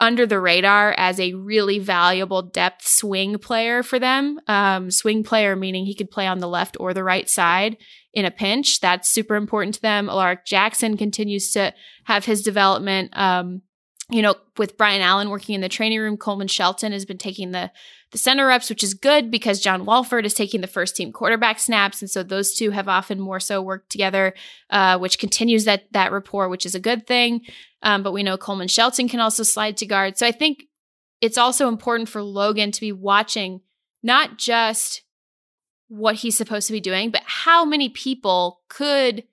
under 0.00 0.26
the 0.26 0.40
radar 0.40 0.94
as 0.96 1.18
a 1.18 1.34
really 1.34 1.78
valuable 1.78 2.42
depth 2.42 2.86
swing 2.86 3.38
player 3.38 3.82
for 3.82 3.98
them. 3.98 4.38
Um, 4.46 4.90
swing 4.90 5.24
player 5.24 5.56
meaning 5.56 5.86
he 5.86 5.94
could 5.94 6.10
play 6.10 6.26
on 6.26 6.38
the 6.38 6.48
left 6.48 6.76
or 6.78 6.94
the 6.94 7.04
right 7.04 7.28
side 7.28 7.76
in 8.14 8.24
a 8.24 8.30
pinch. 8.30 8.80
That's 8.80 9.08
super 9.08 9.34
important 9.34 9.74
to 9.74 9.82
them. 9.82 10.08
Alaric 10.08 10.44
Jackson 10.44 10.96
continues 10.96 11.50
to 11.52 11.74
have 12.04 12.24
his 12.24 12.42
development. 12.42 13.16
Um, 13.16 13.62
you 14.10 14.22
know, 14.22 14.36
with 14.56 14.78
Brian 14.78 15.02
Allen 15.02 15.30
working 15.30 15.54
in 15.54 15.60
the 15.60 15.68
training 15.68 16.00
room, 16.00 16.16
Coleman 16.16 16.48
Shelton 16.48 16.92
has 16.92 17.04
been 17.04 17.18
taking 17.18 17.50
the 17.50 17.70
the 18.10 18.18
center 18.18 18.46
reps, 18.46 18.70
which 18.70 18.82
is 18.82 18.94
good 18.94 19.30
because 19.30 19.60
John 19.60 19.84
Wolford 19.84 20.24
is 20.24 20.34
taking 20.34 20.60
the 20.60 20.66
first 20.66 20.96
team 20.96 21.12
quarterback 21.12 21.58
snaps, 21.58 22.00
and 22.00 22.10
so 22.10 22.22
those 22.22 22.54
two 22.54 22.70
have 22.70 22.88
often 22.88 23.20
more 23.20 23.40
so 23.40 23.60
worked 23.60 23.90
together, 23.90 24.34
uh, 24.70 24.98
which 24.98 25.18
continues 25.18 25.64
that 25.64 25.92
that 25.92 26.12
rapport, 26.12 26.48
which 26.48 26.64
is 26.64 26.74
a 26.74 26.80
good 26.80 27.06
thing. 27.06 27.42
Um, 27.82 28.02
but 28.02 28.12
we 28.12 28.22
know 28.22 28.36
Coleman 28.36 28.68
Shelton 28.68 29.08
can 29.08 29.20
also 29.20 29.42
slide 29.42 29.76
to 29.78 29.86
guard, 29.86 30.16
so 30.16 30.26
I 30.26 30.32
think 30.32 30.64
it's 31.20 31.38
also 31.38 31.68
important 31.68 32.08
for 32.08 32.22
Logan 32.22 32.72
to 32.72 32.80
be 32.80 32.92
watching 32.92 33.60
not 34.02 34.38
just 34.38 35.02
what 35.88 36.16
he's 36.16 36.36
supposed 36.36 36.66
to 36.68 36.72
be 36.72 36.80
doing, 36.80 37.10
but 37.10 37.22
how 37.24 37.64
many 37.64 37.88
people 37.88 38.60
could 38.68 39.24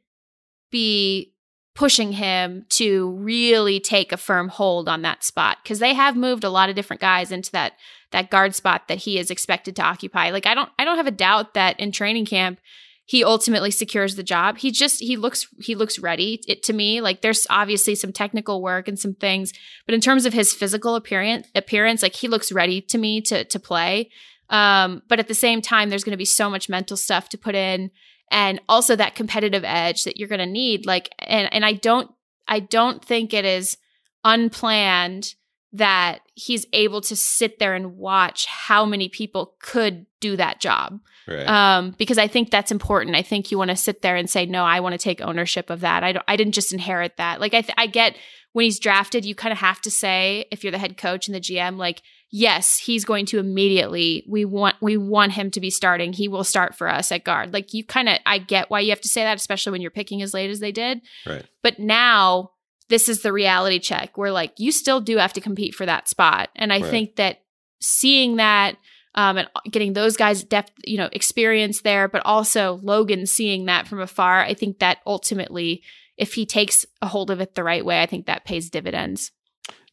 be 0.72 1.34
pushing 1.76 2.14
him 2.14 2.66
to 2.70 3.12
really 3.12 3.82
take 3.82 4.14
a 4.14 4.18
firm 4.18 4.48
hold 4.48 4.88
on 4.88 5.02
that 5.02 5.24
spot 5.24 5.58
because 5.62 5.80
they 5.80 5.94
have 5.94 6.16
moved 6.16 6.46
a 6.46 6.50
lot 6.50 6.70
of 6.70 6.76
different 6.76 7.02
guys 7.02 7.32
into 7.32 7.52
that 7.52 7.74
that 8.12 8.30
guard 8.30 8.56
spot 8.56 8.88
that 8.88 9.00
he 9.00 9.20
is 9.20 9.30
expected 9.30 9.76
to 9.76 9.84
occupy. 9.84 10.32
Like 10.32 10.48
I 10.48 10.56
don't 10.56 10.70
I 10.80 10.86
don't 10.86 10.98
have 10.98 11.08
a 11.08 11.12
doubt 11.12 11.54
that 11.54 11.80
in 11.80 11.92
training 11.92 12.26
camp 12.26 12.60
he 13.08 13.24
ultimately 13.24 13.70
secures 13.70 14.16
the 14.16 14.24
job. 14.24 14.58
He 14.58 14.72
just 14.72 15.02
he 15.02 15.18
looks 15.18 15.48
he 15.62 15.76
looks 15.76 16.00
ready 16.00 16.42
it, 16.48 16.64
to 16.64 16.74
me. 16.74 17.02
Like 17.02 17.22
there's 17.22 17.46
obviously 17.50 17.94
some 17.94 18.14
technical 18.14 18.62
work 18.62 18.88
and 18.88 18.98
some 18.98 19.14
things, 19.14 19.52
but 19.86 19.94
in 19.94 20.02
terms 20.02 20.26
of 20.26 20.34
his 20.34 20.54
physical 20.54 20.96
appearance 20.96 21.48
appearance 21.54 22.02
like 22.02 22.16
he 22.16 22.30
looks 22.30 22.54
ready 22.54 22.82
to 22.82 22.98
me 22.98 23.20
to 23.22 23.44
to 23.44 23.60
play. 23.60 24.10
Um 24.50 25.04
but 25.10 25.20
at 25.20 25.28
the 25.28 25.34
same 25.34 25.62
time 25.62 25.90
there's 25.90 26.06
going 26.06 26.12
to 26.12 26.18
be 26.18 26.26
so 26.26 26.50
much 26.50 26.70
mental 26.70 26.96
stuff 26.96 27.28
to 27.30 27.38
put 27.38 27.54
in 27.54 27.92
and 28.32 28.60
also 28.68 28.96
that 28.96 29.16
competitive 29.16 29.64
edge 29.64 30.04
that 30.04 30.18
you're 30.18 30.28
going 30.28 30.40
to 30.40 30.46
need 30.46 30.86
like 30.86 31.14
and 31.20 31.52
and 31.54 31.66
I 31.66 31.74
don't 31.74 32.12
I 32.48 32.60
don't 32.60 33.04
think 33.04 33.34
it 33.34 33.46
is 33.46 33.78
unplanned 34.24 35.36
that 35.74 36.20
he's 36.36 36.66
able 36.74 37.02
to 37.02 37.16
sit 37.16 37.60
there 37.60 37.76
and 37.76 37.98
watch 37.98 38.46
how 38.46 38.86
many 38.86 39.10
people 39.10 39.56
could 39.60 40.06
do 40.22 40.36
that 40.38 40.60
job 40.62 41.00
Right. 41.28 41.48
um, 41.48 41.96
because 41.98 42.20
I 42.20 42.28
think 42.28 42.52
that's 42.52 42.72
important. 42.72 43.16
I 43.16 43.24
think 43.24 43.50
you 43.52 43.58
want 43.58 43.72
to 43.72 43.76
sit 43.76 44.04
there 44.04 44.16
and 44.16 44.30
say, 44.30 44.46
no, 44.46 44.64
I 44.64 44.80
want 44.80 44.94
to 44.94 45.00
take 45.00 45.22
ownership 45.22 45.72
of 45.72 45.80
that. 45.82 46.04
I 46.04 46.12
don't, 46.12 46.26
I 46.28 46.36
didn't 46.36 46.54
just 46.54 46.72
inherit 46.72 47.18
that. 47.18 47.42
Like 47.42 47.56
I, 47.56 47.62
th- 47.62 47.74
I 47.78 47.88
get 47.88 48.16
when 48.54 48.64
he's 48.64 48.78
drafted, 48.80 49.26
you 49.26 49.34
kind 49.34 49.52
of 49.52 49.58
have 49.58 49.82
to 49.82 49.92
say, 49.92 50.46
if 50.52 50.64
you're 50.64 50.72
the 50.72 50.78
head 50.78 50.98
coach 50.98 51.28
and 51.28 51.34
the 51.34 51.40
GM, 51.42 51.78
like, 51.78 52.04
yes, 52.38 52.78
he's 52.80 53.06
going 53.06 53.26
to 53.26 53.40
immediately. 53.40 54.26
We 54.28 54.44
want, 54.44 54.76
we 54.82 54.98
want 54.98 55.32
him 55.32 55.50
to 55.52 55.62
be 55.62 55.70
starting. 55.70 56.12
He 56.12 56.28
will 56.28 56.44
start 56.44 56.76
for 56.76 56.90
us 56.90 57.10
at 57.14 57.24
guard. 57.24 57.54
Like 57.54 57.74
you 57.74 57.86
kind 57.86 58.10
of, 58.10 58.18
I 58.26 58.40
get 58.40 58.70
why 58.70 58.82
you 58.82 58.90
have 58.90 59.00
to 59.00 59.08
say 59.08 59.24
that, 59.24 59.38
especially 59.38 59.72
when 59.72 59.82
you're 59.82 59.90
picking 59.90 60.22
as 60.22 60.34
late 60.34 60.50
as 60.50 60.60
they 60.60 60.74
did. 60.74 61.00
right. 61.26 61.46
But 61.64 61.80
now 61.80 62.52
this 62.90 63.08
is 63.08 63.22
the 63.22 63.32
reality 63.32 63.80
check 63.80 64.18
where 64.18 64.34
like 64.34 64.52
you 64.58 64.74
still 64.74 65.00
do 65.00 65.16
have 65.16 65.32
to 65.34 65.40
compete 65.40 65.74
for 65.74 65.86
that 65.86 66.10
spot. 66.10 66.50
And 66.58 66.74
I 66.74 66.82
Right. 66.82 66.92
think 66.92 67.16
that 67.16 67.40
seeing 67.80 68.36
that 68.36 68.76
um, 69.16 69.38
and 69.38 69.48
getting 69.72 69.94
those 69.94 70.18
guys 70.18 70.44
depth, 70.44 70.74
you 70.84 70.98
know, 70.98 71.08
experience 71.14 71.84
there, 71.84 72.10
but 72.10 72.22
also 72.26 72.82
Logan 72.84 73.28
seeing 73.28 73.66
that 73.68 73.88
from 73.88 74.02
afar, 74.02 74.42
I 74.42 74.54
think 74.54 74.80
that 74.80 74.98
ultimately, 75.08 75.84
if 76.18 76.34
he 76.34 76.46
takes 76.46 76.86
a 77.02 77.08
hold 77.08 77.32
of 77.32 77.40
it 77.40 77.56
the 77.56 77.64
right 77.64 77.86
way, 77.86 78.02
I 78.02 78.08
think 78.08 78.26
that 78.26 78.44
pays 78.44 78.70
dividends. 78.70 79.32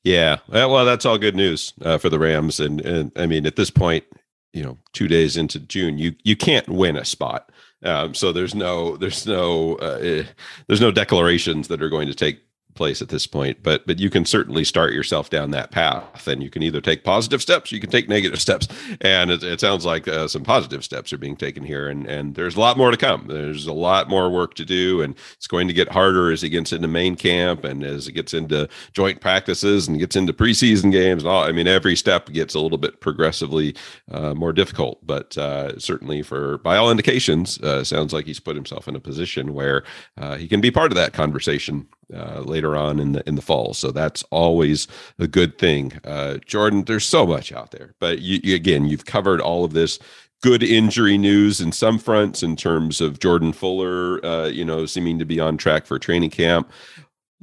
Yeah. 0.05 0.39
Uh, 0.49 0.69
Well, 0.69 0.85
that's 0.85 1.07
all 1.07 1.19
good 1.19 1.37
news 1.37 1.73
uh, 1.85 1.99
for 1.99 2.09
the 2.09 2.19
Rams. 2.19 2.61
And, 2.61 2.81
and 2.81 3.12
I 3.16 3.27
mean, 3.27 3.47
at 3.47 3.57
this 3.57 3.70
point, 3.70 4.05
you 4.53 4.62
know, 4.62 4.77
two 4.93 5.09
days 5.09 5.37
into 5.37 5.59
June, 5.61 5.97
you 5.99 6.15
you 6.24 6.37
can't 6.37 6.69
win 6.69 6.97
a 6.97 7.05
spot. 7.05 7.51
Um, 7.85 8.15
so 8.15 8.33
there's 8.33 8.55
no 8.55 8.97
there's 8.97 9.27
no 9.27 9.77
uh, 9.77 9.99
eh, 10.01 10.24
there's 10.66 10.81
no 10.81 10.91
declarations 10.91 11.69
that 11.69 11.83
are 11.83 11.89
going 11.89 12.07
to 12.09 12.15
take 12.15 12.41
place 12.74 13.03
at 13.03 13.09
this 13.09 13.27
point. 13.27 13.62
But 13.62 13.86
but 13.86 13.99
you 13.99 14.11
can 14.11 14.24
certainly 14.24 14.65
start 14.65 14.93
yourself 14.93 15.31
down 15.31 15.51
that 15.51 15.70
path, 15.70 16.27
and 16.27 16.43
you 16.43 16.51
can 16.51 16.62
either 16.62 16.81
take 16.81 17.05
positive 17.05 17.43
steps, 17.43 17.73
you 17.73 17.81
can 17.81 17.90
take 17.90 18.09
negative 18.09 18.40
steps, 18.47 18.69
and 19.01 19.31
it, 19.31 19.43
it 19.43 19.61
sounds 19.61 19.85
like 19.85 20.09
uh, 20.09 20.28
some 20.28 20.43
positive 20.43 20.85
steps 20.85 21.12
are 21.12 21.19
being 21.19 21.36
taken 21.36 21.65
here, 21.65 21.89
and 21.89 22.07
and 22.07 22.35
there's 22.35 22.57
a 22.57 22.61
lot 22.61 22.77
more 22.77 22.90
to 22.90 22.97
come. 22.97 23.27
There's 23.28 23.66
a 23.66 23.73
lot 23.73 24.09
more 24.09 24.31
work 24.31 24.55
to 24.55 24.65
do, 24.65 25.03
and 25.03 25.15
it's 25.35 25.47
going 25.47 25.69
to 25.69 25.74
get 25.74 25.89
harder 25.89 26.31
as 26.31 26.43
he 26.43 26.49
gets 26.49 26.73
into 26.73 26.89
main 26.89 27.16
camp 27.16 27.65
and 27.65 27.85
as 27.85 28.09
it 28.09 28.12
gets 28.12 28.35
into 28.35 28.69
joint 28.93 29.20
practices 29.20 29.89
and 29.89 29.99
gets 29.99 30.16
into 30.16 30.32
preseason 30.32 30.90
games 30.90 31.23
and 31.23 31.31
all. 31.31 31.44
I 31.44 31.53
mean, 31.53 31.66
every 31.66 31.97
step 31.97 32.27
gets 32.31 32.55
a 32.55 32.61
little 32.61 32.78
bit 32.78 33.01
progressively 33.01 33.74
uh, 34.11 34.35
more 34.35 34.53
difficult, 34.53 35.05
but 35.07 35.36
uh, 35.39 35.78
certainly 35.78 36.23
for 36.23 36.59
by 36.59 36.77
all 36.77 36.90
indications, 36.90 37.59
uh, 37.61 37.85
sounds 37.85 38.12
like 38.12 38.27
he's 38.27 38.40
put 38.40 38.57
himself 38.57 38.89
in 38.89 38.97
a 38.97 39.01
position 39.01 39.55
where 39.55 39.85
uh, 40.19 40.36
he 40.36 40.49
can 40.49 40.61
be 40.61 40.70
part 40.70 40.90
of 40.90 40.97
that 40.97 41.12
conversation 41.12 41.86
uh, 42.14 42.40
later 42.40 42.76
on 42.76 43.01
in 43.01 43.12
the 43.12 43.26
in 43.28 43.34
the 43.34 43.43
fall. 43.43 43.74
So 43.74 43.90
that's 43.90 44.22
always 44.30 44.89
a 45.18 45.26
good 45.26 45.59
thing. 45.59 45.93
Uh, 46.05 46.39
Jordan, 46.47 46.84
there's 46.84 47.06
so 47.06 47.26
much 47.26 47.52
out 47.52 47.70
there, 47.70 47.94
but 47.98 48.20
you, 48.20 48.40
you, 48.43 48.55
again, 48.55 48.86
you've 48.86 49.05
covered 49.05 49.40
all 49.40 49.64
of 49.64 49.72
this 49.72 49.98
good 50.43 50.62
injury 50.62 51.16
news 51.16 51.60
in 51.60 51.70
some 51.70 51.98
fronts 51.98 52.43
in 52.43 52.56
terms 52.56 53.01
of 53.01 53.20
Jordan 53.20 53.52
Fuller, 53.52 54.24
uh, 54.26 54.47
you 54.47 54.64
know, 54.64 54.86
seeming 54.86 55.18
to 55.20 55.24
be 55.24 55.39
on 55.39 55.56
track 55.56 55.86
for 55.86 55.98
training 55.98 56.30
camp. 56.30 56.70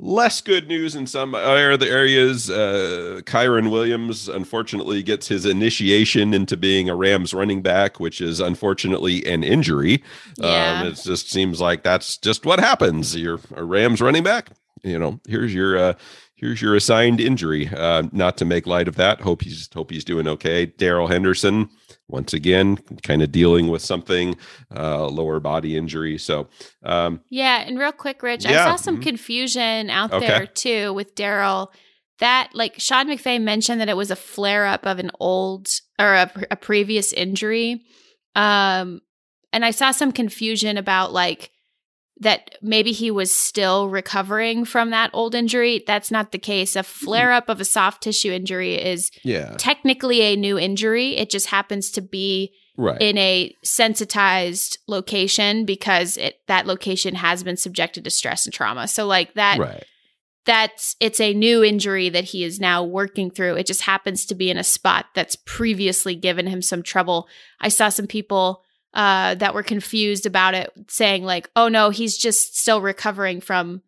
Less 0.01 0.39
good 0.39 0.69
news 0.69 0.95
in 0.95 1.07
some 1.07 1.35
other 1.35 1.77
areas. 1.83 2.49
Uh, 2.49 3.19
Kyren 3.25 3.69
Williams 3.69 4.29
unfortunately 4.29 5.03
gets 5.03 5.27
his 5.27 5.45
initiation 5.45 6.33
into 6.33 6.55
being 6.55 6.87
a 6.89 6.95
Rams 6.95 7.33
running 7.33 7.61
back, 7.61 7.99
which 7.99 8.21
is 8.21 8.39
unfortunately 8.39 9.25
an 9.25 9.43
injury. 9.43 10.01
Yeah. 10.37 10.79
Um, 10.79 10.87
it 10.87 11.01
just 11.03 11.29
seems 11.29 11.59
like 11.59 11.83
that's 11.83 12.15
just 12.15 12.45
what 12.45 12.61
happens. 12.61 13.13
You're 13.13 13.41
a 13.55 13.63
Rams 13.65 13.99
running 13.99 14.23
back. 14.23 14.51
You 14.83 14.97
know, 14.97 15.19
here's 15.27 15.53
your 15.53 15.77
uh, 15.77 15.93
here's 16.33 16.61
your 16.61 16.77
assigned 16.77 17.19
injury. 17.19 17.67
Uh, 17.67 18.03
not 18.13 18.37
to 18.37 18.45
make 18.45 18.65
light 18.65 18.87
of 18.87 18.95
that. 18.95 19.19
Hope 19.19 19.41
he's 19.41 19.67
hope 19.73 19.91
he's 19.91 20.05
doing 20.05 20.29
okay. 20.29 20.65
Darrell 20.65 21.07
Henderson 21.07 21.69
once 22.09 22.33
again 22.33 22.77
kind 23.03 23.21
of 23.21 23.31
dealing 23.31 23.67
with 23.69 23.81
something 23.81 24.35
uh, 24.75 25.07
lower 25.07 25.39
body 25.39 25.77
injury 25.77 26.17
so 26.17 26.47
um, 26.83 27.21
yeah 27.29 27.63
and 27.65 27.79
real 27.79 27.91
quick 27.91 28.21
rich 28.23 28.45
Yeah, 28.45 28.61
i 28.61 28.65
saw 28.65 28.75
some 28.75 28.97
mhm. 28.97 29.03
confusion 29.03 29.89
out 29.89 30.11
Okay. 30.13 30.27
there 30.27 30.45
too 30.47 30.93
with 30.93 31.15
darrell 31.15 31.71
that 32.19 32.49
like 32.53 32.75
sean 32.79 33.07
mcvay 33.07 33.41
mentioned 33.41 33.79
that 33.81 33.89
it 33.89 33.97
was 33.97 34.11
a 34.11 34.15
flare 34.15 34.65
up 34.65 34.85
of 34.85 34.99
an 34.99 35.11
old 35.19 35.67
or 35.99 36.13
a, 36.13 36.31
a 36.51 36.55
previous 36.55 37.13
injury 37.13 37.81
um 38.35 39.01
and 39.53 39.63
i 39.63 39.71
saw 39.71 39.91
some 39.91 40.11
confusion 40.11 40.77
about 40.77 41.13
like 41.13 41.51
that 42.19 42.57
maybe 42.61 42.91
he 42.91 43.11
was 43.11 43.31
still 43.31 43.87
recovering 43.87 44.65
from 44.65 44.89
that 44.89 45.09
old 45.13 45.33
injury. 45.33 45.83
That's 45.87 46.11
not 46.11 46.31
the 46.31 46.37
case. 46.37 46.75
A 46.75 46.83
flare 46.83 47.31
up 47.31 47.47
of 47.47 47.61
a 47.61 47.65
soft 47.65 48.03
tissue 48.03 48.31
injury 48.31 48.75
is 48.75 49.09
yeah. 49.23 49.55
technically 49.57 50.21
a 50.21 50.35
new 50.35 50.59
injury. 50.59 51.15
It 51.15 51.29
just 51.29 51.47
happens 51.47 51.91
to 51.91 52.01
be 52.01 52.53
right. 52.79 53.01
in 53.01 53.17
a 53.17 53.55
sensitized 53.63 54.79
location 54.87 55.65
because 55.65 56.17
it 56.17 56.41
that 56.47 56.65
location 56.65 57.15
has 57.15 57.43
been 57.43 57.57
subjected 57.57 58.03
to 58.03 58.09
stress 58.09 58.45
and 58.45 58.53
trauma. 58.53 58.87
So 58.87 59.05
like 59.05 59.33
that 59.35 59.59
right. 59.59 59.83
that's 60.45 60.97
it's 60.99 61.21
a 61.21 61.33
new 61.33 61.63
injury 61.63 62.09
that 62.09 62.25
he 62.25 62.43
is 62.43 62.59
now 62.59 62.83
working 62.83 63.31
through. 63.31 63.55
It 63.55 63.65
just 63.65 63.83
happens 63.83 64.25
to 64.25 64.35
be 64.35 64.49
in 64.49 64.57
a 64.57 64.63
spot 64.63 65.05
that's 65.15 65.37
previously 65.37 66.15
given 66.15 66.47
him 66.47 66.61
some 66.61 66.83
trouble. 66.83 67.29
I 67.61 67.69
saw 67.69 67.87
some 67.87 68.07
people 68.07 68.63
uh 68.93 69.35
that 69.35 69.53
were 69.53 69.63
confused 69.63 70.25
about 70.25 70.53
it 70.53 70.71
saying 70.87 71.23
like, 71.23 71.49
"Oh 71.55 71.67
no, 71.67 71.89
he's 71.89 72.17
just 72.17 72.57
still 72.57 72.81
recovering 72.81 73.41
from 73.41 73.81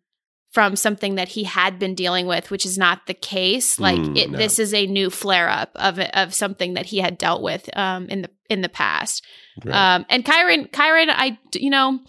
from 0.52 0.76
something 0.76 1.14
that 1.14 1.28
he 1.28 1.44
had 1.44 1.78
been 1.78 1.94
dealing 1.94 2.26
with, 2.26 2.50
which 2.50 2.66
is 2.66 2.76
not 2.76 3.06
the 3.06 3.14
case. 3.14 3.80
Like 3.80 3.98
Mm, 3.98 4.16
it, 4.18 4.30
no. 4.30 4.36
this 4.38 4.58
is 4.58 4.74
a 4.74 4.86
new 4.86 5.08
flare 5.08 5.48
up 5.48 5.70
of 5.76 5.98
of 5.98 6.34
something 6.34 6.74
that 6.74 6.86
he 6.86 6.98
had 6.98 7.16
dealt 7.18 7.42
with 7.42 7.68
um 7.76 8.08
in 8.08 8.22
the 8.22 8.30
in 8.50 8.60
the 8.60 8.68
past. 8.68 9.24
right. 9.64 9.94
Um, 9.96 10.06
and 10.10 10.24
Kyren, 10.24 10.70
Kyren, 10.70 11.06
I, 11.08 11.38
you 11.54 11.70
know, 11.70 12.00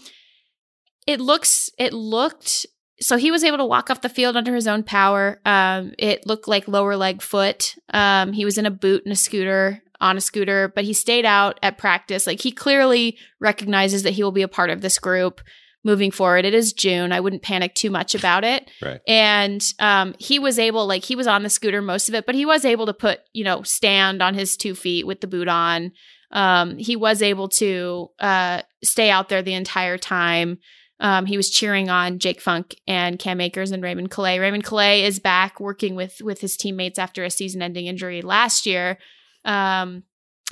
it 1.08 1.22
looks, 1.22 1.70
it 1.78 1.94
looked, 1.94 2.66
so 3.00 3.16
he 3.18 3.32
was 3.32 3.44
able 3.46 3.58
to 3.60 3.66
walk 3.66 3.90
off 3.90 4.02
the 4.02 4.10
field 4.10 4.36
under 4.36 4.54
his 4.54 4.68
own 4.68 4.84
power. 4.84 5.40
Um, 5.46 5.94
it 5.98 6.28
looked 6.28 6.48
like 6.48 6.68
lower 6.68 6.98
leg 6.98 7.22
foot. 7.22 7.76
Um, 7.94 8.34
he 8.34 8.44
was 8.46 8.58
in 8.58 8.66
a 8.66 8.72
boot 8.72 9.04
and 9.06 9.14
a 9.14 9.16
scooter 9.16 9.82
on 10.04 10.18
a 10.18 10.22
scooter, 10.22 10.72
but 10.76 10.84
he 10.84 10.94
stayed 10.94 11.26
out 11.26 11.58
at 11.64 11.78
practice. 11.78 12.28
Like 12.28 12.42
he 12.42 12.52
clearly 12.52 13.18
recognizes 13.40 14.04
that 14.04 14.12
he 14.12 14.22
will 14.22 14.32
be 14.32 14.42
a 14.42 14.48
part 14.48 14.70
of 14.70 14.82
this 14.82 15.00
group 15.00 15.42
moving 15.86 16.12
forward. 16.12 16.46
It 16.46 16.54
is 16.54 16.74
June. 16.74 17.12
I 17.12 17.20
wouldn't 17.20 17.42
panic 17.42 17.74
too 17.74 17.90
much 17.90 18.14
about 18.14 18.44
it. 18.44 18.70
Right. 18.84 19.00
And 19.08 19.64
um, 19.80 20.14
he 20.20 20.40
was 20.40 20.60
able, 20.60 20.86
like, 20.86 21.06
he 21.06 21.16
was 21.16 21.26
on 21.26 21.44
the 21.44 21.50
scooter 21.50 21.82
most 21.82 22.10
of 22.10 22.16
it, 22.16 22.26
but 22.26 22.36
he 22.36 22.46
was 22.46 22.66
able 22.66 22.86
to 22.88 22.94
put, 22.94 23.22
you 23.32 23.46
know, 23.46 23.64
stand 23.64 24.22
on 24.22 24.34
his 24.34 24.58
two 24.58 24.76
feet 24.76 25.08
with 25.08 25.22
the 25.22 25.28
boot 25.28 25.48
on. 25.48 25.94
Um, 26.32 26.78
he 26.78 26.98
was 26.98 27.22
able 27.22 27.48
to 27.50 28.10
uh, 28.20 28.64
stay 28.84 29.10
out 29.10 29.30
there 29.30 29.42
the 29.42 29.54
entire 29.54 29.98
time. 29.98 30.58
Um, 31.00 31.26
he 31.26 31.38
was 31.38 31.50
cheering 31.50 31.90
on 31.90 32.20
Jake 32.20 32.42
Funk 32.42 32.76
and 32.88 33.18
Cam 33.18 33.40
Akers 33.40 33.72
and 33.72 33.82
Raymond 33.82 34.12
Calais. 34.12 34.40
Raymond 34.40 34.66
Calais 34.66 35.04
is 35.04 35.20
back 35.20 35.62
working 35.62 35.96
with 35.96 36.22
with 36.22 36.42
his 36.42 36.58
teammates 36.58 37.00
after 37.00 37.24
a 37.24 37.30
season-ending 37.30 37.86
injury 37.86 38.22
last 38.22 38.66
year, 38.66 38.98
um, 39.46 40.04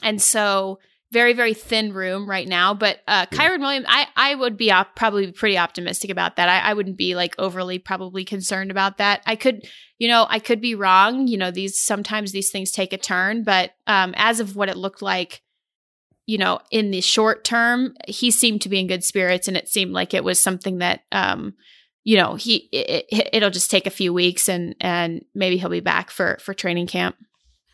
and 0.03 0.21
so 0.21 0.79
very 1.11 1.33
very 1.33 1.53
thin 1.53 1.93
room 1.93 2.29
right 2.29 2.47
now. 2.47 2.73
But 2.73 2.99
uh, 3.07 3.25
Kyren 3.27 3.59
Williams, 3.59 3.85
I 3.89 4.07
I 4.15 4.35
would 4.35 4.57
be 4.57 4.71
op- 4.71 4.95
probably 4.95 5.31
pretty 5.31 5.57
optimistic 5.57 6.09
about 6.09 6.37
that. 6.37 6.49
I, 6.49 6.71
I 6.71 6.73
wouldn't 6.73 6.97
be 6.97 7.15
like 7.15 7.35
overly 7.37 7.79
probably 7.79 8.23
concerned 8.23 8.71
about 8.71 8.97
that. 8.97 9.21
I 9.25 9.35
could 9.35 9.67
you 9.97 10.07
know 10.07 10.25
I 10.29 10.39
could 10.39 10.61
be 10.61 10.75
wrong. 10.75 11.27
You 11.27 11.37
know 11.37 11.51
these 11.51 11.81
sometimes 11.81 12.31
these 12.31 12.49
things 12.49 12.71
take 12.71 12.93
a 12.93 12.97
turn, 12.97 13.43
but 13.43 13.71
um, 13.87 14.13
as 14.15 14.39
of 14.39 14.55
what 14.55 14.69
it 14.69 14.77
looked 14.77 15.01
like 15.01 15.41
you 16.31 16.37
know, 16.37 16.59
in 16.71 16.91
the 16.91 17.01
short 17.01 17.43
term, 17.43 17.93
he 18.07 18.31
seemed 18.31 18.61
to 18.61 18.69
be 18.69 18.79
in 18.79 18.87
good 18.87 19.03
spirits, 19.03 19.49
and 19.49 19.57
it 19.57 19.67
seemed 19.67 19.91
like 19.91 20.13
it 20.13 20.23
was 20.23 20.41
something 20.41 20.77
that, 20.77 21.01
um, 21.11 21.55
you 22.03 22.15
know, 22.15 22.35
he 22.35 22.69
it, 22.71 23.05
it, 23.11 23.29
it'll 23.33 23.49
just 23.49 23.69
take 23.69 23.85
a 23.85 23.91
few 23.91 24.13
weeks, 24.13 24.47
and 24.47 24.75
and 24.79 25.25
maybe 25.35 25.57
he'll 25.57 25.69
be 25.69 25.81
back 25.81 26.09
for 26.09 26.37
for 26.39 26.53
training 26.53 26.87
camp. 26.87 27.17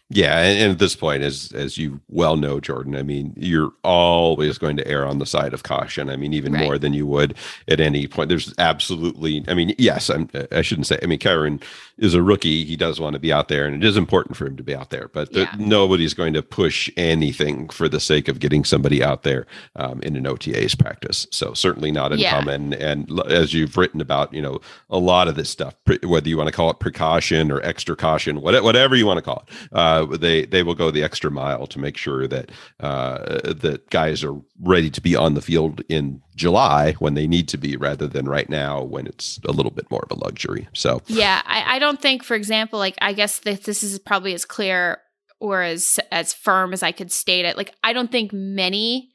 Yeah, 0.10 0.40
and, 0.40 0.58
and 0.60 0.72
at 0.72 0.80
this 0.80 0.96
point, 0.96 1.22
as 1.24 1.52
as 1.54 1.78
you 1.78 2.00
well 2.08 2.38
know, 2.38 2.62
Jordan, 2.62 2.96
I 2.96 3.04
mean, 3.04 3.34
you're 3.36 3.74
always 3.84 4.58
going 4.58 4.78
to 4.78 4.88
err 4.88 5.06
on 5.06 5.20
the 5.20 5.26
side 5.26 5.54
of 5.54 5.64
caution. 5.64 6.10
I 6.10 6.16
mean, 6.16 6.34
even 6.34 6.54
Right. 6.54 6.64
more 6.64 6.78
than 6.78 6.94
you 6.94 7.06
would 7.08 7.36
at 7.68 7.82
any 7.82 8.08
point. 8.08 8.30
There's 8.30 8.54
absolutely, 8.58 9.44
I 9.50 9.54
mean, 9.54 9.76
yes, 9.78 10.10
I'm, 10.10 10.30
I 10.52 10.62
shouldn't 10.62 10.88
say. 10.88 10.98
I 11.04 11.08
mean, 11.08 11.20
Kyren 11.20 11.62
is 11.98 12.14
a 12.14 12.22
rookie. 12.22 12.64
He 12.66 12.76
does 12.76 13.00
want 13.00 13.14
to 13.14 13.20
be 13.20 13.34
out 13.34 13.48
there, 13.48 13.66
and 13.66 13.76
it 13.84 13.88
is 13.88 13.98
important 13.98 14.38
for 14.38 14.46
him 14.46 14.56
to 14.58 14.64
be 14.64 14.76
out 14.76 14.90
there. 14.90 15.10
But 15.14 15.34
there- 15.34 15.44
Yeah. 15.44 15.56
nobody's 15.58 16.14
going 16.14 16.34
to 16.34 16.42
push 16.44 16.90
anything 16.96 17.70
for 17.70 17.90
the 17.90 18.00
sake 18.00 18.28
of 18.28 18.40
getting 18.40 18.64
somebody 18.64 19.04
out 19.04 19.24
there 19.24 19.46
um, 19.76 20.00
in 20.02 20.16
an 20.16 20.28
OTA's 20.28 20.76
practice. 20.76 21.26
So 21.32 21.54
certainly 21.54 21.92
not 21.92 22.18
Yeah. 22.18 22.38
uncommon. 22.38 22.74
And 22.74 23.20
as 23.28 23.54
you've 23.54 23.78
written 23.78 24.02
about, 24.02 24.34
you 24.34 24.42
know, 24.42 24.60
a 24.90 24.98
lot 25.00 25.28
of 25.28 25.36
this 25.36 25.50
stuff, 25.50 25.76
whether 26.04 26.30
you 26.30 26.38
want 26.38 26.48
to 26.48 26.54
call 26.56 26.70
it 26.70 26.80
precaution 26.80 27.52
or 27.52 27.62
extra 27.64 27.96
caution, 27.96 28.42
whatever 28.42 28.96
you 28.96 29.06
want 29.06 29.18
to 29.18 29.22
call 29.22 29.46
it, 29.48 29.68
uh, 29.72 30.06
they 30.18 30.46
they 30.46 30.64
will 30.64 30.76
go 30.76 30.92
the 30.92 31.04
extra 31.04 31.32
mile 31.32 31.68
to 31.68 31.80
make 31.80 31.98
sure 31.98 32.28
that 32.28 32.52
uh, 32.80 33.18
that 33.54 33.90
guys 33.90 34.24
are 34.24 34.36
ready 34.62 34.90
to 34.90 35.02
be 35.02 35.16
on 35.16 35.34
the 35.34 35.42
field 35.42 35.82
in 35.90 36.22
July 36.38 36.94
when 37.00 37.16
they 37.16 37.28
need 37.28 37.50
to 37.50 37.58
be, 37.58 37.76
rather 37.76 38.08
than 38.08 38.26
right 38.30 38.50
now 38.50 38.82
when 38.82 39.06
it's 39.08 39.40
a 39.46 39.52
little 39.52 39.72
bit 39.72 39.92
more 39.92 40.06
of 40.10 40.12
a 40.18 40.20
luxury. 40.24 40.70
So 40.74 41.02
Yeah, 41.08 41.42
I, 41.46 41.76
I 41.76 41.80
don't 41.80 42.02
think, 42.02 42.24
for 42.24 42.36
example, 42.36 42.80
like 42.80 42.96
I 43.02 43.12
guess 43.12 43.40
that 43.40 43.64
this 43.64 43.84
is 43.84 44.00
probably 44.00 44.34
as 44.34 44.46
clear 44.46 45.00
or 45.42 45.62
as 45.64 46.00
as 46.12 46.34
firm 46.34 46.72
as 46.74 46.82
I 46.84 46.92
could 46.94 47.12
state 47.12 47.46
it. 47.46 47.58
Like 47.58 47.74
I 47.84 47.92
don't 47.92 48.12
think 48.12 48.32
many, 48.32 49.10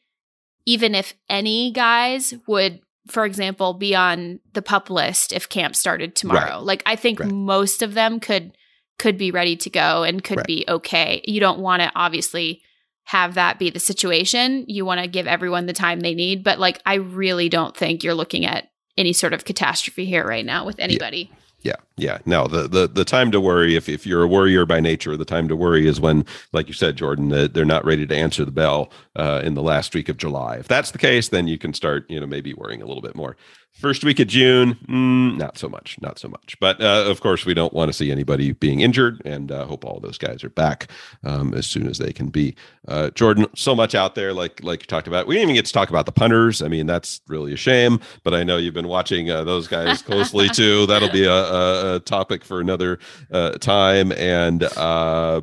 even 0.67 0.95
if 0.95 1.15
any 1.29 1.73
guys 1.73 2.35
would, 2.47 2.81
for 3.09 3.25
example, 3.25 3.73
be 3.75 3.95
on 3.95 4.41
the 4.53 4.63
pup 4.63 4.91
list 4.91 5.33
if 5.33 5.49
camp 5.49 5.75
started 5.75 6.15
tomorrow. 6.15 6.61
Like 6.61 6.83
I 6.87 6.97
think 6.97 7.19
Right. 7.21 7.31
most 7.33 7.83
of 7.83 7.95
them 7.95 8.21
could 8.21 8.53
could 8.99 9.17
be 9.19 9.31
ready 9.33 9.57
to 9.57 9.71
go 9.71 10.03
and 10.05 10.23
could 10.23 10.39
Right. 10.39 10.47
be 10.47 10.65
okay. 10.69 11.23
You 11.25 11.41
don't 11.41 11.59
want 11.61 11.83
to 11.83 11.91
obviously 11.97 12.63
have 13.05 13.35
that 13.35 13.59
be 13.59 13.71
the 13.71 13.81
situation. 13.81 14.65
You 14.69 14.85
want 14.85 15.01
to 15.01 15.07
give 15.07 15.27
everyone 15.27 15.67
the 15.67 15.73
time 15.73 16.01
they 16.01 16.15
need, 16.15 16.45
but 16.45 16.59
like 16.59 16.81
I 16.87 16.95
really 16.95 17.49
don't 17.49 17.77
think 17.77 18.03
you're 18.03 18.15
looking 18.15 18.47
at 18.47 18.71
any 18.97 19.13
sort 19.13 19.33
of 19.33 19.45
catastrophe 19.45 20.05
here 20.05 20.27
right 20.27 20.45
now 20.45 20.65
with 20.65 20.79
anybody. 20.79 21.31
Yeah, 21.63 21.77
yeah. 21.97 22.19
No, 22.27 22.49
the 22.49 22.67
the 22.67 22.89
the 22.89 23.05
time 23.05 23.31
to 23.31 23.41
worry, 23.41 23.77
if 23.77 23.89
if 23.89 24.05
you're 24.05 24.25
a 24.25 24.29
worrier 24.29 24.67
by 24.67 24.81
nature, 24.81 25.17
the 25.17 25.25
time 25.25 25.47
to 25.47 25.55
worry 25.55 25.87
is 25.87 26.01
when, 26.01 26.27
like 26.53 26.67
you 26.67 26.75
said, 26.75 26.97
Jordan, 26.97 27.29
that 27.29 27.55
they're 27.55 27.65
not 27.65 27.85
ready 27.85 28.05
to 28.05 28.17
answer 28.17 28.45
the 28.45 28.51
bell 28.51 28.91
uh, 29.15 29.41
in 29.45 29.55
the 29.55 29.63
last 29.63 29.95
week 29.95 30.09
of 30.09 30.17
July. 30.17 30.57
If 30.57 30.67
that's 30.67 30.91
the 30.91 30.99
case, 30.99 31.29
then 31.29 31.47
you 31.47 31.59
can 31.59 31.73
start, 31.73 32.05
you 32.11 32.19
know, 32.19 32.27
maybe 32.27 32.53
worrying 32.53 32.83
a 32.83 32.87
little 32.87 33.03
bit 33.03 33.15
more. 33.15 33.37
First 33.73 34.05
week 34.05 34.21
of 34.21 34.29
June, 34.29 34.75
mm, 34.87 35.39
not 35.39 35.57
so 35.57 35.69
much, 35.69 35.97
not 36.01 36.19
so 36.19 36.29
much. 36.29 36.57
But 36.61 36.81
uh, 36.81 37.05
of 37.09 37.21
course, 37.21 37.47
we 37.47 37.55
don't 37.55 37.73
want 37.73 37.89
to 37.89 37.93
see 37.93 38.13
anybody 38.13 38.53
being 38.53 38.81
injured, 38.81 39.23
and 39.25 39.51
uh, 39.51 39.65
hope 39.65 39.85
all 39.85 39.99
those 39.99 40.19
guys 40.19 40.45
are 40.45 40.51
back 40.51 40.91
um, 41.25 41.55
as 41.55 41.67
soon 41.67 41.89
as 41.89 41.97
they 41.97 42.13
can 42.13 42.29
be. 42.29 42.55
Uh, 42.87 43.11
Jordan, 43.11 43.47
so 43.57 43.75
much 43.75 43.95
out 43.95 44.15
there, 44.15 44.35
like 44.35 44.63
like 44.63 44.83
you 44.83 44.87
talked 44.87 45.09
about. 45.09 45.27
We 45.27 45.35
didn't 45.37 45.45
even 45.45 45.55
get 45.55 45.67
to 45.67 45.73
talk 45.73 45.89
about 45.89 46.05
the 46.05 46.13
punters. 46.13 46.61
I 46.61 46.69
mean, 46.69 46.87
that's 46.87 47.23
really 47.29 47.55
a 47.55 47.57
shame. 47.57 47.99
But 48.25 48.35
I 48.35 48.45
know 48.45 48.59
you've 48.59 48.75
been 48.75 48.89
watching 48.89 49.31
uh, 49.31 49.43
those 49.45 49.69
guys 49.69 50.03
closely 50.03 50.49
too. 50.51 50.85
That'll 50.87 51.11
be 51.11 51.25
a, 51.25 51.33
a, 51.33 51.97
a 51.97 52.01
topic 52.01 52.45
for 52.45 52.61
another 52.61 52.99
uh, 53.31 53.53
time. 53.53 54.13
And 54.13 54.65
uh, 54.65 55.41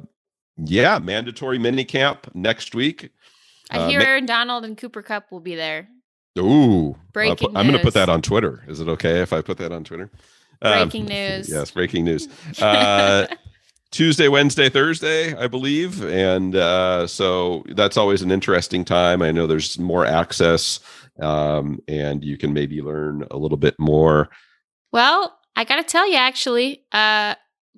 yeah, 0.58 1.00
mandatory 1.00 1.58
mini 1.58 1.84
camp 1.84 2.30
next 2.36 2.76
week. 2.76 3.10
I 3.72 3.90
hear 3.90 4.00
ma- 4.00 4.06
Aaron 4.06 4.26
Donald 4.26 4.66
and 4.66 4.78
Cooper 4.78 5.02
Kupp 5.02 5.32
will 5.32 5.40
be 5.40 5.56
there. 5.56 5.90
Ooh, 6.38 6.96
Breaking 7.12 7.50
put- 7.50 7.58
I'm 7.58 7.66
going 7.66 7.78
to 7.78 7.84
put 7.84 7.94
that 7.96 8.10
on 8.10 8.22
Twitter. 8.22 8.64
Is 8.68 8.80
it 8.80 8.88
okay 8.88 9.22
if 9.22 9.34
I 9.34 9.42
put 9.42 9.58
that 9.58 9.72
on 9.72 9.84
Twitter? 9.84 10.10
Breaking 10.62 11.06
news. 11.06 11.50
Yes, 11.50 11.72
breaking 11.72 12.06
news. 12.06 12.28
Uh, 12.62 13.28
Tuesday, 13.92 14.28
Wednesday, 14.28 14.70
Thursday, 14.70 15.36
I 15.36 15.48
believe, 15.48 16.04
and 16.06 16.56
uh, 16.56 17.08
so 17.08 17.64
that's 17.70 17.98
always 17.98 18.22
an 18.22 18.30
interesting 18.30 18.86
time. 18.86 19.22
I 19.22 19.32
know 19.32 19.48
there's 19.48 19.80
more 19.80 20.06
access, 20.06 20.80
um, 21.20 21.80
and 21.88 22.24
you 22.24 22.38
can 22.38 22.54
maybe 22.54 22.82
learn 22.82 23.26
a 23.32 23.38
little 23.38 23.58
bit 23.58 23.80
more. 23.80 24.30
Well, 24.92 25.40
I 25.56 25.64
got 25.64 25.78
to 25.78 25.84
tell 25.84 26.08
you, 26.08 26.18
actually, 26.18 26.84
uh, 26.92 27.34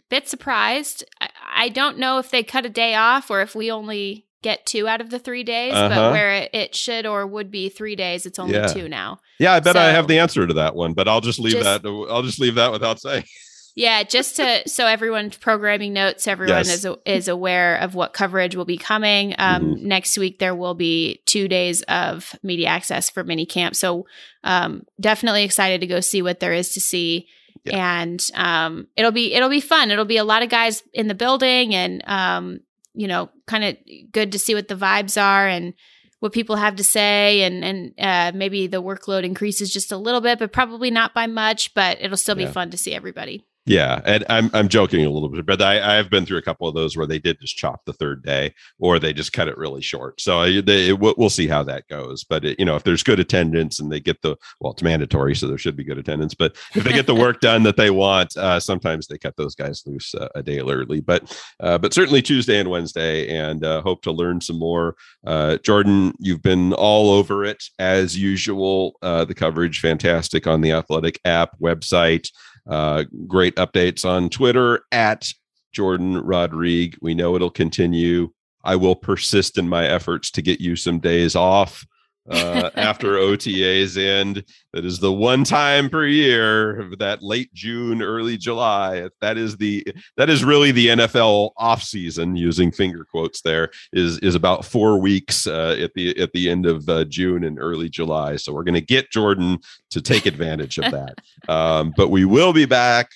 bit 0.10 0.28
surprised. 0.28 1.06
I, 1.22 1.30
I 1.56 1.69
don't 1.69 1.98
know 1.98 2.18
if 2.18 2.30
they 2.30 2.44
cut 2.44 2.65
a 2.65 2.69
day 2.69 2.95
off 2.95 3.32
or 3.32 3.41
if 3.41 3.56
we 3.56 3.72
only 3.72 4.26
get 4.41 4.65
two 4.65 4.88
out 4.88 5.01
of 5.01 5.09
the 5.09 5.19
three 5.19 5.43
days, 5.43 5.73
Uh-huh. 5.73 5.89
but 5.89 6.11
where 6.11 6.34
it, 6.34 6.49
it 6.53 6.76
should 6.76 7.05
or 7.05 7.26
would 7.27 7.51
be 7.51 7.69
three 7.69 7.95
days, 7.95 8.26
it's 8.26 8.39
only 8.39 8.55
Yeah. 8.55 8.68
two 8.68 8.89
now. 8.89 9.19
Yeah, 9.39 9.53
I 9.53 9.59
bet 9.59 9.76
I 9.77 9.91
have 9.91 10.07
the 10.07 10.19
answer 10.19 10.45
to 10.47 10.53
that 10.55 10.76
one, 10.76 10.93
but 10.93 11.07
I'll 11.07 11.22
just 11.22 11.39
leave 11.39 11.53
Just- 11.53 11.84
that. 11.84 11.88
I'll 11.88 12.23
just 12.23 12.39
leave 12.39 12.55
that 12.55 12.72
without 12.72 12.99
saying. 12.99 13.23
Yeah, 13.73 14.03
just 14.03 14.35
to 14.35 14.68
so 14.68 14.85
everyone's 14.85 15.38
programming 15.38 15.93
notes, 15.93 16.27
everyone 16.27 16.65
Yes. 16.65 16.84
is 16.84 16.88
is 17.05 17.27
aware 17.30 17.77
of 17.77 17.95
what 17.95 18.11
coverage 18.11 18.53
will 18.53 18.65
be 18.65 18.76
coming. 18.76 19.34
Um, 19.38 19.63
Mhm. 19.76 19.81
Next 19.84 20.18
week 20.18 20.39
there 20.39 20.53
will 20.53 20.73
be 20.73 21.22
two 21.26 21.47
days 21.47 21.81
of 21.84 22.35
media 22.43 22.68
access 22.68 23.09
for 23.09 23.23
mini 23.23 23.45
camp, 23.45 23.77
so 23.77 24.05
um, 24.43 24.84
definitely 24.99 25.43
excited 25.45 25.80
to 25.80 25.88
go 25.88 26.01
see 26.01 26.22
what 26.22 26.41
there 26.41 26.51
is 26.51 26.73
to 26.73 26.81
see, 26.81 27.27
and 27.72 28.22
um, 28.35 28.88
it'll 28.97 29.11
be 29.11 29.34
it'll 29.34 29.47
be 29.47 29.61
fun. 29.61 29.89
It'll 29.89 30.03
be 30.03 30.18
a 30.18 30.26
lot 30.26 30.43
of 30.43 30.49
guys 30.49 30.84
in 30.93 31.07
the 31.07 31.15
building, 31.15 31.73
and 31.73 32.03
um, 32.09 32.59
you 32.93 33.07
know, 33.07 33.30
kind 33.47 33.63
of 33.63 33.77
good 34.11 34.31
to 34.34 34.39
see 34.39 34.53
what 34.55 34.68
the 34.68 34.76
vibes 34.76 35.22
are 35.22 35.47
and 35.47 35.73
what 36.19 36.34
people 36.34 36.55
have 36.55 36.76
to 36.76 36.84
say 36.84 37.41
and 37.41 37.63
and 37.65 37.93
uh, 37.99 38.31
maybe 38.35 38.68
the 38.68 38.81
workload 38.81 39.23
increases 39.23 39.73
just 39.73 39.91
a 39.91 39.97
little 39.97 40.22
bit 40.22 40.38
but 40.38 40.51
probably 40.53 40.91
not 40.91 41.13
by 41.15 41.26
much 41.26 41.73
but 41.73 41.97
it'll 41.99 42.15
still 42.18 42.35
be 42.35 42.43
Yeah. 42.43 42.51
fun 42.51 42.69
to 42.69 42.77
see 42.77 42.93
everybody 42.93 43.43
Yeah, 43.67 44.01
and 44.05 44.25
I'm 44.27 44.49
I'm 44.53 44.69
joking 44.69 45.05
a 45.05 45.09
little 45.11 45.29
bit, 45.29 45.45
but 45.45 45.61
I 45.61 45.99
I've 45.99 46.09
been 46.09 46.25
through 46.25 46.39
a 46.39 46.41
couple 46.41 46.67
of 46.67 46.73
those 46.73 46.97
where 46.97 47.05
they 47.05 47.19
did 47.19 47.39
just 47.39 47.55
chop 47.55 47.81
the 47.85 47.93
third 47.93 48.23
day, 48.23 48.55
or 48.79 48.97
they 48.97 49.13
just 49.13 49.33
cut 49.33 49.47
it 49.47 49.57
really 49.57 49.83
short. 49.83 50.19
So 50.19 50.39
I, 50.39 50.61
they, 50.61 50.93
we'll, 50.93 51.29
see 51.29 51.47
how 51.47 51.61
that 51.63 51.88
goes. 51.88 52.23
But 52.23 52.43
it, 52.43 52.59
you 52.59 52.65
know, 52.65 52.75
if 52.75 52.83
there's 52.83 53.03
good 53.03 53.19
attendance 53.19 53.79
and 53.79 53.91
they 53.91 53.99
get 53.99 54.19
the 54.23 54.35
well, 54.59 54.73
it's 54.73 54.81
mandatory, 54.81 55.35
so 55.35 55.47
there 55.47 55.59
should 55.59 55.75
be 55.75 55.83
good 55.83 55.99
attendance. 55.99 56.33
But 56.33 56.57
if 56.73 56.83
they 56.83 56.91
get 56.91 57.05
the 57.05 57.13
work 57.13 57.39
done 57.39 57.61
that 57.63 57.77
they 57.77 57.91
want, 57.91 58.35
uh, 58.35 58.59
sometimes 58.59 59.05
they 59.05 59.19
cut 59.19 59.38
those 59.38 59.53
guys 59.53 59.83
loose 59.85 60.15
uh, 60.15 60.29
a 60.33 60.41
day 60.41 60.59
early. 60.59 60.99
But 60.99 61.31
uh, 61.59 61.77
but 61.77 61.93
certainly 61.93 62.23
Tuesday 62.23 62.59
and 62.59 62.69
Wednesday, 62.71 63.29
and 63.29 63.63
uh, 63.63 63.83
hope 63.83 64.01
to 64.03 64.11
learn 64.11 64.41
some 64.41 64.57
more. 64.57 64.95
Uh, 65.25 65.57
Jordan, 65.57 66.13
you've 66.17 66.41
been 66.41 66.73
all 66.73 67.11
over 67.11 67.45
it 67.45 67.63
as 67.77 68.17
usual. 68.17 68.97
Uh, 69.03 69.23
the 69.23 69.35
coverage 69.35 69.81
fantastic 69.81 70.47
on 70.47 70.61
the 70.61 70.71
Athletic 70.71 71.19
app 71.25 71.59
website. 71.59 72.27
Uh, 72.72 73.03
great 73.27 73.53
updates 73.57 74.06
on 74.06 74.30
Twitter 74.30 74.85
at 74.93 75.34
Jordan 75.73 76.18
Rodrigue. 76.18 76.98
We 77.02 77.14
know 77.14 77.35
it'll 77.35 77.49
continue. 77.49 78.31
I 78.64 78.77
will 78.77 78.95
persist 78.95 79.57
in 79.57 79.68
my 79.68 79.85
efforts 79.85 80.31
to 80.31 80.41
get 80.41 80.61
you 80.61 80.77
some 80.77 80.99
days 80.99 81.35
off 81.35 81.85
uh, 82.31 82.69
after 82.75 83.13
OTAs 83.13 83.97
end. 83.97 84.43
That 84.73 84.85
is 84.85 84.99
the 84.99 85.11
one 85.11 85.43
time 85.43 85.89
per 85.89 86.05
year, 86.05 86.89
that 86.99 87.21
late 87.21 87.53
June, 87.53 88.01
early 88.01 88.37
July. 88.37 89.09
That 89.19 89.37
is 89.37 89.57
the 89.57 89.85
that 90.17 90.29
is 90.29 90.43
really 90.43 90.71
the 90.71 90.87
NFL 90.87 91.51
off 91.57 91.83
season. 91.83 92.35
Using 92.35 92.71
finger 92.71 93.05
quotes, 93.09 93.41
there 93.41 93.69
is 93.93 94.19
is 94.19 94.35
about 94.35 94.65
four 94.65 94.99
weeks 94.99 95.45
uh, 95.45 95.75
at 95.79 95.93
the 95.93 96.17
at 96.19 96.31
the 96.33 96.49
end 96.49 96.65
of 96.65 96.87
uh, 96.87 97.03
June 97.05 97.43
and 97.43 97.59
early 97.59 97.89
July. 97.89 98.37
So 98.37 98.53
we're 98.53 98.63
going 98.63 98.75
to 98.75 98.81
get 98.81 99.11
Jordan 99.11 99.59
to 99.89 100.01
take 100.01 100.25
advantage 100.25 100.77
of 100.77 100.91
that. 100.91 101.15
Um, 101.47 101.93
but 101.97 102.09
we 102.09 102.23
will 102.23 102.53
be 102.53 102.65
back. 102.65 103.09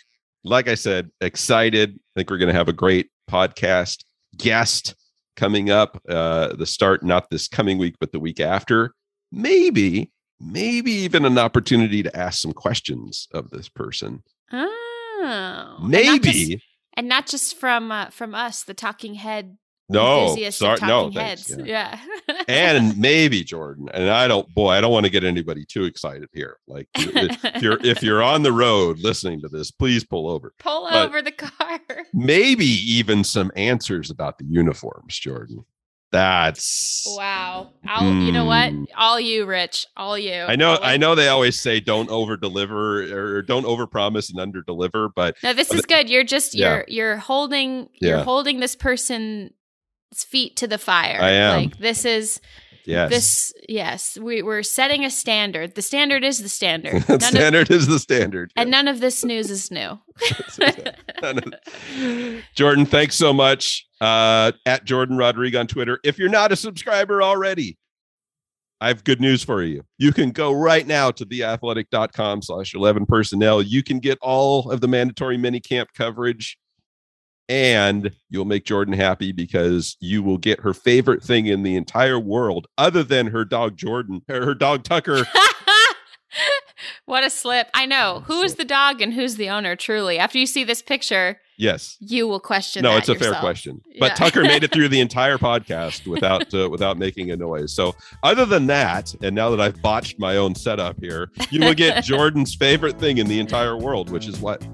Like 0.44 0.68
I 0.68 0.76
said, 0.76 1.12
excited. 1.22 1.92
I 1.92 2.20
think 2.20 2.30
we're 2.30 2.38
going 2.38 2.52
to 2.52 2.58
have 2.58 2.70
a 2.70 2.74
great 2.74 3.10
podcast 3.30 4.04
guest 4.36 4.96
coming 5.36 5.70
up. 5.70 6.02
Uh, 6.08 6.56
the 6.56 6.66
start 6.66 7.04
not 7.04 7.30
this 7.30 7.48
coming 7.48 7.78
week, 7.78 7.96
but 8.00 8.12
the 8.12 8.20
week 8.20 8.40
after. 8.40 8.94
Maybe, 9.36 10.12
maybe 10.40 10.92
even 10.92 11.26
an 11.26 11.38
opportunity 11.38 12.02
to 12.04 12.16
ask 12.18 12.42
some 12.42 12.54
questions 12.54 13.28
of 13.34 13.50
this 13.50 13.70
person. 13.70 14.24
Oh, 14.52 15.78
And 15.82 15.92
not 15.92 16.22
just- 16.22 16.38
Maybe. 16.38 16.62
and 16.96 17.08
not 17.10 17.28
just 17.28 17.58
from 17.58 17.92
uh, 17.92 18.10
from 18.10 18.34
us, 18.36 18.64
the 18.64 18.74
talking 18.74 19.16
head 19.16 19.58
No, 19.90 20.36
sorry, 20.52 20.80
no, 20.82 21.12
thanks, 21.12 21.50
heads. 21.50 21.62
yeah. 21.68 22.00
Yeah, 22.28 22.44
and 22.48 22.98
maybe 23.10 23.44
Jordan. 23.44 23.88
And 23.94 24.10
I 24.10 24.28
don't, 24.28 24.48
boy, 24.56 24.70
I 24.72 24.82
don't 24.82 24.92
want 24.92 25.06
to 25.06 25.12
get 25.12 25.24
anybody 25.24 25.64
too 25.66 25.84
excited 25.84 26.28
here. 26.34 26.58
Like 26.68 26.88
if 26.96 27.62
you're 27.62 27.78
if 27.84 28.02
you're 28.06 28.24
on 28.24 28.44
the 28.44 28.52
road 28.54 29.00
listening 29.00 29.42
to 29.42 29.48
this, 29.48 29.70
please 29.72 30.04
pull 30.04 30.30
over. 30.30 30.54
pull 30.60 30.88
But- 30.90 31.06
over 31.08 31.22
the 31.22 31.32
car. 31.32 31.80
Maybe 32.14 32.66
even 32.66 33.24
some 33.24 33.52
answers 33.56 34.10
about 34.10 34.38
the 34.38 34.46
uniforms, 34.46 35.18
Jordan. 35.20 35.66
That's 36.12 37.04
Wow. 37.18 37.72
I'll, 37.86 38.14
You 38.14 38.32
know 38.32 38.46
what? 38.46 38.72
Mm. 38.72 38.86
All 38.96 39.20
you, 39.20 39.46
Rich. 39.46 39.86
All 39.98 40.18
you. 40.18 40.34
I 40.34 40.56
know 40.56 40.78
I 40.82 40.98
know 40.98 41.16
they 41.16 41.28
always 41.28 41.60
say 41.60 41.80
don't 41.80 42.10
over 42.10 42.38
deliver 42.38 43.38
or 43.38 43.42
don't 43.42 43.66
over 43.66 43.88
promise 43.88 44.30
and 44.30 44.40
under 44.40 44.62
deliver, 44.62 45.10
but 45.10 45.36
No, 45.44 45.54
this 45.54 45.74
is 45.74 45.86
good. 45.86 46.10
You're 46.10 46.24
just 46.24 46.56
Yeah. 46.56 46.76
you're 46.76 46.86
you're 46.88 47.18
holding 47.18 47.90
you're 48.00 48.24
holding 48.24 48.60
this 48.60 48.76
person's 48.76 49.52
feet 50.16 50.56
to 50.58 50.68
the 50.68 50.78
fire. 50.78 51.20
I 51.22 51.32
am. 51.32 51.64
Like 51.64 51.78
this 51.80 52.06
is 52.06 52.40
yes. 52.86 53.10
this 53.10 53.54
yes. 53.68 54.18
We 54.18 54.42
we're 54.42 54.64
setting 54.64 55.04
a 55.04 55.10
standard. 55.10 55.76
The 55.76 55.82
standard 55.82 56.24
is 56.24 56.40
the 56.40 56.50
standard. 56.60 57.10
None 57.10 57.16
of, 57.18 57.24
standard 57.24 57.72
is 57.72 57.88
the 57.88 58.00
standard. 58.00 58.52
and 58.56 58.72
none 58.72 58.88
of 58.88 59.02
this 59.02 59.26
news 59.26 59.50
is 59.50 59.70
new. 59.70 60.00
Jordan, 62.56 62.86
thanks 62.86 63.16
so 63.16 63.34
much. 63.34 63.85
Uh, 64.02 64.52
at 64.66 64.84
Jordan 64.84 65.18
Rodrigue 65.18 65.56
on 65.56 65.68
Twitter. 65.68 66.00
If 66.04 66.20
you're 66.20 66.30
not 66.30 66.52
a 66.52 66.56
subscriber 66.56 67.24
already, 67.24 67.78
I 68.82 68.90
have 68.90 69.04
good 69.06 69.22
news 69.22 69.44
for 69.44 69.64
you. 69.64 69.84
You 69.98 70.12
can 70.12 70.32
go 70.32 70.52
right 70.52 70.86
now 70.86 71.12
to 71.12 71.26
theathletic.com 71.26 72.42
slash 72.42 72.76
11 72.76 73.06
personnel. 73.06 73.62
You 73.62 73.84
can 73.84 74.00
get 74.00 74.18
all 74.22 74.70
of 74.70 74.82
the 74.82 74.88
mandatory 74.88 75.38
minicamp 75.38 75.88
coverage 75.96 76.58
and 77.48 78.12
you'll 78.30 78.46
make 78.46 78.66
Jordan 78.66 78.94
happy 78.94 79.32
because 79.32 79.98
you 80.00 80.24
will 80.24 80.38
get 80.38 80.60
her 80.62 80.74
favorite 80.74 81.24
thing 81.24 81.46
in 81.46 81.64
the 81.64 81.76
entire 81.76 82.20
world 82.20 82.68
other 82.78 83.04
than 83.04 83.28
her 83.28 83.46
dog 83.46 83.78
Jordan, 83.78 84.22
her 84.28 84.54
dog 84.54 84.84
Tucker. 84.84 85.26
what 87.06 87.24
a 87.24 87.30
slip. 87.30 87.70
I 87.74 87.86
know. 87.86 88.24
Who 88.28 88.42
is 88.42 88.56
the 88.56 88.66
dog 88.66 89.02
and 89.02 89.14
who's 89.14 89.36
the 89.36 89.50
owner, 89.50 89.76
truly? 89.76 90.18
After 90.18 90.38
you 90.38 90.46
see 90.46 90.64
this 90.64 90.82
picture, 90.82 91.40
yes. 91.58 91.98
you 92.02 92.28
will 92.28 92.40
question 92.40 92.84
no 92.84 92.98
it's 92.98 93.08
a 93.08 93.16
fair 93.16 93.34
question 93.36 93.82
but 94.00 94.10
Yeah. 94.12 94.16
tucker 94.16 94.42
made 94.44 94.64
it 94.66 94.74
through 94.74 94.90
the 94.90 95.00
entire 95.08 95.38
podcast 95.38 96.06
without 96.06 96.54
uh, 96.54 96.70
without 96.70 96.98
making 96.98 97.32
a 97.32 97.38
noise 97.38 97.74
so 97.74 97.96
other 98.24 98.46
than 98.46 98.68
that 98.68 99.16
and 99.22 99.34
now 99.34 99.50
that 99.52 99.62
i've 99.62 99.82
botched 99.82 100.20
my 100.20 100.36
own 100.36 100.54
setup 100.54 100.98
here 101.00 101.32
you 101.52 101.62
will 101.62 101.74
get 101.74 102.04
jordan's 102.12 102.54
favorite 102.56 103.00
thing 103.00 103.20
in 103.20 103.28
the 103.28 103.40
entire 103.40 103.78
world 103.78 104.10
which 104.10 104.28
is 104.28 104.40
what 104.42 104.68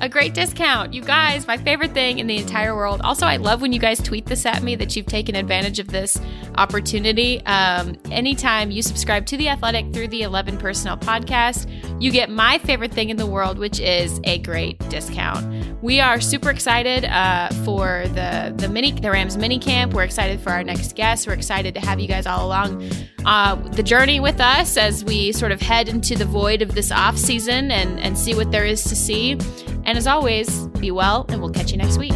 A 0.00 0.08
great 0.08 0.34
discount. 0.34 0.92
You 0.92 1.02
guys, 1.02 1.46
my 1.46 1.56
favorite 1.56 1.92
thing 1.92 2.18
in 2.18 2.26
the 2.26 2.36
entire 2.36 2.74
world. 2.74 3.00
Also, 3.02 3.26
I 3.26 3.36
love 3.36 3.62
when 3.62 3.72
you 3.72 3.78
guys 3.78 4.02
tweet 4.02 4.26
this 4.26 4.44
at 4.44 4.62
me 4.62 4.74
that 4.74 4.96
you've 4.96 5.06
taken 5.06 5.36
advantage 5.36 5.78
of 5.78 5.86
this 5.88 6.20
opportunity. 6.56 7.40
Um, 7.46 7.96
anytime 8.10 8.70
you 8.70 8.82
subscribe 8.82 9.24
to 9.26 9.36
The 9.36 9.48
Athletic 9.48 9.92
through 9.92 10.08
the 10.08 10.22
11 10.22 10.58
Personnel 10.58 10.98
podcast, 10.98 11.70
you 12.02 12.10
get 12.10 12.28
my 12.28 12.58
favorite 12.58 12.92
thing 12.92 13.10
in 13.10 13.16
the 13.16 13.26
world, 13.26 13.58
which 13.58 13.78
is 13.78 14.20
a 14.24 14.38
great 14.38 14.78
discount. 14.90 15.46
We 15.80 16.00
are 16.00 16.20
super 16.20 16.50
excited 16.50 17.04
uh, 17.04 17.50
for 17.64 18.04
the 18.08 18.52
the 18.56 18.68
mini 18.68 18.92
the 18.92 19.10
Rams 19.10 19.36
mini 19.36 19.58
camp. 19.58 19.94
We're 19.94 20.04
excited 20.04 20.40
for 20.40 20.50
our 20.50 20.64
next 20.64 20.96
guest. 20.96 21.26
We're 21.26 21.34
excited 21.34 21.74
to 21.74 21.80
have 21.80 22.00
you 22.00 22.08
guys 22.08 22.26
all 22.26 22.46
along 22.46 22.90
uh, 23.26 23.54
the 23.54 23.82
journey 23.82 24.18
with 24.18 24.40
us 24.40 24.76
as 24.76 25.04
we 25.04 25.32
sort 25.32 25.52
of 25.52 25.60
head 25.60 25.88
into 25.88 26.16
the 26.16 26.24
void 26.24 26.62
of 26.62 26.74
this 26.74 26.90
off 26.90 27.16
season 27.16 27.70
and 27.70 28.00
and 28.00 28.18
see 28.18 28.34
what 28.34 28.50
there 28.50 28.64
is 28.64 28.82
to 28.84 28.96
see. 28.96 29.38
And 29.86 29.98
as 29.98 30.06
always, 30.06 30.66
be 30.80 30.90
well, 30.90 31.26
and 31.28 31.40
we'll 31.40 31.50
catch 31.50 31.70
you 31.72 31.78
next 31.78 31.98
week. 31.98 32.14